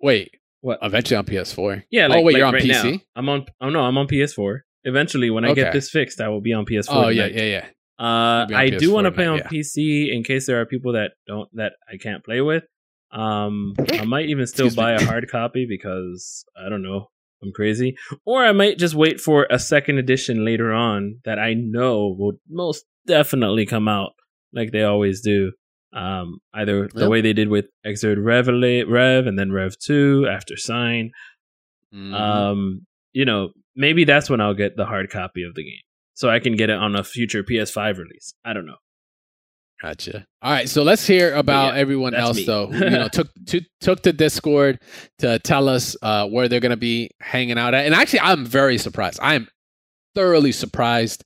Wait, 0.00 0.36
what? 0.66 0.78
eventually 0.82 1.16
on 1.16 1.24
PS4. 1.24 1.84
Yeah. 1.90 2.08
Oh, 2.10 2.20
wait, 2.20 2.34
like 2.34 2.36
you're 2.36 2.46
on 2.46 2.54
right 2.54 2.62
PC? 2.62 2.92
Now. 2.92 2.98
I'm 3.14 3.28
on. 3.28 3.46
Oh 3.60 3.70
no, 3.70 3.80
I'm 3.80 3.96
on 3.96 4.08
PS4. 4.08 4.60
Eventually, 4.84 5.30
when 5.30 5.44
I 5.44 5.54
get 5.54 5.72
this 5.72 5.90
fixed, 5.90 6.20
I 6.20 6.28
will 6.28 6.40
be 6.40 6.52
on 6.52 6.64
PS4. 6.64 6.88
Oh 6.90 7.08
yeah, 7.08 7.26
yeah, 7.26 7.42
yeah. 7.42 7.66
Uh, 7.98 8.40
You'll 8.40 8.48
be 8.48 8.54
on 8.54 8.60
I 8.60 8.70
do 8.70 8.90
PS4 8.90 8.92
want 8.92 9.04
to 9.06 9.12
play 9.12 9.26
on 9.26 9.38
yeah. 9.38 9.48
PC 9.48 10.14
in 10.14 10.22
case 10.22 10.46
there 10.46 10.60
are 10.60 10.66
people 10.66 10.92
that 10.92 11.12
don't 11.26 11.48
that 11.54 11.72
I 11.90 11.96
can't 11.96 12.24
play 12.24 12.40
with. 12.40 12.64
Um, 13.12 13.74
I 13.92 14.04
might 14.04 14.26
even 14.26 14.46
still 14.46 14.66
Excuse 14.66 14.76
me. 14.76 14.82
buy 14.82 14.92
a 14.92 15.04
hard 15.04 15.28
copy 15.30 15.66
because 15.68 16.44
I 16.56 16.68
don't 16.68 16.82
know, 16.82 17.08
I'm 17.42 17.52
crazy. 17.52 17.96
Or 18.24 18.44
I 18.44 18.52
might 18.52 18.78
just 18.78 18.94
wait 18.94 19.20
for 19.20 19.46
a 19.50 19.58
second 19.58 19.98
edition 19.98 20.44
later 20.44 20.72
on 20.72 21.20
that 21.24 21.38
I 21.38 21.54
know 21.54 22.14
will 22.18 22.34
most 22.48 22.84
definitely 23.06 23.66
come 23.66 23.88
out 23.88 24.12
like 24.52 24.72
they 24.72 24.82
always 24.82 25.20
do. 25.20 25.52
Um, 25.96 26.38
either 26.52 26.88
the 26.92 27.00
Yep. 27.02 27.08
way 27.08 27.20
they 27.22 27.32
did 27.32 27.48
with 27.48 27.66
Xrd 27.86 28.22
Rev, 28.22 28.48
Rev 28.88 29.26
and 29.26 29.38
then 29.38 29.50
Rev 29.50 29.78
Two 29.78 30.26
after 30.30 30.56
Sign. 30.56 31.10
Mhm. 31.94 32.12
Um, 32.14 32.86
you 33.14 33.24
know, 33.24 33.50
maybe 33.74 34.04
that's 34.04 34.28
when 34.28 34.40
I'll 34.40 34.52
get 34.54 34.76
the 34.76 34.84
hard 34.84 35.08
copy 35.10 35.42
of 35.42 35.54
the 35.54 35.64
game, 35.64 35.80
so 36.14 36.28
I 36.28 36.38
can 36.38 36.54
get 36.56 36.68
it 36.70 36.76
on 36.76 36.94
a 36.96 37.02
future 37.02 37.42
PS5 37.42 37.96
release. 37.98 38.34
I 38.44 38.52
don't 38.52 38.66
know. 38.66 38.76
Gotcha. 39.82 40.26
All 40.42 40.52
right, 40.52 40.68
so 40.68 40.82
let's 40.82 41.06
hear 41.06 41.34
about 41.34 41.74
yeah, 41.74 41.80
everyone 41.80 42.14
else 42.14 42.36
me. 42.38 42.44
though. 42.46 42.66
who, 42.68 42.82
you 42.84 42.90
know, 42.90 43.08
took 43.12 43.28
to, 43.48 43.60
took 43.80 44.02
to 44.02 44.12
Discord 44.12 44.80
to 45.18 45.38
tell 45.40 45.68
us 45.68 45.96
uh, 46.02 46.26
where 46.28 46.48
they're 46.48 46.60
gonna 46.60 46.76
be 46.78 47.10
hanging 47.20 47.58
out 47.58 47.74
at. 47.74 47.84
And 47.86 47.94
actually, 47.94 48.20
I'm 48.20 48.44
very 48.46 48.78
surprised. 48.78 49.18
I 49.22 49.34
am 49.34 49.48
thoroughly 50.14 50.52
surprised 50.52 51.24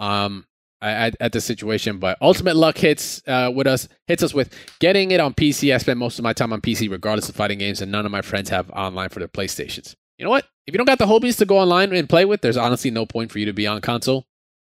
um, 0.00 0.44
at, 0.84 1.16
at 1.20 1.32
the 1.32 1.40
situation. 1.40 1.98
But 1.98 2.18
Ultimate 2.20 2.56
Luck 2.56 2.76
hits 2.78 3.22
uh, 3.26 3.50
with 3.54 3.66
us 3.66 3.88
hits 4.06 4.22
us 4.22 4.34
with 4.34 4.52
getting 4.80 5.10
it 5.10 5.20
on 5.20 5.34
PC. 5.34 5.74
I 5.74 5.78
spend 5.78 5.98
most 5.98 6.18
of 6.18 6.22
my 6.22 6.32
time 6.32 6.52
on 6.52 6.60
PC, 6.60 6.90
regardless 6.90 7.28
of 7.28 7.34
fighting 7.36 7.58
games, 7.58 7.80
and 7.80 7.90
none 7.92 8.04
of 8.06 8.12
my 8.12 8.22
friends 8.22 8.48
have 8.50 8.70
online 8.70 9.08
for 9.08 9.18
their 9.18 9.28
PlayStations. 9.28 9.94
You 10.18 10.24
know 10.24 10.30
what? 10.30 10.46
If 10.66 10.72
you 10.74 10.78
don't 10.78 10.86
got 10.86 10.98
the 10.98 11.06
hobies 11.06 11.38
to 11.38 11.44
go 11.46 11.58
online 11.58 11.92
and 11.92 12.08
play 12.08 12.24
with, 12.24 12.40
there's 12.40 12.56
honestly 12.56 12.90
no 12.90 13.04
point 13.04 13.30
for 13.32 13.38
you 13.38 13.46
to 13.46 13.52
be 13.52 13.66
on 13.66 13.80
console. 13.80 14.24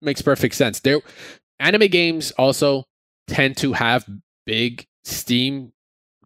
Makes 0.01 0.21
perfect 0.21 0.55
sense. 0.55 0.79
There, 0.81 0.99
anime 1.59 1.87
games 1.87 2.31
also 2.31 2.85
tend 3.27 3.57
to 3.57 3.73
have 3.73 4.07
big 4.45 4.85
Steam 5.05 5.71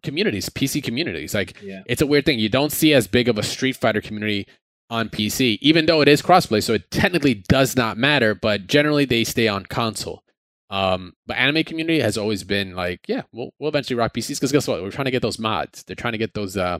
communities, 0.02 0.48
PC 0.50 0.82
communities. 0.82 1.32
Like 1.34 1.60
Yeah. 1.62 1.82
it's 1.86 2.02
a 2.02 2.06
weird 2.06 2.26
thing. 2.26 2.38
You 2.38 2.48
don't 2.48 2.72
see 2.72 2.92
as 2.92 3.06
big 3.06 3.28
of 3.28 3.38
a 3.38 3.42
Street 3.42 3.76
Fighter 3.76 4.00
community 4.00 4.46
on 4.94 5.08
PC, 5.08 5.58
even 5.60 5.86
though 5.86 6.00
it 6.00 6.08
is 6.08 6.22
crossplay, 6.22 6.62
so 6.62 6.72
it 6.74 6.90
technically 6.90 7.34
does 7.34 7.76
not 7.76 7.96
matter. 7.98 8.34
But 8.34 8.66
generally, 8.66 9.04
they 9.04 9.24
stay 9.24 9.48
on 9.48 9.66
console. 9.66 10.22
Um, 10.70 11.12
but 11.26 11.36
anime 11.36 11.64
community 11.64 12.00
has 12.00 12.16
always 12.16 12.42
been 12.44 12.74
like, 12.74 13.00
yeah, 13.08 13.22
we'll 13.32 13.50
we'll 13.58 13.68
eventually 13.68 13.98
rock 13.98 14.14
PCs 14.14 14.36
because 14.36 14.52
guess 14.52 14.66
what? 14.68 14.82
We're 14.82 14.90
trying 14.90 15.04
to 15.06 15.10
get 15.10 15.22
those 15.22 15.38
mods. 15.38 15.82
They're 15.84 15.96
trying 15.96 16.12
to 16.12 16.18
get 16.18 16.34
those 16.34 16.56
uh 16.56 16.78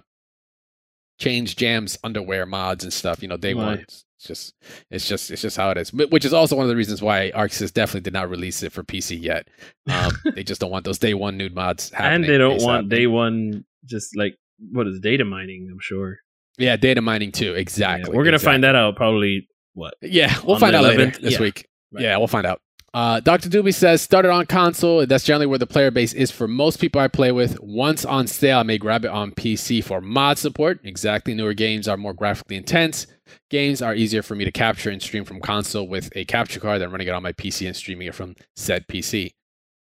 change 1.20 1.56
jams 1.56 1.98
underwear 2.02 2.46
mods 2.46 2.84
and 2.84 2.92
stuff. 2.92 3.22
You 3.22 3.28
know, 3.28 3.36
day 3.36 3.54
one. 3.54 3.78
It's 3.80 4.04
just 4.20 4.54
it's 4.90 5.06
just 5.08 5.30
it's 5.30 5.42
just 5.42 5.56
how 5.56 5.70
it 5.70 5.78
is. 5.78 5.90
Wh- 5.90 6.10
Which 6.10 6.24
is 6.24 6.32
also 6.32 6.56
one 6.56 6.64
of 6.64 6.70
the 6.70 6.76
reasons 6.76 7.02
why 7.02 7.30
ArcSys 7.34 7.72
definitely 7.72 8.00
did 8.00 8.14
not 8.14 8.30
release 8.30 8.62
it 8.62 8.72
for 8.72 8.82
PC 8.82 9.20
yet. 9.22 9.48
Um, 9.90 10.12
they 10.34 10.42
just 10.42 10.60
don't 10.60 10.70
want 10.70 10.84
those 10.84 10.98
day 10.98 11.14
one 11.14 11.36
nude 11.36 11.54
mods 11.54 11.90
happening. 11.90 12.14
and 12.14 12.24
they 12.24 12.38
don't 12.38 12.58
ASAP. 12.58 12.64
want 12.64 12.88
day 12.88 13.06
one 13.06 13.64
just 13.84 14.16
like 14.16 14.36
what 14.72 14.86
is 14.86 14.98
data 15.00 15.24
mining. 15.24 15.68
I'm 15.70 15.78
sure. 15.80 16.18
Yeah 16.58 16.76
data 16.76 17.00
mining 17.00 17.32
too. 17.32 17.52
Yeah, 17.52 17.58
Exactly. 17.58 18.14
we're 18.16 18.24
gonna 18.24 18.36
exactly. 18.36 18.52
find 18.54 18.64
that 18.64 18.74
out 18.76 18.96
probably. 18.96 19.48
What? 19.74 19.94
Yeah, 20.02 20.34
we'll 20.44 20.58
find 20.58 20.74
out 20.76 20.84
later 20.84 21.06
this 21.20 21.34
Yeah. 21.34 21.40
week. 21.40 21.66
Right. 21.92 22.04
Yeah, 22.04 22.16
we'll 22.18 22.28
find 22.28 22.46
out. 22.46 22.60
Uh, 22.92 23.18
Dr. 23.18 23.48
Doobie 23.48 23.74
says, 23.74 24.02
started 24.02 24.30
on 24.30 24.46
console. 24.46 25.04
That's 25.04 25.24
generally 25.24 25.46
where 25.46 25.58
the 25.58 25.66
player 25.66 25.90
base 25.90 26.12
is 26.12 26.30
for 26.30 26.46
most 26.46 26.76
people 26.80 27.00
I 27.00 27.08
play 27.08 27.32
with. 27.32 27.58
Once 27.60 28.04
on 28.04 28.28
sale, 28.28 28.60
I 28.60 28.62
may 28.62 28.78
grab 28.78 29.04
it 29.04 29.10
on 29.10 29.32
PC 29.32 29.82
for 29.82 30.00
mod 30.00 30.38
support. 30.38 30.78
Exactly. 30.84 31.34
Newer 31.34 31.54
games 31.54 31.88
are 31.88 31.96
more 31.96 32.12
graphically 32.14 32.54
intense. 32.56 33.08
Games 33.50 33.82
are 33.82 33.96
easier 33.96 34.22
for 34.22 34.36
me 34.36 34.44
to 34.44 34.52
capture 34.52 34.90
and 34.90 35.02
stream 35.02 35.24
from 35.24 35.40
console 35.40 35.88
with 35.88 36.08
a 36.14 36.24
capture 36.26 36.60
card 36.60 36.80
than 36.80 36.92
running 36.92 37.08
it 37.08 37.14
on 37.14 37.22
my 37.24 37.32
PC 37.32 37.66
and 37.66 37.74
streaming 37.74 38.06
it 38.06 38.14
from 38.14 38.36
said 38.54 38.86
PC. 38.86 39.32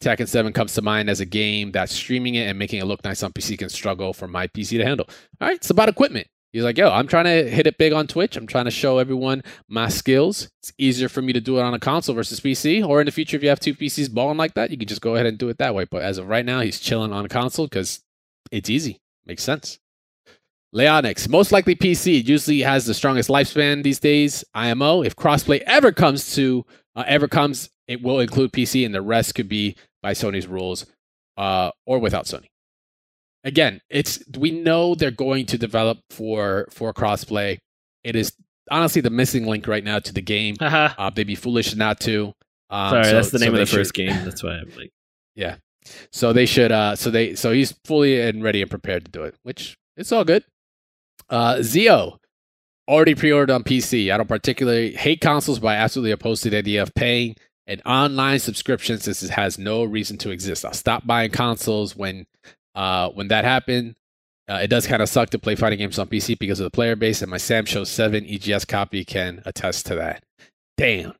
Tekken 0.02 0.28
7 0.30 0.54
comes 0.54 0.74
to 0.76 0.82
mind 0.82 1.10
as 1.10 1.20
a 1.20 1.26
game 1.26 1.74
that 1.74 1.90
streaming 1.90 2.36
it 2.36 2.48
and 2.48 2.58
making 2.58 2.80
it 2.80 2.86
look 2.86 3.04
nice 3.04 3.24
on 3.24 3.34
PC 3.34 3.58
can 3.60 3.68
struggle 3.68 4.14
for 4.14 4.28
my 4.30 4.48
PC 4.48 4.78
to 4.78 4.86
handle. 4.86 5.06
All 5.42 5.50
right, 5.50 5.58
it's 5.58 5.70
about 5.70 5.90
equipment. 5.90 6.28
He's 6.54 6.64
like, 6.64 6.78
yo, 6.78 6.90
I'm 6.90 7.08
trying 7.08 7.26
to 7.26 7.50
hit 7.50 7.66
it 7.66 7.78
big 7.78 7.94
on 7.94 8.08
Twitch. 8.08 8.36
I'm 8.36 8.46
trying 8.46 8.66
to 8.66 8.72
show 8.72 8.98
everyone 8.98 9.42
my 9.70 9.88
skills. 9.88 10.50
It's 10.62 10.74
easier 10.78 11.08
for 11.08 11.22
me 11.22 11.32
to 11.32 11.40
do 11.40 11.58
it 11.58 11.62
on 11.62 11.74
a 11.74 11.80
console 11.80 12.14
versus 12.14 12.42
PC. 12.42 12.86
Or 12.86 13.00
in 13.00 13.06
the 13.06 13.12
future, 13.12 13.38
if 13.38 13.44
you 13.44 13.50
have 13.50 13.60
two 13.60 13.74
PCs 13.74 14.14
balling 14.14 14.38
like 14.38 14.54
that, 14.56 14.70
you 14.70 14.78
can 14.78 14.88
just 14.88 15.02
go 15.02 15.16
ahead 15.16 15.26
and 15.26 15.38
do 15.38 15.48
it 15.48 15.58
that 15.60 15.74
way. 15.74 15.86
But 15.86 16.04
as 16.04 16.18
of 16.18 16.28
right 16.28 16.46
now, 16.46 16.60
he's 16.60 16.80
chilling 16.80 17.14
on 17.14 17.24
a 17.24 17.30
console 17.30 17.68
because 17.68 18.02
it's 18.52 18.70
easy. 18.70 19.00
Makes 19.26 19.44
sense. 19.44 19.80
Leonix, 20.76 21.30
most 21.30 21.54
likely 21.54 21.76
PC. 21.76 22.26
Usually 22.28 22.62
has 22.62 22.86
the 22.86 22.94
strongest 22.94 23.30
lifespan 23.30 23.84
these 23.84 24.00
days. 24.00 24.44
IMO, 24.54 25.04
if 25.04 25.16
crossplay 25.16 25.62
ever 25.62 25.92
comes 25.92 26.36
to 26.36 26.66
uh, 26.96 27.04
ever 27.08 27.28
comes, 27.30 27.70
it 27.88 28.02
will 28.02 28.20
include 28.20 28.52
PC, 28.52 28.86
and 28.86 28.94
the 28.94 29.02
rest 29.02 29.36
could 29.36 29.48
be 29.48 29.76
by 30.02 30.12
Sony's 30.12 30.48
rules 30.48 30.86
uh, 31.38 31.72
or 31.86 32.00
without 32.00 32.26
Sony. 32.26 32.51
Again, 33.44 33.82
it's 33.90 34.24
we 34.38 34.52
know 34.52 34.94
they're 34.96 35.12
going 35.12 35.46
to 35.48 35.58
develop 35.58 36.00
for 36.10 36.68
for 36.70 36.94
crossplay. 36.94 37.58
It 38.04 38.16
is 38.16 38.34
honestly 38.70 39.02
the 39.02 39.10
missing 39.10 39.46
link 39.48 39.68
right 39.68 39.84
now 39.84 40.00
to 40.00 40.14
the 40.14 40.22
game. 40.22 40.56
Haha. 40.60 40.94
Uh, 40.98 41.10
they'd 41.10 41.26
be 41.26 41.36
foolish 41.36 41.76
not 41.76 42.00
to. 42.02 42.34
Um, 42.70 42.90
Sorry, 42.92 43.04
so- 43.06 43.12
that's 43.14 43.32
the 43.32 43.40
so 43.40 43.46
name 43.46 43.54
of 43.54 43.58
they 43.60 43.64
the 43.66 43.72
first 43.78 43.96
should- 43.96 44.08
game. 44.08 44.24
That's 44.26 44.44
why 44.44 44.52
I'm 44.58 44.72
like, 44.78 44.92
yeah. 45.36 45.56
So 46.12 46.32
they 46.34 46.46
should. 46.46 46.72
Uh, 46.72 46.96
so 46.96 47.10
they. 47.10 47.34
So 47.36 47.52
he's 47.52 47.74
fully 47.86 48.22
and 48.22 48.44
ready 48.44 48.62
and 48.62 48.70
prepared 48.70 49.06
to 49.06 49.12
do 49.12 49.24
it, 49.24 49.36
which 49.44 49.76
it's 49.98 50.12
all 50.12 50.24
good. 50.24 50.44
Uh, 51.30 51.62
Zio 51.64 52.18
already 52.88 53.16
pre-ordered 53.16 53.52
on 53.54 53.64
PC. 53.64 54.14
I 54.14 54.18
don't 54.18 54.28
particularly 54.30 54.92
hate 54.94 55.22
consoles, 55.22 55.60
but 55.60 55.70
I 55.70 55.76
absolutely 55.76 56.12
oppose 56.12 56.42
to 56.42 56.50
the 56.50 56.58
idea 56.58 56.82
of 56.84 56.94
paying 56.94 57.36
an 57.68 57.82
online 57.86 58.40
subscription 58.40 59.00
since 59.00 59.24
it 59.24 59.30
has 59.32 59.58
no 59.58 59.84
reason 59.84 60.18
to 60.20 60.30
exist. 60.30 60.66
I'll 60.66 60.74
stop 60.74 61.06
buying 61.08 61.32
consoles 61.32 61.96
when, 61.96 62.26
uh, 62.76 63.10
when 63.10 63.28
that 63.30 63.46
happened. 63.46 63.96
Uh, 64.50 64.60
it 64.64 64.68
does 64.68 64.86
kind 64.86 65.02
of 65.02 65.08
suck 65.08 65.30
to 65.30 65.40
play 65.40 65.56
fighting 65.56 65.80
games 65.80 65.98
on 65.98 66.08
PC 66.08 66.38
because 66.38 66.60
of 66.60 66.66
the 66.66 66.72
player 66.72 66.96
base, 66.96 67.22
and 67.22 67.32
my 67.32 67.38
SamSho 67.38 67.86
Seven 67.88 68.26
EGS 68.26 68.66
copy 68.66 69.06
can 69.06 69.42
attest 69.46 69.86
to 69.86 69.96
that. 69.96 70.24
Damn. 70.78 71.14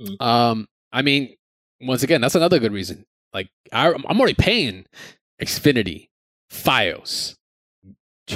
Mm. 0.00 0.22
Um, 0.22 0.68
I 0.92 1.02
mean, 1.02 1.34
once 1.80 2.02
again, 2.02 2.20
that's 2.20 2.34
another 2.34 2.58
good 2.58 2.72
reason. 2.72 3.04
Like, 3.32 3.48
I, 3.72 3.92
I'm 3.92 4.20
already 4.20 4.34
paying 4.34 4.86
Xfinity, 5.42 6.08
FiOS, 6.52 7.34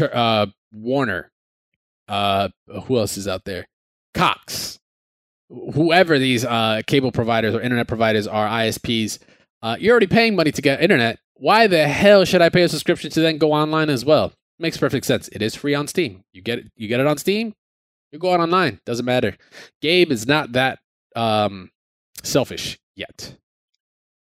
uh, 0.01 0.47
Warner. 0.73 1.31
Uh, 2.09 2.49
who 2.85 2.99
else 2.99 3.17
is 3.17 3.29
out 3.29 3.45
there? 3.45 3.67
Cox. 4.15 4.79
Whoever 5.51 6.19
these 6.19 6.45
uh, 6.45 6.83
cable 6.87 7.13
providers 7.13 7.55
or 7.55 7.61
internet 7.61 7.87
providers 7.87 8.27
are, 8.27 8.49
ISPs. 8.49 9.19
Uh, 9.63 9.77
you're 9.79 9.93
already 9.93 10.07
paying 10.07 10.35
money 10.35 10.53
to 10.53 10.63
get 10.63 10.81
internet. 10.81 11.19
Why 11.39 11.67
the 11.67 11.87
hell 11.87 12.25
should 12.25 12.43
I 12.43 12.49
pay 12.49 12.63
a 12.63 12.69
subscription 12.69 13.11
to 13.13 13.21
then 13.21 13.39
go 13.39 13.53
online 13.53 13.91
as 13.91 14.05
well? 14.05 14.33
Makes 14.59 14.77
perfect 14.77 15.07
sense. 15.07 15.29
It 15.29 15.41
is 15.41 15.55
free 15.55 15.75
on 15.75 15.87
Steam. 15.87 16.25
You 16.33 16.43
get 16.43 16.59
it. 16.59 16.73
You 16.77 16.89
get 16.89 17.01
it 17.01 17.07
on 17.07 17.17
Steam. 17.17 17.55
You're 18.11 18.19
going 18.19 18.41
online. 18.41 18.81
Doesn't 18.85 19.05
matter. 19.05 19.37
Gabe 19.81 20.11
is 20.11 20.27
not 20.27 20.53
that 20.53 20.81
um, 21.15 21.71
selfish 22.23 22.79
yet. 22.97 23.37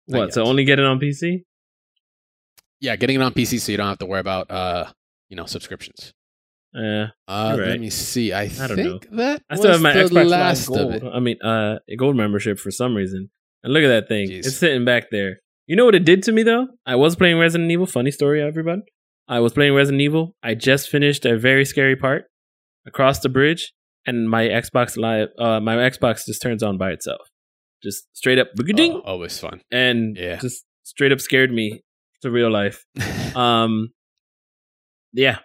Not 0.07 0.19
what? 0.19 0.33
So 0.33 0.43
only 0.43 0.63
get 0.63 0.79
it 0.79 0.85
on 0.85 0.99
PC? 0.99 1.43
Yeah, 2.79 2.95
getting 2.95 3.19
it 3.19 3.23
on 3.23 3.33
PC 3.33 3.59
so 3.59 3.71
you 3.71 3.77
don't 3.77 3.87
have 3.87 3.99
to 3.99 4.05
worry 4.05 4.21
about 4.21 4.49
uh, 4.49 4.85
you 5.29 5.35
know, 5.35 5.45
subscriptions. 5.45 6.13
Yeah. 6.73 7.07
Uh, 7.27 7.53
You're 7.57 7.67
Let 7.67 7.79
me 7.79 7.89
see. 7.89 8.31
I, 8.31 8.47
don't 8.47 8.75
think 8.75 9.09
that 9.11 9.43
I 9.49 9.55
still 9.55 9.71
was 9.71 9.81
have 9.81 9.81
my 9.81 9.93
Xbox 9.93 10.11
Live 10.11 10.27
last 10.27 10.67
of 10.69 10.75
Gold. 10.75 11.13
I 11.13 11.19
mean, 11.19 11.41
uh, 11.41 11.79
a 11.89 11.95
gold 11.95 12.15
membership 12.15 12.59
for 12.59 12.71
some 12.71 12.95
reason. 12.95 13.29
And 13.63 13.73
look 13.73 13.83
at 13.83 13.89
that 13.89 14.07
thing. 14.07 14.29
Jeez. 14.29 14.45
It's 14.45 14.57
sitting 14.57 14.85
back 14.85 15.09
there. 15.11 15.41
You 15.71 15.77
know 15.77 15.85
what 15.85 15.95
it 15.95 16.03
did 16.03 16.21
to 16.23 16.33
me 16.33 16.43
though? 16.43 16.67
I 16.85 16.97
was 16.97 17.15
playing 17.15 17.39
Resident 17.39 17.71
Evil. 17.71 17.85
Funny 17.85 18.11
story, 18.11 18.41
everyone. 18.41 18.81
I 19.29 19.39
was 19.39 19.53
playing 19.53 19.73
Resident 19.73 20.01
Evil. 20.01 20.35
I 20.43 20.53
just 20.53 20.89
finished 20.89 21.25
a 21.25 21.37
very 21.37 21.63
scary 21.63 21.95
part 21.95 22.25
across 22.85 23.21
the 23.21 23.29
bridge, 23.29 23.71
and 24.05 24.29
my 24.29 24.49
Xbox 24.49 24.97
Live, 24.97 25.29
uh, 25.39 25.61
my 25.61 25.77
Xbox 25.77 26.25
just 26.25 26.41
turns 26.41 26.61
on 26.61 26.77
by 26.77 26.91
itself, 26.91 27.21
just 27.81 28.03
straight 28.11 28.37
up, 28.37 28.49
ding, 28.75 28.91
Oh, 29.05 29.11
always 29.11 29.39
fun. 29.39 29.61
and 29.71 30.17
yeah. 30.17 30.35
just 30.41 30.65
straight 30.83 31.13
up 31.13 31.21
scared 31.21 31.53
me 31.53 31.79
to 32.21 32.29
real 32.29 32.51
life. 32.51 32.83
Um, 33.33 33.91
yeah. 35.13 35.37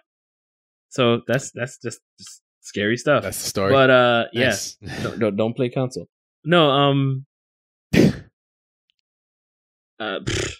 So 0.89 1.21
that's 1.25 1.51
that's 1.55 1.77
just, 1.81 2.01
just 2.19 2.41
scary 2.59 2.97
stuff. 2.97 3.23
That's 3.23 3.41
the 3.41 3.47
story. 3.47 3.71
But 3.71 3.89
uh, 3.89 4.25
yeah, 4.33 4.49
Nice. 4.49 4.75
don't, 5.03 5.19
don't 5.19 5.35
don't 5.37 5.55
play 5.55 5.69
console. 5.69 6.07
No, 6.43 6.69
um, 6.69 7.25
uh, 9.99 10.19
pfft, 10.19 10.53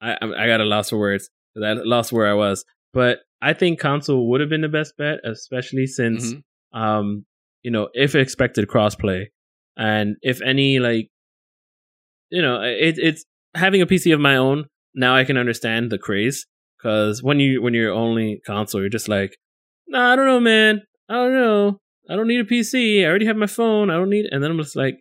I 0.00 0.16
I 0.22 0.46
got 0.46 0.60
a 0.60 0.64
loss 0.64 0.90
for 0.90 0.98
words. 0.98 1.28
I 1.56 1.72
lost 1.72 2.12
where 2.12 2.26
I 2.28 2.34
was, 2.34 2.64
but 2.92 3.20
I 3.42 3.52
think 3.52 3.80
console 3.80 4.28
would 4.30 4.40
have 4.40 4.50
been 4.50 4.60
the 4.60 4.68
best 4.68 4.94
bet, 4.96 5.18
especially 5.24 5.86
since 5.86 6.32
Mhm. 6.34 6.42
um, 6.72 7.24
you 7.62 7.70
know, 7.70 7.88
if 7.94 8.14
expected 8.14 8.68
crossplay, 8.68 9.26
and 9.76 10.16
if 10.22 10.40
any 10.42 10.78
like, 10.78 11.08
you 12.30 12.42
know, 12.42 12.62
it, 12.62 12.98
it's 12.98 13.24
having 13.54 13.82
a 13.82 13.86
PC 13.86 14.12
of 14.14 14.20
my 14.20 14.36
own. 14.36 14.66
Now 14.94 15.14
I 15.14 15.24
can 15.24 15.36
understand 15.36 15.90
the 15.90 15.98
craze 15.98 16.46
because 16.78 17.22
when 17.22 17.38
you 17.40 17.62
when 17.62 17.74
you're 17.74 17.92
only 17.92 18.40
console, 18.46 18.80
you're 18.80 18.90
just 18.90 19.08
like, 19.08 19.36
nah, 19.88 20.12
I 20.12 20.16
don't 20.16 20.26
know, 20.26 20.40
man, 20.40 20.82
I 21.08 21.14
don't 21.14 21.32
know, 21.32 21.78
I 22.08 22.16
don't 22.16 22.26
need 22.28 22.40
a 22.40 22.44
PC. 22.44 23.02
I 23.04 23.08
already 23.08 23.26
have 23.26 23.36
my 23.36 23.46
phone. 23.46 23.90
I 23.90 23.94
don't 23.94 24.10
need. 24.10 24.26
And 24.30 24.42
then 24.42 24.50
I'm 24.50 24.58
just 24.58 24.76
like, 24.76 25.00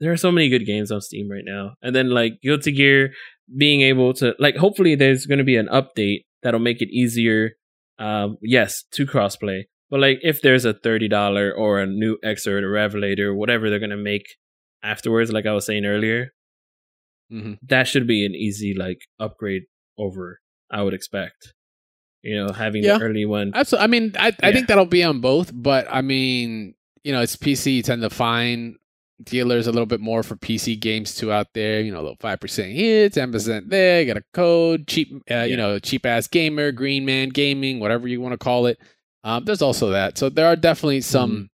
there 0.00 0.12
are 0.12 0.16
so 0.16 0.30
many 0.32 0.48
good 0.48 0.66
games 0.66 0.90
on 0.90 1.00
Steam 1.00 1.30
right 1.30 1.44
now. 1.44 1.74
And 1.82 1.94
then 1.94 2.10
like 2.10 2.40
Guilty 2.42 2.72
Gear 2.72 3.12
being 3.56 3.80
able 3.82 4.12
to 4.14 4.34
like, 4.38 4.56
hopefully 4.56 4.94
there's 4.94 5.26
going 5.26 5.38
to 5.38 5.44
be 5.44 5.56
an 5.56 5.68
update 5.68 6.24
that'll 6.42 6.60
make 6.60 6.82
it 6.82 6.88
easier. 6.90 7.52
Um, 7.98 8.36
yes, 8.42 8.82
to 8.92 9.06
crossplay. 9.06 9.62
But 9.90 10.00
like, 10.00 10.18
if 10.22 10.42
there's 10.42 10.64
a 10.64 10.74
thirty 10.74 11.08
dollar 11.08 11.52
or 11.52 11.80
a 11.80 11.86
new 11.86 12.18
Xrd 12.24 12.62
or 12.62 12.70
Revelator, 12.70 13.34
whatever 13.34 13.70
they're 13.70 13.78
gonna 13.78 13.96
make 13.96 14.26
afterwards, 14.82 15.30
like 15.32 15.46
I 15.46 15.52
was 15.52 15.64
saying 15.64 15.86
earlier, 15.86 16.32
Mhm. 17.32 17.58
that 17.62 17.86
should 17.88 18.06
be 18.06 18.26
an 18.26 18.34
easy 18.34 18.74
like 18.74 18.98
upgrade 19.18 19.62
over. 19.98 20.40
I 20.70 20.82
would 20.82 20.92
expect. 20.94 21.54
You 22.22 22.36
know, 22.44 22.52
having 22.52 22.82
Yeah. 22.82 22.98
the 22.98 23.04
early 23.04 23.24
one. 23.24 23.52
Absolutely. 23.54 23.84
I 23.84 23.86
mean, 23.86 24.12
I, 24.18 24.26
I 24.42 24.48
Yeah. 24.48 24.52
think 24.52 24.66
that'll 24.68 24.86
be 24.86 25.04
on 25.04 25.20
both, 25.20 25.52
but 25.54 25.86
I 25.90 26.02
mean, 26.02 26.74
you 27.04 27.12
know, 27.12 27.22
it's 27.22 27.36
PC. 27.36 27.76
You 27.76 27.82
tend 27.82 28.02
to 28.02 28.10
find 28.10 28.74
dealers 29.22 29.66
a 29.66 29.72
little 29.72 29.86
bit 29.86 30.00
more 30.00 30.22
for 30.22 30.36
PC 30.36 30.78
games 30.80 31.14
too 31.14 31.32
out 31.32 31.48
there. 31.54 31.80
You 31.80 31.92
know, 31.92 32.00
a 32.00 32.02
little 32.02 32.16
five 32.20 32.40
percent 32.40 32.72
here, 32.72 33.08
ten 33.08 33.32
percent 33.32 33.70
there. 33.70 34.04
Got 34.04 34.18
a 34.18 34.24
code, 34.34 34.86
cheap, 34.86 35.12
uh, 35.14 35.20
Yeah. 35.34 35.44
you 35.44 35.56
know, 35.56 35.78
cheap 35.78 36.04
ass 36.06 36.26
gamer, 36.28 36.72
Green 36.72 37.04
Man 37.04 37.28
Gaming, 37.30 37.80
whatever 37.80 38.08
you 38.08 38.20
want 38.20 38.32
to 38.32 38.38
call 38.38 38.66
it. 38.66 38.78
Um, 39.24 39.44
there's 39.44 39.62
also 39.62 39.90
that. 39.90 40.18
So 40.18 40.28
there 40.28 40.46
are 40.46 40.56
definitely 40.56 41.00
some 41.00 41.30
Mm-hmm. 41.32 41.44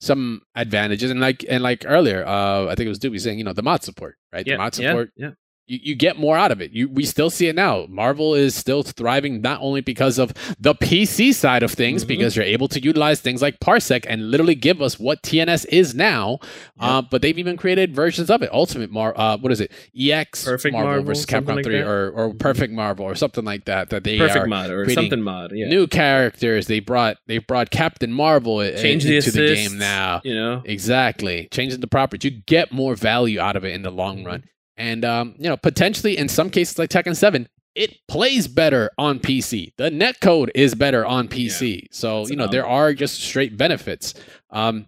some 0.00 0.42
advantages, 0.54 1.10
and 1.10 1.20
like 1.20 1.44
and 1.48 1.62
like 1.62 1.84
earlier, 1.86 2.24
uh, 2.26 2.66
I 2.66 2.74
think 2.74 2.86
it 2.86 2.90
was 2.90 2.98
Doobie 2.98 3.20
saying, 3.20 3.38
you 3.38 3.44
know, 3.44 3.52
the 3.54 3.62
mod 3.62 3.82
support, 3.82 4.16
right? 4.32 4.46
Yeah, 4.46 4.54
the 4.54 4.58
mod 4.58 4.78
yeah, 4.78 4.88
support 4.90 5.10
yeah. 5.16 5.30
You, 5.66 5.78
you 5.82 5.94
get 5.94 6.18
more 6.18 6.36
out 6.36 6.52
of 6.52 6.60
it. 6.60 6.72
You 6.72 6.88
we 6.88 7.04
still 7.04 7.30
see 7.30 7.48
it 7.48 7.54
now. 7.56 7.86
Marvel 7.88 8.34
is 8.34 8.54
still 8.54 8.82
thriving 8.82 9.40
not 9.40 9.60
only 9.60 9.80
because 9.80 10.18
of 10.18 10.32
the 10.60 10.74
PC 10.74 11.32
side 11.34 11.62
of 11.62 11.72
things, 11.72 12.04
Mhm. 12.04 12.08
because 12.08 12.36
you're 12.36 12.44
able 12.44 12.68
to 12.68 12.82
utilize 12.82 13.20
things 13.20 13.42
like 13.42 13.58
Parsec 13.60 14.04
and 14.08 14.30
literally 14.30 14.54
give 14.54 14.80
us 14.80 14.98
what 14.98 15.22
TNS 15.22 15.64
is 15.66 15.94
now. 15.94 16.38
Yeah. 16.80 16.98
Uh, 16.98 17.02
but 17.02 17.22
they've 17.22 17.38
even 17.38 17.56
created 17.56 17.94
versions 17.94 18.30
of 18.30 18.42
it. 18.42 18.50
Ultimate 18.52 18.90
Mar, 18.90 19.12
uh, 19.16 19.36
what 19.38 19.50
is 19.52 19.60
it? 19.60 19.72
EX 19.98 20.44
Perfect 20.44 20.72
Marvel, 20.72 20.88
Marvel, 20.90 21.04
versus 21.06 21.26
Capcom 21.26 21.56
like 21.56 21.64
Three, 21.64 21.78
that. 21.78 21.86
or 21.86 22.10
or 22.10 22.34
Perfect 22.34 22.72
Marvel, 22.72 23.04
or 23.04 23.14
something 23.14 23.44
like 23.44 23.64
that. 23.64 23.90
That 23.90 24.04
they 24.04 24.18
Perfect 24.18 24.44
are 24.44 24.46
mod 24.48 24.70
or 24.70 24.88
something 24.90 25.20
mod. 25.20 25.52
Yeah. 25.54 25.68
new 25.68 25.86
characters. 25.86 26.66
They 26.66 26.80
brought 26.80 27.16
they 27.26 27.38
brought 27.38 27.70
Captain 27.70 28.12
Marvel 28.12 28.60
Change 28.60 29.04
the 29.04 29.16
into 29.16 29.30
the 29.32 29.44
assists, 29.52 29.68
game 29.70 29.78
now. 29.78 30.20
You 30.24 30.34
know. 30.34 30.62
Exactly. 30.64 31.48
Changing 31.50 31.80
the 31.80 31.86
properties. 31.86 32.30
You 32.30 32.40
get 32.46 32.70
more 32.72 32.94
value 32.94 33.40
out 33.40 33.56
of 33.56 33.64
it 33.64 33.74
in 33.74 33.82
the 33.82 33.90
long 33.90 34.22
run. 34.24 34.44
And 34.76 35.04
um, 35.04 35.34
you 35.38 35.48
know, 35.48 35.56
potentially 35.56 36.16
in 36.16 36.28
some 36.28 36.50
cases 36.50 36.78
like 36.78 36.90
Tekken 36.90 37.16
7, 37.16 37.48
it 37.74 37.98
plays 38.08 38.48
better 38.48 38.90
on 38.98 39.20
PC. 39.20 39.72
The 39.76 39.90
netcode 39.90 40.50
is 40.54 40.74
better 40.74 41.04
on 41.04 41.28
PC. 41.28 41.86
So, 41.90 42.22
It's 42.22 42.30
you 42.30 42.36
know, 42.36 42.46
there 42.48 42.66
are 42.66 42.94
just 42.94 43.20
straight 43.20 43.56
benefits. 43.56 44.14
Um, 44.50 44.86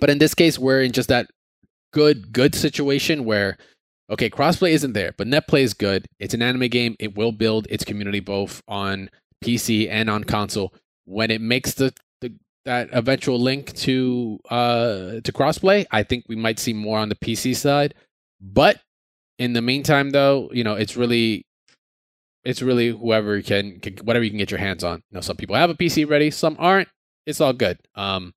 but 0.00 0.08
in 0.08 0.18
this 0.18 0.34
case, 0.34 0.58
we're 0.58 0.82
in 0.82 0.92
just 0.92 1.08
that 1.08 1.28
good, 1.92 2.32
good 2.32 2.54
situation 2.54 3.24
where 3.24 3.58
okay, 4.10 4.28
crossplay 4.28 4.72
isn't 4.72 4.92
there, 4.92 5.12
but 5.16 5.26
net 5.26 5.48
play 5.48 5.62
is 5.62 5.74
good. 5.74 6.06
It's 6.18 6.34
an 6.34 6.42
anime 6.42 6.68
game. 6.68 6.96
It 6.98 7.16
will 7.16 7.32
build 7.32 7.66
its 7.70 7.84
community 7.84 8.20
both 8.20 8.62
on 8.68 9.10
PC 9.42 9.88
and 9.90 10.10
on 10.10 10.24
console. 10.24 10.72
When 11.06 11.30
it 11.30 11.40
makes 11.40 11.74
the, 11.74 11.92
the 12.20 12.32
that 12.64 12.88
eventual 12.92 13.40
link 13.40 13.74
to 13.78 14.38
uh 14.48 15.20
to 15.24 15.32
crossplay, 15.32 15.86
I 15.90 16.02
think 16.04 16.24
we 16.28 16.36
might 16.36 16.58
see 16.58 16.72
more 16.72 16.98
on 16.98 17.08
the 17.08 17.16
PC 17.16 17.56
side. 17.56 17.94
But 18.40 18.80
in 19.38 19.52
the 19.52 19.62
meantime, 19.62 20.10
though, 20.10 20.50
you 20.52 20.64
know, 20.64 20.74
it's 20.74 20.96
really 20.96 21.44
it's 22.44 22.60
really 22.62 22.88
whoever 22.88 23.40
can, 23.42 23.78
can 23.80 23.96
whatever 23.98 24.24
you 24.24 24.30
can 24.30 24.38
get 24.38 24.50
your 24.50 24.58
hands 24.60 24.82
on. 24.84 24.98
You 25.10 25.16
know, 25.16 25.20
some 25.20 25.36
people 25.36 25.54
have 25.56 25.70
a 25.70 25.74
PC 25.74 26.08
ready, 26.08 26.30
some 26.30 26.56
aren't. 26.58 26.88
It's 27.26 27.40
all 27.40 27.52
good. 27.52 27.78
Um, 27.94 28.32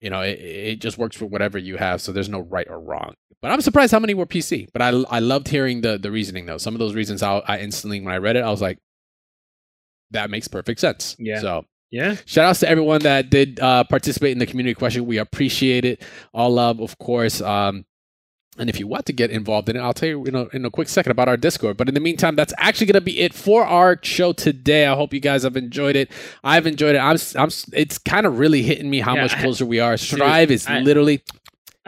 you 0.00 0.10
know, 0.10 0.22
it, 0.22 0.38
it 0.40 0.80
just 0.80 0.98
works 0.98 1.16
for 1.16 1.26
whatever 1.26 1.56
you 1.58 1.76
have. 1.76 2.00
So 2.00 2.10
there's 2.12 2.28
no 2.28 2.40
right 2.40 2.66
or 2.68 2.80
wrong. 2.80 3.14
But 3.40 3.52
I'm 3.52 3.60
surprised 3.60 3.92
how 3.92 4.00
many 4.00 4.14
were 4.14 4.26
PC. 4.26 4.68
But 4.72 4.82
I 4.82 4.88
I 4.88 5.20
loved 5.20 5.48
hearing 5.48 5.80
the 5.82 5.98
the 5.98 6.10
reasoning 6.10 6.46
though. 6.46 6.58
Some 6.58 6.74
of 6.74 6.80
those 6.80 6.94
reasons 6.94 7.22
I, 7.22 7.38
I 7.46 7.58
instantly 7.60 8.00
when 8.00 8.12
I 8.12 8.18
read 8.18 8.34
it, 8.36 8.40
I 8.42 8.50
was 8.50 8.60
like, 8.60 8.78
that 10.10 10.30
makes 10.30 10.48
perfect 10.48 10.80
sense. 10.80 11.14
Yeah. 11.18 11.40
So 11.40 11.64
Yeah. 11.90 12.16
shout 12.26 12.46
outs 12.46 12.60
to 12.60 12.68
everyone 12.68 13.02
that 13.02 13.30
did 13.30 13.60
uh, 13.60 13.84
participate 13.84 14.32
in 14.32 14.38
the 14.38 14.46
community 14.46 14.74
question. 14.74 15.06
We 15.06 15.18
appreciate 15.18 15.84
it. 15.84 16.02
All 16.34 16.50
love, 16.50 16.80
of 16.80 16.98
course. 16.98 17.40
Um, 17.40 17.84
and 18.58 18.68
if 18.68 18.78
you 18.80 18.86
want 18.86 19.06
to 19.06 19.12
get 19.12 19.30
involved 19.30 19.68
in 19.68 19.76
it, 19.76 19.80
I'll 19.80 19.92
tell 19.94 20.08
you, 20.08 20.24
you 20.24 20.30
know, 20.32 20.48
in 20.52 20.64
a 20.64 20.70
quick 20.70 20.88
second 20.88 21.12
about 21.12 21.28
our 21.28 21.36
Discord. 21.36 21.76
But 21.76 21.88
in 21.88 21.94
the 21.94 22.00
meantime, 22.00 22.36
that's 22.36 22.52
actually 22.58 22.86
going 22.86 22.94
to 22.94 23.00
be 23.00 23.20
it 23.20 23.32
for 23.34 23.64
our 23.64 23.98
show 24.02 24.32
today. 24.32 24.86
I 24.86 24.94
hope 24.94 25.12
you 25.14 25.20
guys 25.20 25.44
have 25.44 25.56
enjoyed 25.56 25.96
it. 25.96 26.10
I've 26.44 26.66
enjoyed 26.66 26.94
it. 26.96 26.98
I'm, 26.98 27.16
I'm. 27.36 27.50
It's 27.72 27.98
kind 27.98 28.26
of 28.26 28.38
really 28.38 28.62
hitting 28.62 28.90
me 28.90 29.00
how 29.00 29.14
Yeah, 29.14 29.22
much 29.22 29.34
I- 29.36 29.40
closer 29.42 29.64
we 29.66 29.80
are. 29.80 29.96
Strive 29.96 30.50
is 30.50 30.66
I- 30.66 30.80
literally. 30.80 31.22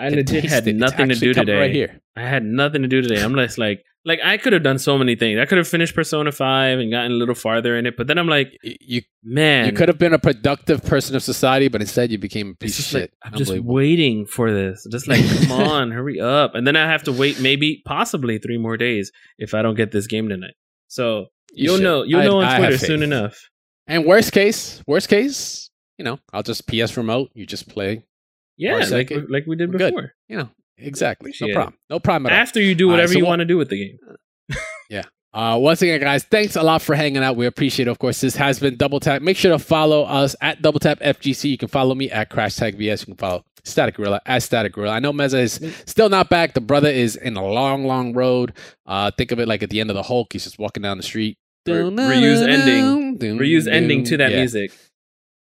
I 0.00 0.08
legit 0.08 0.44
had 0.44 0.66
it. 0.66 0.76
Nothing 0.76 1.08
to 1.10 1.14
do 1.14 1.32
today. 1.34 1.58
Right 1.58 1.70
here. 1.72 2.00
I 2.16 2.22
had 2.22 2.44
nothing 2.44 2.82
to 2.82 2.88
do 2.88 3.02
today. 3.02 3.22
I'm 3.22 3.34
just 3.34 3.58
like, 3.58 3.84
like 4.04 4.18
I 4.24 4.36
could 4.38 4.52
have 4.52 4.62
done 4.62 4.78
so 4.78 4.96
many 4.98 5.14
things. 5.14 5.38
I 5.38 5.44
could 5.44 5.58
have 5.58 5.68
finished 5.68 5.94
Persona 5.94 6.32
Five 6.32 6.78
and 6.78 6.90
gotten 6.90 7.12
a 7.12 7.14
little 7.14 7.34
farther 7.34 7.76
in 7.76 7.86
it, 7.86 7.96
but 7.96 8.06
then 8.06 8.18
I'm 8.18 8.26
like, 8.28 8.56
You 8.62 9.02
man, 9.22 9.66
you 9.66 9.72
could 9.72 9.88
have 9.88 9.98
been 9.98 10.14
a 10.14 10.18
productive 10.18 10.82
person 10.82 11.14
of 11.16 11.22
society, 11.22 11.68
but 11.68 11.80
instead 11.80 12.10
you 12.10 12.18
became 12.18 12.50
a 12.50 12.54
piece 12.54 12.78
of 12.78 12.84
just 12.84 12.94
like, 12.94 13.02
shit. 13.02 13.12
I'm 13.22 13.34
just 13.34 13.52
waiting 13.58 14.26
for 14.26 14.52
this. 14.52 14.86
Just 14.90 15.06
like, 15.06 15.20
come 15.48 15.52
on, 15.52 15.90
hurry 15.90 16.20
up. 16.20 16.54
And 16.54 16.66
then 16.66 16.76
I 16.76 16.86
have 16.90 17.02
to 17.04 17.12
wait 17.12 17.40
maybe 17.40 17.82
possibly 17.84 18.38
three 18.38 18.58
more 18.58 18.76
days 18.76 19.12
if 19.38 19.54
I 19.54 19.62
don't 19.62 19.76
get 19.76 19.92
this 19.92 20.06
game 20.06 20.28
tonight. 20.28 20.54
So 20.88 21.26
You 21.52 21.72
will 21.72 21.78
know 21.80 22.02
you'll 22.04 22.20
I- 22.20 22.24
know 22.24 22.38
on 22.40 22.46
have 22.46 22.58
Twitter 22.58 22.78
soon 22.78 23.02
enough. 23.02 23.38
And 23.86 24.04
worst 24.06 24.32
case, 24.32 24.82
worst 24.86 25.08
case, 25.08 25.68
you 25.98 26.04
know, 26.04 26.18
I'll 26.32 26.42
just 26.44 26.66
PS 26.68 26.96
remote. 26.96 27.30
You 27.34 27.44
just 27.44 27.68
play. 27.68 28.04
Yeah, 28.60 28.76
like 28.90 29.10
like 29.28 29.46
we 29.46 29.56
did 29.56 29.72
We're 29.72 29.78
good. 29.78 29.94
before. 29.94 30.12
You 30.28 30.36
know, 30.38 30.48
exactly. 30.76 31.34
No 31.40 31.46
it. 31.48 31.54
problem. 31.54 31.74
No 31.88 31.98
problem 31.98 32.26
at 32.26 32.32
all. 32.32 32.38
After 32.38 32.60
you 32.60 32.74
do 32.74 32.86
right, 32.88 32.92
whatever 32.94 33.12
so 33.14 33.18
you 33.18 33.26
want 33.26 33.40
to 33.40 33.44
do 33.46 33.56
with 33.56 33.70
the 33.70 33.78
game. 33.86 33.98
Yeah. 34.90 35.02
Uh, 35.32 35.56
once 35.60 35.80
again, 35.80 36.00
guys, 36.00 36.24
thanks 36.24 36.56
a 36.56 36.62
lot 36.62 36.82
for 36.82 36.96
hanging 36.96 37.22
out. 37.22 37.36
We 37.36 37.46
appreciate 37.46 37.86
it. 37.86 37.90
Of 37.92 38.00
course, 38.00 38.20
this 38.20 38.34
has 38.34 38.58
been 38.58 38.76
Double 38.76 38.98
Tap. 38.98 39.22
Make 39.22 39.36
sure 39.36 39.52
to 39.52 39.60
follow 39.60 40.02
us 40.02 40.34
at 40.40 40.60
Double 40.60 40.80
Tap 40.80 40.98
FGC. 40.98 41.48
You 41.50 41.56
can 41.56 41.68
follow 41.68 41.94
me 41.94 42.10
at 42.10 42.28
Crashtag 42.30 42.74
VS. 42.76 43.02
You 43.02 43.14
can 43.14 43.16
follow 43.16 43.44
Static 43.62 43.94
Gorilla 43.94 44.20
at 44.26 44.42
Static 44.42 44.72
Gorilla. 44.72 44.94
I 44.94 44.98
know 44.98 45.12
Meza 45.12 45.38
is 45.38 45.60
still 45.86 46.08
not 46.08 46.28
back. 46.28 46.54
The 46.54 46.60
brother 46.60 46.88
is 46.90 47.14
in 47.14 47.36
a 47.36 47.46
long, 47.46 47.86
long 47.86 48.12
road. 48.12 48.52
Uh, 48.86 49.12
think 49.16 49.30
of 49.30 49.38
it 49.38 49.46
like 49.46 49.62
at 49.62 49.70
the 49.70 49.78
end 49.78 49.90
of 49.90 49.94
the 49.94 50.02
Hulk. 50.02 50.32
He's 50.32 50.42
just 50.42 50.58
walking 50.58 50.82
down 50.82 50.96
the 50.96 51.04
street. 51.04 51.38
Re- 51.64 51.74
reuse 51.74 52.42
ending. 52.48 53.38
Reuse 53.38 53.70
ending 53.70 54.02
to 54.06 54.16
that 54.16 54.32
Yeah. 54.32 54.38
music. 54.38 54.72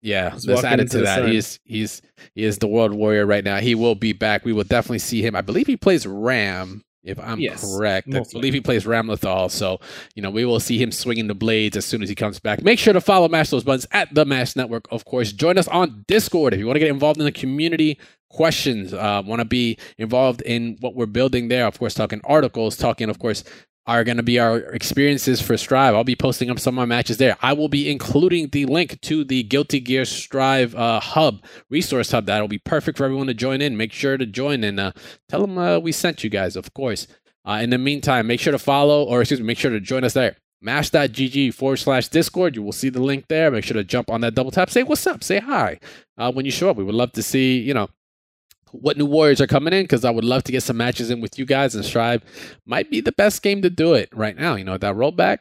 Yeah, 0.02 0.38
let's 0.46 0.64
add 0.64 0.80
it 0.80 0.92
to 0.92 1.00
that. 1.00 1.20
sun. 1.20 1.32
He's 1.32 1.60
he's 1.64 2.02
he 2.34 2.44
is 2.44 2.58
the 2.60 2.68
world 2.68 2.94
warrior 2.94 3.26
right 3.26 3.44
now. 3.44 3.58
He 3.58 3.76
will 3.76 3.96
be 3.96 4.14
back. 4.14 4.46
We 4.46 4.54
will 4.54 4.64
definitely 4.64 5.00
see 5.00 5.22
him. 5.22 5.36
I 5.36 5.42
believe 5.42 5.68
he 5.68 5.76
plays 5.76 6.08
Ram, 6.08 6.84
if 7.04 7.20
I'm 7.20 7.40
Yes, 7.40 7.62
correct. 7.76 8.08
I 8.14 8.24
believe 8.32 8.54
he 8.54 8.62
plays 8.62 8.86
Ramlethal. 8.86 9.52
So 9.52 9.80
you 10.16 10.22
know 10.22 10.30
we 10.30 10.46
will 10.46 10.60
see 10.60 10.82
him 10.82 10.92
swinging 10.92 11.28
the 11.28 11.36
blades 11.36 11.76
as 11.76 11.86
soon 11.86 12.02
as 12.02 12.10
he 12.10 12.16
comes 12.16 12.40
back. 12.40 12.64
Make 12.64 12.80
sure 12.80 12.94
to 12.94 13.02
follow 13.02 13.28
Mash 13.28 13.50
Those 13.50 13.64
Buttons 13.64 13.88
at 13.92 14.14
the 14.14 14.26
Mash 14.26 14.56
Network. 14.56 14.88
Of 14.92 15.04
course, 15.06 15.34
join 15.34 15.58
us 15.58 15.68
on 15.68 16.06
Discord 16.08 16.54
if 16.54 16.60
you 16.60 16.66
want 16.66 16.76
to 16.76 16.82
get 16.82 16.90
involved 16.90 17.20
in 17.20 17.26
the 17.26 17.32
community. 17.32 18.00
Questions, 18.32 18.94
uh, 18.94 19.24
want 19.26 19.40
to 19.40 19.46
be 19.46 19.76
involved 19.98 20.42
in 20.42 20.78
what 20.82 20.94
we're 20.94 21.08
building 21.08 21.48
there. 21.48 21.66
Of 21.66 21.80
course, 21.80 21.96
talking 21.96 22.22
articles, 22.24 22.78
talking, 22.78 23.10
of 23.10 23.18
course, 23.18 23.44
are 23.88 24.04
going 24.04 24.18
to 24.18 24.24
be 24.24 24.40
our 24.40 24.58
experiences 24.58 25.42
for 25.42 25.58
Strive. 25.58 25.96
I'll 25.96 26.04
be 26.04 26.16
posting 26.16 26.50
up 26.50 26.60
some 26.60 26.76
of 26.76 26.78
my 26.78 26.86
matches 26.86 27.18
there. 27.18 27.38
I 27.42 27.54
will 27.54 27.70
be 27.70 27.90
including 27.90 28.50
the 28.50 28.66
link 28.66 29.02
to 29.02 29.24
the 29.24 29.44
Guilty 29.44 29.80
Gear 29.80 30.06
Strive 30.06 30.76
uh, 30.76 31.00
hub, 31.00 31.44
resource 31.70 32.12
hub. 32.12 32.26
That'll 32.28 32.48
be 32.48 32.60
perfect 32.60 32.98
for 32.98 33.06
everyone 33.06 33.28
to 33.28 33.34
join 33.34 33.62
in. 33.62 33.78
Make 33.78 33.92
sure 33.92 34.18
to 34.18 34.26
join 34.26 34.64
and 34.64 34.80
uh, 34.80 34.92
tell 35.28 35.42
them 35.42 35.58
uh, 35.58 35.80
we 35.80 35.92
sent 35.92 36.24
you 36.24 36.30
guys, 36.30 36.56
of 36.56 36.74
course. 36.74 37.08
Uh, 37.46 37.60
in 37.64 37.72
the 37.72 37.78
meantime, 37.78 38.28
make 38.28 38.40
sure 38.40 38.52
to 38.52 38.60
follow, 38.60 39.04
or 39.04 39.22
excuse 39.22 39.40
me, 39.40 39.48
make 39.48 39.58
sure 39.58 39.72
to 39.72 39.80
join 39.80 40.04
us 40.04 40.14
there. 40.14 40.36
Mash.gg 40.62 41.54
forward 41.54 41.78
slash 41.78 42.10
Discord. 42.10 42.56
You 42.56 42.62
will 42.62 42.74
see 42.74 42.90
the 42.90 43.02
link 43.02 43.26
there. 43.28 43.50
Make 43.50 43.64
sure 43.64 43.76
to 43.76 43.84
jump 43.84 44.12
on 44.12 44.22
that 44.22 44.36
double 44.36 44.52
tap. 44.52 44.70
Say 44.70 44.84
what's 44.84 45.08
up. 45.08 45.24
Say 45.24 45.40
hi 45.40 45.80
uh, 46.18 46.32
when 46.32 46.46
you 46.46 46.52
show 46.52 46.70
up. 46.70 46.76
We 46.78 46.84
would 46.84 46.96
love 46.96 47.14
to 47.14 47.24
see, 47.24 47.60
you 47.60 47.74
know, 47.74 47.90
what 48.72 48.98
new 48.98 49.06
warriors 49.06 49.42
are 49.42 49.48
coming 49.48 49.74
in 49.74 49.84
because 49.84 50.06
I 50.06 50.10
would 50.12 50.24
love 50.24 50.44
to 50.44 50.52
get 50.52 50.64
some 50.64 50.78
matches 50.78 51.10
in 51.10 51.22
with 51.22 51.38
you 51.40 51.46
guys 51.46 51.76
and 51.76 51.84
Strive 51.86 52.24
might 52.66 52.90
be 52.92 53.02
the 53.02 53.12
best 53.12 53.42
game 53.42 53.62
to 53.64 53.70
do 53.70 53.94
it 53.94 54.10
right 54.14 54.36
now. 54.38 54.56
You 54.56 54.64
know, 54.64 54.78
that 54.78 54.96
rollback 54.96 55.40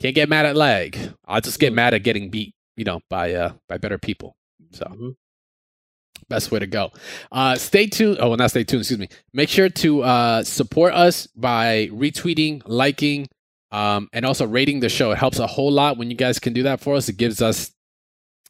can't 0.00 0.14
get 0.14 0.28
mad 0.28 0.46
at 0.46 0.56
lag. 0.56 0.98
I'll 1.26 1.40
just 1.40 1.58
get 1.58 1.72
mad 1.72 1.94
at 1.94 2.02
getting 2.02 2.30
beat, 2.30 2.54
you 2.76 2.84
know, 2.84 3.00
by 3.08 3.34
uh 3.34 3.52
by 3.68 3.78
better 3.78 3.98
people. 3.98 4.34
So 4.72 4.84
Mhm. 4.86 5.14
best 6.28 6.50
way 6.50 6.58
to 6.58 6.66
go. 6.66 6.90
Uh 7.30 7.56
stay 7.56 7.86
tuned. 7.86 8.18
Oh, 8.20 8.28
well, 8.28 8.36
not 8.36 8.50
stay 8.50 8.64
tuned, 8.64 8.80
excuse 8.82 8.98
me. 8.98 9.08
Make 9.32 9.48
sure 9.48 9.68
to 9.68 10.02
uh 10.02 10.42
support 10.44 10.94
us 10.94 11.26
by 11.28 11.88
retweeting, 11.92 12.62
liking, 12.66 13.28
um, 13.70 14.08
and 14.12 14.24
also 14.26 14.46
rating 14.46 14.80
the 14.80 14.88
show. 14.88 15.12
It 15.12 15.18
helps 15.18 15.38
a 15.38 15.46
whole 15.46 15.70
lot 15.72 15.96
when 15.98 16.10
you 16.10 16.16
guys 16.16 16.38
can 16.38 16.52
do 16.52 16.62
that 16.64 16.80
for 16.80 16.94
us. 16.94 17.08
It 17.08 17.16
gives 17.16 17.40
us 17.40 17.70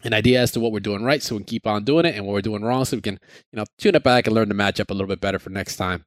an 0.04 0.12
idea 0.14 0.40
as 0.40 0.50
to 0.52 0.60
what 0.60 0.72
we're 0.72 0.80
doing 0.80 1.02
right 1.02 1.22
so 1.22 1.34
we 1.34 1.40
can 1.40 1.46
keep 1.46 1.66
on 1.66 1.84
doing 1.84 2.04
it 2.04 2.14
and 2.14 2.26
what 2.26 2.32
we're 2.32 2.42
doing 2.42 2.62
wrong 2.62 2.84
so 2.84 2.96
we 2.96 3.02
can, 3.02 3.18
you 3.52 3.56
know, 3.56 3.64
tune 3.78 3.94
it 3.94 4.02
back 4.02 4.26
and 4.26 4.34
learn 4.34 4.48
to 4.48 4.54
match 4.54 4.80
up 4.80 4.90
a 4.90 4.94
little 4.94 5.06
bit 5.06 5.20
better 5.20 5.38
for 5.38 5.50
next 5.50 5.76
time. 5.76 6.04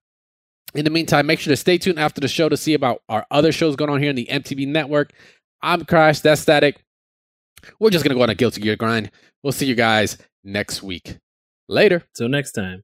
In 0.73 0.83
the 0.83 0.91
meantime, 0.91 1.25
make 1.25 1.39
sure 1.39 1.51
to 1.51 1.57
stay 1.57 1.77
tuned 1.77 1.99
after 1.99 2.19
the 2.19 2.27
show 2.27 2.49
to 2.49 2.57
see 2.57 2.73
about 2.73 3.01
our 3.07 3.25
other 3.31 3.51
shows 3.51 3.75
going 3.75 3.89
on 3.89 4.01
here 4.01 4.09
in 4.09 4.15
the 4.15 4.27
MTB 4.29 4.67
network. 4.67 5.13
I'm 5.61 5.85
Crash, 5.85 6.19
that's 6.19 6.41
Static. 6.41 6.77
We're 7.79 7.89
just 7.89 8.03
to 8.03 8.13
go 8.13 8.21
on 8.21 8.29
a 8.29 8.35
Guilty 8.35 8.61
Gear 8.61 8.75
grind. 8.75 9.11
We'll 9.43 9.53
see 9.53 9.65
you 9.65 9.75
guys 9.75 10.17
next 10.43 10.83
week. 10.83 11.17
Later. 11.67 12.03
Till 12.15 12.29
next 12.29 12.51
time. 12.51 12.83